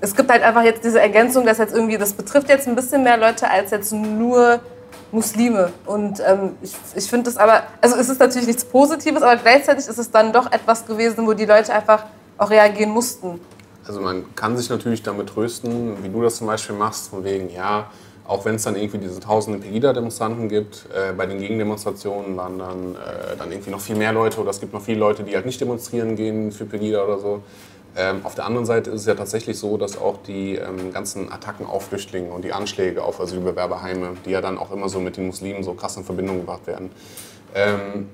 es 0.00 0.14
gibt 0.14 0.30
halt 0.30 0.42
einfach 0.42 0.62
jetzt 0.62 0.84
diese 0.84 1.00
Ergänzung, 1.00 1.46
dass 1.46 1.58
jetzt 1.58 1.72
irgendwie, 1.72 1.96
das 1.96 2.12
betrifft 2.12 2.48
jetzt 2.48 2.66
ein 2.66 2.74
bisschen 2.74 3.04
mehr 3.04 3.16
Leute 3.16 3.48
als 3.48 3.70
jetzt 3.70 3.92
nur 3.92 4.60
Muslime. 5.14 5.72
Und 5.86 6.20
ähm, 6.20 6.56
ich, 6.60 6.72
ich 6.94 7.08
finde 7.08 7.26
das 7.26 7.36
aber, 7.36 7.62
also 7.80 7.96
es 7.96 8.08
ist 8.08 8.20
natürlich 8.20 8.46
nichts 8.46 8.64
Positives, 8.64 9.22
aber 9.22 9.36
gleichzeitig 9.36 9.86
ist 9.86 9.98
es 9.98 10.10
dann 10.10 10.32
doch 10.32 10.50
etwas 10.52 10.86
gewesen, 10.86 11.26
wo 11.26 11.32
die 11.32 11.46
Leute 11.46 11.72
einfach 11.72 12.04
auch 12.36 12.50
reagieren 12.50 12.90
mussten. 12.90 13.40
Also 13.86 14.00
man 14.00 14.34
kann 14.34 14.56
sich 14.56 14.68
natürlich 14.70 15.02
damit 15.02 15.28
trösten, 15.28 16.02
wie 16.02 16.08
du 16.08 16.22
das 16.22 16.36
zum 16.36 16.46
Beispiel 16.46 16.74
machst, 16.74 17.08
von 17.08 17.22
wegen, 17.22 17.50
ja, 17.50 17.90
auch 18.26 18.44
wenn 18.46 18.54
es 18.54 18.62
dann 18.62 18.76
irgendwie 18.76 18.98
diese 18.98 19.20
tausenden 19.20 19.60
Pegida-Demonstranten 19.60 20.48
gibt, 20.48 20.86
äh, 20.94 21.12
bei 21.12 21.26
den 21.26 21.38
Gegendemonstrationen 21.38 22.36
waren 22.36 22.58
dann, 22.58 22.94
äh, 22.94 23.36
dann 23.38 23.52
irgendwie 23.52 23.70
noch 23.70 23.80
viel 23.80 23.96
mehr 23.96 24.12
Leute 24.12 24.40
oder 24.40 24.50
es 24.50 24.60
gibt 24.60 24.72
noch 24.72 24.80
viele 24.80 24.98
Leute, 24.98 25.22
die 25.22 25.34
halt 25.34 25.44
nicht 25.44 25.60
demonstrieren 25.60 26.16
gehen 26.16 26.50
für 26.50 26.64
Pegida 26.64 27.04
oder 27.04 27.18
so. 27.18 27.42
Ähm, 27.96 28.20
auf 28.24 28.34
der 28.34 28.46
anderen 28.46 28.66
Seite 28.66 28.90
ist 28.90 29.02
es 29.02 29.06
ja 29.06 29.14
tatsächlich 29.14 29.58
so, 29.58 29.76
dass 29.76 29.96
auch 29.96 30.18
die 30.26 30.56
ähm, 30.56 30.92
ganzen 30.92 31.30
Attacken 31.32 31.64
auf 31.66 31.86
Flüchtlinge 31.86 32.30
und 32.30 32.44
die 32.44 32.52
Anschläge 32.52 33.04
auf 33.04 33.20
Asylbewerberheime, 33.20 34.16
die 34.24 34.30
ja 34.30 34.40
dann 34.40 34.58
auch 34.58 34.72
immer 34.72 34.88
so 34.88 34.98
mit 34.98 35.16
den 35.16 35.26
Muslimen 35.26 35.62
so 35.62 35.74
krass 35.74 35.96
in 35.96 36.04
Verbindung 36.04 36.38
gebracht 36.38 36.66
werden, 36.66 36.90
ähm, 37.54 38.08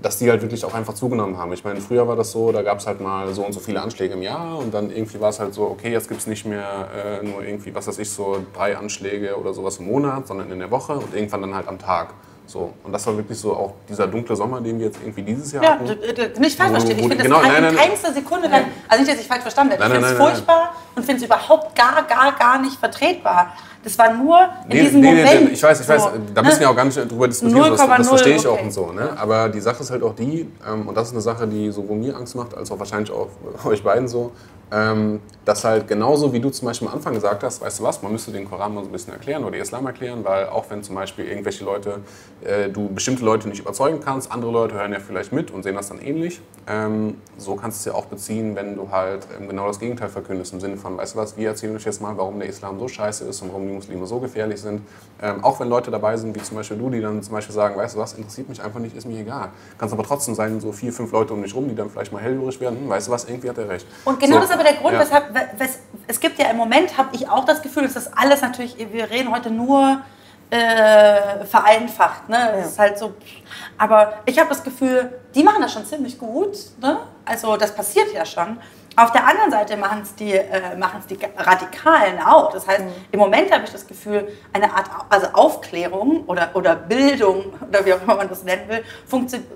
dass 0.00 0.18
die 0.18 0.30
halt 0.30 0.42
wirklich 0.42 0.64
auch 0.64 0.74
einfach 0.74 0.94
zugenommen 0.94 1.36
haben. 1.36 1.52
Ich 1.52 1.64
meine, 1.64 1.80
früher 1.80 2.06
war 2.06 2.14
das 2.14 2.30
so, 2.30 2.52
da 2.52 2.62
gab 2.62 2.78
es 2.78 2.86
halt 2.86 3.00
mal 3.00 3.32
so 3.34 3.44
und 3.44 3.52
so 3.52 3.58
viele 3.58 3.82
Anschläge 3.82 4.14
im 4.14 4.22
Jahr 4.22 4.58
und 4.58 4.72
dann 4.72 4.90
irgendwie 4.90 5.20
war 5.20 5.30
es 5.30 5.40
halt 5.40 5.52
so, 5.52 5.62
okay, 5.64 5.90
jetzt 5.90 6.08
gibt 6.08 6.20
es 6.20 6.28
nicht 6.28 6.46
mehr 6.46 6.88
äh, 6.94 7.26
nur 7.26 7.42
irgendwie, 7.42 7.74
was 7.74 7.88
weiß 7.88 7.98
ich, 7.98 8.10
so 8.10 8.44
drei 8.54 8.76
Anschläge 8.76 9.36
oder 9.36 9.52
sowas 9.52 9.78
im 9.78 9.86
Monat, 9.86 10.28
sondern 10.28 10.52
in 10.52 10.60
der 10.60 10.70
Woche 10.70 10.92
und 10.92 11.12
irgendwann 11.12 11.40
dann 11.40 11.54
halt 11.54 11.66
am 11.66 11.78
Tag. 11.78 12.14
So. 12.46 12.72
Und 12.84 12.92
das 12.92 13.06
war 13.06 13.16
wirklich 13.16 13.38
so 13.38 13.54
auch 13.54 13.72
dieser 13.88 14.06
dunkle 14.06 14.36
Sommer, 14.36 14.60
den 14.60 14.78
wir 14.78 14.86
jetzt 14.86 14.98
irgendwie 15.00 15.22
dieses 15.22 15.52
Jahr 15.52 15.64
ja, 15.64 15.70
hatten. 15.72 16.40
Nicht 16.40 16.56
falsch 16.56 16.72
verstehen. 16.72 16.98
Ich 16.98 17.06
finde 17.06 17.24
genau, 17.24 17.40
das 17.40 17.48
nein, 17.48 17.64
in 17.64 17.76
keinster 17.76 18.12
Sekunde 18.12 18.48
dann, 18.48 18.64
also 18.88 19.02
nicht, 19.02 19.12
dass 19.12 19.20
ich 19.20 19.26
falsch 19.26 19.42
verstanden 19.42 19.72
werde. 19.72 19.84
Ich 19.86 19.92
finde 19.92 20.08
es 20.08 20.18
furchtbar 20.18 20.74
und 20.94 21.04
finde 21.04 21.20
es 21.20 21.26
überhaupt 21.26 21.74
gar, 21.74 22.02
gar, 22.02 22.32
gar 22.32 22.60
nicht 22.60 22.78
vertretbar. 22.78 23.54
Das 23.82 23.98
war 23.98 24.14
nur 24.14 24.38
in 24.40 24.68
nee, 24.68 24.82
diesem 24.82 25.00
nee, 25.00 25.08
Moment. 25.08 25.44
Nee, 25.44 25.50
ich 25.52 25.62
weiß, 25.62 25.80
ich 25.80 25.88
weiß, 25.88 26.02
so, 26.02 26.10
da 26.34 26.42
müssen 26.42 26.60
wir 26.60 26.70
auch 26.70 26.76
gar 26.76 26.86
nicht 26.86 26.96
drüber 26.96 27.28
diskutieren, 27.28 27.70
das, 27.70 27.86
das 27.86 28.08
verstehe 28.08 28.36
ich 28.36 28.46
okay. 28.46 28.58
auch 28.58 28.62
und 28.62 28.72
so. 28.72 28.92
Ne? 28.92 29.10
Aber 29.18 29.50
die 29.50 29.60
Sache 29.60 29.82
ist 29.82 29.90
halt 29.90 30.02
auch 30.02 30.14
die, 30.14 30.48
ähm, 30.66 30.88
und 30.88 30.96
das 30.96 31.08
ist 31.08 31.12
eine 31.12 31.20
Sache, 31.20 31.46
die 31.46 31.70
sowohl 31.70 31.98
mir 31.98 32.16
Angst 32.16 32.34
macht, 32.34 32.56
als 32.56 32.70
auch 32.70 32.78
wahrscheinlich 32.78 33.12
auch 33.12 33.28
euch 33.64 33.82
beiden 33.82 34.08
so, 34.08 34.32
ähm, 34.72 35.20
dass 35.44 35.64
halt 35.64 35.88
genauso 35.88 36.32
wie 36.32 36.40
du 36.40 36.50
zum 36.50 36.66
Beispiel 36.66 36.88
am 36.88 36.94
Anfang 36.94 37.14
gesagt 37.14 37.42
hast, 37.42 37.60
weißt 37.60 37.80
du 37.80 37.84
was, 37.84 38.02
man 38.02 38.12
müsste 38.12 38.32
den 38.32 38.48
Koran 38.48 38.74
mal 38.74 38.82
so 38.82 38.88
ein 38.88 38.92
bisschen 38.92 39.12
erklären 39.12 39.44
oder 39.44 39.58
Islam 39.58 39.86
erklären, 39.86 40.24
weil 40.24 40.48
auch 40.48 40.64
wenn 40.70 40.82
zum 40.82 40.94
Beispiel 40.94 41.26
irgendwelche 41.26 41.64
Leute, 41.64 42.00
äh, 42.42 42.68
du 42.68 42.88
bestimmte 42.88 43.24
Leute 43.24 43.48
nicht 43.48 43.60
überzeugen 43.60 44.00
kannst, 44.02 44.32
andere 44.32 44.50
Leute 44.50 44.74
hören 44.74 44.92
ja 44.92 45.00
vielleicht 45.00 45.32
mit 45.32 45.50
und 45.50 45.62
sehen 45.62 45.74
das 45.74 45.88
dann 45.88 46.00
ähnlich. 46.00 46.40
Ähm, 46.66 47.18
so 47.36 47.56
kannst 47.56 47.78
du 47.84 47.90
es 47.90 47.94
ja 47.94 47.98
auch 47.98 48.06
beziehen, 48.06 48.56
wenn 48.56 48.74
du 48.76 48.90
halt 48.90 49.26
ähm, 49.38 49.48
genau 49.48 49.66
das 49.66 49.78
Gegenteil 49.78 50.08
verkündest, 50.08 50.54
im 50.54 50.60
Sinne 50.60 50.76
von, 50.76 50.96
weißt 50.96 51.14
du 51.14 51.18
was, 51.18 51.36
wir 51.36 51.48
erzählen 51.48 51.76
euch 51.76 51.84
jetzt 51.84 52.00
mal, 52.00 52.16
warum 52.16 52.38
der 52.38 52.48
Islam 52.48 52.78
so 52.78 52.88
scheiße 52.88 53.24
ist 53.26 53.42
und 53.42 53.48
warum 53.48 53.66
die 53.66 53.74
Muslime 53.74 54.06
so 54.06 54.18
gefährlich 54.18 54.60
sind. 54.60 54.80
Ähm, 55.20 55.44
auch 55.44 55.60
wenn 55.60 55.68
Leute 55.68 55.90
dabei 55.90 56.16
sind, 56.16 56.34
wie 56.34 56.42
zum 56.42 56.56
Beispiel 56.56 56.78
du, 56.78 56.88
die 56.88 57.00
dann 57.00 57.22
zum 57.22 57.34
Beispiel 57.34 57.54
sagen, 57.54 57.76
weißt 57.76 57.96
du 57.96 57.98
was, 57.98 58.14
interessiert 58.14 58.48
mich 58.48 58.62
einfach 58.62 58.80
nicht, 58.80 58.96
ist 58.96 59.06
mir 59.06 59.20
egal. 59.20 59.50
Kann 59.78 59.88
es 59.88 59.92
aber 59.92 60.04
trotzdem 60.04 60.34
sein, 60.34 60.58
so 60.60 60.72
vier, 60.72 60.92
fünf 60.92 61.12
Leute 61.12 61.34
um 61.34 61.42
dich 61.42 61.54
rum, 61.54 61.68
die 61.68 61.74
dann 61.74 61.90
vielleicht 61.90 62.12
mal 62.12 62.22
hellhörig 62.22 62.60
werden, 62.60 62.78
hm, 62.80 62.88
weißt 62.88 63.08
du 63.08 63.12
was, 63.12 63.24
irgendwie 63.24 63.50
hat 63.50 63.58
er 63.58 63.68
recht. 63.68 63.86
Und 64.04 64.18
genau 64.18 64.36
so, 64.36 64.40
das 64.42 64.50
aber 64.54 64.64
der 64.64 64.74
Grund, 64.74 64.94
ja. 64.94 65.00
weshalb 65.00 65.34
es 66.06 66.20
gibt 66.20 66.38
ja 66.38 66.50
im 66.50 66.56
Moment, 66.56 66.96
habe 66.98 67.10
ich 67.12 67.28
auch 67.28 67.44
das 67.44 67.62
Gefühl, 67.62 67.84
dass 67.84 67.94
das 67.94 68.12
alles 68.12 68.42
natürlich, 68.42 68.76
wir 68.78 69.10
reden 69.10 69.30
heute 69.30 69.50
nur 69.50 70.00
äh, 70.50 71.44
vereinfacht. 71.44 72.28
Ne? 72.28 72.52
Das 72.56 72.72
ist 72.72 72.78
halt 72.78 72.98
so. 72.98 73.14
Aber 73.78 74.14
ich 74.26 74.38
habe 74.38 74.48
das 74.48 74.62
Gefühl, 74.62 75.20
die 75.34 75.42
machen 75.42 75.62
das 75.62 75.72
schon 75.72 75.86
ziemlich 75.86 76.18
gut. 76.18 76.56
Ne? 76.80 76.98
Also 77.24 77.56
das 77.56 77.74
passiert 77.74 78.12
ja 78.12 78.24
schon. 78.24 78.58
Auf 78.96 79.10
der 79.10 79.26
anderen 79.26 79.50
Seite 79.50 79.76
machen 79.76 80.02
es 80.02 80.14
die, 80.14 80.32
äh, 80.32 80.76
die 81.10 81.18
Radikalen 81.36 82.20
auch. 82.24 82.52
Das 82.52 82.66
heißt, 82.66 82.82
mhm. 82.84 82.92
im 83.10 83.20
Moment 83.20 83.52
habe 83.52 83.64
ich 83.64 83.72
das 83.72 83.86
Gefühl, 83.86 84.28
eine 84.52 84.72
Art 84.72 84.88
also 85.08 85.26
Aufklärung 85.32 86.24
oder, 86.26 86.50
oder 86.54 86.76
Bildung 86.76 87.52
oder 87.68 87.84
wie 87.84 87.92
auch 87.92 88.02
immer 88.02 88.14
man 88.16 88.28
das 88.28 88.44
nennen 88.44 88.68
will, 88.68 88.84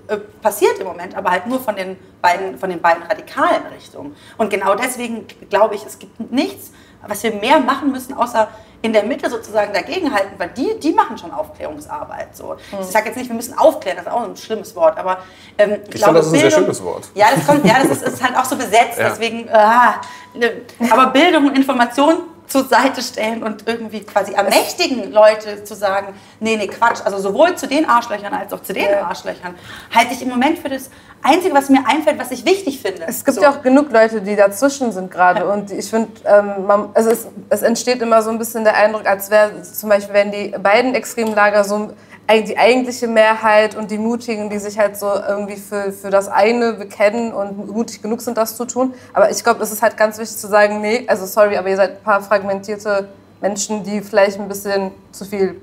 äh, 0.08 0.16
passiert 0.42 0.78
im 0.80 0.86
Moment, 0.86 1.16
aber 1.16 1.30
halt 1.30 1.46
nur 1.46 1.60
von 1.60 1.76
den, 1.76 1.96
beiden, 2.20 2.58
von 2.58 2.68
den 2.68 2.80
beiden 2.80 3.04
radikalen 3.04 3.66
Richtungen. 3.66 4.16
Und 4.36 4.50
genau 4.50 4.74
deswegen 4.74 5.26
glaube 5.48 5.76
ich, 5.76 5.84
es 5.86 5.98
gibt 5.98 6.32
nichts, 6.32 6.72
was 7.06 7.22
wir 7.22 7.32
mehr 7.32 7.60
machen 7.60 7.92
müssen, 7.92 8.14
außer 8.14 8.48
in 8.82 8.92
der 8.92 9.02
Mitte 9.04 9.28
sozusagen 9.28 9.72
dagegenhalten, 9.72 10.38
weil 10.38 10.50
die, 10.50 10.78
die 10.80 10.92
machen 10.92 11.18
schon 11.18 11.32
Aufklärungsarbeit. 11.32 12.36
So. 12.36 12.54
Mhm. 12.54 12.80
Ich 12.80 12.86
sage 12.86 13.06
jetzt 13.06 13.16
nicht, 13.16 13.28
wir 13.28 13.36
müssen 13.36 13.58
aufklären, 13.58 13.96
das 13.96 14.06
ist 14.06 14.12
auch 14.12 14.22
ein 14.22 14.36
schlimmes 14.36 14.74
Wort, 14.76 14.98
aber 14.98 15.18
ähm, 15.58 15.78
ich, 15.88 15.96
ich 15.96 16.02
glaube, 16.02 16.14
das 16.18 16.26
ist 16.26 16.34
ein 16.34 16.40
sehr 16.40 16.50
schönes 16.50 16.82
Wort. 16.84 17.08
Ja, 17.14 17.26
das, 17.34 17.46
kommt, 17.46 17.64
ja, 17.64 17.74
das 17.82 17.90
ist, 17.90 18.02
ist 18.14 18.22
halt 18.22 18.36
auch 18.36 18.44
so 18.44 18.56
besetzt, 18.56 18.98
ja. 18.98 19.08
deswegen, 19.10 19.48
äh, 19.48 20.90
aber 20.90 21.08
Bildung 21.08 21.46
und 21.46 21.56
Information 21.56 22.18
zur 22.48 22.64
Seite 22.64 23.02
stellen 23.02 23.42
und 23.42 23.68
irgendwie 23.68 24.00
quasi 24.00 24.32
ermächtigen 24.32 25.12
Leute 25.12 25.64
zu 25.64 25.74
sagen, 25.74 26.14
nee, 26.40 26.56
nee, 26.56 26.66
Quatsch. 26.66 27.00
Also 27.04 27.18
sowohl 27.18 27.54
zu 27.56 27.68
den 27.68 27.84
Arschlöchern 27.84 28.32
als 28.32 28.52
auch 28.52 28.62
zu 28.62 28.72
den 28.72 28.84
ja. 28.84 29.06
Arschlöchern 29.06 29.54
halte 29.94 30.14
ich 30.14 30.22
im 30.22 30.30
Moment 30.30 30.58
für 30.58 30.68
das 30.68 30.90
Einzige, 31.22 31.54
was 31.54 31.68
mir 31.68 31.86
einfällt, 31.86 32.18
was 32.18 32.30
ich 32.30 32.44
wichtig 32.44 32.80
finde. 32.80 33.02
Es 33.06 33.24
gibt 33.24 33.36
so. 33.36 33.42
ja 33.42 33.50
auch 33.50 33.62
genug 33.62 33.92
Leute, 33.92 34.22
die 34.22 34.36
dazwischen 34.36 34.92
sind 34.92 35.10
gerade. 35.10 35.40
Ja. 35.40 35.52
Und 35.52 35.70
ich 35.70 35.90
finde, 35.90 36.10
ähm, 36.24 36.90
also 36.94 37.10
es, 37.10 37.26
es, 37.50 37.62
entsteht 37.62 38.00
immer 38.00 38.22
so 38.22 38.30
ein 38.30 38.38
bisschen 38.38 38.64
der 38.64 38.76
Eindruck, 38.76 39.06
als 39.06 39.30
wäre 39.30 39.62
zum 39.62 39.88
Beispiel, 39.88 40.14
wenn 40.14 40.30
die 40.30 40.54
beiden 40.58 40.94
Extremlager 40.94 41.64
so 41.64 41.90
die 42.28 42.58
eigentliche 42.58 43.08
Mehrheit 43.08 43.74
und 43.74 43.90
die 43.90 43.96
Mutigen, 43.98 44.50
die 44.50 44.58
sich 44.58 44.78
halt 44.78 44.98
so 44.98 45.06
irgendwie 45.06 45.56
für, 45.56 45.92
für 45.92 46.10
das 46.10 46.28
eine 46.28 46.74
bekennen 46.74 47.32
und 47.32 47.68
mutig 47.68 48.02
genug 48.02 48.20
sind, 48.20 48.36
das 48.36 48.56
zu 48.56 48.66
tun. 48.66 48.92
Aber 49.14 49.30
ich 49.30 49.42
glaube, 49.42 49.62
es 49.62 49.72
ist 49.72 49.80
halt 49.80 49.96
ganz 49.96 50.18
wichtig 50.18 50.36
zu 50.36 50.46
sagen, 50.46 50.80
nee, 50.80 51.04
also 51.08 51.24
sorry, 51.24 51.56
aber 51.56 51.68
ihr 51.68 51.76
seid 51.76 51.98
ein 51.98 52.02
paar 52.02 52.20
fragmentierte 52.20 53.08
Menschen, 53.40 53.82
die 53.82 54.02
vielleicht 54.02 54.38
ein 54.38 54.48
bisschen 54.48 54.90
zu 55.10 55.24
viel. 55.24 55.60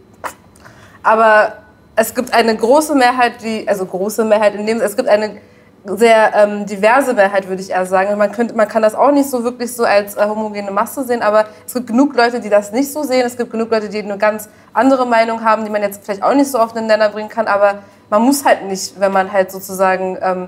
Aber 1.03 1.57
es 1.95 2.15
gibt 2.15 2.33
eine 2.33 2.55
große 2.55 2.95
Mehrheit, 2.95 3.43
die, 3.43 3.67
also 3.67 3.85
große 3.85 4.25
Mehrheit 4.25 4.55
in 4.55 4.65
dem, 4.65 4.81
es 4.81 4.97
gibt 4.97 5.07
eine 5.07 5.37
sehr 5.85 6.33
ähm, 6.35 6.65
diverse 6.65 7.13
Mehrheit, 7.13 7.47
würde 7.47 7.61
ich 7.61 7.69
eher 7.69 7.85
sagen. 7.85 8.17
Man, 8.17 8.31
könnte, 8.31 8.55
man 8.55 8.67
kann 8.67 8.81
das 8.81 8.95
auch 8.95 9.11
nicht 9.11 9.29
so 9.29 9.43
wirklich 9.43 9.73
so 9.73 9.83
als 9.83 10.15
äh, 10.15 10.25
homogene 10.25 10.71
Masse 10.71 11.03
sehen, 11.03 11.21
aber 11.21 11.45
es 11.65 11.73
gibt 11.73 11.87
genug 11.87 12.15
Leute, 12.15 12.39
die 12.39 12.49
das 12.49 12.71
nicht 12.71 12.91
so 12.91 13.03
sehen. 13.03 13.25
Es 13.25 13.37
gibt 13.37 13.51
genug 13.51 13.69
Leute, 13.69 13.89
die 13.89 13.99
eine 13.99 14.17
ganz 14.17 14.49
andere 14.73 15.05
Meinung 15.05 15.43
haben, 15.43 15.63
die 15.63 15.69
man 15.69 15.81
jetzt 15.81 16.03
vielleicht 16.03 16.23
auch 16.23 16.33
nicht 16.33 16.49
so 16.49 16.57
auf 16.57 16.73
den 16.73 16.87
Nenner 16.87 17.09
bringen 17.09 17.29
kann. 17.29 17.47
Aber 17.47 17.79
man 18.09 18.21
muss 18.23 18.43
halt 18.45 18.63
nicht, 18.65 18.99
wenn 18.99 19.11
man 19.11 19.31
halt 19.31 19.51
sozusagen 19.51 20.17
ähm, 20.21 20.47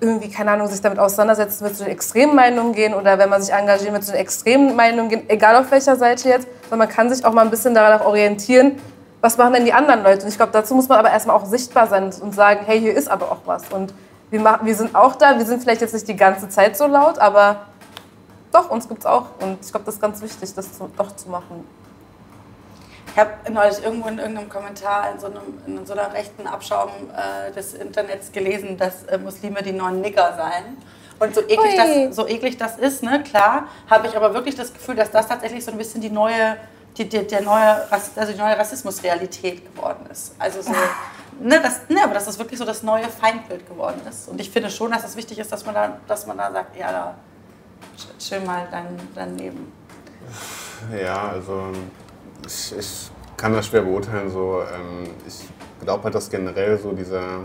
irgendwie, 0.00 0.30
keine 0.30 0.50
Ahnung, 0.50 0.66
sich 0.66 0.80
damit 0.80 0.98
auseinandersetzt, 0.98 1.62
mit 1.62 1.76
so 1.76 1.84
den 1.84 1.92
extremen 1.92 2.34
Meinungen 2.34 2.72
gehen 2.72 2.94
oder 2.94 3.18
wenn 3.18 3.28
man 3.28 3.42
sich 3.42 3.54
engagiert 3.54 3.92
mit 3.92 4.04
so 4.04 4.12
den 4.12 4.20
extremen 4.20 4.74
Meinungen 4.74 5.08
gehen, 5.08 5.22
egal 5.28 5.56
auf 5.56 5.70
welcher 5.70 5.96
Seite 5.96 6.28
jetzt, 6.28 6.48
sondern 6.68 6.88
man 6.88 6.88
kann 6.88 7.12
sich 7.12 7.24
auch 7.24 7.32
mal 7.32 7.42
ein 7.42 7.50
bisschen 7.50 7.74
daran 7.74 8.04
orientieren, 8.04 8.80
was 9.20 9.38
machen 9.38 9.54
denn 9.54 9.64
die 9.64 9.72
anderen 9.72 10.02
Leute. 10.02 10.22
Und 10.22 10.28
ich 10.28 10.36
glaube, 10.36 10.52
dazu 10.52 10.74
muss 10.74 10.88
man 10.88 10.98
aber 10.98 11.10
erstmal 11.10 11.36
auch 11.36 11.46
sichtbar 11.46 11.86
sein 11.86 12.10
und 12.20 12.34
sagen, 12.34 12.60
hey, 12.66 12.80
hier 12.80 12.94
ist 12.94 13.08
aber 13.08 13.30
auch 13.30 13.40
was. 13.46 13.62
Und 13.70 13.94
wir, 14.34 14.40
machen, 14.40 14.66
wir 14.66 14.74
sind 14.74 14.96
auch 14.96 15.14
da, 15.14 15.38
wir 15.38 15.46
sind 15.46 15.62
vielleicht 15.62 15.80
jetzt 15.80 15.94
nicht 15.94 16.08
die 16.08 16.16
ganze 16.16 16.48
Zeit 16.48 16.76
so 16.76 16.88
laut, 16.88 17.20
aber 17.20 17.66
doch, 18.52 18.68
uns 18.68 18.88
gibt 18.88 19.00
es 19.00 19.06
auch. 19.06 19.26
Und 19.40 19.58
ich 19.64 19.70
glaube, 19.70 19.86
das 19.86 19.94
ist 19.94 20.00
ganz 20.00 20.20
wichtig, 20.20 20.52
das 20.54 20.76
zu, 20.76 20.90
doch 20.96 21.14
zu 21.14 21.28
machen. 21.30 21.64
Ich 23.12 23.16
habe 23.16 23.30
neulich 23.48 23.80
irgendwo 23.84 24.08
in 24.08 24.18
irgendeinem 24.18 24.48
Kommentar 24.48 25.12
in 25.12 25.20
so, 25.20 25.26
einem, 25.26 25.42
in 25.68 25.86
so 25.86 25.92
einer 25.92 26.12
rechten 26.12 26.48
Abschaum 26.48 26.90
äh, 27.16 27.52
des 27.52 27.74
Internets 27.74 28.32
gelesen, 28.32 28.76
dass 28.76 29.04
äh, 29.04 29.18
Muslime 29.18 29.62
die 29.62 29.70
neuen 29.70 30.00
Nigger 30.00 30.34
seien. 30.36 30.78
Und 31.20 31.32
so 31.32 31.42
eklig, 31.42 31.76
das, 31.76 32.16
so 32.16 32.26
eklig 32.26 32.56
das 32.56 32.76
ist, 32.76 33.04
ne, 33.04 33.22
klar, 33.22 33.68
habe 33.88 34.08
ich 34.08 34.16
aber 34.16 34.34
wirklich 34.34 34.56
das 34.56 34.72
Gefühl, 34.72 34.96
dass 34.96 35.12
das 35.12 35.28
tatsächlich 35.28 35.64
so 35.64 35.70
ein 35.70 35.78
bisschen 35.78 36.00
die 36.00 36.10
neue, 36.10 36.56
die, 36.98 37.08
die, 37.08 37.24
der 37.24 37.42
neue, 37.42 37.86
also 37.88 38.32
die 38.32 38.38
neue 38.38 38.58
Rassismusrealität 38.58 39.76
geworden 39.76 40.06
ist. 40.10 40.34
Also 40.40 40.60
so, 40.60 40.72
ne, 41.40 41.60
das, 41.62 41.88
ne, 41.88 42.02
aber 42.02 42.14
dass 42.14 42.24
das 42.24 42.38
wirklich 42.38 42.58
so 42.58 42.64
das 42.64 42.82
neue 42.82 43.08
Feindbild 43.08 43.68
geworden 43.68 44.00
ist. 44.08 44.28
Und 44.28 44.40
ich 44.40 44.50
finde 44.50 44.70
schon, 44.70 44.90
dass 44.90 45.04
es 45.04 45.16
wichtig 45.16 45.38
ist, 45.38 45.52
dass 45.52 45.64
man 45.64 45.74
da, 45.74 45.98
dass 46.06 46.26
man 46.26 46.38
da 46.38 46.52
sagt, 46.52 46.76
ja, 46.76 46.92
da 46.92 47.14
chill 48.18 48.40
mal 48.40 48.66
dein, 48.70 48.98
dein 49.14 49.36
Leben. 49.38 49.72
Ja, 50.96 51.28
also 51.28 51.68
ich, 52.46 52.74
ich 52.78 53.10
kann 53.36 53.52
das 53.52 53.66
schwer 53.66 53.82
beurteilen. 53.82 54.30
So, 54.30 54.62
ähm, 54.62 55.10
ich 55.26 55.46
glaube 55.84 56.04
halt, 56.04 56.14
dass 56.14 56.30
generell 56.30 56.78
so 56.78 56.92
dieser, 56.92 57.40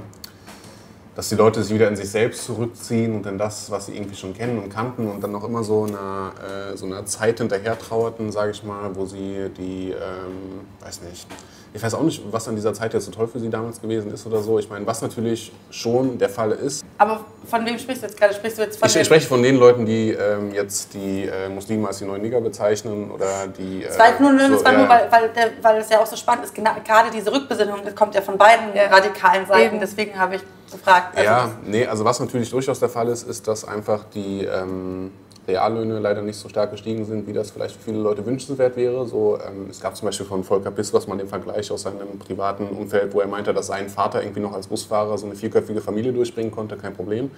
dass 1.16 1.30
die 1.30 1.36
Leute 1.36 1.62
sich 1.64 1.74
wieder 1.74 1.88
in 1.88 1.96
sich 1.96 2.10
selbst 2.10 2.46
zurückziehen 2.46 3.16
und 3.16 3.26
in 3.26 3.38
das, 3.38 3.70
was 3.72 3.88
sie 3.88 3.96
irgendwie 3.96 4.16
schon 4.16 4.34
kennen 4.34 4.60
und 4.60 4.70
kannten 4.70 5.08
und 5.08 5.22
dann 5.22 5.32
noch 5.32 5.44
immer 5.44 5.64
so 5.64 5.84
einer, 5.86 6.34
äh, 6.74 6.78
so 6.78 6.86
einer 6.86 7.06
Zeit 7.06 7.40
hinterher 7.40 7.78
trauerten, 7.78 8.32
sage 8.32 8.52
ich 8.52 8.64
mal, 8.64 8.96
wo 8.96 9.06
sie 9.06 9.50
die, 9.58 9.92
ähm, 9.92 10.66
weiß 10.80 11.02
nicht, 11.02 11.28
ich 11.74 11.84
weiß 11.84 11.94
auch 11.94 12.02
nicht, 12.02 12.22
was 12.32 12.48
an 12.48 12.56
dieser 12.56 12.74
Zeit 12.74 12.94
jetzt 12.94 13.06
so 13.06 13.12
toll 13.12 13.28
für 13.28 13.40
sie 13.40 13.50
damals 13.50 13.82
gewesen 13.82 14.12
ist 14.12 14.26
oder 14.26 14.42
so. 14.42 14.58
Ich 14.58 14.70
meine, 14.70 14.86
was 14.88 15.02
natürlich 15.02 15.52
schon 15.70 16.18
der 16.18 16.30
Fall 16.30 16.52
ist. 16.52 16.84
Aber 16.98 17.26
von 17.46 17.66
wem 17.66 17.78
sprichst 17.78 18.02
du 18.02 18.08
jetzt 18.08 18.18
gerade? 18.18 18.34
Sprichst 18.34 18.58
du 18.58 18.64
jetzt 18.64 18.80
von 18.80 18.90
ich, 18.90 18.96
ich 18.96 19.06
spreche 19.06 19.28
von 19.28 19.44
den 19.44 19.58
Leuten, 19.58 19.86
die 19.86 20.12
ähm, 20.12 20.52
jetzt 20.52 20.94
die 20.94 21.26
äh, 21.26 21.48
Muslime 21.50 21.88
als 21.88 22.00
die 22.00 22.06
neuen 22.06 22.22
Nigger 22.22 22.42
bezeichnen 22.42 23.12
oder 23.12 23.48
die. 23.48 23.84
Äh, 23.84 24.00
war 24.00 24.20
nur, 24.20 24.58
so, 24.58 24.66
war 24.66 24.72
ja. 24.72 24.80
nur 24.80 24.90
weil, 24.90 25.12
weil, 25.12 25.30
der, 25.30 25.52
weil 25.62 25.82
es 25.82 25.90
ja 25.90 26.00
auch 26.00 26.08
so 26.08 26.16
spannend 26.16 26.46
ist. 26.46 26.56
Genau, 26.56 26.72
gerade 26.84 27.12
diese 27.12 27.32
Rückbesinnung, 27.32 27.80
das 27.86 27.96
kommt 27.96 28.16
ja 28.16 28.22
von 28.22 28.38
beiden 28.38 28.76
ja. 28.76 28.88
radikalen 28.88 29.46
Seiten. 29.46 29.76
Eben. 29.76 29.80
Deswegen 29.80 30.18
habe 30.18 30.36
ich 30.36 30.42
gefragt. 30.72 31.16
Also 31.16 31.24
ja, 31.24 31.52
nee, 31.66 31.86
also 31.86 32.04
was 32.04 32.20
natürlich 32.20 32.50
durchaus 32.50 32.80
der 32.80 32.90
Fall 32.90 33.10
ist, 33.10 33.28
ist, 33.28 33.48
dass 33.48 33.64
einfach 33.64 34.06
die. 34.14 34.46
Ähm, 34.46 35.12
Reallöhne 35.50 36.00
leider 36.00 36.22
nicht 36.22 36.38
so 36.38 36.48
stark 36.48 36.72
gestiegen 36.72 37.06
sind, 37.06 37.28
wie 37.28 37.34
das 37.34 37.52
vielleicht 37.52 37.76
für 37.76 37.92
viele 37.92 38.00
Leute 38.00 38.26
wünschenswert 38.26 38.78
wäre. 38.78 39.06
So, 39.06 39.38
ähm, 39.38 39.68
es 39.70 39.82
gab 39.82 39.96
zum 39.98 40.08
Beispiel 40.08 40.26
von 40.26 40.44
Volker 40.44 40.72
Piss, 40.72 40.94
mal 41.08 41.18
den 41.18 41.28
Vergleich 41.28 41.72
aus 41.72 41.82
seinem 41.82 42.18
privaten 42.20 42.68
Umfeld, 42.68 43.14
wo 43.14 43.20
er 43.20 43.28
meinte, 43.28 43.54
dass 43.54 43.68
sein 43.68 43.90
Vater 43.90 44.22
irgendwie 44.22 44.42
noch 44.42 44.54
als 44.54 44.68
Busfahrer 44.68 45.18
so 45.18 45.26
eine 45.26 45.36
vierköpfige 45.36 45.82
Familie 45.82 46.14
durchbringen 46.14 46.52
konnte, 46.52 46.78
kein 46.78 46.94
Problem. 46.94 47.32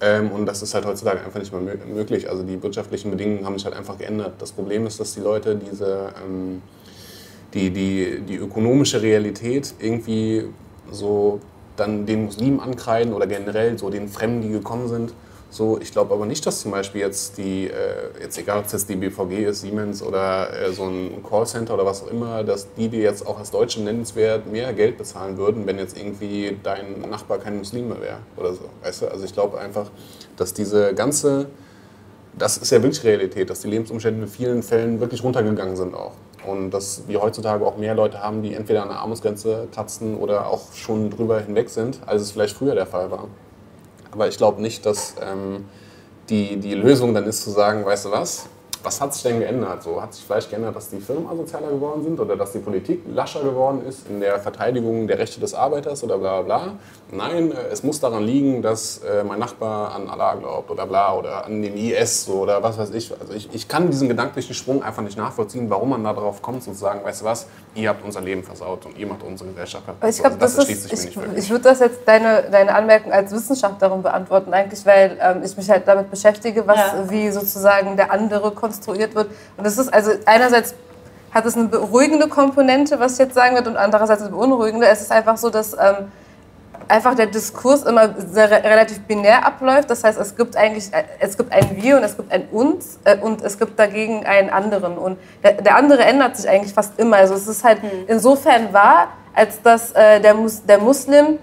Ähm, 0.00 0.32
und 0.32 0.46
das 0.46 0.62
ist 0.62 0.74
halt 0.74 0.84
heutzutage 0.84 1.20
einfach 1.24 1.38
nicht 1.38 1.52
mehr 1.52 1.76
möglich. 1.86 2.28
Also 2.28 2.42
die 2.42 2.60
wirtschaftlichen 2.62 3.10
Bedingungen 3.10 3.44
haben 3.46 3.56
sich 3.56 3.64
halt 3.64 3.76
einfach 3.76 3.98
geändert. 3.98 4.32
Das 4.38 4.50
Problem 4.50 4.86
ist, 4.86 4.98
dass 4.98 5.14
die 5.14 5.20
Leute 5.20 5.56
diese, 5.56 6.12
ähm, 6.24 6.62
die, 7.54 7.70
die, 7.70 8.20
die 8.20 8.36
ökonomische 8.36 9.00
Realität 9.00 9.74
irgendwie 9.78 10.48
so 10.90 11.40
dann 11.76 12.06
den 12.06 12.24
Muslimen 12.24 12.60
ankreiden 12.60 13.12
oder 13.12 13.26
generell 13.26 13.78
so 13.78 13.90
den 13.90 14.08
Fremden, 14.08 14.42
die 14.42 14.50
gekommen 14.50 14.88
sind, 14.88 15.14
so, 15.52 15.78
ich 15.78 15.92
glaube 15.92 16.14
aber 16.14 16.24
nicht, 16.24 16.46
dass 16.46 16.62
zum 16.62 16.70
Beispiel 16.70 17.02
jetzt 17.02 17.36
die, 17.36 17.66
äh, 17.66 18.22
jetzt 18.22 18.38
egal 18.38 18.60
ob 18.60 18.64
es 18.64 18.72
jetzt 18.72 18.88
die 18.88 18.96
BVG 18.96 19.44
ist, 19.44 19.60
Siemens 19.60 20.02
oder 20.02 20.48
äh, 20.50 20.72
so 20.72 20.84
ein 20.84 21.22
Callcenter 21.28 21.74
oder 21.74 21.84
was 21.84 22.02
auch 22.02 22.10
immer, 22.10 22.42
dass 22.42 22.72
die 22.72 22.88
dir 22.88 23.02
jetzt 23.02 23.26
auch 23.26 23.38
als 23.38 23.50
Deutsche 23.50 23.82
nennenswert 23.82 24.50
mehr 24.50 24.72
Geld 24.72 24.96
bezahlen 24.96 25.36
würden, 25.36 25.66
wenn 25.66 25.76
jetzt 25.78 25.98
irgendwie 25.98 26.56
dein 26.62 27.02
Nachbar 27.02 27.36
kein 27.36 27.58
Muslim 27.58 27.88
mehr 27.88 28.00
wäre 28.00 28.16
oder 28.38 28.54
so. 28.54 28.62
Weißt 28.82 29.02
du? 29.02 29.08
Also 29.08 29.26
ich 29.26 29.34
glaube 29.34 29.60
einfach, 29.60 29.90
dass 30.38 30.54
diese 30.54 30.94
ganze, 30.94 31.50
das 32.38 32.56
ist 32.56 32.72
ja 32.72 32.82
wirklich 32.82 33.04
Realität, 33.04 33.50
dass 33.50 33.60
die 33.60 33.68
Lebensumstände 33.68 34.22
in 34.22 34.28
vielen 34.28 34.62
Fällen 34.62 35.00
wirklich 35.00 35.22
runtergegangen 35.22 35.76
sind 35.76 35.94
auch. 35.94 36.12
Und 36.46 36.70
dass 36.70 37.02
wir 37.08 37.20
heutzutage 37.20 37.66
auch 37.66 37.76
mehr 37.76 37.94
Leute 37.94 38.22
haben, 38.22 38.42
die 38.42 38.54
entweder 38.54 38.84
an 38.84 38.88
der 38.88 39.00
Armutsgrenze 39.00 39.68
kratzen 39.70 40.16
oder 40.16 40.46
auch 40.46 40.72
schon 40.72 41.10
drüber 41.10 41.40
hinweg 41.40 41.68
sind, 41.68 42.00
als 42.06 42.22
es 42.22 42.30
vielleicht 42.30 42.56
früher 42.56 42.74
der 42.74 42.86
Fall 42.86 43.10
war. 43.10 43.28
Aber 44.12 44.28
ich 44.28 44.36
glaube 44.36 44.62
nicht, 44.62 44.86
dass 44.86 45.14
ähm, 45.20 45.64
die, 46.28 46.58
die 46.58 46.74
Lösung 46.74 47.14
dann 47.14 47.24
ist 47.24 47.42
zu 47.42 47.50
sagen, 47.50 47.84
weißt 47.84 48.06
du 48.06 48.10
was, 48.10 48.46
was 48.82 49.00
hat 49.00 49.14
sich 49.14 49.22
denn 49.22 49.40
geändert? 49.40 49.82
So, 49.82 50.00
hat 50.00 50.14
sich 50.14 50.24
vielleicht 50.24 50.50
geändert, 50.50 50.76
dass 50.76 50.90
die 50.90 51.00
Firmen 51.00 51.28
asozialer 51.28 51.68
geworden 51.68 52.02
sind 52.02 52.18
oder 52.18 52.36
dass 52.36 52.52
die 52.52 52.58
Politik 52.58 53.02
lascher 53.12 53.42
geworden 53.42 53.84
ist 53.86 54.08
in 54.08 54.20
der 54.20 54.38
Verteidigung 54.38 55.06
der 55.06 55.18
Rechte 55.18 55.40
des 55.40 55.54
Arbeiters 55.54 56.02
oder 56.04 56.18
bla 56.18 56.42
bla? 56.42 56.74
Nein, 57.10 57.52
äh, 57.52 57.54
es 57.70 57.82
muss 57.82 58.00
daran 58.00 58.24
liegen, 58.24 58.62
dass 58.62 58.98
äh, 58.98 59.24
mein 59.24 59.38
Nachbar 59.38 59.94
an 59.94 60.08
Allah 60.08 60.34
glaubt 60.34 60.70
oder 60.70 60.86
bla 60.86 61.14
oder 61.14 61.44
an 61.44 61.62
den 61.62 61.76
IS 61.76 62.24
so, 62.24 62.42
oder 62.42 62.62
was 62.62 62.78
weiß 62.78 62.90
ich. 62.90 63.12
Also 63.20 63.32
ich, 63.32 63.48
ich 63.52 63.68
kann 63.68 63.90
diesen 63.90 64.08
gedanklichen 64.08 64.54
Sprung 64.54 64.82
einfach 64.82 65.02
nicht 65.02 65.18
nachvollziehen, 65.18 65.68
warum 65.68 65.90
man 65.90 66.04
da 66.04 66.12
drauf 66.12 66.42
kommt 66.42 66.66
und 66.66 66.74
sagen, 66.74 67.00
weißt 67.04 67.22
du 67.22 67.24
was, 67.24 67.46
ihr 67.74 67.88
habt 67.88 68.04
unser 68.04 68.20
Leben 68.20 68.42
versaut 68.42 68.86
und 68.86 68.98
ihr 68.98 69.06
macht 69.06 69.22
unsere 69.22 69.50
Gesellschaft 69.50 69.86
kaputt. 69.86 70.08
Ich 70.08 70.18
glaube, 70.18 70.36
also 70.40 70.56
das, 70.56 70.66
das 70.66 70.68
ist, 70.68 70.92
ich, 70.92 71.16
ich 71.36 71.50
würde 71.50 71.64
das 71.64 71.80
jetzt 71.80 72.00
deine, 72.06 72.44
deine 72.50 72.74
Anmerkung 72.74 73.12
als 73.12 73.32
Wissenschaftlerin 73.32 74.02
beantworten 74.02 74.52
eigentlich, 74.52 74.84
weil 74.86 75.18
ähm, 75.20 75.42
ich 75.44 75.56
mich 75.56 75.70
halt 75.70 75.86
damit 75.86 76.10
beschäftige, 76.10 76.66
was 76.66 76.78
ja. 76.78 77.10
wie 77.10 77.30
sozusagen 77.30 77.96
der 77.96 78.10
andere 78.10 78.52
konstruiert 78.72 79.14
wird. 79.14 79.28
Und 79.56 79.66
das 79.66 79.78
ist 79.78 79.92
also 79.92 80.12
einerseits 80.26 80.74
hat 81.30 81.46
es 81.46 81.56
eine 81.56 81.68
beruhigende 81.68 82.28
Komponente, 82.28 83.00
was 83.00 83.14
ich 83.14 83.18
jetzt 83.20 83.34
sagen 83.34 83.54
wird, 83.54 83.66
und 83.66 83.76
andererseits 83.76 84.20
eine 84.20 84.30
beunruhigende. 84.30 84.86
Es 84.86 85.00
ist 85.00 85.10
einfach 85.10 85.38
so, 85.38 85.48
dass 85.48 85.72
ähm, 85.72 86.12
einfach 86.88 87.14
der 87.14 87.26
Diskurs 87.26 87.84
immer 87.84 88.14
sehr, 88.18 88.50
relativ 88.50 89.00
binär 89.04 89.46
abläuft. 89.46 89.88
Das 89.88 90.04
heißt, 90.04 90.20
es 90.20 90.36
gibt 90.36 90.56
eigentlich 90.56 90.90
es 91.20 91.38
gibt 91.38 91.50
ein 91.52 91.82
Wir 91.82 91.96
und 91.96 92.04
es 92.04 92.16
gibt 92.16 92.30
ein 92.30 92.48
Uns 92.50 92.98
äh, 93.04 93.16
und 93.16 93.42
es 93.42 93.58
gibt 93.58 93.78
dagegen 93.78 94.26
einen 94.26 94.50
anderen. 94.50 94.98
Und 94.98 95.18
der, 95.42 95.52
der, 95.62 95.76
andere 95.76 96.04
ändert 96.04 96.36
sich 96.36 96.48
eigentlich 96.50 96.74
fast 96.74 96.98
immer. 96.98 97.16
Also 97.16 97.34
es 97.34 97.48
ist 97.48 97.64
halt 97.64 97.82
mhm. 97.82 97.88
insofern 98.08 98.72
wahr, 98.74 99.08
als 99.34 99.62
dass 99.62 99.92
äh, 99.92 100.20
der, 100.20 100.34
Mus 100.34 100.64
der 100.66 100.78
Muslim 100.78 101.38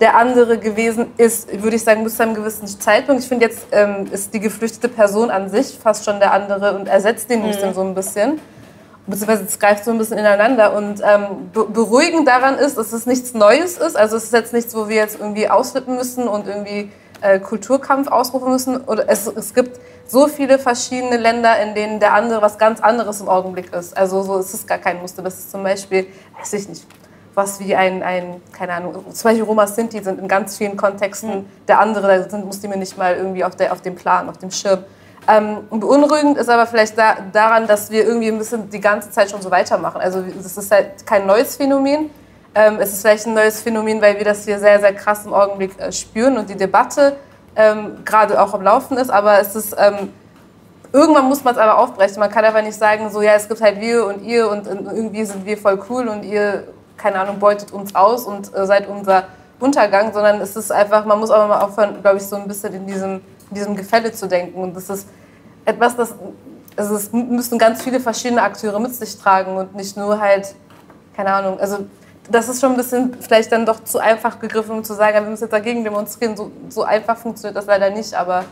der 0.00 0.16
andere 0.16 0.58
gewesen 0.58 1.06
ist, 1.16 1.62
würde 1.62 1.76
ich 1.76 1.82
sagen, 1.82 2.04
bis 2.04 2.16
zu 2.16 2.22
einem 2.22 2.34
gewissen 2.34 2.66
Zeitpunkt. 2.66 3.22
Ich 3.22 3.28
finde, 3.28 3.46
jetzt 3.46 3.66
ähm, 3.72 4.06
ist 4.12 4.32
die 4.32 4.40
geflüchtete 4.40 4.88
Person 4.88 5.30
an 5.30 5.50
sich 5.50 5.78
fast 5.82 6.04
schon 6.04 6.20
der 6.20 6.32
andere 6.32 6.76
und 6.78 6.86
ersetzt 6.86 7.30
den 7.30 7.40
Muslim 7.40 7.70
mhm. 7.70 7.74
so 7.74 7.80
ein 7.82 7.94
bisschen. 7.94 8.40
Beziehungsweise 9.06 9.44
es 9.44 9.58
greift 9.58 9.84
so 9.84 9.90
ein 9.90 9.98
bisschen 9.98 10.18
ineinander. 10.18 10.76
Und 10.76 11.00
ähm, 11.02 11.50
beruhigend 11.52 12.28
daran 12.28 12.56
ist, 12.56 12.76
dass 12.76 12.92
es 12.92 13.06
nichts 13.06 13.34
Neues 13.34 13.78
ist. 13.78 13.96
Also 13.96 14.16
es 14.16 14.24
ist 14.24 14.32
jetzt 14.32 14.52
nichts, 14.52 14.74
wo 14.76 14.88
wir 14.88 14.96
jetzt 14.96 15.18
irgendwie 15.18 15.48
ausflippen 15.48 15.96
müssen 15.96 16.28
und 16.28 16.46
irgendwie 16.46 16.92
äh, 17.22 17.40
Kulturkampf 17.40 18.08
ausrufen 18.08 18.50
müssen. 18.50 18.76
Oder 18.82 19.08
es, 19.08 19.26
es 19.26 19.54
gibt 19.54 19.80
so 20.06 20.28
viele 20.28 20.58
verschiedene 20.58 21.16
Länder, 21.16 21.58
in 21.60 21.74
denen 21.74 22.00
der 22.00 22.12
andere 22.12 22.42
was 22.42 22.58
ganz 22.58 22.80
anderes 22.80 23.20
im 23.20 23.28
Augenblick 23.28 23.72
ist. 23.72 23.96
Also 23.96 24.22
so 24.22 24.38
ist 24.38 24.54
es 24.54 24.66
gar 24.66 24.78
kein 24.78 25.00
Muster. 25.00 25.22
Das 25.22 25.38
ist 25.38 25.50
zum 25.50 25.62
Beispiel, 25.62 26.06
weiß 26.38 26.52
ich 26.52 26.68
nicht, 26.68 26.86
was 27.38 27.58
wie 27.60 27.74
ein, 27.74 28.02
ein, 28.02 28.42
keine 28.52 28.74
Ahnung, 28.74 29.06
zum 29.10 29.30
Beispiel 29.30 29.44
Roma 29.44 29.66
Sinti 29.66 30.02
sind 30.02 30.18
in 30.20 30.28
ganz 30.28 30.58
vielen 30.58 30.76
Kontexten 30.76 31.30
mhm. 31.30 31.46
der 31.66 31.80
andere, 31.80 32.06
da 32.06 32.28
sind 32.28 32.44
Muslime 32.44 32.76
nicht 32.76 32.98
mal 32.98 33.16
irgendwie 33.16 33.44
auf, 33.44 33.56
der, 33.56 33.72
auf 33.72 33.80
dem 33.80 33.94
Plan, 33.94 34.28
auf 34.28 34.36
dem 34.36 34.50
Schirm. 34.50 34.84
Ähm, 35.26 35.58
beunruhigend 35.70 36.36
ist 36.36 36.48
aber 36.48 36.66
vielleicht 36.66 36.98
da, 36.98 37.16
daran, 37.32 37.66
dass 37.66 37.90
wir 37.90 38.04
irgendwie 38.04 38.28
ein 38.28 38.38
bisschen 38.38 38.68
die 38.68 38.80
ganze 38.80 39.10
Zeit 39.10 39.30
schon 39.30 39.40
so 39.40 39.50
weitermachen. 39.50 40.00
Also 40.00 40.22
das 40.22 40.56
ist 40.56 40.70
halt 40.70 41.06
kein 41.06 41.26
neues 41.26 41.56
Phänomen. 41.56 42.10
Ähm, 42.54 42.78
es 42.80 42.92
ist 42.92 43.02
vielleicht 43.02 43.26
ein 43.26 43.34
neues 43.34 43.60
Phänomen, 43.60 44.00
weil 44.00 44.16
wir 44.16 44.24
das 44.24 44.44
hier 44.44 44.58
sehr, 44.58 44.80
sehr 44.80 44.94
krass 44.94 45.24
im 45.24 45.32
Augenblick 45.32 45.78
äh, 45.78 45.92
spüren 45.92 46.38
und 46.38 46.48
die 46.48 46.56
Debatte 46.56 47.16
ähm, 47.56 47.98
gerade 48.04 48.40
auch 48.40 48.54
am 48.54 48.62
Laufen 48.62 48.96
ist. 48.96 49.10
Aber 49.10 49.38
es 49.38 49.54
ist 49.54 49.76
ähm, 49.78 50.12
irgendwann 50.92 51.26
muss 51.26 51.44
man 51.44 51.54
es 51.54 51.60
aber 51.60 51.78
aufbrechen. 51.78 52.18
Man 52.20 52.30
kann 52.30 52.44
einfach 52.44 52.62
nicht 52.62 52.78
sagen, 52.78 53.10
so 53.10 53.20
ja, 53.20 53.34
es 53.34 53.48
gibt 53.48 53.60
halt 53.60 53.80
wir 53.80 54.06
und 54.06 54.22
ihr 54.22 54.48
und, 54.48 54.66
und 54.66 54.86
irgendwie 54.86 55.24
sind 55.24 55.44
wir 55.44 55.58
voll 55.58 55.78
cool 55.88 56.08
und 56.08 56.24
ihr 56.24 56.64
keine 56.98 57.20
Ahnung, 57.20 57.38
beutet 57.38 57.72
uns 57.72 57.94
aus 57.94 58.24
und 58.24 58.54
äh, 58.54 58.66
seid 58.66 58.88
unser 58.88 59.24
Untergang, 59.60 60.12
sondern 60.12 60.40
es 60.40 60.54
ist 60.56 60.70
einfach, 60.70 61.04
man 61.04 61.18
muss 61.18 61.30
auch 61.30 61.48
mal 61.48 61.60
aufhören, 61.60 62.00
glaube 62.02 62.18
ich, 62.18 62.24
so 62.24 62.36
ein 62.36 62.46
bisschen 62.46 62.74
in 62.74 62.86
diesem, 62.86 63.14
in 63.50 63.54
diesem 63.54 63.74
Gefälle 63.74 64.12
zu 64.12 64.28
denken. 64.28 64.60
Und 64.60 64.76
das 64.76 64.90
ist 64.90 65.08
etwas, 65.64 65.96
das, 65.96 66.14
also 66.76 66.94
es 66.94 67.12
müssen 67.12 67.58
ganz 67.58 67.82
viele 67.82 68.00
verschiedene 68.00 68.42
Akteure 68.42 68.78
mit 68.78 68.94
sich 68.94 69.18
tragen 69.18 69.56
und 69.56 69.74
nicht 69.74 69.96
nur 69.96 70.20
halt, 70.20 70.54
keine 71.16 71.32
Ahnung, 71.32 71.58
also 71.58 71.86
das 72.30 72.48
ist 72.48 72.60
schon 72.60 72.72
ein 72.72 72.76
bisschen 72.76 73.16
vielleicht 73.20 73.50
dann 73.52 73.64
doch 73.64 73.82
zu 73.84 73.98
einfach 73.98 74.38
gegriffen, 74.38 74.76
um 74.76 74.84
zu 74.84 74.94
sagen, 74.94 75.14
wir 75.14 75.30
müssen 75.30 75.44
jetzt 75.44 75.52
dagegen 75.52 75.82
demonstrieren. 75.82 76.36
So, 76.36 76.50
so 76.68 76.82
einfach 76.84 77.16
funktioniert 77.16 77.56
das 77.56 77.66
leider 77.66 77.90
nicht, 77.90 78.14
aber 78.14 78.44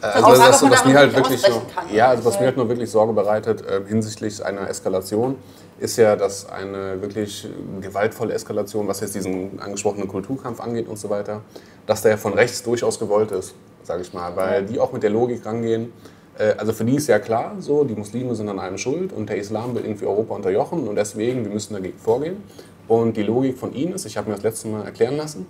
also 0.00 0.30
das, 0.30 0.60
das, 0.60 0.70
was 0.70 0.84
mir 0.84 0.94
halt 0.94 1.14
wirklich 1.14 1.40
so, 1.40 1.62
ja, 1.92 2.08
also 2.08 2.24
was 2.24 2.38
mir 2.38 2.46
halt 2.46 2.56
nur 2.56 2.68
wirklich 2.68 2.90
Sorge 2.90 3.12
bereitet 3.12 3.62
äh, 3.62 3.80
hinsichtlich 3.86 4.44
einer 4.44 4.68
Eskalation, 4.68 5.36
ist 5.78 5.96
ja, 5.96 6.16
dass 6.16 6.48
eine 6.48 7.00
wirklich 7.00 7.48
gewaltvolle 7.80 8.34
Eskalation, 8.34 8.86
was 8.86 9.00
jetzt 9.00 9.14
diesen 9.14 9.60
angesprochenen 9.60 10.08
Kulturkampf 10.08 10.60
angeht 10.60 10.88
und 10.88 10.98
so 10.98 11.08
weiter, 11.10 11.40
dass 11.86 12.02
der 12.02 12.18
von 12.18 12.34
rechts 12.34 12.62
durchaus 12.62 12.98
gewollt 12.98 13.32
ist, 13.32 13.54
sage 13.82 14.02
ich 14.02 14.12
mal, 14.12 14.36
weil 14.36 14.64
die 14.64 14.78
auch 14.78 14.92
mit 14.92 15.02
der 15.02 15.10
Logik 15.10 15.44
rangehen. 15.44 15.92
Äh, 16.38 16.54
also 16.58 16.72
für 16.72 16.84
die 16.84 16.96
ist 16.96 17.06
ja 17.06 17.18
klar, 17.18 17.56
so 17.60 17.84
die 17.84 17.94
Muslime 17.94 18.34
sind 18.34 18.48
an 18.48 18.58
allem 18.58 18.78
schuld 18.78 19.12
und 19.12 19.28
der 19.28 19.36
Islam 19.36 19.74
will 19.74 19.84
irgendwie 19.84 20.06
Europa 20.06 20.34
unterjochen 20.34 20.86
und 20.86 20.96
deswegen 20.96 21.44
wir 21.44 21.52
müssen 21.52 21.74
dagegen 21.74 21.98
vorgehen. 21.98 22.42
Und 22.86 23.16
die 23.16 23.22
Logik 23.22 23.56
von 23.56 23.72
ihnen 23.72 23.92
ist, 23.92 24.04
ich 24.04 24.16
habe 24.16 24.28
mir 24.28 24.34
das 24.34 24.42
letzte 24.42 24.68
Mal 24.68 24.84
erklären 24.84 25.16
lassen, 25.16 25.46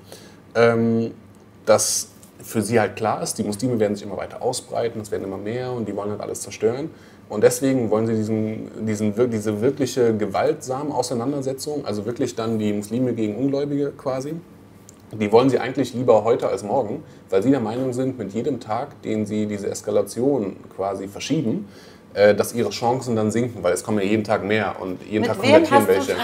ähm, 0.55 1.13
dass 1.65 2.09
für 2.51 2.63
sie 2.63 2.81
halt 2.81 2.97
klar 2.97 3.23
ist, 3.23 3.39
die 3.39 3.45
Muslime 3.45 3.79
werden 3.79 3.95
sich 3.95 4.05
immer 4.05 4.17
weiter 4.17 4.43
ausbreiten, 4.43 5.01
es 5.01 5.13
werden 5.13 5.25
immer 5.25 5.39
mehr 5.39 5.71
und 5.71 5.87
die 5.87 5.95
wollen 5.95 6.11
halt 6.11 6.21
alles 6.21 6.41
zerstören. 6.41 6.91
Und 7.29 7.45
deswegen 7.45 7.91
wollen 7.91 8.09
sie 8.09 8.17
diesen, 8.17 8.85
diesen, 8.87 9.31
diese 9.31 9.61
wirkliche 9.61 10.17
gewaltsame 10.17 10.93
Auseinandersetzung, 10.93 11.85
also 11.85 12.05
wirklich 12.07 12.35
dann 12.35 12.59
die 12.59 12.73
Muslime 12.73 13.13
gegen 13.13 13.37
Ungläubige 13.37 13.93
quasi, 13.97 14.35
die 15.13 15.31
wollen 15.31 15.49
sie 15.49 15.61
eigentlich 15.61 15.95
lieber 15.95 16.25
heute 16.25 16.49
als 16.49 16.65
morgen, 16.65 17.05
weil 17.31 17.43
sie 17.43 17.51
der 17.51 17.61
Meinung 17.61 17.93
sind, 17.93 18.19
mit 18.19 18.33
jedem 18.33 18.59
Tag, 18.59 19.01
den 19.03 19.27
sie 19.27 19.47
diese 19.47 19.69
Eskalation 19.69 20.57
quasi 20.75 21.07
verschieben, 21.07 21.69
dass 22.15 22.53
ihre 22.55 22.71
Chancen 22.71 23.15
dann 23.17 23.31
sinken, 23.31 23.63
weil 23.63 23.73
es 23.73 23.85
kommen 23.85 23.99
ja 23.99 24.05
jeden 24.05 24.25
Tag 24.25 24.43
mehr 24.45 24.77
und 24.81 25.01
jeden 25.05 25.21
Mit 25.21 25.29
Tag 25.29 25.39
konvertieren 25.39 25.87
welche. 25.87 26.17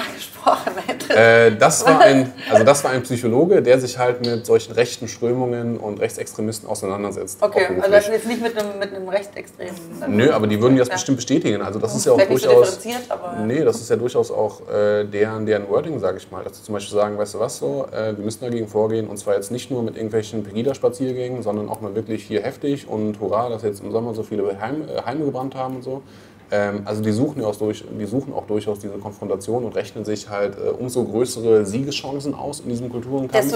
Äh, 1.09 1.57
das, 1.57 1.85
war 1.85 2.01
ein, 2.01 2.33
also 2.51 2.65
das 2.65 2.85
war 2.85 2.91
ein 2.93 3.03
Psychologe, 3.03 3.63
der 3.63 3.79
sich 3.79 3.99
halt 3.99 4.25
mit 4.25 4.47
solchen 4.47 4.73
rechten 4.73 5.09
Strömungen 5.09 5.77
und 5.79 6.01
Rechtsextremisten 6.01 6.69
auseinandersetzt. 6.69 7.39
Okay, 7.41 7.67
also 7.81 7.91
das 7.91 8.05
ist 8.05 8.13
jetzt 8.13 8.27
nicht 8.27 8.43
mit 8.43 8.59
einem, 8.59 8.79
mit 8.79 8.95
einem 8.95 9.09
Rechtsextremen. 9.09 9.75
Nö, 10.09 10.31
aber 10.33 10.47
die 10.47 10.61
würden 10.61 10.77
das 10.77 10.89
Ja. 10.89 10.95
bestimmt 10.95 11.17
bestätigen. 11.19 11.63
Also 11.63 11.79
das 11.79 11.95
ist 11.97 12.07
ja 12.07 12.13
auch 12.13 12.21
Vielleicht 12.21 12.43
so 12.43 12.49
durchaus. 12.49 12.79
differenziert, 12.79 13.11
aber- 13.11 13.45
Nee, 13.45 13.65
das 13.65 13.81
ist 13.81 13.91
ja 13.91 13.97
durchaus 13.97 14.31
auch 14.31 14.61
äh, 14.69 15.05
deren, 15.05 15.47
deren 15.47 15.69
Wording, 15.69 15.99
sage 15.99 16.19
ich 16.19 16.31
mal. 16.31 16.45
Dass 16.45 16.59
sie 16.59 16.63
zum 16.65 16.75
Beispiel 16.75 16.97
sagen, 16.97 17.19
weißt 17.19 17.35
du 17.35 17.41
was 17.41 17.59
so, 17.59 17.87
äh, 17.93 18.17
wir 18.17 18.25
müssen 18.25 18.45
dagegen 18.45 18.69
vorgehen 18.69 19.09
und 19.09 19.17
zwar 19.19 19.35
jetzt 19.35 19.51
nicht 19.51 19.71
nur 19.71 19.83
mit 19.83 19.97
irgendwelchen 19.97 20.45
Pegida-Spaziergängen, 20.45 21.43
sondern 21.43 21.69
auch 21.69 21.81
mal 21.81 21.95
wirklich 21.95 22.25
hier 22.25 22.43
heftig 22.43 22.89
und 22.89 23.21
hurra, 23.21 23.49
dass 23.49 23.63
jetzt 23.63 23.83
im 23.83 23.91
Sommer 23.93 24.15
so 24.15 24.23
viele 24.23 24.61
Heim, 24.61 24.83
äh, 24.89 25.03
Heime 25.05 25.25
gebrannt 25.25 25.55
haben 25.55 25.76
und 25.77 25.83
so. 25.83 26.03
Ähm, 26.49 26.83
also 26.85 27.03
die 27.03 27.11
suchen, 27.11 27.43
ja 27.43 27.49
auch 27.49 27.57
durch, 27.57 27.85
die 27.99 28.07
suchen 28.07 28.33
auch 28.33 28.47
durchaus 28.47 28.79
diese 28.79 28.95
Konfrontation 28.99 29.65
und 29.65 29.75
rechnen 29.75 30.05
sich 30.05 30.29
halt 30.29 30.57
äh, 30.57 30.69
umso 30.69 31.03
größere 31.05 31.67
Siegeschancen 31.67 32.35
aus 32.35 32.61
in 32.61 32.69
diesem 32.69 32.89
Kulturenkampf. 32.89 33.53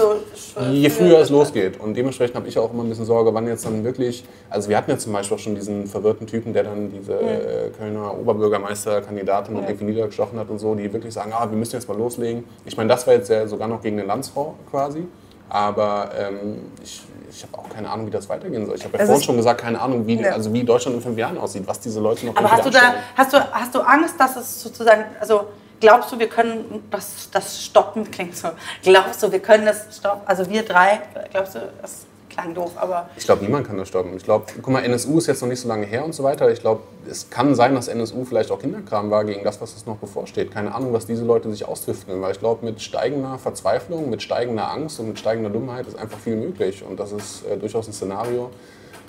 Je 0.71 0.89
früher 0.89 1.19
es 1.19 1.29
losgeht. 1.29 1.79
Und 1.79 1.95
dementsprechend 1.95 2.35
habe 2.35 2.49
ich 2.49 2.59
auch 2.59 2.73
immer 2.73 2.83
ein 2.83 2.89
bisschen 2.89 3.05
Sorge, 3.05 3.33
wann 3.33 3.47
jetzt 3.47 3.65
dann 3.65 3.85
wirklich. 3.85 4.25
Also, 4.49 4.67
wir 4.67 4.75
hatten 4.75 4.91
ja 4.91 4.97
zum 4.97 5.13
Beispiel 5.13 5.37
auch 5.37 5.39
schon 5.39 5.55
diesen 5.55 5.87
verwirrten 5.87 6.27
Typen, 6.27 6.51
der 6.51 6.63
dann 6.63 6.91
diese 6.91 7.13
äh, 7.13 7.69
Kölner 7.77 8.17
Oberbürgermeisterkandidatin 8.19 9.55
und 9.55 9.63
irgendwie 9.63 9.85
niedergestochen 9.85 10.37
hat 10.37 10.49
und 10.49 10.59
so, 10.59 10.75
die 10.75 10.91
wirklich 10.91 11.13
sagen: 11.13 11.31
Ah, 11.33 11.49
wir 11.49 11.57
müssen 11.57 11.75
jetzt 11.75 11.87
mal 11.87 11.97
loslegen. 11.97 12.43
Ich 12.65 12.75
meine, 12.75 12.89
das 12.89 13.07
war 13.07 13.13
jetzt 13.13 13.29
ja 13.29 13.47
sogar 13.47 13.69
noch 13.69 13.81
gegen 13.81 13.99
eine 13.99 14.07
Landsfrau 14.07 14.55
quasi. 14.69 15.05
Aber 15.47 16.11
ähm, 16.17 16.59
ich, 16.83 17.03
ich 17.33 17.43
habe 17.43 17.57
auch 17.57 17.69
keine 17.69 17.89
Ahnung, 17.89 18.07
wie 18.07 18.11
das 18.11 18.27
weitergehen 18.29 18.65
soll. 18.65 18.75
Ich 18.75 18.83
habe 18.83 18.93
ja 18.93 18.99
Also 18.99 19.13
vorhin 19.13 19.25
schon 19.25 19.37
gesagt, 19.37 19.61
keine 19.61 19.79
Ahnung, 19.81 20.05
wie, 20.05 20.21
Ja. 20.21 20.33
also 20.33 20.51
wie 20.53 20.63
Deutschland 20.63 20.97
in 20.97 21.01
fünf 21.03 21.17
Jahren 21.17 21.37
aussieht, 21.37 21.63
was 21.65 21.79
diese 21.79 21.99
Leute 21.99 22.25
noch 22.25 22.35
Aber 22.35 22.51
hast 22.51 22.65
du 22.65 22.69
da, 22.69 22.95
hast 23.15 23.33
du, 23.33 23.37
hast 23.53 23.73
du 23.75 23.79
Angst, 23.81 24.19
dass 24.19 24.35
es 24.35 24.61
sozusagen, 24.61 25.05
also 25.19 25.47
glaubst 25.79 26.11
du, 26.11 26.19
wir 26.19 26.27
können 26.27 26.83
das, 26.91 27.29
das 27.31 27.63
stoppen? 27.63 28.09
Klingt 28.11 28.35
so. 28.35 28.49
Glaubst 28.83 29.23
du, 29.23 29.31
wir 29.31 29.39
können 29.39 29.65
das 29.65 29.87
stoppen? 29.95 30.21
Also 30.25 30.49
wir 30.49 30.63
drei, 30.63 31.01
glaubst 31.31 31.55
du, 31.55 31.59
das 31.81 32.05
klang 32.31 32.53
doof, 32.53 32.71
aber 32.75 33.09
Ich 33.15 33.25
glaube, 33.25 33.43
niemand 33.43 33.67
kann 33.67 33.77
das 33.77 33.87
stoppen. 33.87 34.15
Ich 34.15 34.23
glaube, 34.23 34.45
guck 34.61 34.73
mal, 34.73 34.83
NSU 34.83 35.17
ist 35.17 35.27
jetzt 35.27 35.41
noch 35.41 35.49
nicht 35.49 35.59
so 35.59 35.67
lange 35.67 35.85
her 35.85 36.03
und 36.03 36.13
so 36.13 36.23
weiter. 36.23 36.49
Ich 36.51 36.61
glaube, 36.61 36.81
es 37.09 37.29
kann 37.29 37.53
sein, 37.55 37.75
dass 37.75 37.87
NSU 37.87 38.25
vielleicht 38.25 38.51
auch 38.51 38.59
Kinderkram 38.59 39.11
war 39.11 39.23
gegen 39.25 39.43
das, 39.43 39.61
was 39.61 39.73
uns 39.73 39.85
noch 39.85 39.97
bevorsteht. 39.97 40.51
Keine 40.51 40.73
Ahnung, 40.73 40.93
was 40.93 41.05
diese 41.05 41.23
Leute 41.23 41.49
sich 41.51 41.67
austüfteln, 41.67 42.21
weil 42.21 42.31
ich 42.31 42.39
glaube, 42.39 42.65
mit 42.65 42.81
steigender 42.81 43.37
Verzweiflung, 43.37 44.09
mit 44.09 44.21
steigender 44.21 44.71
Angst 44.71 44.99
und 44.99 45.09
mit 45.09 45.19
steigender 45.19 45.49
Dummheit 45.49 45.87
ist 45.87 45.97
einfach 45.97 46.19
viel 46.19 46.35
möglich. 46.35 46.83
Und 46.87 46.99
das 46.99 47.11
ist 47.11 47.45
äh, 47.45 47.57
durchaus 47.57 47.87
ein 47.87 47.93
Szenario, 47.93 48.49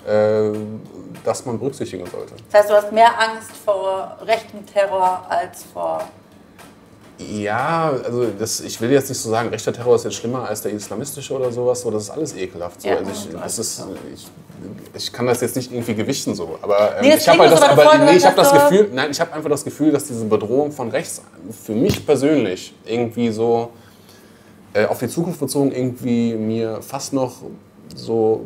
äh, 0.07 0.51
das 1.23 1.45
man 1.45 1.59
berücksichtigen 1.59 2.05
sollte. 2.05 2.33
das 2.51 2.61
heißt, 2.61 2.69
du 2.69 2.73
hast 2.75 2.91
mehr 2.91 3.11
Angst 3.19 3.51
vor 3.63 4.17
rechtem 4.21 4.65
Terror 4.65 5.25
als 5.29 5.63
vor. 5.73 6.01
Ja, 7.19 7.93
also 8.03 8.25
das, 8.37 8.61
ich 8.61 8.79
will 8.81 8.91
jetzt 8.91 9.09
nicht 9.09 9.19
so 9.19 9.29
sagen, 9.29 9.49
rechter 9.49 9.71
Terror 9.71 9.95
ist 9.95 10.03
jetzt 10.03 10.15
schlimmer 10.15 10.47
als 10.47 10.61
der 10.61 10.71
islamistische 10.71 11.33
oder 11.33 11.51
sowas. 11.51 11.81
So, 11.81 11.91
das 11.91 12.03
ist 12.03 12.09
alles 12.09 12.35
ekelhaft. 12.35 12.81
So. 12.81 12.87
Ja, 12.87 12.97
also 12.97 13.11
ich, 13.11 13.39
das 13.39 13.59
ist, 13.59 13.83
ich, 14.13 14.27
ich 14.95 15.13
kann 15.13 15.27
das 15.27 15.41
jetzt 15.41 15.55
nicht 15.55 15.71
irgendwie 15.71 15.93
gewichten 15.93 16.33
so. 16.33 16.57
Aber 16.61 16.97
ähm, 16.97 17.07
Nee, 17.07 17.15
ich 17.15 17.27
habe 17.27 17.39
halt 17.39 17.51
das, 17.51 17.61
aber, 17.61 17.97
nee, 17.99 18.17
ich 18.17 18.25
habe 18.25 18.35
das 18.35 18.51
Gefühl, 18.51 18.89
nein, 18.93 19.11
ich 19.11 19.21
habe 19.21 19.31
einfach 19.33 19.49
das 19.49 19.63
Gefühl, 19.63 19.91
dass 19.91 20.05
diese 20.05 20.25
Bedrohung 20.25 20.71
von 20.71 20.89
rechts 20.89 21.21
für 21.63 21.73
mich 21.73 22.05
persönlich 22.05 22.73
irgendwie 22.85 23.29
so 23.31 23.69
äh, 24.73 24.85
auf 24.85 24.99
die 24.99 25.07
Zukunft 25.07 25.39
bezogen 25.39 25.71
irgendwie 25.71 26.33
mir 26.33 26.81
fast 26.81 27.13
noch 27.13 27.35
so 27.95 28.45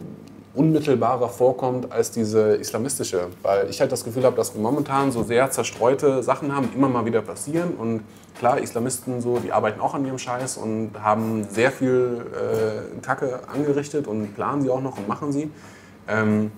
unmittelbarer 0.58 1.30
vorkommt 1.30 1.91
als 1.91 2.12
diese 2.12 2.55
islamistische. 2.55 3.28
Weil 3.43 3.70
ich 3.70 3.80
halt 3.80 3.91
das 3.91 4.03
Gefühl 4.03 4.24
habe, 4.24 4.36
dass 4.36 4.55
wir 4.55 4.62
momentan 4.62 5.12
so 5.12 5.24
sehr 5.24 5.49
zerstreute 5.51 6.24
Sachen 6.24 6.55
haben, 6.55 6.70
immer 6.76 6.89
mal 6.89 7.05
wieder 7.05 7.22
passieren. 7.22 7.76
Und 7.78 8.01
klar, 8.38 8.60
Islamisten 8.60 9.22
so, 9.22 9.39
die 9.39 9.51
arbeiten 9.51 9.80
auch 9.80 9.93
an 9.93 10.05
ihrem 10.05 10.18
Scheiß 10.18 10.58
und 10.58 10.91
haben 11.01 11.47
sehr 11.49 11.72
viel 11.72 12.26
äh, 12.34 13.01
Kacke 13.01 13.39
angerichtet 13.53 14.08
und 14.08 14.36
planen 14.36 14.62
sie 14.62 14.70
auch 14.70 14.82
noch 14.82 14.97
und 14.97 15.08
machen 15.08 15.32
sie. 15.32 15.51
Ähm, 16.08 16.51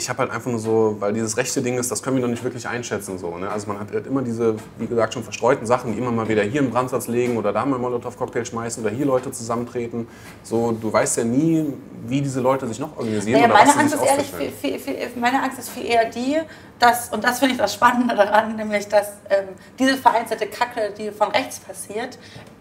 ich 0.00 0.08
habe 0.08 0.20
halt 0.20 0.30
einfach 0.30 0.50
nur 0.50 0.58
so, 0.58 0.96
weil 0.98 1.12
dieses 1.12 1.36
rechte 1.36 1.60
Ding 1.60 1.78
ist, 1.78 1.90
das 1.90 2.02
können 2.02 2.16
wir 2.16 2.22
noch 2.22 2.30
nicht 2.30 2.42
wirklich 2.42 2.66
einschätzen. 2.66 3.18
So, 3.18 3.36
ne? 3.36 3.50
Also 3.50 3.68
man 3.68 3.78
hat 3.78 3.92
halt 3.92 4.06
immer 4.06 4.22
diese, 4.22 4.56
wie 4.78 4.86
gesagt, 4.86 5.12
schon 5.14 5.22
verstreuten 5.22 5.66
Sachen, 5.66 5.92
die 5.92 5.98
immer 5.98 6.10
mal 6.10 6.26
wieder 6.26 6.42
hier 6.42 6.62
einen 6.62 6.70
Brandsatz 6.70 7.06
legen 7.06 7.36
oder 7.36 7.52
da 7.52 7.64
mal 7.66 7.76
einen 7.76 7.82
Molotow-Cocktail 7.82 8.44
schmeißen 8.44 8.82
oder 8.82 8.92
hier 8.92 9.04
Leute 9.04 9.30
zusammentreten. 9.30 10.08
So, 10.42 10.72
du 10.72 10.90
weißt 10.90 11.18
ja 11.18 11.24
nie, 11.24 11.74
wie 12.06 12.22
diese 12.22 12.40
Leute 12.40 12.66
sich 12.66 12.78
noch 12.78 12.96
organisieren 12.96 13.42
Naja, 13.42 13.52
meine 13.52 13.76
Angst 13.76 13.94
ist 13.94 14.02
ehrlich, 14.02 14.32
viel, 14.58 14.78
viel, 14.78 14.96
meine 15.16 15.42
Angst 15.42 15.58
ist 15.58 15.68
viel 15.68 15.84
eher 15.84 16.06
die, 16.06 16.38
dass, 16.78 17.10
und 17.10 17.22
das 17.22 17.38
finde 17.38 17.52
ich 17.52 17.58
das 17.58 17.74
Spannende 17.74 18.16
daran, 18.16 18.56
nämlich, 18.56 18.88
dass 18.88 19.08
ähm, 19.28 19.48
diese 19.78 19.98
vereinzelte 19.98 20.46
Kacke, 20.46 20.94
die 20.96 21.10
von 21.10 21.28
rechts 21.30 21.60
passiert, 21.60 22.18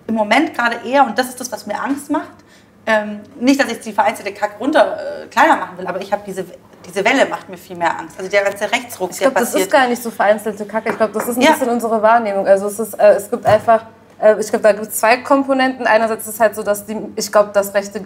im 0.07 0.15
Moment 0.15 0.53
gerade 0.53 0.77
eher, 0.85 1.05
und 1.05 1.17
das 1.17 1.29
ist 1.29 1.39
das, 1.39 1.49
was 1.51 1.65
mir 1.65 1.81
Angst 1.81 2.11
macht, 2.11 2.43
ähm, 2.89 3.21
nicht, 3.39 3.61
dass 3.61 3.71
ich 3.71 3.79
die 3.79 3.93
vereinzelte 3.93 4.33
Kacke 4.33 4.57
runter 4.59 4.97
äh, 5.23 5.27
kleiner 5.27 5.55
machen 5.57 5.77
will, 5.77 5.87
aber 5.87 6.01
ich 6.01 6.11
habe 6.11 6.23
diese, 6.25 6.43
diese 6.85 7.05
Welle 7.05 7.25
macht 7.27 7.47
mir 7.47 7.57
viel 7.57 7.75
mehr 7.77 7.97
Angst. 7.99 8.17
Also 8.17 8.29
der 8.31 8.43
ganze 8.43 8.63
Rechtsruck, 8.71 9.11
Ich 9.11 9.17
der 9.19 9.27
glaube, 9.27 9.39
das 9.41 9.49
passiert. 9.51 9.67
ist 9.67 9.71
gar 9.71 9.87
nicht 9.87 10.01
so 10.01 10.09
vereinzelte 10.11 10.65
Kacke. 10.65 10.89
Ich 10.89 10.97
glaube, 10.97 11.13
das 11.13 11.27
ist 11.27 11.37
ein 11.37 11.41
Ja. 11.41 11.51
bisschen 11.51 11.69
unsere 11.69 12.01
Wahrnehmung. 12.01 12.47
Also 12.47 12.67
es, 12.67 12.79
ist, 12.79 12.93
äh, 12.95 13.13
es 13.13 13.29
gibt 13.29 13.45
einfach, 13.45 13.85
äh, 14.19 14.39
ich 14.39 14.49
glaube, 14.49 14.63
da 14.63 14.71
gibt 14.71 14.87
es 14.87 14.99
zwei 14.99 15.17
Komponenten. 15.17 15.85
Einerseits 15.85 16.27
ist 16.27 16.33
es 16.35 16.39
halt 16.39 16.55
so, 16.55 16.63
dass 16.63 16.85
die, 16.85 16.97
ich 17.15 17.31
glaube, 17.31 17.51
dass 17.53 17.73
rechte, 17.73 18.01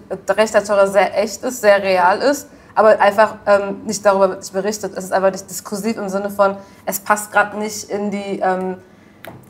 Terror 0.63 0.87
sehr 0.87 1.17
echt 1.17 1.43
ist, 1.43 1.61
sehr 1.61 1.81
real 1.81 2.19
ist, 2.19 2.49
aber 2.75 2.99
einfach 2.99 3.35
ähm, 3.45 3.81
nicht 3.85 4.05
darüber 4.05 4.35
nicht 4.35 4.51
berichtet. 4.51 4.97
Es 4.97 5.05
ist 5.05 5.13
einfach 5.13 5.31
nicht 5.31 5.49
diskursiv 5.49 5.95
im 5.97 6.09
Sinne 6.09 6.29
von, 6.29 6.57
es 6.85 6.99
passt 6.99 7.31
gerade 7.31 7.57
nicht 7.57 7.89
in 7.89 8.11
die... 8.11 8.39
Ähm, 8.39 8.77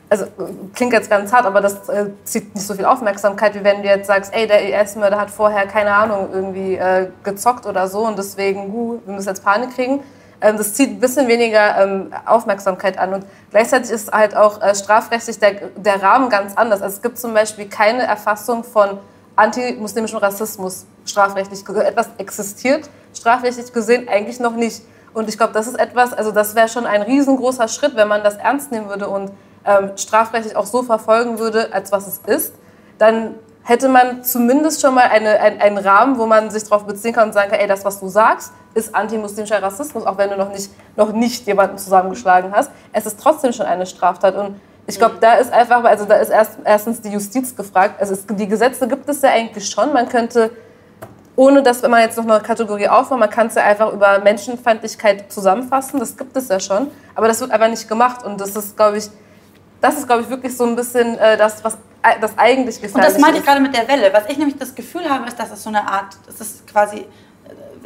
also 0.08 0.26
klingt 0.74 0.92
jetzt 0.92 1.10
ganz 1.10 1.32
hart, 1.32 1.46
aber 1.46 1.60
das 1.60 1.88
äh, 1.88 2.06
zieht 2.24 2.54
nicht 2.54 2.66
so 2.66 2.74
viel 2.74 2.84
Aufmerksamkeit, 2.84 3.54
wie 3.54 3.64
wenn 3.64 3.82
du 3.82 3.88
jetzt 3.88 4.06
sagst, 4.06 4.34
ey, 4.34 4.46
der 4.46 4.82
IS-Mörder 4.82 5.18
hat 5.18 5.30
vorher, 5.30 5.66
keine 5.66 5.92
Ahnung, 5.92 6.28
irgendwie 6.32 6.76
äh, 6.76 7.08
gezockt 7.22 7.66
oder 7.66 7.88
so 7.88 8.06
und 8.06 8.18
deswegen, 8.18 8.72
uh, 8.72 9.00
wir 9.04 9.14
müssen 9.14 9.28
jetzt 9.28 9.44
Panik 9.44 9.74
kriegen. 9.74 10.02
Ähm, 10.40 10.56
das 10.56 10.74
zieht 10.74 10.90
ein 10.90 11.00
bisschen 11.00 11.26
weniger 11.26 11.82
ähm, 11.82 12.12
Aufmerksamkeit 12.26 12.98
an 12.98 13.14
und 13.14 13.26
gleichzeitig 13.50 13.90
ist 13.90 14.12
halt 14.12 14.36
auch 14.36 14.60
äh, 14.60 14.74
strafrechtlich 14.74 15.38
der, 15.38 15.68
der 15.76 16.02
Rahmen 16.02 16.28
ganz 16.28 16.56
anders. 16.56 16.82
Also 16.82 16.96
es 16.96 17.02
gibt 17.02 17.18
zum 17.18 17.34
Beispiel 17.34 17.68
keine 17.68 18.02
Erfassung 18.02 18.62
von 18.62 18.98
antimuslimischem 19.36 20.18
Rassismus 20.18 20.86
strafrechtlich. 21.04 21.66
Etwas 21.68 22.08
existiert 22.18 22.88
strafrechtlich 23.14 23.72
gesehen 23.72 24.08
eigentlich 24.08 24.38
noch 24.38 24.54
nicht. 24.54 24.82
Und 25.12 25.28
ich 25.28 25.38
glaube, 25.38 25.52
das 25.52 25.66
ist 25.66 25.78
etwas, 25.78 26.12
also 26.12 26.32
das 26.32 26.54
wäre 26.54 26.68
schon 26.68 26.86
ein 26.86 27.02
riesengroßer 27.02 27.68
Schritt, 27.68 27.94
wenn 27.94 28.08
man 28.08 28.22
das 28.22 28.36
ernst 28.36 28.72
nehmen 28.72 28.88
würde 28.88 29.08
und 29.08 29.30
ähm, 29.64 29.92
strafrechtlich 29.96 30.56
auch 30.56 30.66
so 30.66 30.82
verfolgen 30.82 31.38
würde, 31.38 31.72
als 31.72 31.92
was 31.92 32.06
es 32.06 32.20
ist. 32.26 32.54
Dann 32.98 33.34
hätte 33.62 33.88
man 33.88 34.22
zumindest 34.22 34.80
schon 34.80 34.94
mal 34.94 35.08
eine, 35.08 35.40
ein, 35.40 35.60
einen 35.60 35.78
Rahmen, 35.78 36.18
wo 36.18 36.26
man 36.26 36.50
sich 36.50 36.64
darauf 36.64 36.84
beziehen 36.84 37.14
kann 37.14 37.28
und 37.28 37.32
sagen 37.32 37.50
kann, 37.50 37.60
ey, 37.60 37.66
das, 37.66 37.84
was 37.84 37.98
du 38.00 38.08
sagst, 38.08 38.52
ist 38.74 38.94
antimuslimischer 38.94 39.62
Rassismus, 39.62 40.04
auch 40.04 40.18
wenn 40.18 40.30
du 40.30 40.36
noch 40.36 40.50
nicht, 40.50 40.70
noch 40.96 41.12
nicht 41.12 41.46
jemanden 41.46 41.78
zusammengeschlagen 41.78 42.52
hast. 42.52 42.70
Es 42.92 43.06
ist 43.06 43.18
trotzdem 43.20 43.52
schon 43.52 43.66
eine 43.66 43.86
Straftat. 43.86 44.36
Und 44.36 44.60
ich 44.86 44.98
glaube, 44.98 45.16
da 45.20 45.34
ist 45.34 45.52
einfach, 45.52 45.82
also 45.84 46.04
da 46.04 46.16
ist 46.16 46.28
erst, 46.28 46.58
erstens 46.64 47.00
die 47.00 47.10
Justiz 47.10 47.56
gefragt. 47.56 48.00
Also 48.00 48.12
es, 48.12 48.26
die 48.26 48.48
Gesetze 48.48 48.86
gibt 48.86 49.08
es 49.08 49.22
ja 49.22 49.30
eigentlich 49.30 49.68
schon. 49.68 49.92
Man 49.92 50.08
könnte 50.08 50.50
ohne 51.36 51.62
dass 51.62 51.82
man 51.82 52.00
jetzt 52.00 52.16
noch 52.16 52.26
eine 52.26 52.40
Kategorie 52.40 52.88
aufmacht, 52.88 53.20
man 53.20 53.30
kann 53.30 53.48
es 53.48 53.54
ja 53.56 53.64
einfach 53.64 53.92
über 53.92 54.20
Menschenfeindlichkeit 54.20 55.32
zusammenfassen, 55.32 55.98
das 55.98 56.16
gibt 56.16 56.36
es 56.36 56.48
ja 56.48 56.60
schon, 56.60 56.90
aber 57.14 57.26
das 57.28 57.40
wird 57.40 57.50
einfach 57.50 57.68
nicht 57.68 57.88
gemacht 57.88 58.24
und 58.24 58.40
das 58.40 58.54
ist, 58.54 58.76
glaube 58.76 58.98
ich, 58.98 59.10
das 59.84 59.98
ist, 59.98 60.06
glaube 60.06 60.22
ich, 60.22 60.28
wirklich 60.30 60.56
so 60.56 60.64
ein 60.64 60.74
bisschen 60.76 61.18
äh, 61.18 61.36
das, 61.36 61.62
was 61.62 61.74
e- 61.74 62.18
das 62.20 62.36
eigentlich 62.38 62.76
Und 62.76 62.82
gefährlich 62.82 63.12
das 63.12 63.18
meinte 63.20 63.36
ich 63.36 63.42
ist. 63.44 63.46
gerade 63.46 63.60
mit 63.60 63.76
der 63.76 63.86
Welle. 63.86 64.12
Was 64.12 64.24
ich 64.28 64.38
nämlich 64.38 64.56
das 64.56 64.74
Gefühl 64.74 65.08
habe, 65.08 65.26
ist, 65.28 65.38
dass 65.38 65.50
es 65.50 65.62
so 65.62 65.68
eine 65.68 65.86
Art, 65.86 66.16
das 66.26 66.40
ist 66.40 66.66
quasi, 66.66 66.98
äh, 67.00 67.06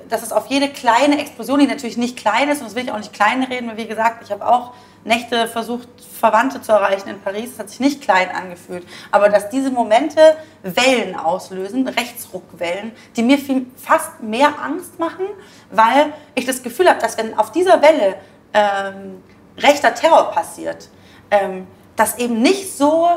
dass 0.08 0.22
es 0.22 0.32
auf 0.32 0.46
jede 0.46 0.68
kleine 0.68 1.18
Explosion, 1.20 1.58
die 1.58 1.66
natürlich 1.66 1.96
nicht 1.96 2.16
klein 2.16 2.48
ist, 2.48 2.60
und 2.60 2.68
das 2.68 2.74
will 2.76 2.84
ich 2.84 2.92
auch 2.92 2.98
nicht 2.98 3.12
klein 3.12 3.42
reden, 3.42 3.68
weil 3.68 3.76
wie 3.76 3.86
gesagt, 3.86 4.22
ich 4.24 4.30
habe 4.30 4.46
auch 4.46 4.72
Nächte 5.04 5.46
versucht, 5.48 5.88
Verwandte 6.20 6.60
zu 6.60 6.72
erreichen 6.72 7.08
in 7.08 7.20
Paris, 7.20 7.50
das 7.50 7.58
hat 7.60 7.70
sich 7.70 7.80
nicht 7.80 8.00
klein 8.02 8.28
angefühlt. 8.34 8.86
Aber 9.10 9.28
dass 9.28 9.48
diese 9.48 9.70
Momente 9.70 10.36
Wellen 10.62 11.14
auslösen, 11.16 11.86
Rechtsruckwellen, 11.88 12.92
die 13.16 13.22
mir 13.22 13.38
viel, 13.38 13.66
fast 13.76 14.20
mehr 14.22 14.50
Angst 14.62 14.98
machen, 14.98 15.26
weil 15.70 16.12
ich 16.34 16.46
das 16.46 16.62
Gefühl 16.62 16.88
habe, 16.88 17.00
dass 17.00 17.16
wenn 17.16 17.38
auf 17.38 17.52
dieser 17.52 17.80
Welle 17.82 18.16
ähm, 18.52 19.22
rechter 19.56 19.94
Terror 19.94 20.30
passiert, 20.32 20.88
ähm, 21.30 21.66
dass 21.98 22.16
eben 22.16 22.40
nicht 22.40 22.76
so 22.76 23.08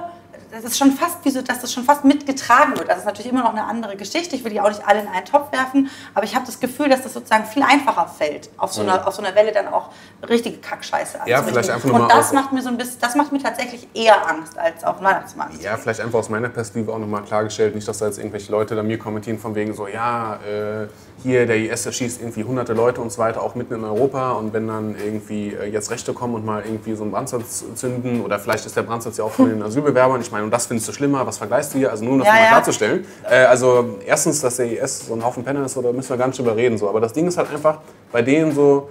das 0.51 0.65
ist 0.65 0.77
schon 0.77 0.91
fast 0.91 1.23
wie 1.23 1.29
so, 1.29 1.41
dass 1.41 1.59
das 1.61 1.71
schon 1.71 1.83
fast 1.83 2.03
mitgetragen 2.03 2.77
wird. 2.77 2.89
Das 2.89 2.99
ist 2.99 3.05
natürlich 3.05 3.31
immer 3.31 3.43
noch 3.43 3.51
eine 3.51 3.63
andere 3.63 3.95
Geschichte. 3.95 4.35
Ich 4.35 4.43
will 4.43 4.51
die 4.51 4.59
auch 4.59 4.67
nicht 4.67 4.85
alle 4.85 5.01
in 5.01 5.07
einen 5.07 5.25
Topf 5.25 5.51
werfen, 5.51 5.89
aber 6.13 6.25
ich 6.25 6.35
habe 6.35 6.45
das 6.45 6.59
Gefühl, 6.59 6.89
dass 6.89 7.03
das 7.03 7.13
sozusagen 7.13 7.45
viel 7.45 7.63
einfacher 7.63 8.07
fällt, 8.07 8.49
auf 8.57 8.73
so, 8.73 8.81
einer, 8.81 9.07
auf 9.07 9.15
so 9.15 9.23
einer 9.23 9.33
Welle 9.35 9.51
dann 9.51 9.67
auch 9.67 9.89
richtige 10.27 10.57
Kackscheiße 10.57 11.19
Ja, 11.25 11.41
vielleicht 11.41 11.69
einfach 11.69 11.89
Und 11.89 12.11
das 12.11 12.33
macht 12.33 12.51
mir 12.51 12.61
so 12.61 12.69
ein 12.69 12.77
bisschen, 12.77 12.99
das 12.99 13.15
macht 13.15 13.31
mir 13.31 13.39
tatsächlich 13.39 13.87
eher 13.93 14.27
Angst 14.27 14.57
als 14.57 14.83
auf 14.83 14.97
dem 14.97 15.05
Weihnachtsmarkt. 15.05 15.61
Ja, 15.61 15.77
vielleicht 15.77 16.01
einfach 16.01 16.19
aus 16.19 16.29
meiner 16.29 16.49
Perspektive 16.49 16.93
auch 16.93 16.99
nochmal 16.99 17.23
klargestellt, 17.23 17.75
nicht, 17.75 17.87
dass 17.87 17.99
da 17.99 18.07
jetzt 18.07 18.17
irgendwelche 18.17 18.51
Leute 18.51 18.75
da 18.75 18.83
mir 18.83 18.97
kommentieren 18.97 19.39
von 19.39 19.55
wegen 19.55 19.73
so, 19.73 19.87
ja, 19.87 20.35
äh, 20.35 20.87
hier 21.23 21.45
der 21.45 21.57
IS 21.57 21.85
erschießt 21.85 22.21
irgendwie 22.21 22.43
hunderte 22.43 22.73
Leute 22.73 23.01
und 23.01 23.11
so 23.11 23.19
weiter, 23.19 23.41
auch 23.41 23.55
mitten 23.55 23.75
in 23.75 23.83
Europa 23.83 24.31
und 24.31 24.53
wenn 24.53 24.67
dann 24.67 24.95
irgendwie 24.95 25.53
äh, 25.53 25.69
jetzt 25.69 25.91
Rechte 25.91 26.13
kommen 26.13 26.33
und 26.35 26.45
mal 26.45 26.63
irgendwie 26.63 26.95
so 26.95 27.03
einen 27.03 27.11
Brandsatz 27.11 27.63
zünden 27.75 28.21
oder 28.21 28.39
vielleicht 28.39 28.65
ist 28.65 28.75
der 28.75 28.81
Brandsatz 28.83 29.17
ja 29.17 29.23
auch 29.23 29.31
von 29.31 29.49
den 29.49 29.61
Asylbewerbern, 29.63 30.21
ich 30.21 30.31
meine, 30.31 30.40
und 30.43 30.51
das 30.51 30.65
findest 30.65 30.87
du 30.89 30.93
schlimmer, 30.93 31.25
was 31.25 31.37
vergleichst 31.37 31.73
du 31.73 31.79
hier? 31.79 31.91
Also 31.91 32.03
nur 32.03 32.13
um 32.13 32.19
das 32.19 32.27
Ja, 32.27 32.33
mal 32.33 32.41
ja. 32.43 32.47
klarzustellen. 32.49 33.05
Äh, 33.29 33.45
also 33.45 33.99
erstens, 34.05 34.41
dass 34.41 34.57
der 34.57 34.81
IS 34.83 35.07
so 35.07 35.13
ein 35.13 35.23
Haufen 35.23 35.43
Penner 35.43 35.65
ist, 35.65 35.77
oder 35.77 35.93
müssen 35.93 36.09
wir 36.09 36.17
gar 36.17 36.27
nicht 36.27 36.39
drüber 36.39 36.55
reden, 36.55 36.77
so. 36.77 36.89
aber 36.89 36.99
das 36.99 37.13
Ding 37.13 37.27
ist 37.27 37.37
halt 37.37 37.51
einfach 37.51 37.79
bei 38.11 38.21
denen 38.21 38.53
so, 38.53 38.89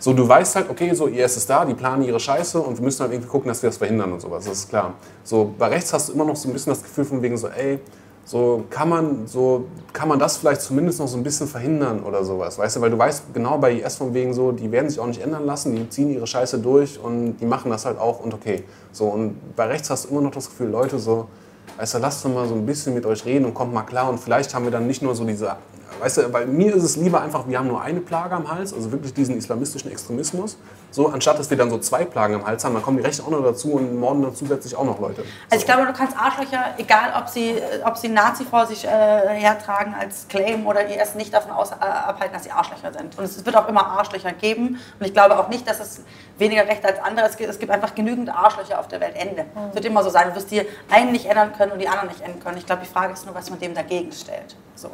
so, 0.00 0.12
du 0.12 0.28
weißt 0.28 0.56
halt, 0.56 0.70
okay, 0.70 0.94
so 0.94 1.06
IS 1.08 1.36
ist 1.36 1.50
da, 1.50 1.64
die 1.64 1.74
planen 1.74 2.04
ihre 2.04 2.20
Scheiße 2.20 2.60
und 2.60 2.76
wir 2.78 2.84
müssen 2.84 3.00
halt 3.00 3.12
irgendwie 3.12 3.28
gucken, 3.28 3.48
dass 3.48 3.62
wir 3.62 3.70
das 3.70 3.78
verhindern 3.78 4.12
und 4.12 4.20
sowas, 4.20 4.44
das 4.44 4.58
ist 4.58 4.68
klar. 4.68 4.94
So, 5.24 5.52
bei 5.58 5.66
rechts 5.68 5.92
hast 5.92 6.08
du 6.08 6.12
immer 6.12 6.24
noch 6.24 6.36
so 6.36 6.48
ein 6.48 6.52
bisschen 6.52 6.72
das 6.72 6.82
Gefühl 6.82 7.04
von 7.04 7.20
wegen 7.22 7.36
so, 7.36 7.48
ey, 7.48 7.80
so 8.28 8.64
kann 8.68 8.90
man, 8.90 9.26
so 9.26 9.64
kann 9.94 10.06
man 10.06 10.18
das 10.18 10.36
vielleicht 10.36 10.60
zumindest 10.60 10.98
noch 10.98 11.08
so 11.08 11.16
ein 11.16 11.22
bisschen 11.22 11.48
verhindern 11.48 12.02
oder 12.02 12.24
sowas, 12.24 12.58
weißt 12.58 12.76
du, 12.76 12.80
weil 12.82 12.90
du 12.90 12.98
weißt 12.98 13.32
genau 13.32 13.56
bei 13.56 13.80
IS 13.80 13.96
von 13.96 14.12
wegen 14.12 14.34
so, 14.34 14.52
die 14.52 14.70
werden 14.70 14.90
sich 14.90 15.00
auch 15.00 15.06
nicht 15.06 15.22
ändern 15.22 15.46
lassen, 15.46 15.74
die 15.74 15.88
ziehen 15.88 16.10
ihre 16.10 16.26
Scheiße 16.26 16.58
durch 16.58 17.00
und 17.02 17.38
die 17.38 17.46
machen 17.46 17.70
das 17.70 17.86
halt 17.86 17.98
auch 17.98 18.20
und 18.20 18.34
okay. 18.34 18.64
So, 18.92 19.06
und 19.06 19.56
bei 19.56 19.64
rechts 19.64 19.88
hast 19.88 20.04
du 20.04 20.08
immer 20.10 20.20
noch 20.20 20.32
das 20.32 20.50
Gefühl, 20.50 20.68
Leute 20.68 20.98
so, 20.98 21.26
weißt 21.78 21.94
du, 21.94 21.98
lasst 22.00 22.22
doch 22.22 22.30
mal 22.30 22.46
so 22.46 22.54
ein 22.54 22.66
bisschen 22.66 22.92
mit 22.92 23.06
euch 23.06 23.24
reden 23.24 23.46
und 23.46 23.54
kommt 23.54 23.72
mal 23.72 23.84
klar 23.84 24.10
und 24.10 24.20
vielleicht 24.20 24.54
haben 24.54 24.64
wir 24.64 24.72
dann 24.72 24.86
nicht 24.86 25.00
nur 25.00 25.14
so 25.14 25.24
diese, 25.24 25.56
weißt 26.00 26.16
du, 26.18 26.32
weil 26.32 26.46
mir 26.46 26.74
ist 26.74 26.84
es 26.84 26.96
lieber 26.96 27.20
einfach, 27.20 27.46
wir 27.48 27.58
haben 27.58 27.68
nur 27.68 27.80
eine 27.82 28.00
Plage 28.00 28.34
am 28.34 28.50
Hals, 28.50 28.72
also 28.72 28.92
wirklich 28.92 29.14
diesen 29.14 29.36
islamistischen 29.36 29.90
Extremismus, 29.90 30.56
so 30.90 31.08
anstatt 31.08 31.38
dass 31.38 31.50
wir 31.50 31.56
dann 31.56 31.70
so 31.70 31.78
zwei 31.78 32.04
Plagen 32.04 32.34
am 32.36 32.46
Hals 32.46 32.64
haben, 32.64 32.74
dann 32.74 32.82
kommen 32.82 32.96
die 32.98 33.02
Rechten 33.02 33.22
auch 33.24 33.30
noch 33.30 33.42
dazu 33.42 33.72
und 33.72 33.98
morden 33.98 34.22
dann 34.22 34.34
zusätzlich 34.34 34.74
auch 34.76 34.84
noch 34.84 34.98
Leute. 35.00 35.22
Also 35.50 35.60
ich 35.60 35.66
glaube, 35.66 35.86
du 35.86 35.92
kannst 35.92 36.16
Arschlöcher, 36.16 36.64
egal 36.78 37.12
ob 37.20 37.28
sie, 37.28 37.56
ob 37.84 37.96
sie 37.96 38.08
Nazi 38.08 38.44
vor 38.44 38.66
sich 38.66 38.84
äh, 38.84 38.88
hertragen 38.88 39.94
als 39.98 40.26
Claim 40.28 40.66
oder 40.66 40.84
die 40.84 40.94
erst 40.94 41.16
nicht 41.16 41.32
davon 41.34 41.50
aus, 41.52 41.72
äh, 41.72 41.74
abhalten, 41.74 42.32
dass 42.34 42.44
sie 42.44 42.50
Arschlöcher 42.52 42.92
sind. 42.92 43.18
Und 43.18 43.24
es 43.24 43.44
wird 43.44 43.56
auch 43.56 43.68
immer 43.68 43.86
Arschlöcher 43.86 44.32
geben. 44.32 44.78
Und 44.98 45.06
ich 45.06 45.12
glaube 45.12 45.38
auch 45.38 45.48
nicht, 45.48 45.68
dass 45.68 45.80
es 45.80 46.00
weniger 46.38 46.62
Recht 46.66 46.84
als 46.86 46.98
andere 47.02 47.26
ist. 47.26 47.32
Es 47.32 47.36
gibt- 47.38 47.50
Es 47.50 47.58
gibt 47.58 47.72
einfach 47.72 47.94
genügend 47.94 48.28
Arschlöcher 48.30 48.78
auf 48.78 48.86
der 48.88 49.00
Welt. 49.00 49.16
Ende. 49.16 49.44
Es 49.70 49.74
wird 49.74 49.84
immer 49.86 50.04
so 50.04 50.10
sein. 50.10 50.28
Du 50.28 50.36
wirst 50.36 50.50
die 50.50 50.62
einen 50.90 51.10
nicht 51.12 51.26
ändern 51.26 51.52
können 51.56 51.72
und 51.72 51.80
die 51.80 51.88
anderen 51.88 52.08
nicht 52.08 52.20
ändern 52.20 52.40
können. 52.40 52.56
Ich 52.58 52.66
glaube, 52.66 52.82
die 52.84 52.88
Frage 52.90 53.12
ist 53.14 53.26
nur, 53.26 53.34
was 53.34 53.50
man 53.50 53.58
dem 53.58 53.74
dagegen 53.74 54.12
stellt. 54.12 54.54
So. 54.76 54.90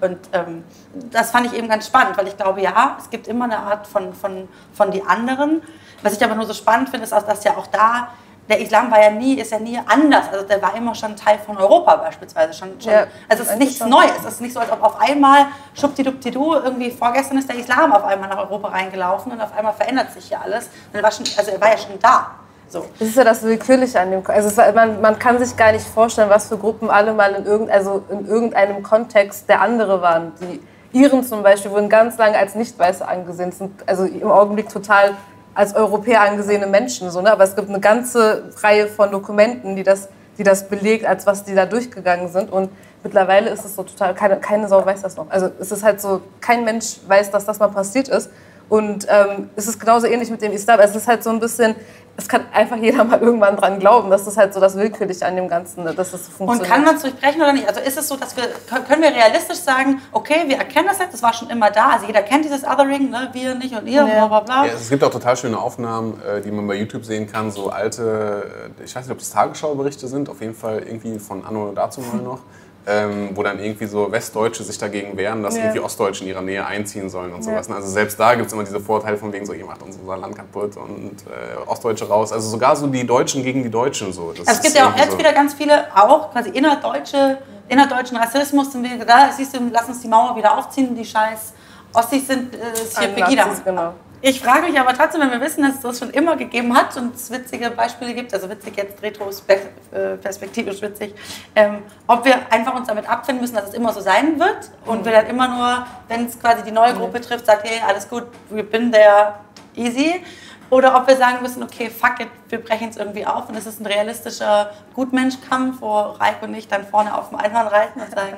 Und 0.00 0.18
ähm, 0.32 0.64
das 1.10 1.30
fand 1.30 1.46
ich 1.46 1.54
eben 1.54 1.68
ganz 1.68 1.86
spannend, 1.86 2.16
weil 2.16 2.28
ich 2.28 2.36
glaube, 2.36 2.60
ja, 2.60 2.96
es 2.98 3.10
gibt 3.10 3.26
immer 3.26 3.44
eine 3.44 3.58
Art 3.58 3.86
von, 3.86 4.12
von, 4.14 4.48
von 4.72 4.90
die 4.90 5.02
anderen. 5.02 5.62
Was 6.02 6.14
ich 6.14 6.24
aber 6.24 6.34
nur 6.34 6.46
so 6.46 6.54
spannend 6.54 6.90
finde, 6.90 7.04
ist, 7.04 7.12
auch, 7.12 7.22
dass 7.22 7.42
ja 7.44 7.56
auch 7.56 7.66
da 7.66 8.08
der 8.48 8.60
Islam 8.60 8.90
war 8.90 9.02
ja 9.02 9.10
nie, 9.10 9.34
ist 9.34 9.52
ja 9.52 9.58
nie 9.58 9.78
anders. 9.86 10.26
Also 10.32 10.46
der 10.46 10.60
war 10.62 10.74
immer 10.74 10.94
schon 10.94 11.14
Teil 11.16 11.38
von 11.38 11.56
Europa 11.58 11.96
beispielsweise. 11.96 12.54
Schon, 12.54 12.80
schon. 12.80 12.92
Ja, 12.92 13.06
also 13.28 13.42
es 13.42 13.50
ist 13.50 13.58
nichts 13.58 13.78
schon. 13.78 13.90
Neues. 13.90 14.12
Es 14.20 14.34
ist 14.34 14.40
nicht 14.40 14.54
so, 14.54 14.60
als 14.60 14.72
ob 14.72 14.82
auf 14.82 15.00
einmal, 15.00 15.46
schubdidubidu, 15.74 16.54
irgendwie 16.54 16.90
vorgestern 16.90 17.38
ist 17.38 17.48
der 17.48 17.56
Islam 17.56 17.92
auf 17.92 18.04
einmal 18.04 18.28
nach 18.28 18.38
Europa 18.38 18.68
reingelaufen 18.68 19.32
und 19.32 19.40
auf 19.40 19.56
einmal 19.56 19.74
verändert 19.74 20.12
sich 20.12 20.28
hier 20.28 20.40
alles. 20.40 20.66
Und 20.92 20.94
er 20.94 21.02
war 21.02 21.12
schon, 21.12 21.26
also 21.36 21.50
er 21.50 21.60
war 21.60 21.70
ja 21.70 21.78
schon 21.78 21.98
da. 22.00 22.30
So. 22.68 22.84
Das 22.98 23.08
ist 23.08 23.16
ja 23.16 23.24
das 23.24 23.42
Willkürliche 23.42 23.98
an 23.98 24.10
dem. 24.10 24.22
Also 24.26 24.48
es, 24.48 24.74
man, 24.74 25.00
man 25.00 25.18
kann 25.18 25.38
sich 25.38 25.56
gar 25.56 25.72
nicht 25.72 25.86
vorstellen, 25.86 26.28
was 26.28 26.48
für 26.48 26.58
Gruppen 26.58 26.90
alle 26.90 27.14
mal 27.14 27.32
in, 27.34 27.46
irgend, 27.46 27.70
also 27.70 28.04
in 28.10 28.26
irgendeinem 28.26 28.82
Kontext 28.82 29.48
der 29.48 29.62
andere 29.62 30.02
waren. 30.02 30.32
Die 30.40 30.60
Iren 30.98 31.24
zum 31.24 31.42
Beispiel 31.42 31.70
wurden 31.70 31.88
ganz 31.88 32.18
lange 32.18 32.36
als 32.36 32.54
Nicht-Weiße 32.54 33.06
angesehen, 33.06 33.52
sind 33.52 33.72
also 33.86 34.04
im 34.04 34.30
Augenblick 34.30 34.68
total 34.68 35.14
als 35.54 35.74
Europäer 35.74 36.20
angesehene 36.22 36.66
Menschen. 36.66 37.10
So, 37.10 37.20
ne? 37.20 37.32
Aber 37.32 37.44
es 37.44 37.56
gibt 37.56 37.68
eine 37.68 37.80
ganze 37.80 38.44
Reihe 38.62 38.86
von 38.86 39.10
Dokumenten, 39.10 39.74
die 39.74 39.82
das, 39.82 40.08
die 40.36 40.44
das 40.44 40.68
belegt, 40.68 41.06
als 41.06 41.26
was 41.26 41.44
die 41.44 41.54
da 41.54 41.66
durchgegangen 41.66 42.28
sind. 42.28 42.52
Und 42.52 42.70
mittlerweile 43.02 43.50
ist 43.50 43.64
es 43.64 43.74
so 43.74 43.82
total, 43.82 44.14
keine, 44.14 44.36
keine 44.36 44.68
Sau 44.68 44.84
weiß 44.84 45.02
das 45.02 45.16
noch. 45.16 45.30
Also 45.30 45.50
es 45.58 45.72
ist 45.72 45.82
halt 45.82 46.00
so, 46.00 46.20
kein 46.40 46.64
Mensch 46.64 46.98
weiß, 47.06 47.30
dass 47.30 47.44
das 47.44 47.58
mal 47.58 47.68
passiert 47.68 48.08
ist. 48.08 48.30
Und 48.68 49.06
ähm, 49.08 49.50
es 49.56 49.66
ist 49.66 49.80
genauso 49.80 50.06
ähnlich 50.06 50.30
mit 50.30 50.42
dem 50.42 50.52
Islam. 50.52 50.78
Es 50.80 50.94
ist 50.94 51.08
halt 51.08 51.24
so 51.24 51.30
ein 51.30 51.40
bisschen, 51.40 51.74
es 52.20 52.28
kann 52.28 52.42
einfach 52.52 52.76
jeder 52.76 53.04
mal 53.04 53.20
irgendwann 53.20 53.56
dran 53.56 53.78
glauben. 53.78 54.10
Das 54.10 54.26
ist 54.26 54.36
halt 54.36 54.52
so 54.52 54.58
das 54.58 54.74
Willkürliche 54.76 55.24
an 55.24 55.36
dem 55.36 55.46
Ganzen, 55.48 55.84
ne, 55.84 55.94
dass 55.94 56.10
das 56.10 56.26
so 56.26 56.30
Und 56.30 56.36
funktioniert. 56.48 56.68
kann 56.74 56.84
man 56.84 56.96
es 56.96 57.02
durchbrechen 57.02 57.40
oder 57.40 57.52
nicht? 57.52 57.68
Also 57.68 57.80
ist 57.80 57.96
es 57.96 58.08
so, 58.08 58.16
dass 58.16 58.36
wir, 58.36 58.42
können 58.88 59.02
wir 59.02 59.10
realistisch 59.14 59.58
sagen, 59.58 60.02
okay, 60.10 60.42
wir 60.48 60.56
erkennen 60.56 60.88
das 60.88 60.98
jetzt, 60.98 61.14
das 61.14 61.22
war 61.22 61.32
schon 61.32 61.48
immer 61.48 61.70
da. 61.70 61.90
Also 61.90 62.06
jeder 62.06 62.22
kennt 62.22 62.44
dieses 62.44 62.64
Othering, 62.64 63.08
ne? 63.10 63.28
wir 63.32 63.54
nicht 63.54 63.72
und 63.76 63.86
ihr, 63.86 64.02
bla 64.02 64.14
Ja. 64.16 64.26
bla 64.26 64.40
bla. 64.40 64.66
Ja, 64.66 64.72
es 64.72 64.88
gibt 64.90 65.04
auch 65.04 65.10
total 65.12 65.36
schöne 65.36 65.56
Aufnahmen, 65.58 66.20
äh, 66.22 66.40
die 66.40 66.50
man 66.50 66.66
bei 66.66 66.74
YouTube 66.74 67.04
sehen 67.04 67.30
kann, 67.30 67.52
so 67.52 67.70
alte, 67.70 68.50
äh, 68.78 68.84
ich 68.84 68.96
weiß 68.96 69.04
nicht, 69.04 69.12
ob 69.12 69.20
es 69.20 69.30
Tagesschauberichte 69.30 70.08
sind, 70.08 70.28
auf 70.28 70.40
jeden 70.40 70.54
Fall 70.56 70.78
irgendwie 70.80 71.20
von 71.20 71.44
Anno 71.46 71.70
dazu 71.72 72.00
mal 72.00 72.20
noch, 72.20 72.40
ähm, 72.88 73.30
wo 73.34 73.42
dann 73.42 73.58
irgendwie 73.60 73.86
so 73.86 74.10
Westdeutsche 74.10 74.64
sich 74.64 74.78
dagegen 74.78 75.16
wehren, 75.16 75.42
dass 75.42 75.56
Ja. 75.56 75.64
irgendwie 75.64 75.80
Ostdeutsche 75.80 76.24
in 76.24 76.30
ihrer 76.30 76.40
Nähe 76.40 76.64
einziehen 76.64 77.10
sollen 77.10 77.32
und 77.34 77.42
sowas. 77.44 77.68
ne? 77.68 77.74
Also 77.76 77.88
selbst 77.88 78.18
da 78.18 78.34
gibt 78.34 78.46
es 78.46 78.52
immer 78.52 78.64
diese 78.64 78.80
Vorteile 78.80 79.16
von 79.18 79.32
wegen 79.32 79.44
so, 79.44 79.52
ihr 79.52 79.66
macht 79.66 79.82
unser 79.82 80.16
Land 80.16 80.34
kaputt 80.36 80.76
und 80.76 81.16
äh, 81.26 81.68
Ostdeutsche 81.68 82.08
raus. 82.08 82.32
Also 82.32 82.48
sogar 82.48 82.74
so 82.76 82.86
die 82.86 83.06
Deutschen 83.06 83.42
gegen 83.42 83.62
die 83.62 83.70
Deutschen 83.70 84.12
so. 84.12 84.32
Das 84.32 84.48
Also 84.48 84.58
es 84.58 84.62
gibt 84.62 84.76
ja 84.76 84.88
auch 84.90 84.96
jetzt 84.96 85.12
so. 85.12 85.18
wieder 85.18 85.32
ganz 85.32 85.52
viele, 85.54 85.86
auch 85.94 86.32
quasi 86.32 86.50
innerdeutsche, 86.50 87.38
innerdeutschen 87.68 88.16
Rassismus. 88.16 88.68
Wir, 88.74 89.04
da 89.04 89.30
siehst 89.36 89.54
du, 89.54 89.58
lass 89.70 89.86
uns 89.88 90.00
die 90.00 90.08
Mauer 90.08 90.34
wieder 90.36 90.56
aufziehen, 90.56 90.94
die 90.96 91.04
scheiß 91.04 91.52
Ossis 91.94 92.26
sind 92.26 92.54
äh, 92.54 92.58
ist 92.82 92.98
hier 92.98 93.08
Pegida. 93.08 93.46
Genau. 93.64 93.92
Ich 94.20 94.40
frage 94.40 94.66
mich 94.66 94.78
aber 94.80 94.94
trotzdem, 94.94 95.20
wenn 95.20 95.30
wir 95.30 95.40
wissen, 95.40 95.62
dass 95.62 95.76
es 95.76 95.80
das 95.80 95.98
schon 96.00 96.10
immer 96.10 96.36
gegeben 96.36 96.76
hat 96.76 96.96
und 96.96 97.14
es 97.14 97.30
witzige 97.30 97.70
Beispiele 97.70 98.14
gibt, 98.14 98.34
also 98.34 98.50
witzig 98.50 98.76
jetzt 98.76 99.00
retrospektivisch 99.00 100.82
witzig, 100.82 101.14
ähm, 101.54 101.84
ob 102.08 102.24
wir 102.24 102.34
einfach 102.50 102.74
uns 102.74 102.88
damit 102.88 103.08
abfinden 103.08 103.42
müssen, 103.42 103.54
dass 103.54 103.68
es 103.68 103.74
immer 103.74 103.92
so 103.92 104.00
sein 104.00 104.40
wird 104.40 104.70
und 104.86 105.04
wir 105.04 105.12
dann 105.12 105.26
immer 105.28 105.46
nur, 105.46 105.86
wenn 106.08 106.26
es 106.26 106.38
quasi 106.40 106.64
die 106.64 106.72
neue 106.72 106.94
Gruppe 106.94 107.20
trifft, 107.20 107.46
sagt, 107.46 107.68
hey, 107.68 107.80
alles 107.86 108.08
gut, 108.08 108.24
wir 108.50 108.64
bin 108.64 108.90
der 108.90 109.38
easy. 109.76 110.24
Oder 110.70 110.96
ob 110.96 111.06
wir 111.06 111.16
sagen 111.16 111.40
müssen, 111.40 111.62
okay, 111.62 111.88
fuck 111.88 112.18
it, 112.18 112.28
wir 112.48 112.62
brechen 112.62 112.88
es 112.88 112.96
irgendwie 112.96 113.24
auf 113.24 113.48
und 113.48 113.54
es 113.54 113.66
ist 113.66 113.80
ein 113.80 113.86
realistischer 113.86 114.72
Gutmenschkampf, 114.94 115.80
wo 115.80 115.96
Reik 115.96 116.42
und 116.42 116.54
ich 116.54 116.66
dann 116.66 116.84
vorne 116.84 117.16
auf 117.16 117.28
dem 117.28 117.38
Einhorn 117.38 117.68
reiten 117.68 118.00
und 118.00 118.10
sagen, 118.10 118.36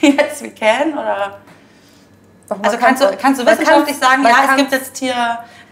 yes, 0.00 0.42
we 0.42 0.50
can. 0.50 0.92
Oder 0.92 1.38
Man 2.48 2.60
also 2.62 2.76
kannst 2.78 3.02
du, 3.02 3.06
kann- 3.08 3.18
kannst 3.18 3.40
du 3.40 3.46
wissenschaftlich 3.46 4.00
kann- 4.00 4.10
sagen, 4.10 4.22
ja, 4.24 4.50
es 4.50 4.56
gibt 4.56 4.72
jetzt 4.72 4.96
hier 4.98 5.14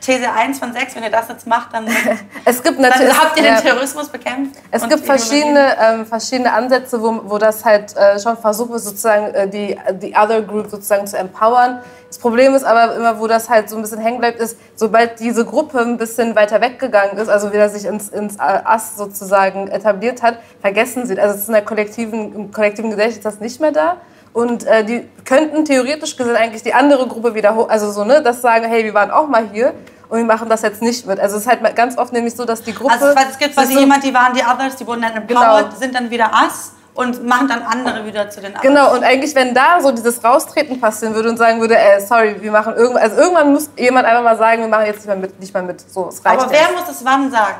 These 0.00 0.32
1 0.32 0.58
von 0.58 0.72
6, 0.72 0.96
wenn 0.96 1.04
ihr 1.04 1.10
das 1.10 1.28
jetzt 1.28 1.46
macht, 1.46 1.72
dann, 1.72 1.86
Es 2.44 2.60
gibt 2.62 2.80
natürlich. 2.80 3.08
dann 3.12 3.20
habt 3.20 3.36
ihr 3.36 3.42
den. 3.44 3.56
Terrorismus 3.56 4.08
bekämpft. 4.08 4.58
Es 4.72 4.88
gibt 4.88 5.04
verschiedene, 5.06 5.76
ähm, 5.80 6.06
verschiedene 6.06 6.52
Ansätze, 6.52 7.00
wo, 7.00 7.20
wo 7.24 7.38
das 7.38 7.64
halt 7.64 7.96
äh, 7.96 8.18
schon 8.18 8.36
versucht 8.36 8.70
wird, 8.70 8.80
sozusagen 8.80 9.26
äh, 9.32 9.48
die, 9.48 9.78
die 10.00 10.12
Other 10.16 10.42
Group 10.42 10.68
sozusagen 10.70 11.06
zu 11.06 11.16
empowern. 11.18 11.78
Das 12.08 12.18
Problem 12.18 12.52
ist 12.54 12.64
aber 12.64 12.96
immer, 12.96 13.20
wo 13.20 13.28
das 13.28 13.48
halt 13.48 13.70
so 13.70 13.76
ein 13.76 13.82
bisschen 13.82 14.00
hängen 14.00 14.18
bleibt, 14.18 14.40
ist, 14.40 14.58
sobald 14.74 15.20
diese 15.20 15.44
Gruppe 15.44 15.78
ein 15.80 15.98
bisschen 15.98 16.34
weiter 16.34 16.60
weggegangen 16.60 17.16
ist, 17.16 17.28
also 17.28 17.52
wieder 17.52 17.68
sich 17.68 17.84
ins, 17.84 18.08
ins 18.08 18.40
Ass 18.40 18.96
sozusagen 18.96 19.68
etabliert 19.68 20.20
hat, 20.22 20.38
vergessen 20.60 21.06
sie. 21.06 21.18
Also 21.20 21.36
es 21.36 21.42
ist 21.42 21.48
in 21.48 21.54
der 21.54 21.64
kollektiven, 21.64 22.34
im 22.34 22.52
kollektiven 22.52 22.90
ist 22.98 23.24
das 23.24 23.38
nicht 23.38 23.60
mehr 23.60 23.70
da. 23.72 23.98
Und 24.32 24.64
äh, 24.64 24.82
die 24.84 25.08
könnten 25.24 25.64
theoretisch 25.64 26.16
gesehen 26.16 26.36
eigentlich 26.36 26.62
die 26.62 26.72
andere 26.72 27.06
Gruppe 27.06 27.34
wiederholen, 27.34 27.68
also 27.70 27.90
so, 27.90 28.04
ne, 28.04 28.22
das 28.22 28.40
sagen, 28.40 28.64
hey, 28.66 28.82
wir 28.84 28.94
waren 28.94 29.10
auch 29.10 29.28
mal 29.28 29.44
hier 29.52 29.74
und 30.08 30.18
wir 30.18 30.24
machen 30.24 30.48
das 30.48 30.62
jetzt 30.62 30.80
nicht 30.80 31.06
mit. 31.06 31.20
Also 31.20 31.36
es 31.36 31.42
ist 31.42 31.48
halt 31.48 31.76
ganz 31.76 31.98
oft 31.98 32.12
nämlich 32.12 32.34
so, 32.34 32.44
dass 32.46 32.62
die 32.62 32.74
Gruppe... 32.74 32.92
Also 32.94 33.08
es 33.08 33.38
gibt 33.38 33.54
quasi 33.54 33.74
so- 33.74 33.80
jemand, 33.80 34.02
die 34.04 34.14
waren 34.14 34.32
die 34.34 34.40
Others, 34.42 34.76
die 34.76 34.86
wurden 34.86 35.02
dann 35.02 35.12
empowered, 35.16 35.66
Genau. 35.68 35.76
sind 35.78 35.94
dann 35.94 36.10
wieder 36.10 36.30
Us 36.44 36.72
und 36.94 37.24
machen 37.26 37.48
dann 37.48 37.62
andere 37.62 38.06
wieder 38.06 38.30
zu 38.30 38.40
den 38.40 38.52
Others. 38.52 38.62
Genau, 38.62 38.94
und 38.94 39.04
eigentlich, 39.04 39.34
wenn 39.34 39.52
da 39.54 39.80
so 39.82 39.92
dieses 39.92 40.24
Raustreten 40.24 40.80
passieren 40.80 41.14
würde 41.14 41.28
und 41.28 41.36
sagen 41.36 41.60
würde, 41.60 41.76
äh, 41.76 42.00
sorry, 42.00 42.36
wir 42.40 42.52
machen 42.52 42.74
irgendwann, 42.74 43.02
also 43.02 43.16
irgendwann 43.16 43.52
muss 43.52 43.68
jemand 43.76 44.06
einfach 44.06 44.22
mal 44.22 44.38
sagen, 44.38 44.62
wir 44.62 44.68
machen 44.68 44.86
jetzt 44.86 44.96
nicht 44.96 45.06
mehr 45.08 45.16
mit, 45.16 45.38
nicht 45.40 45.52
mehr 45.52 45.62
mit, 45.62 45.80
so, 45.92 46.08
es 46.08 46.24
reicht 46.24 46.40
Aber 46.40 46.50
wer 46.50 46.58
jetzt. 46.60 46.72
muss 46.74 46.86
das 46.86 47.04
wann 47.04 47.30
sagen? 47.30 47.56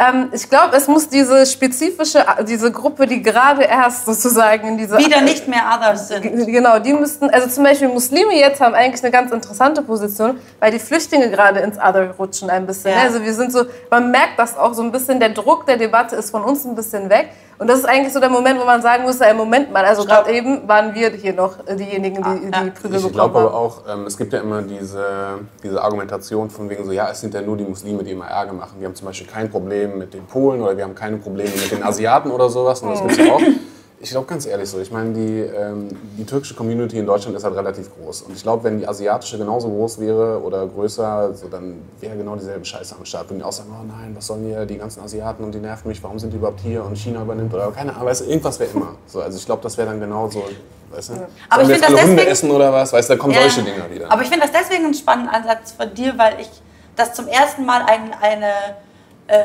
Ähm, 0.00 0.30
ich 0.32 0.48
glaube, 0.48 0.74
es 0.76 0.88
muss 0.88 1.10
diese 1.10 1.44
spezifische, 1.44 2.24
diese 2.48 2.72
Gruppe, 2.72 3.06
die 3.06 3.20
gerade 3.22 3.64
erst 3.64 4.06
sozusagen 4.06 4.66
in 4.68 4.78
diese... 4.78 4.96
Wieder 4.96 5.20
nicht 5.20 5.46
mehr 5.46 5.60
Others 5.76 6.08
sind. 6.08 6.22
Genau, 6.46 6.78
die 6.78 6.94
müssten, 6.94 7.28
also 7.28 7.48
zum 7.48 7.64
Beispiel 7.64 7.88
Muslime 7.88 8.34
jetzt 8.34 8.62
haben 8.62 8.74
eigentlich 8.74 9.02
eine 9.02 9.12
ganz 9.12 9.30
interessante 9.30 9.82
Position, 9.82 10.38
weil 10.58 10.72
die 10.72 10.78
Flüchtlinge 10.78 11.28
gerade 11.30 11.60
ins 11.60 11.76
Other 11.76 12.12
rutschen 12.18 12.48
ein 12.48 12.66
bisschen. 12.66 12.92
Ja. 12.92 13.02
Also 13.02 13.22
wir 13.22 13.34
sind 13.34 13.52
so, 13.52 13.64
man 13.90 14.10
merkt 14.10 14.38
das 14.38 14.56
auch 14.56 14.72
so 14.72 14.82
ein 14.82 14.90
bisschen, 14.90 15.20
der 15.20 15.30
Druck 15.30 15.66
der 15.66 15.76
Debatte 15.76 16.16
ist 16.16 16.30
von 16.30 16.44
uns 16.44 16.64
ein 16.64 16.74
bisschen 16.74 17.10
weg. 17.10 17.28
Und 17.60 17.66
das 17.68 17.80
ist 17.80 17.84
eigentlich 17.84 18.12
so 18.14 18.20
der 18.20 18.30
Moment, 18.30 18.58
wo 18.58 18.64
man 18.64 18.80
sagen 18.80 19.02
muss, 19.02 19.20
ey, 19.20 19.34
Moment 19.34 19.70
mal, 19.70 19.84
also 19.84 20.04
gerade 20.06 20.32
eben 20.32 20.66
waren 20.66 20.94
wir 20.94 21.10
hier 21.10 21.34
noch 21.34 21.56
diejenigen, 21.66 22.22
die 22.24 22.46
die 22.46 22.52
Ja. 22.52 22.70
Prügel 22.72 22.96
Ich 22.96 23.02
bekommen 23.02 23.12
glaube 23.12 23.38
haben. 23.38 23.46
aber 23.48 23.54
auch, 23.54 23.82
ähm, 23.86 24.06
es 24.06 24.16
gibt 24.16 24.32
ja 24.32 24.40
immer 24.40 24.62
diese, 24.62 25.04
diese 25.62 25.82
Argumentation 25.82 26.48
von 26.48 26.70
wegen 26.70 26.86
so, 26.86 26.92
ja, 26.92 27.10
es 27.10 27.20
sind 27.20 27.34
ja 27.34 27.42
nur 27.42 27.58
die 27.58 27.64
Muslime, 27.64 28.02
die 28.02 28.12
immer 28.12 28.26
Ärger 28.28 28.54
machen. 28.54 28.76
Wir 28.78 28.88
haben 28.88 28.94
zum 28.94 29.06
Beispiel 29.08 29.26
kein 29.26 29.50
Problem 29.50 29.98
mit 29.98 30.14
den 30.14 30.24
Polen 30.24 30.62
oder 30.62 30.74
wir 30.74 30.84
haben 30.84 30.94
keine 30.94 31.18
Probleme 31.18 31.50
mit 31.50 31.70
den 31.70 31.82
Asiaten 31.82 32.30
oder 32.30 32.48
sowas. 32.48 32.80
Und 32.80 32.92
das 32.92 33.02
gibt's 33.02 33.18
ja 33.18 33.30
auch. 33.30 33.40
Ich 34.02 34.10
glaube 34.10 34.26
ganz 34.26 34.46
ehrlich 34.46 34.66
so, 34.70 34.80
ich 34.80 34.90
meine, 34.90 35.12
die, 35.12 35.40
ähm, 35.40 35.88
die 36.16 36.24
türkische 36.24 36.54
Community 36.54 36.98
in 36.98 37.04
Deutschland 37.04 37.36
ist 37.36 37.44
halt 37.44 37.54
relativ 37.54 37.90
groß. 37.94 38.22
Und 38.22 38.34
ich 38.34 38.42
glaube, 38.42 38.64
wenn 38.64 38.78
die 38.78 38.88
asiatische 38.88 39.36
genauso 39.36 39.68
groß 39.68 40.00
wäre 40.00 40.40
oder 40.42 40.66
größer, 40.66 41.34
so, 41.34 41.48
dann 41.48 41.82
wäre 42.00 42.16
genau 42.16 42.34
dieselbe 42.34 42.64
Scheiße 42.64 42.96
am 42.98 43.04
Start. 43.04 43.28
Wenn 43.28 43.36
die 43.38 43.44
auch 43.44 43.52
sagen, 43.52 43.68
oh 43.78 43.84
nein, 43.86 44.12
was 44.16 44.26
sollen 44.26 44.46
hier 44.46 44.64
die 44.64 44.78
ganzen 44.78 45.02
Asiaten 45.02 45.44
und 45.44 45.52
die 45.52 45.58
nerven 45.58 45.86
mich, 45.88 46.02
warum 46.02 46.18
sind 46.18 46.32
die 46.32 46.38
überhaupt 46.38 46.60
hier 46.60 46.82
und 46.82 46.96
China 46.96 47.20
übernimmt 47.20 47.52
oder 47.52 47.70
keine 47.72 47.92
Ahnung, 47.94 48.06
weißt 48.06 48.26
irgendwas 48.26 48.58
wäre 48.58 48.70
immer. 48.72 48.94
So, 49.06 49.20
also 49.20 49.36
ich 49.36 49.44
glaube, 49.44 49.62
das 49.62 49.76
wäre 49.76 49.88
dann 49.90 50.00
genauso, 50.00 50.44
weißt 50.92 51.10
du, 51.10 51.12
Aber 51.12 51.26
sollen 51.26 51.28
ich 51.62 51.68
wir 51.68 51.74
find 51.74 51.80
jetzt 51.80 51.82
das 51.82 52.00
Hunde 52.00 52.16
deswegen- 52.16 52.30
essen 52.32 52.50
oder 52.52 52.72
was, 52.72 52.92
weißt 52.94 53.10
du, 53.10 53.14
da 53.14 53.18
kommen 53.20 53.34
Ja. 53.34 53.40
solche 53.42 53.62
Dinger 53.64 53.90
wieder. 53.90 54.10
Aber 54.10 54.22
ich 54.22 54.28
finde 54.30 54.46
das 54.50 54.52
deswegen 54.62 54.86
einen 54.86 54.94
spannenden 54.94 55.34
Ansatz 55.34 55.72
von 55.72 55.92
dir, 55.92 56.14
weil 56.16 56.40
ich 56.40 56.48
das 56.96 57.12
zum 57.12 57.28
ersten 57.28 57.66
Mal 57.66 57.82
ein, 57.82 58.14
eine, 58.18 58.46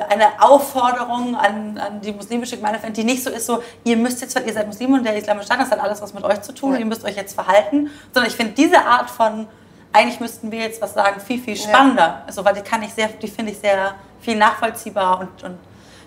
eine 0.10 0.42
Aufforderung 0.42 1.36
an, 1.36 1.78
an 1.78 2.02
die 2.02 2.12
muslimische 2.12 2.58
Gemeinde 2.58 2.80
die 2.92 3.04
nicht 3.04 3.24
so 3.24 3.30
ist, 3.30 3.46
so, 3.46 3.64
ihr 3.84 3.98
müsst 3.98 4.22
jetzt, 4.22 4.36
weil 4.36 4.48
ihr 4.48 4.54
seid 4.54 4.68
Muslime 4.68 4.98
und 4.98 5.04
der 5.04 5.16
Islamische 5.16 5.46
Staat, 5.46 5.60
das 5.60 5.72
hat 5.72 5.80
alles 5.80 6.02
was 6.02 6.14
mit 6.14 6.24
euch 6.24 6.42
zu 6.42 6.54
tun, 6.54 6.76
ihr 6.78 6.86
müsst 6.86 7.04
euch 7.04 7.16
jetzt 7.16 7.34
verhalten, 7.36 7.90
sondern 8.14 8.30
ich 8.30 8.36
finde 8.36 8.54
diese 8.54 8.80
Art 8.80 9.10
von, 9.10 9.48
eigentlich 9.94 10.20
müssten 10.20 10.52
wir 10.52 10.60
jetzt 10.60 10.82
was 10.82 10.94
sagen, 10.94 11.20
viel, 11.22 11.40
viel 11.40 11.56
spannender. 11.56 12.24
Also, 12.28 12.44
weil 12.44 12.54
die 12.54 12.62
kann 12.62 12.84
ich 12.84 12.94
sehr, 12.94 13.08
die 13.08 13.28
finde 13.28 13.52
ich 13.52 13.60
sehr 13.60 13.96
viel 14.22 14.36
nachvollziehbar 14.36 15.20
und, 15.20 15.44
und 15.44 15.58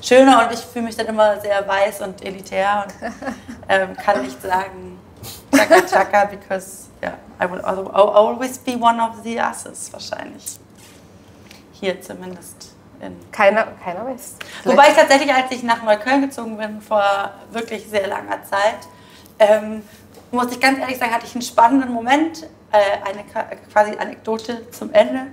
schöner 0.02 0.44
und 0.44 0.52
ich 0.52 0.60
fühle 0.60 0.86
mich 0.86 0.96
dann 0.96 1.06
immer 1.06 1.40
sehr 1.40 1.66
weiß 1.66 2.02
und 2.02 2.24
elitär 2.24 2.86
und 2.86 3.12
ähm, 3.68 3.96
kann 3.96 4.22
nicht 4.22 4.40
sagen, 4.42 4.98
Chaka 5.55 5.80
Chaka, 5.86 6.24
because 6.26 6.88
yeah, 7.02 7.14
I 7.40 7.50
will 7.50 7.60
al- 7.60 7.88
al- 7.92 8.10
always 8.10 8.59
be 8.59 8.76
one 8.76 9.00
of 9.00 9.22
the 9.24 9.38
asses 9.40 9.92
wahrscheinlich. 9.92 10.59
Hier 11.72 12.00
zumindest. 12.00 12.68
In. 13.00 13.16
Keiner, 13.30 13.68
keiner 13.84 14.04
weiß. 14.06 14.36
Wobei 14.64 14.88
ich 14.88 14.94
tatsächlich, 14.94 15.32
als 15.32 15.50
ich 15.52 15.62
nach 15.62 15.82
Neukölln 15.82 16.22
gezogen 16.22 16.56
bin, 16.56 16.80
vor 16.80 17.02
wirklich 17.50 17.88
sehr 17.88 18.08
langer 18.08 18.42
Zeit, 18.42 18.88
ähm, 19.38 19.82
muss 20.30 20.50
ich 20.50 20.60
ganz 20.60 20.78
ehrlich 20.78 20.98
sagen, 20.98 21.12
hatte 21.12 21.26
ich 21.26 21.34
einen 21.34 21.42
spannenden 21.42 21.92
Moment, 21.92 22.44
äh, 22.72 23.08
eine 23.08 23.24
quasi 23.72 23.96
Anekdote 23.96 24.70
zum 24.70 24.92
Ende, 24.92 25.28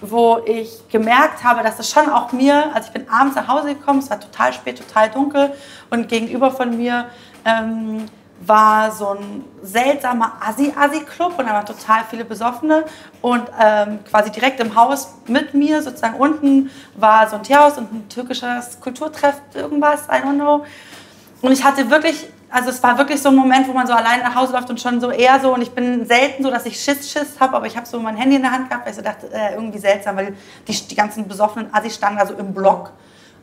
wo 0.00 0.40
ich 0.44 0.88
gemerkt 0.88 1.42
habe, 1.42 1.62
dass 1.62 1.78
es 1.78 1.90
schon 1.90 2.08
auch 2.10 2.32
mir, 2.32 2.70
also 2.74 2.88
ich 2.88 2.92
bin 2.92 3.08
abends 3.08 3.34
nach 3.34 3.48
Hause 3.48 3.74
gekommen, 3.74 4.00
es 4.00 4.10
war 4.10 4.20
total 4.20 4.52
spät, 4.52 4.78
total 4.78 5.10
dunkel 5.10 5.52
und 5.90 6.08
gegenüber 6.08 6.50
von 6.50 6.76
mir 6.76 7.06
ähm, 7.44 8.06
war 8.40 8.92
so 8.92 9.14
ein 9.14 9.44
seltsamer 9.62 10.32
Assi-Assi-Club 10.40 11.38
und 11.38 11.46
da 11.46 11.54
waren 11.54 11.66
total 11.66 12.04
viele 12.08 12.24
Besoffene 12.24 12.84
und 13.22 13.42
ähm, 13.60 14.00
quasi 14.08 14.30
direkt 14.30 14.60
im 14.60 14.74
Haus 14.74 15.14
mit 15.26 15.54
mir, 15.54 15.82
sozusagen 15.82 16.16
unten, 16.16 16.70
war 16.94 17.28
so 17.28 17.36
ein 17.36 17.42
Teehaus 17.42 17.78
und 17.78 17.92
ein 17.92 18.08
türkisches 18.08 18.78
Kulturtreff, 18.80 19.40
irgendwas, 19.54 20.04
I 20.08 20.22
don't 20.22 20.34
know. 20.34 20.64
Und 21.40 21.52
ich 21.52 21.64
hatte 21.64 21.90
wirklich, 21.90 22.28
also 22.50 22.70
es 22.70 22.82
war 22.82 22.98
wirklich 22.98 23.20
so 23.20 23.30
ein 23.30 23.34
Moment, 23.36 23.68
wo 23.68 23.72
man 23.72 23.86
so 23.86 23.94
allein 23.94 24.20
nach 24.20 24.34
Hause 24.34 24.52
läuft 24.52 24.68
und 24.68 24.80
schon 24.80 25.00
so 25.00 25.10
eher 25.10 25.40
so, 25.40 25.54
und 25.54 25.62
ich 25.62 25.70
bin 25.70 26.04
selten 26.06 26.42
so, 26.42 26.50
dass 26.50 26.66
ich 26.66 26.78
Schiss, 26.78 27.10
Schiss 27.10 27.40
habe, 27.40 27.56
aber 27.56 27.66
ich 27.66 27.76
habe 27.76 27.86
so 27.86 27.98
mein 28.00 28.16
Handy 28.16 28.36
in 28.36 28.42
der 28.42 28.52
Hand 28.52 28.68
gehabt, 28.68 28.84
weil 28.84 28.90
ich 28.92 28.96
so 28.96 29.02
dachte, 29.02 29.30
äh, 29.32 29.54
irgendwie 29.54 29.78
seltsam, 29.78 30.16
weil 30.16 30.36
die, 30.68 30.72
die 30.72 30.94
ganzen 30.94 31.26
besoffenen 31.26 31.72
Assis 31.72 31.94
standen 31.94 32.18
da 32.18 32.26
so 32.26 32.34
im 32.34 32.52
Block, 32.52 32.92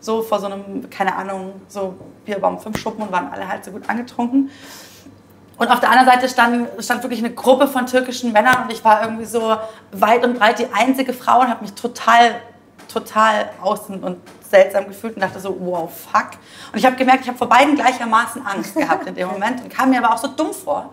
so 0.03 0.21
vor 0.21 0.39
so 0.39 0.47
einem, 0.47 0.89
keine 0.89 1.15
Ahnung, 1.15 1.61
so 1.67 1.95
Bierbaum, 2.25 2.59
fünf 2.59 2.77
Schuppen 2.77 3.03
und 3.03 3.11
waren 3.11 3.31
alle 3.31 3.47
halt 3.47 3.63
so 3.63 3.71
gut 3.71 3.89
angetrunken. 3.89 4.51
Und 5.57 5.67
auf 5.69 5.79
der 5.79 5.89
anderen 5.91 6.09
Seite 6.09 6.27
stand, 6.27 6.67
stand 6.83 7.03
wirklich 7.03 7.19
eine 7.19 7.33
Gruppe 7.33 7.67
von 7.67 7.85
türkischen 7.85 8.33
Männern 8.33 8.63
und 8.63 8.71
ich 8.71 8.83
war 8.83 9.03
irgendwie 9.03 9.25
so 9.25 9.55
weit 9.91 10.25
und 10.25 10.37
breit 10.37 10.59
die 10.59 10.67
einzige 10.73 11.13
Frau 11.13 11.41
und 11.41 11.49
habe 11.49 11.61
mich 11.61 11.73
total, 11.73 12.35
total 12.91 13.49
außen 13.61 14.03
und 14.03 14.17
seltsam 14.49 14.87
gefühlt 14.87 15.15
und 15.15 15.21
dachte 15.21 15.39
so, 15.39 15.55
wow, 15.59 15.89
fuck. 15.89 16.31
Und 16.73 16.79
ich 16.79 16.85
habe 16.85 16.95
gemerkt, 16.95 17.21
ich 17.21 17.27
habe 17.27 17.37
vor 17.37 17.47
beiden 17.47 17.75
gleichermaßen 17.75 18.45
Angst 18.45 18.75
gehabt 18.75 19.07
in 19.07 19.15
dem 19.15 19.29
Moment 19.29 19.63
und 19.63 19.69
kam 19.69 19.89
mir 19.89 20.03
aber 20.03 20.13
auch 20.13 20.17
so 20.17 20.27
dumm 20.27 20.53
vor. 20.53 20.91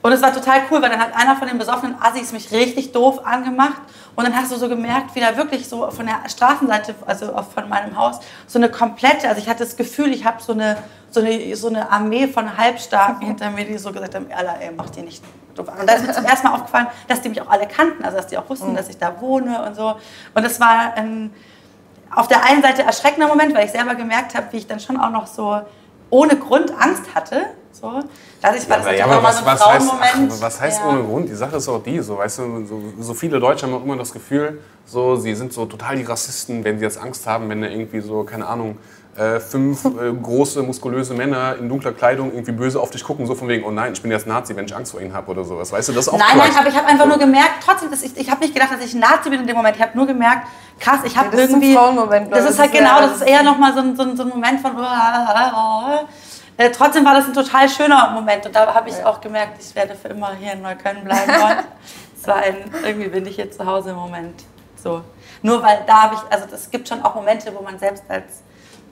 Und 0.00 0.12
es 0.12 0.22
war 0.22 0.32
total 0.32 0.62
cool, 0.70 0.80
weil 0.80 0.90
dann 0.90 1.00
hat 1.00 1.14
einer 1.14 1.36
von 1.36 1.48
den 1.48 1.58
besoffenen 1.58 1.96
Assis 2.00 2.32
mich 2.32 2.52
richtig 2.52 2.92
doof 2.92 3.24
angemacht. 3.24 3.80
Und 4.16 4.24
dann 4.24 4.36
hast 4.36 4.52
du 4.52 4.56
so 4.56 4.68
gemerkt, 4.68 5.14
wie 5.14 5.20
da 5.20 5.36
wirklich 5.36 5.68
so 5.68 5.90
von 5.90 6.06
der 6.06 6.28
Straßenseite, 6.28 6.94
also 7.06 7.34
auch 7.34 7.50
von 7.50 7.68
meinem 7.68 7.96
Haus, 7.96 8.20
so 8.46 8.58
eine 8.58 8.68
komplette, 8.68 9.28
also 9.28 9.40
ich 9.40 9.48
hatte 9.48 9.64
das 9.64 9.76
Gefühl, 9.76 10.12
ich 10.12 10.24
habe 10.24 10.42
so 10.42 10.52
eine, 10.52 10.76
so, 11.10 11.20
eine, 11.20 11.56
so 11.56 11.68
eine 11.68 11.90
Armee 11.90 12.28
von 12.28 12.56
Halbstarken 12.56 13.20
hinter 13.26 13.50
mir, 13.50 13.64
die 13.64 13.78
so 13.78 13.92
gesagt 13.92 14.14
haben, 14.14 14.26
Alter, 14.34 14.56
ey, 14.60 14.70
mach 14.76 14.90
die 14.90 15.02
nicht 15.02 15.22
doof 15.54 15.68
an. 15.68 15.80
Und 15.80 15.88
da 15.88 15.94
ist 15.94 16.06
mir 16.06 16.12
zum 16.12 16.24
ersten 16.24 16.46
Mal 16.46 16.54
aufgefallen, 16.54 16.86
dass 17.08 17.20
die 17.22 17.28
mich 17.28 17.40
auch 17.40 17.48
alle 17.48 17.66
kannten, 17.66 18.04
also 18.04 18.16
dass 18.16 18.26
die 18.26 18.38
auch 18.38 18.48
wussten, 18.48 18.74
dass 18.74 18.88
ich 18.88 18.98
da 18.98 19.20
wohne 19.20 19.64
und 19.64 19.74
so. 19.74 19.96
Und 20.34 20.44
es 20.44 20.60
war 20.60 20.94
ein, 20.94 21.32
auf 22.14 22.28
der 22.28 22.44
einen 22.44 22.62
Seite 22.62 22.82
erschreckender 22.82 23.28
Moment, 23.28 23.54
weil 23.54 23.64
ich 23.64 23.72
selber 23.72 23.94
gemerkt 23.94 24.34
habe, 24.34 24.46
wie 24.52 24.58
ich 24.58 24.66
dann 24.66 24.80
schon 24.80 24.98
auch 25.00 25.10
noch 25.10 25.26
so 25.26 25.60
ohne 26.10 26.36
Grund 26.36 26.72
Angst 26.80 27.14
hatte. 27.14 27.46
So. 27.84 28.02
Dadurch 28.40 28.68
war 28.70 28.78
das 28.78 28.98
Ja, 28.98 29.04
aber 29.04 29.16
mal 29.16 29.22
was, 29.24 29.38
so 29.40 29.44
was, 29.46 29.66
heißt, 29.66 29.90
ach, 30.00 30.40
was 30.40 30.60
heißt 30.60 30.80
Ja. 30.82 30.88
ohne 30.88 31.02
Grund? 31.02 31.28
Die 31.28 31.34
Sache 31.34 31.56
ist 31.56 31.68
auch 31.68 31.82
die, 31.82 32.00
so, 32.00 32.16
weißt 32.16 32.38
du, 32.38 32.64
so, 32.66 32.82
so 32.98 33.12
viele 33.14 33.38
Deutsche 33.38 33.66
haben 33.66 33.74
auch 33.74 33.82
immer 33.84 33.96
das 33.96 34.12
Gefühl, 34.12 34.60
so, 34.86 35.16
sie 35.16 35.34
sind 35.34 35.52
so 35.52 35.66
total 35.66 35.96
die 35.96 36.02
Rassisten, 36.04 36.64
wenn 36.64 36.78
sie 36.78 36.84
jetzt 36.84 36.98
Angst 36.98 37.26
haben, 37.26 37.48
wenn 37.50 37.60
da 37.60 37.68
irgendwie 37.68 38.00
so, 38.00 38.22
keine 38.24 38.46
Ahnung, 38.46 38.78
äh, 39.16 39.38
fünf 39.38 39.84
äh, 39.84 40.12
große, 40.20 40.62
muskulöse 40.62 41.14
Männer 41.14 41.56
in 41.60 41.68
dunkler 41.68 41.92
Kleidung 41.92 42.32
irgendwie 42.32 42.50
böse 42.52 42.80
auf 42.80 42.90
dich 42.90 43.04
gucken, 43.04 43.26
so 43.26 43.34
von 43.34 43.46
wegen, 43.48 43.64
oh 43.64 43.70
nein, 43.70 43.92
ich 43.92 44.00
bin 44.02 44.10
jetzt 44.10 44.26
Nazi, 44.26 44.56
wenn 44.56 44.64
ich 44.64 44.74
Angst 44.74 44.90
vor 44.92 45.00
ihnen 45.00 45.12
habe 45.14 45.30
oder 45.30 45.44
sowas. 45.44 45.70
Weißt 45.70 45.88
du, 45.88 45.92
das 45.92 46.06
ist 46.06 46.12
auch 46.12 46.18
Nein, 46.18 46.36
nein, 46.38 46.50
aber 46.58 46.68
ich 46.68 46.76
habe 46.76 46.86
einfach 46.88 47.06
nur 47.06 47.18
gemerkt, 47.18 47.62
trotzdem, 47.64 47.90
dass 47.90 48.02
ich, 48.02 48.16
ich 48.16 48.28
habe 48.30 48.40
nicht 48.40 48.54
gedacht, 48.54 48.72
dass 48.72 48.84
ich 48.84 48.94
Nazi 48.94 49.28
bin 49.30 49.40
in 49.40 49.46
dem 49.46 49.56
Moment. 49.56 49.76
Ich 49.76 49.82
habe 49.82 49.96
nur 49.96 50.06
gemerkt, 50.06 50.48
krass, 50.80 51.00
ich 51.04 51.16
habe 51.16 51.28
das 51.30 51.40
ist 51.42 51.46
ein 51.54 51.60
irgendwie. 51.62 51.74
Frauenmoment, 51.76 52.28
glaub 52.28 52.40
Das 52.40 52.44
ich. 52.46 52.50
ist 52.52 52.58
halt 52.58 52.72
Das 52.72 52.78
genau, 52.80 53.00
ja- 53.00 53.06
das 53.06 53.16
ist 53.18 53.22
eher 53.28 53.42
nochmal 53.44 53.72
so 53.74 53.82
so, 53.94 54.16
so 54.16 54.22
ein 54.24 54.28
Moment 54.30 54.60
von. 54.60 54.72
Äh, 56.56 56.70
trotzdem 56.70 57.04
war 57.04 57.14
das 57.14 57.26
ein 57.26 57.34
total 57.34 57.68
schöner 57.68 58.10
Moment 58.10 58.46
und 58.46 58.54
da 58.54 58.72
habe 58.72 58.88
ich 58.88 59.04
auch 59.04 59.20
gemerkt, 59.20 59.60
ich 59.60 59.74
werde 59.74 59.94
für 59.94 60.08
immer 60.08 60.34
hier 60.34 60.52
in 60.52 60.62
Neukölln 60.62 61.04
bleiben 61.04 61.32
wollen. 61.32 61.58
Es 62.16 62.28
war 62.28 62.36
ein, 62.36 62.56
irgendwie 62.82 63.08
bin 63.08 63.26
ich 63.26 63.34
hier 63.36 63.50
zu 63.50 63.66
Hause 63.66 63.90
im 63.90 63.96
Moment. 63.96 64.44
So. 64.82 65.02
Nur 65.42 65.62
weil 65.62 65.82
da 65.86 66.04
habe 66.04 66.14
ich, 66.14 66.32
also 66.32 66.46
es 66.54 66.70
gibt 66.70 66.88
schon 66.88 67.02
auch 67.02 67.14
Momente, 67.14 67.54
wo 67.54 67.60
man 67.60 67.78
selbst 67.78 68.02
als 68.08 68.42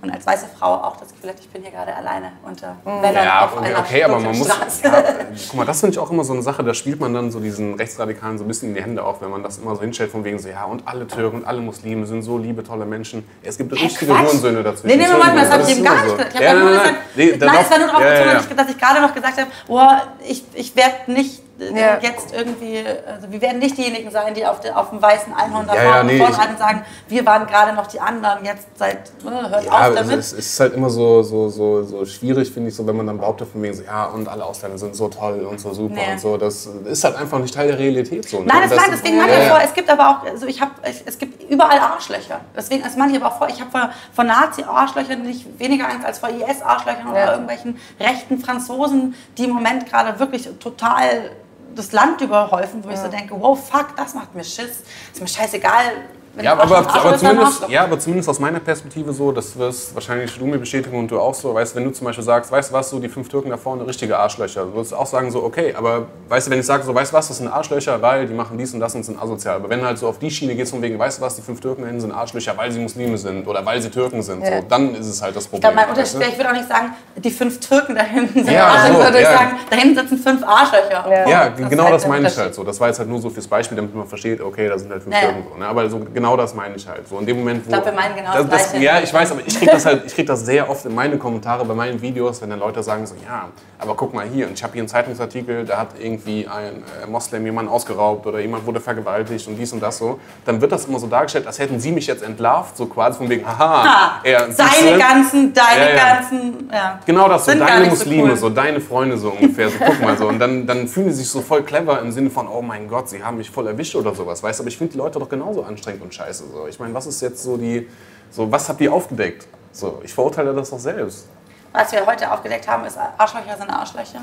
und 0.02 0.10
als 0.10 0.26
weiße 0.26 0.46
Frau 0.58 0.74
auch 0.74 0.96
das 0.96 1.12
Gefühl 1.12 1.30
hat, 1.30 1.36
ich 1.38 1.48
bin 1.48 1.62
hier 1.62 1.70
gerade 1.70 1.94
alleine 1.94 2.32
unter 2.44 2.74
Männern 2.84 3.24
Ja, 3.24 3.44
auf 3.44 3.56
okay, 3.56 3.66
einer 3.66 3.78
okay, 3.78 4.02
aber 4.02 4.18
man 4.18 4.36
muss. 4.36 4.48
Ja, 4.48 4.54
guck 5.48 5.54
mal, 5.54 5.64
das 5.64 5.78
finde 5.78 5.92
ich 5.94 5.98
auch 6.00 6.10
immer 6.10 6.24
so 6.24 6.32
eine 6.32 6.42
Sache, 6.42 6.64
da 6.64 6.74
spielt 6.74 6.98
man 6.98 7.14
dann 7.14 7.30
so 7.30 7.38
diesen 7.38 7.74
Rechtsradikalen 7.74 8.36
so 8.36 8.42
ein 8.44 8.48
bisschen 8.48 8.70
in 8.70 8.74
die 8.74 8.82
Hände 8.82 9.04
auf, 9.04 9.20
wenn 9.22 9.30
man 9.30 9.44
das 9.44 9.58
immer 9.58 9.76
so 9.76 9.82
hinstellt, 9.82 10.10
von 10.10 10.24
wegen 10.24 10.40
so, 10.40 10.48
ja, 10.48 10.64
und 10.64 10.86
alle 10.88 11.06
Türken 11.06 11.38
und 11.38 11.44
alle 11.46 11.60
Muslime 11.60 12.04
sind 12.06 12.22
so 12.22 12.36
liebe, 12.36 12.64
tolle 12.64 12.84
Menschen. 12.84 13.24
Es 13.44 13.56
gibt 13.56 13.72
richtige. 13.72 14.18
Hurensöhne 14.18 14.62
dazwischen. 14.64 14.98
Nee, 14.98 15.06
nee, 15.06 15.12
Moment, 15.12 15.36
das 15.40 15.50
habe 15.52 15.62
ich 15.62 15.70
eben 15.70 15.84
gar 15.84 15.94
nicht 15.94 16.04
so. 16.08 16.16
gesagt. 16.16 16.30
Ich 16.30 16.36
habe 16.36 16.44
Ja, 16.46 16.54
nur 16.54 16.64
nein, 16.64 16.74
nein, 16.74 16.82
gesagt, 16.82 16.98
nee, 17.16 17.36
da 17.36 17.46
nein, 17.46 17.54
doch- 17.54 17.62
es 17.62 17.70
war 17.70 17.78
nur 17.78 17.86
darauf 17.86 18.02
ja, 18.02 18.10
bezogen, 18.10 18.28
ja, 18.50 18.54
dass 18.64 18.70
ich- 18.70 18.78
gerade 18.78 19.00
noch 19.00 19.14
gesagt 19.14 19.38
habe, 19.40 19.50
oh, 19.68 19.88
ich, 20.28 20.44
ich 20.54 20.74
werde 20.76 21.12
nicht 21.12 21.41
Ja. 21.58 21.98
jetzt 22.00 22.34
irgendwie, 22.34 22.78
also 23.06 23.30
wir 23.30 23.40
werden 23.40 23.58
nicht 23.58 23.76
diejenigen 23.76 24.10
sein, 24.10 24.34
die 24.34 24.44
auf, 24.44 24.60
der, 24.60 24.78
auf 24.78 24.90
dem 24.90 25.00
weißen 25.00 25.32
Einhorn 25.34 25.66
da 25.66 25.74
Ja, 25.74 25.82
ja, 25.82 26.02
nee, 26.02 26.18
vorne 26.18 26.48
und 26.50 26.58
sagen, 26.58 26.82
wir 27.08 27.24
waren 27.26 27.46
gerade 27.46 27.74
noch 27.74 27.86
die 27.86 28.00
anderen, 28.00 28.44
jetzt 28.44 28.66
seit, 28.76 29.10
äh, 29.24 29.48
hört 29.48 29.64
Ja, 29.66 29.70
auf 29.70 29.78
aber 29.78 29.94
damit. 29.96 30.18
es, 30.18 30.32
es 30.32 30.46
ist 30.46 30.60
halt 30.60 30.74
immer 30.74 30.90
so, 30.90 31.22
so, 31.22 31.48
so, 31.50 31.82
so 31.84 32.04
schwierig, 32.04 32.50
finde 32.50 32.70
ich, 32.70 32.74
so, 32.74 32.86
wenn 32.86 32.96
man 32.96 33.06
dann 33.06 33.18
behauptet 33.18 33.48
von 33.48 33.62
wegen 33.62 33.74
so, 33.74 33.82
ja, 33.82 34.06
und 34.06 34.28
alle 34.28 34.44
Ausländer 34.44 34.78
sind 34.78 34.96
so 34.96 35.08
toll 35.08 35.40
und 35.48 35.60
so 35.60 35.72
super 35.72 35.94
Nee. 35.94 36.12
und 36.12 36.20
so. 36.20 36.36
Das 36.36 36.66
ist 36.66 37.04
halt 37.04 37.16
einfach 37.16 37.38
nicht 37.38 37.54
Teil 37.54 37.68
der 37.68 37.78
Realität 37.78 38.28
so. 38.28 38.40
Ne? 38.40 38.46
Nein, 38.46 38.62
das, 38.62 38.72
Und 38.72 38.76
nein, 38.78 38.90
deswegen 38.90 39.18
ja, 39.18 39.26
ich 39.26 39.32
ja. 39.32 39.48
vor, 39.54 39.60
es 39.62 39.74
gibt 39.74 39.90
aber 39.90 40.08
auch, 40.08 40.24
also 40.26 40.46
ich 40.46 40.60
habe, 40.60 40.72
es, 40.82 41.18
gibt 41.18 41.50
überall 41.50 41.78
Arschlöcher. 41.78 42.40
Deswegen, 42.56 42.82
das 42.82 42.96
meine 42.96 43.12
ich 43.12 43.22
aber 43.22 43.32
auch 43.32 43.38
vor, 43.38 43.48
ich 43.48 43.60
habe 43.60 43.70
vor, 43.70 43.90
vor 44.12 44.24
Nazi-Arschlöchern 44.24 45.22
nicht 45.22 45.46
weniger 45.58 45.88
Angst 45.88 46.06
als 46.06 46.18
vor 46.18 46.30
IS-Arschlöchern 46.30 47.08
oder 47.10 47.32
irgendwelchen 47.32 47.78
rechten 48.00 48.38
Franzosen, 48.38 49.14
die 49.36 49.44
im 49.44 49.50
Moment 49.50 49.88
gerade 49.88 50.18
wirklich 50.18 50.48
total 50.58 51.30
das 51.74 51.92
Land 51.92 52.20
überhäufen, 52.20 52.84
wo 52.84 52.90
ich 52.90 52.98
so 52.98 53.08
denke, 53.08 53.34
wow, 53.38 53.58
fuck, 53.58 53.96
das 53.96 54.14
macht 54.14 54.34
mir 54.34 54.44
Schiss. 54.44 54.82
Ist 55.12 55.20
mir 55.20 55.28
scheißegal. 55.28 56.04
Wenn 56.34 56.44
Ja, 56.46 56.52
aber, 56.54 56.62
aber, 56.78 57.10
dann 57.10 57.18
zumindest, 57.18 57.68
ja, 57.68 57.84
aber 57.84 57.98
zumindest 57.98 58.28
aus 58.28 58.38
meiner 58.38 58.58
Perspektive 58.60 59.12
so, 59.12 59.32
das 59.32 59.58
wirst 59.58 59.94
wahrscheinlich 59.94 60.36
du 60.38 60.46
mir 60.46 60.56
bestätigen 60.58 60.98
und 60.98 61.10
du 61.10 61.20
auch 61.20 61.34
so, 61.34 61.54
weißt 61.54 61.72
du, 61.74 61.76
wenn 61.76 61.84
du 61.84 61.90
zum 61.90 62.06
Beispiel 62.06 62.24
sagst, 62.24 62.50
weißt 62.50 62.70
du 62.70 62.74
was, 62.74 62.88
so 62.88 62.98
die 62.98 63.08
fünf 63.10 63.28
Türken 63.28 63.50
da 63.50 63.58
vorne, 63.58 63.86
richtige 63.86 64.16
Arschlöcher, 64.18 64.64
du 64.64 64.72
würdest 64.72 64.94
auch 64.94 65.04
sagen 65.06 65.30
so, 65.30 65.42
okay, 65.42 65.74
aber 65.76 66.06
weißt 66.28 66.46
du, 66.46 66.50
wenn 66.52 66.60
ich 66.60 66.66
sage 66.66 66.84
so, 66.84 66.94
weißt 66.94 67.12
du 67.12 67.16
was, 67.18 67.28
das 67.28 67.36
sind 67.36 67.48
Arschlöcher, 67.48 68.00
weil 68.00 68.26
die 68.26 68.32
machen 68.32 68.56
dies 68.56 68.72
und 68.72 68.80
das 68.80 68.94
und 68.94 69.04
sind 69.04 69.20
asozial, 69.20 69.56
aber 69.56 69.68
wenn 69.68 69.80
du 69.80 69.86
halt 69.86 69.98
so 69.98 70.08
auf 70.08 70.18
die 70.18 70.30
Schiene 70.30 70.54
gehst 70.54 70.70
von 70.72 70.80
wegen, 70.80 70.98
weißt 70.98 71.18
du 71.18 71.22
was, 71.22 71.36
die 71.36 71.42
fünf 71.42 71.60
Türken 71.60 71.82
da 71.82 71.88
hinten 71.88 72.00
sind 72.00 72.12
Arschlöcher, 72.12 72.56
weil 72.56 72.72
sie 72.72 72.80
Muslime 72.80 73.18
sind 73.18 73.46
oder 73.46 73.64
weil 73.66 73.82
sie 73.82 73.90
Türken 73.90 74.22
sind, 74.22 74.42
Ja. 74.42 74.60
so, 74.60 74.66
dann 74.68 74.94
ist 74.94 75.08
es 75.08 75.20
halt 75.20 75.36
das 75.36 75.44
Ich 75.44 75.50
Problem. 75.50 75.72
glaube, 75.72 75.86
mein 75.86 75.96
weißt 75.98 76.14
du? 76.14 76.18
wäre, 76.18 76.30
ich 76.30 76.36
würde 76.38 76.48
auch 76.48 76.54
nicht 76.54 76.68
sagen, 76.68 76.94
die 77.16 77.30
fünf 77.30 77.60
Türken 77.60 77.94
da 77.94 78.02
hinten 78.04 78.44
sind 78.44 78.50
Ja, 78.54 78.68
Arschlöcher, 78.68 78.94
so, 78.98 79.04
würde 79.04 79.18
ich 79.18 79.24
ja. 79.24 79.32
sagen, 79.36 79.50
da 79.68 79.76
hinten 79.76 80.00
sitzen 80.00 80.18
fünf 80.18 80.42
Arschlöcher. 80.46 81.04
Ja. 81.10 81.28
Ja, 81.28 81.48
Das 81.50 81.68
genau 81.68 81.84
halt 81.84 81.94
das 81.94 82.06
meine 82.08 82.26
ich 82.28 82.36
halt 82.38 82.54
so. 82.54 82.64
Das 82.64 82.80
war 82.80 82.88
jetzt 82.88 82.98
halt 82.98 83.08
nur 83.10 83.20
so 83.20 83.28
fürs 83.28 83.46
Beispiel, 83.46 83.76
damit 83.76 83.94
man 83.94 84.06
versteht, 84.06 84.40
okay, 84.40 84.68
da 84.68 84.78
sind 84.78 84.90
halt 84.90 85.02
fünf. 85.02 85.14
Türken 85.18 85.44
so. 85.52 85.58
Ne? 85.58 85.66
Aber 85.66 85.90
so, 85.90 86.00
genau 86.22 86.36
das 86.36 86.54
meine 86.54 86.76
ich 86.76 86.86
halt. 86.86 87.08
So 87.08 87.18
in 87.18 87.26
dem 87.26 87.38
Moment, 87.38 87.66
wo. 87.66 87.70
Ich 87.70 87.72
glaube, 87.72 87.86
wir 87.86 87.92
meinen 87.92 88.14
genau 88.16 88.32
das, 88.32 88.48
das 88.48 88.70
Gleiche. 88.70 88.84
Ja, 88.84 89.00
ich 89.00 89.12
weiß, 89.12 89.32
aber 89.32 89.40
ich 89.44 89.58
kriege 89.58 89.72
das 89.72 89.84
halt, 89.84 90.04
ich 90.06 90.14
krieg 90.14 90.26
das 90.26 90.44
sehr 90.46 90.70
oft 90.70 90.84
in 90.86 90.94
meine 90.94 91.18
Kommentare 91.18 91.64
bei 91.64 91.74
meinen 91.74 92.00
Videos, 92.00 92.40
wenn 92.40 92.50
dann 92.50 92.60
Leute 92.60 92.82
sagen 92.82 93.04
so, 93.06 93.14
ja, 93.26 93.48
aber 93.78 93.96
guck 93.96 94.14
mal 94.14 94.24
hier, 94.32 94.46
und 94.46 94.52
ich 94.52 94.62
habe 94.62 94.72
hier 94.74 94.82
einen 94.82 94.88
Zeitungsartikel, 94.88 95.64
da 95.64 95.78
hat 95.78 95.88
irgendwie 96.00 96.46
ein 96.46 96.84
äh, 97.02 97.06
Moslem 97.10 97.44
jemanden 97.44 97.70
ausgeraubt 97.72 98.24
oder 98.26 98.38
jemand 98.38 98.64
wurde 98.66 98.78
vergewaltigt 98.80 99.48
und 99.48 99.56
dies 99.56 99.72
und 99.72 99.82
das 99.82 99.98
so, 99.98 100.20
dann 100.44 100.60
wird 100.60 100.70
das 100.70 100.84
immer 100.84 101.00
so 101.00 101.08
dargestellt, 101.08 101.46
als 101.48 101.58
hätten 101.58 101.80
sie 101.80 101.90
mich 101.90 102.06
jetzt 102.06 102.22
entlarvt, 102.22 102.76
so 102.76 102.86
quasi 102.86 103.18
von 103.18 103.28
wegen, 103.28 103.44
haha, 103.44 103.82
Ah, 103.84 104.20
er, 104.22 104.46
Deine 104.48 104.98
ganzen, 104.98 105.52
deine 105.52 105.90
Ja, 105.90 105.96
ja. 105.96 106.14
ganzen, 106.14 106.68
ja. 106.72 107.00
Genau 107.04 107.28
das, 107.28 107.44
so 107.44 107.52
deine 107.52 107.80
nicht 107.80 107.96
so 107.96 108.04
Muslime, 108.04 108.30
cool. 108.30 108.36
so 108.36 108.48
deine 108.50 108.80
Freunde 108.80 109.18
so 109.18 109.30
ungefähr, 109.30 109.68
so 109.68 109.76
guck 109.84 110.00
mal 110.00 110.16
so. 110.16 110.28
Und 110.28 110.38
dann, 110.38 110.66
dann 110.66 110.86
fühlen 110.86 111.10
sie 111.10 111.16
sich 111.18 111.28
so 111.28 111.40
voll 111.40 111.62
clever 111.62 112.00
im 112.00 112.12
Sinne 112.12 112.30
von, 112.30 112.46
oh 112.46 112.62
mein 112.62 112.86
Gott, 112.86 113.08
sie 113.08 113.22
haben 113.24 113.38
mich 113.38 113.50
voll 113.50 113.66
erwischt 113.66 113.96
oder 113.96 114.14
sowas, 114.14 114.42
weißt 114.42 114.60
du? 114.60 114.62
Aber 114.62 114.68
ich 114.68 114.78
finde 114.78 114.92
die 114.92 114.98
Leute 114.98 115.18
doch 115.18 115.28
genauso 115.28 115.62
anstrengend 115.64 116.02
und 116.02 116.11
scheiße. 116.12 116.44
So. 116.50 116.66
Ich 116.66 116.78
meine, 116.78 116.94
was 116.94 117.06
ist 117.06 117.20
jetzt 117.20 117.42
so 117.42 117.56
die, 117.56 117.88
so 118.30 118.50
was 118.50 118.68
habt 118.68 118.80
ihr 118.80 118.92
aufgedeckt? 118.92 119.46
So, 119.72 120.00
ich 120.04 120.12
verurteile 120.12 120.54
das 120.54 120.70
doch 120.70 120.78
selbst. 120.78 121.26
Was 121.72 121.90
wir 121.92 122.04
heute 122.04 122.30
aufgedeckt 122.30 122.68
haben, 122.68 122.84
ist 122.84 122.98
Arschlöcher 123.18 123.56
sind 123.56 123.70
Arschlöcher. 123.70 124.20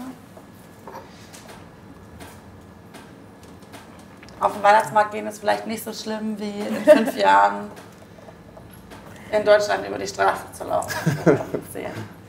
Auf 4.39 4.53
den 4.53 4.63
Weihnachtsmarkt 4.63 5.11
gehen 5.11 5.27
ist 5.27 5.39
vielleicht 5.39 5.67
nicht 5.67 5.83
so 5.83 5.91
schlimm 5.91 6.39
wie 6.39 6.59
in 6.59 6.75
fünf 6.85 7.17
Jahren 7.17 7.71
in 9.31 9.43
Deutschland 9.43 9.85
über 9.87 9.97
die 9.97 10.07
Straße 10.07 10.43
zu 10.53 10.63
laufen. 10.63 10.93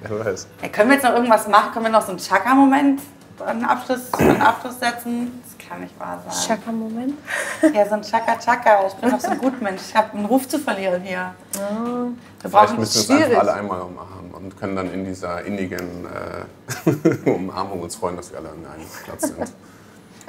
Wer 0.02 0.24
weiß. 0.24 0.48
Ja, 0.62 0.68
können 0.68 0.88
wir 0.88 0.96
jetzt 0.96 1.04
noch 1.04 1.14
irgendwas 1.14 1.46
machen? 1.46 1.72
Können 1.72 1.84
wir 1.86 1.92
noch 1.92 2.02
so 2.02 2.10
einen 2.10 2.18
Chaka-Moment 2.18 3.00
einen 3.44 3.64
Abschluss, 3.64 4.12
einen 4.14 4.40
Abschluss 4.40 4.78
setzen? 4.78 5.42
Kann 5.70 5.80
nicht 5.82 5.98
wahr 6.00 6.20
sein. 6.28 6.58
Chaka-Moment. 6.58 7.14
Ja, 7.74 7.86
so 7.86 7.94
ein 7.94 8.02
Chaka-Chaka. 8.02 8.88
Ich 8.88 8.94
bin 8.94 9.10
doch 9.10 9.20
so 9.20 9.28
ein 9.28 9.38
Gutmensch. 9.38 9.82
Ich 9.88 9.94
habe 9.94 10.14
einen 10.14 10.24
Ruf 10.24 10.48
zu 10.48 10.58
verlieren 10.58 11.00
hier. 11.02 11.32
Wir 11.52 12.50
Vielleicht 12.50 12.76
müssen 12.76 12.78
wir 12.78 12.82
es 12.82 13.06
schwierig. 13.06 13.24
einfach 13.26 13.40
alle 13.40 13.52
einmal 13.54 13.80
umarmen 13.82 14.30
und 14.32 14.58
können 14.58 14.74
dann 14.74 14.92
in 14.92 15.04
dieser 15.04 15.44
innigen 15.44 16.06
äh, 16.06 17.30
Umarmung 17.30 17.82
uns 17.82 17.94
freuen, 17.94 18.16
dass 18.16 18.32
wir 18.32 18.38
alle 18.38 18.48
an 18.48 18.66
einem 18.74 18.86
Platz 19.04 19.28
sind. 19.28 19.52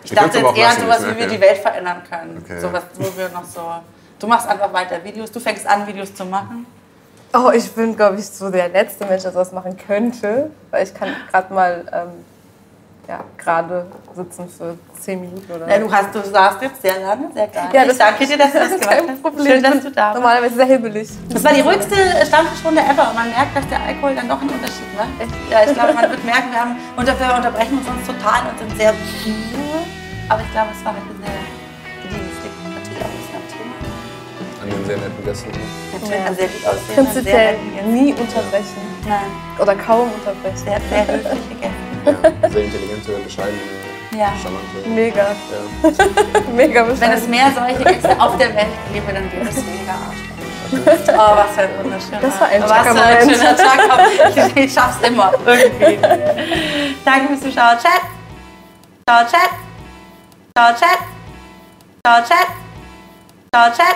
Ich 0.03 0.11
dachte 0.11 0.39
jetzt 0.39 0.57
eher 0.57 0.69
an 0.69 0.79
sowas, 0.79 1.05
wie 1.07 1.17
wir 1.17 1.27
die 1.27 1.41
Welt 1.41 1.57
verändern 1.57 2.03
können. 2.07 2.43
Okay. 2.43 2.59
Sowas, 2.59 2.83
wo 2.95 3.17
wir 3.17 3.29
noch 3.29 3.45
so. 3.45 3.61
Du 4.19 4.27
machst 4.27 4.47
einfach 4.47 4.71
weiter 4.71 5.03
Videos. 5.03 5.31
Du 5.31 5.39
fängst 5.39 5.65
an, 5.65 5.87
Videos 5.87 6.13
zu 6.13 6.25
machen. 6.25 6.67
Oh, 7.33 7.49
ich 7.51 7.71
bin, 7.71 7.95
glaube 7.95 8.17
ich, 8.17 8.27
so 8.27 8.51
der 8.51 8.69
letzte 8.69 9.05
Mensch, 9.05 9.23
der 9.23 9.31
sowas 9.31 9.51
machen 9.51 9.75
könnte. 9.77 10.51
Weil 10.69 10.83
ich 10.83 10.93
kann 10.93 11.09
gerade 11.31 11.51
mal 11.53 11.85
ähm, 11.91 12.25
ja, 13.11 13.19
gerade 13.37 13.85
sitzen 14.15 14.47
für 14.47 14.77
10 15.01 15.19
Minuten 15.19 15.51
oder 15.51 15.67
Ja, 15.67 15.79
du, 15.79 15.91
hast, 15.91 16.15
du 16.15 16.21
saßt 16.23 16.61
jetzt 16.61 16.81
sehr 16.81 16.97
lange, 17.01 17.29
sehr 17.33 17.47
geil. 17.47 17.67
Ja, 17.73 17.81
ich 17.81 17.87
das- 17.89 17.97
danke 17.97 18.25
dir, 18.25 18.37
dass 18.37 18.51
du 18.53 18.59
das 18.59 18.69
gemacht 18.69 18.89
Kein 18.89 19.09
hast. 19.09 19.21
Problem. 19.21 19.47
Schön, 19.51 19.63
dass 19.63 19.81
du 19.81 19.91
da 19.91 20.01
warst. 20.01 20.15
Normalerweise 20.15 20.55
sehr 20.55 20.65
hibbelig. 20.65 21.09
Das 21.29 21.43
war 21.43 21.53
die 21.53 21.59
ruhigste 21.61 21.95
Stammtischrunde 22.25 22.81
ever 22.81 23.09
und 23.09 23.15
man 23.15 23.29
merkt, 23.29 23.53
dass 23.57 23.67
der 23.67 23.81
Alkohol 23.81 24.15
dann 24.15 24.29
doch 24.29 24.39
einen 24.39 24.49
Unterschied 24.49 24.87
macht. 24.95 25.09
Ja, 25.51 25.59
ich 25.67 25.73
glaube, 25.73 25.93
man 25.93 26.09
wird 26.09 26.23
merken, 26.23 26.51
wir, 26.51 26.59
haben, 26.61 26.75
wir 26.95 27.35
unterbrechen 27.35 27.77
uns 27.79 27.85
sonst 27.85 28.07
total 28.07 28.47
und 28.49 28.57
sind 28.59 28.77
sehr. 28.77 28.93
Aber 30.29 30.41
ich 30.41 30.51
glaube, 30.53 30.69
es 30.71 30.85
war 30.85 30.93
heute 30.93 31.11
sehr 31.19 31.60
An 34.61 34.69
den 34.69 34.85
sehr 34.85 34.97
netten 34.97 35.25
Gästen. 35.25 35.49
Natürlich 35.93 36.25
an 36.27 36.35
sehr 36.35 36.47
gut 36.47 36.65
aussehenden, 36.67 36.95
Prinzipiell 37.05 37.55
sehr, 37.73 37.83
nie 37.83 38.13
unterbrechen. 38.13 38.81
nein, 39.07 39.31
Oder 39.59 39.75
kaum 39.75 40.09
unterbrechen. 40.13 40.57
sehr, 40.57 40.79
sehr 40.89 41.07
höfliche 41.07 41.55
Gäste. 41.59 42.35
Ja, 42.43 42.49
sehr 42.49 42.63
intelligente, 42.65 43.11
bescheidene, 43.23 43.59
Ja. 44.15 44.33
charmante. 44.41 44.87
Mega, 44.87 45.27
Ja. 45.29 45.89
mega 46.55 46.85
Wenn 46.87 46.93
es 46.93 46.99
bescheiden. 46.99 47.29
mehr 47.29 47.51
solche 47.55 47.83
Gäste 47.83 48.19
auf 48.21 48.37
der 48.37 48.55
Welt 48.55 48.67
gäbe, 48.93 49.13
dann 49.13 49.29
gäbe 49.31 49.49
es 49.49 49.55
weniger 49.57 49.93
Arschlöcher. 49.93 51.13
Oh, 51.17 51.35
was 51.35 51.51
für 51.55 51.61
ein 51.61 51.69
wunderschöner. 51.83 52.21
Das 52.21 52.39
war 52.39 52.47
ein 52.47 52.61
Was 52.61 52.87
für 52.87 53.03
ein 53.03 53.29
schöner 53.29 53.55
Chaka. 53.57 53.97
Ich, 54.55 54.63
ich 54.65 54.73
schaff's 54.73 55.05
immer. 55.07 55.33
Irgendwie. 55.45 55.99
Danke 57.03 57.27
fürs 57.27 57.41
Zuschauen. 57.41 57.77
Chat. 57.77 58.01
Ciao, 59.09 59.23
Chat. 59.25 59.49
Ciao, 60.55 60.71
Chat. 60.73 60.99
Ciao, 62.05 62.21
Chat. 62.23 62.47
Ciao, 63.53 63.69
Chat. 63.71 63.95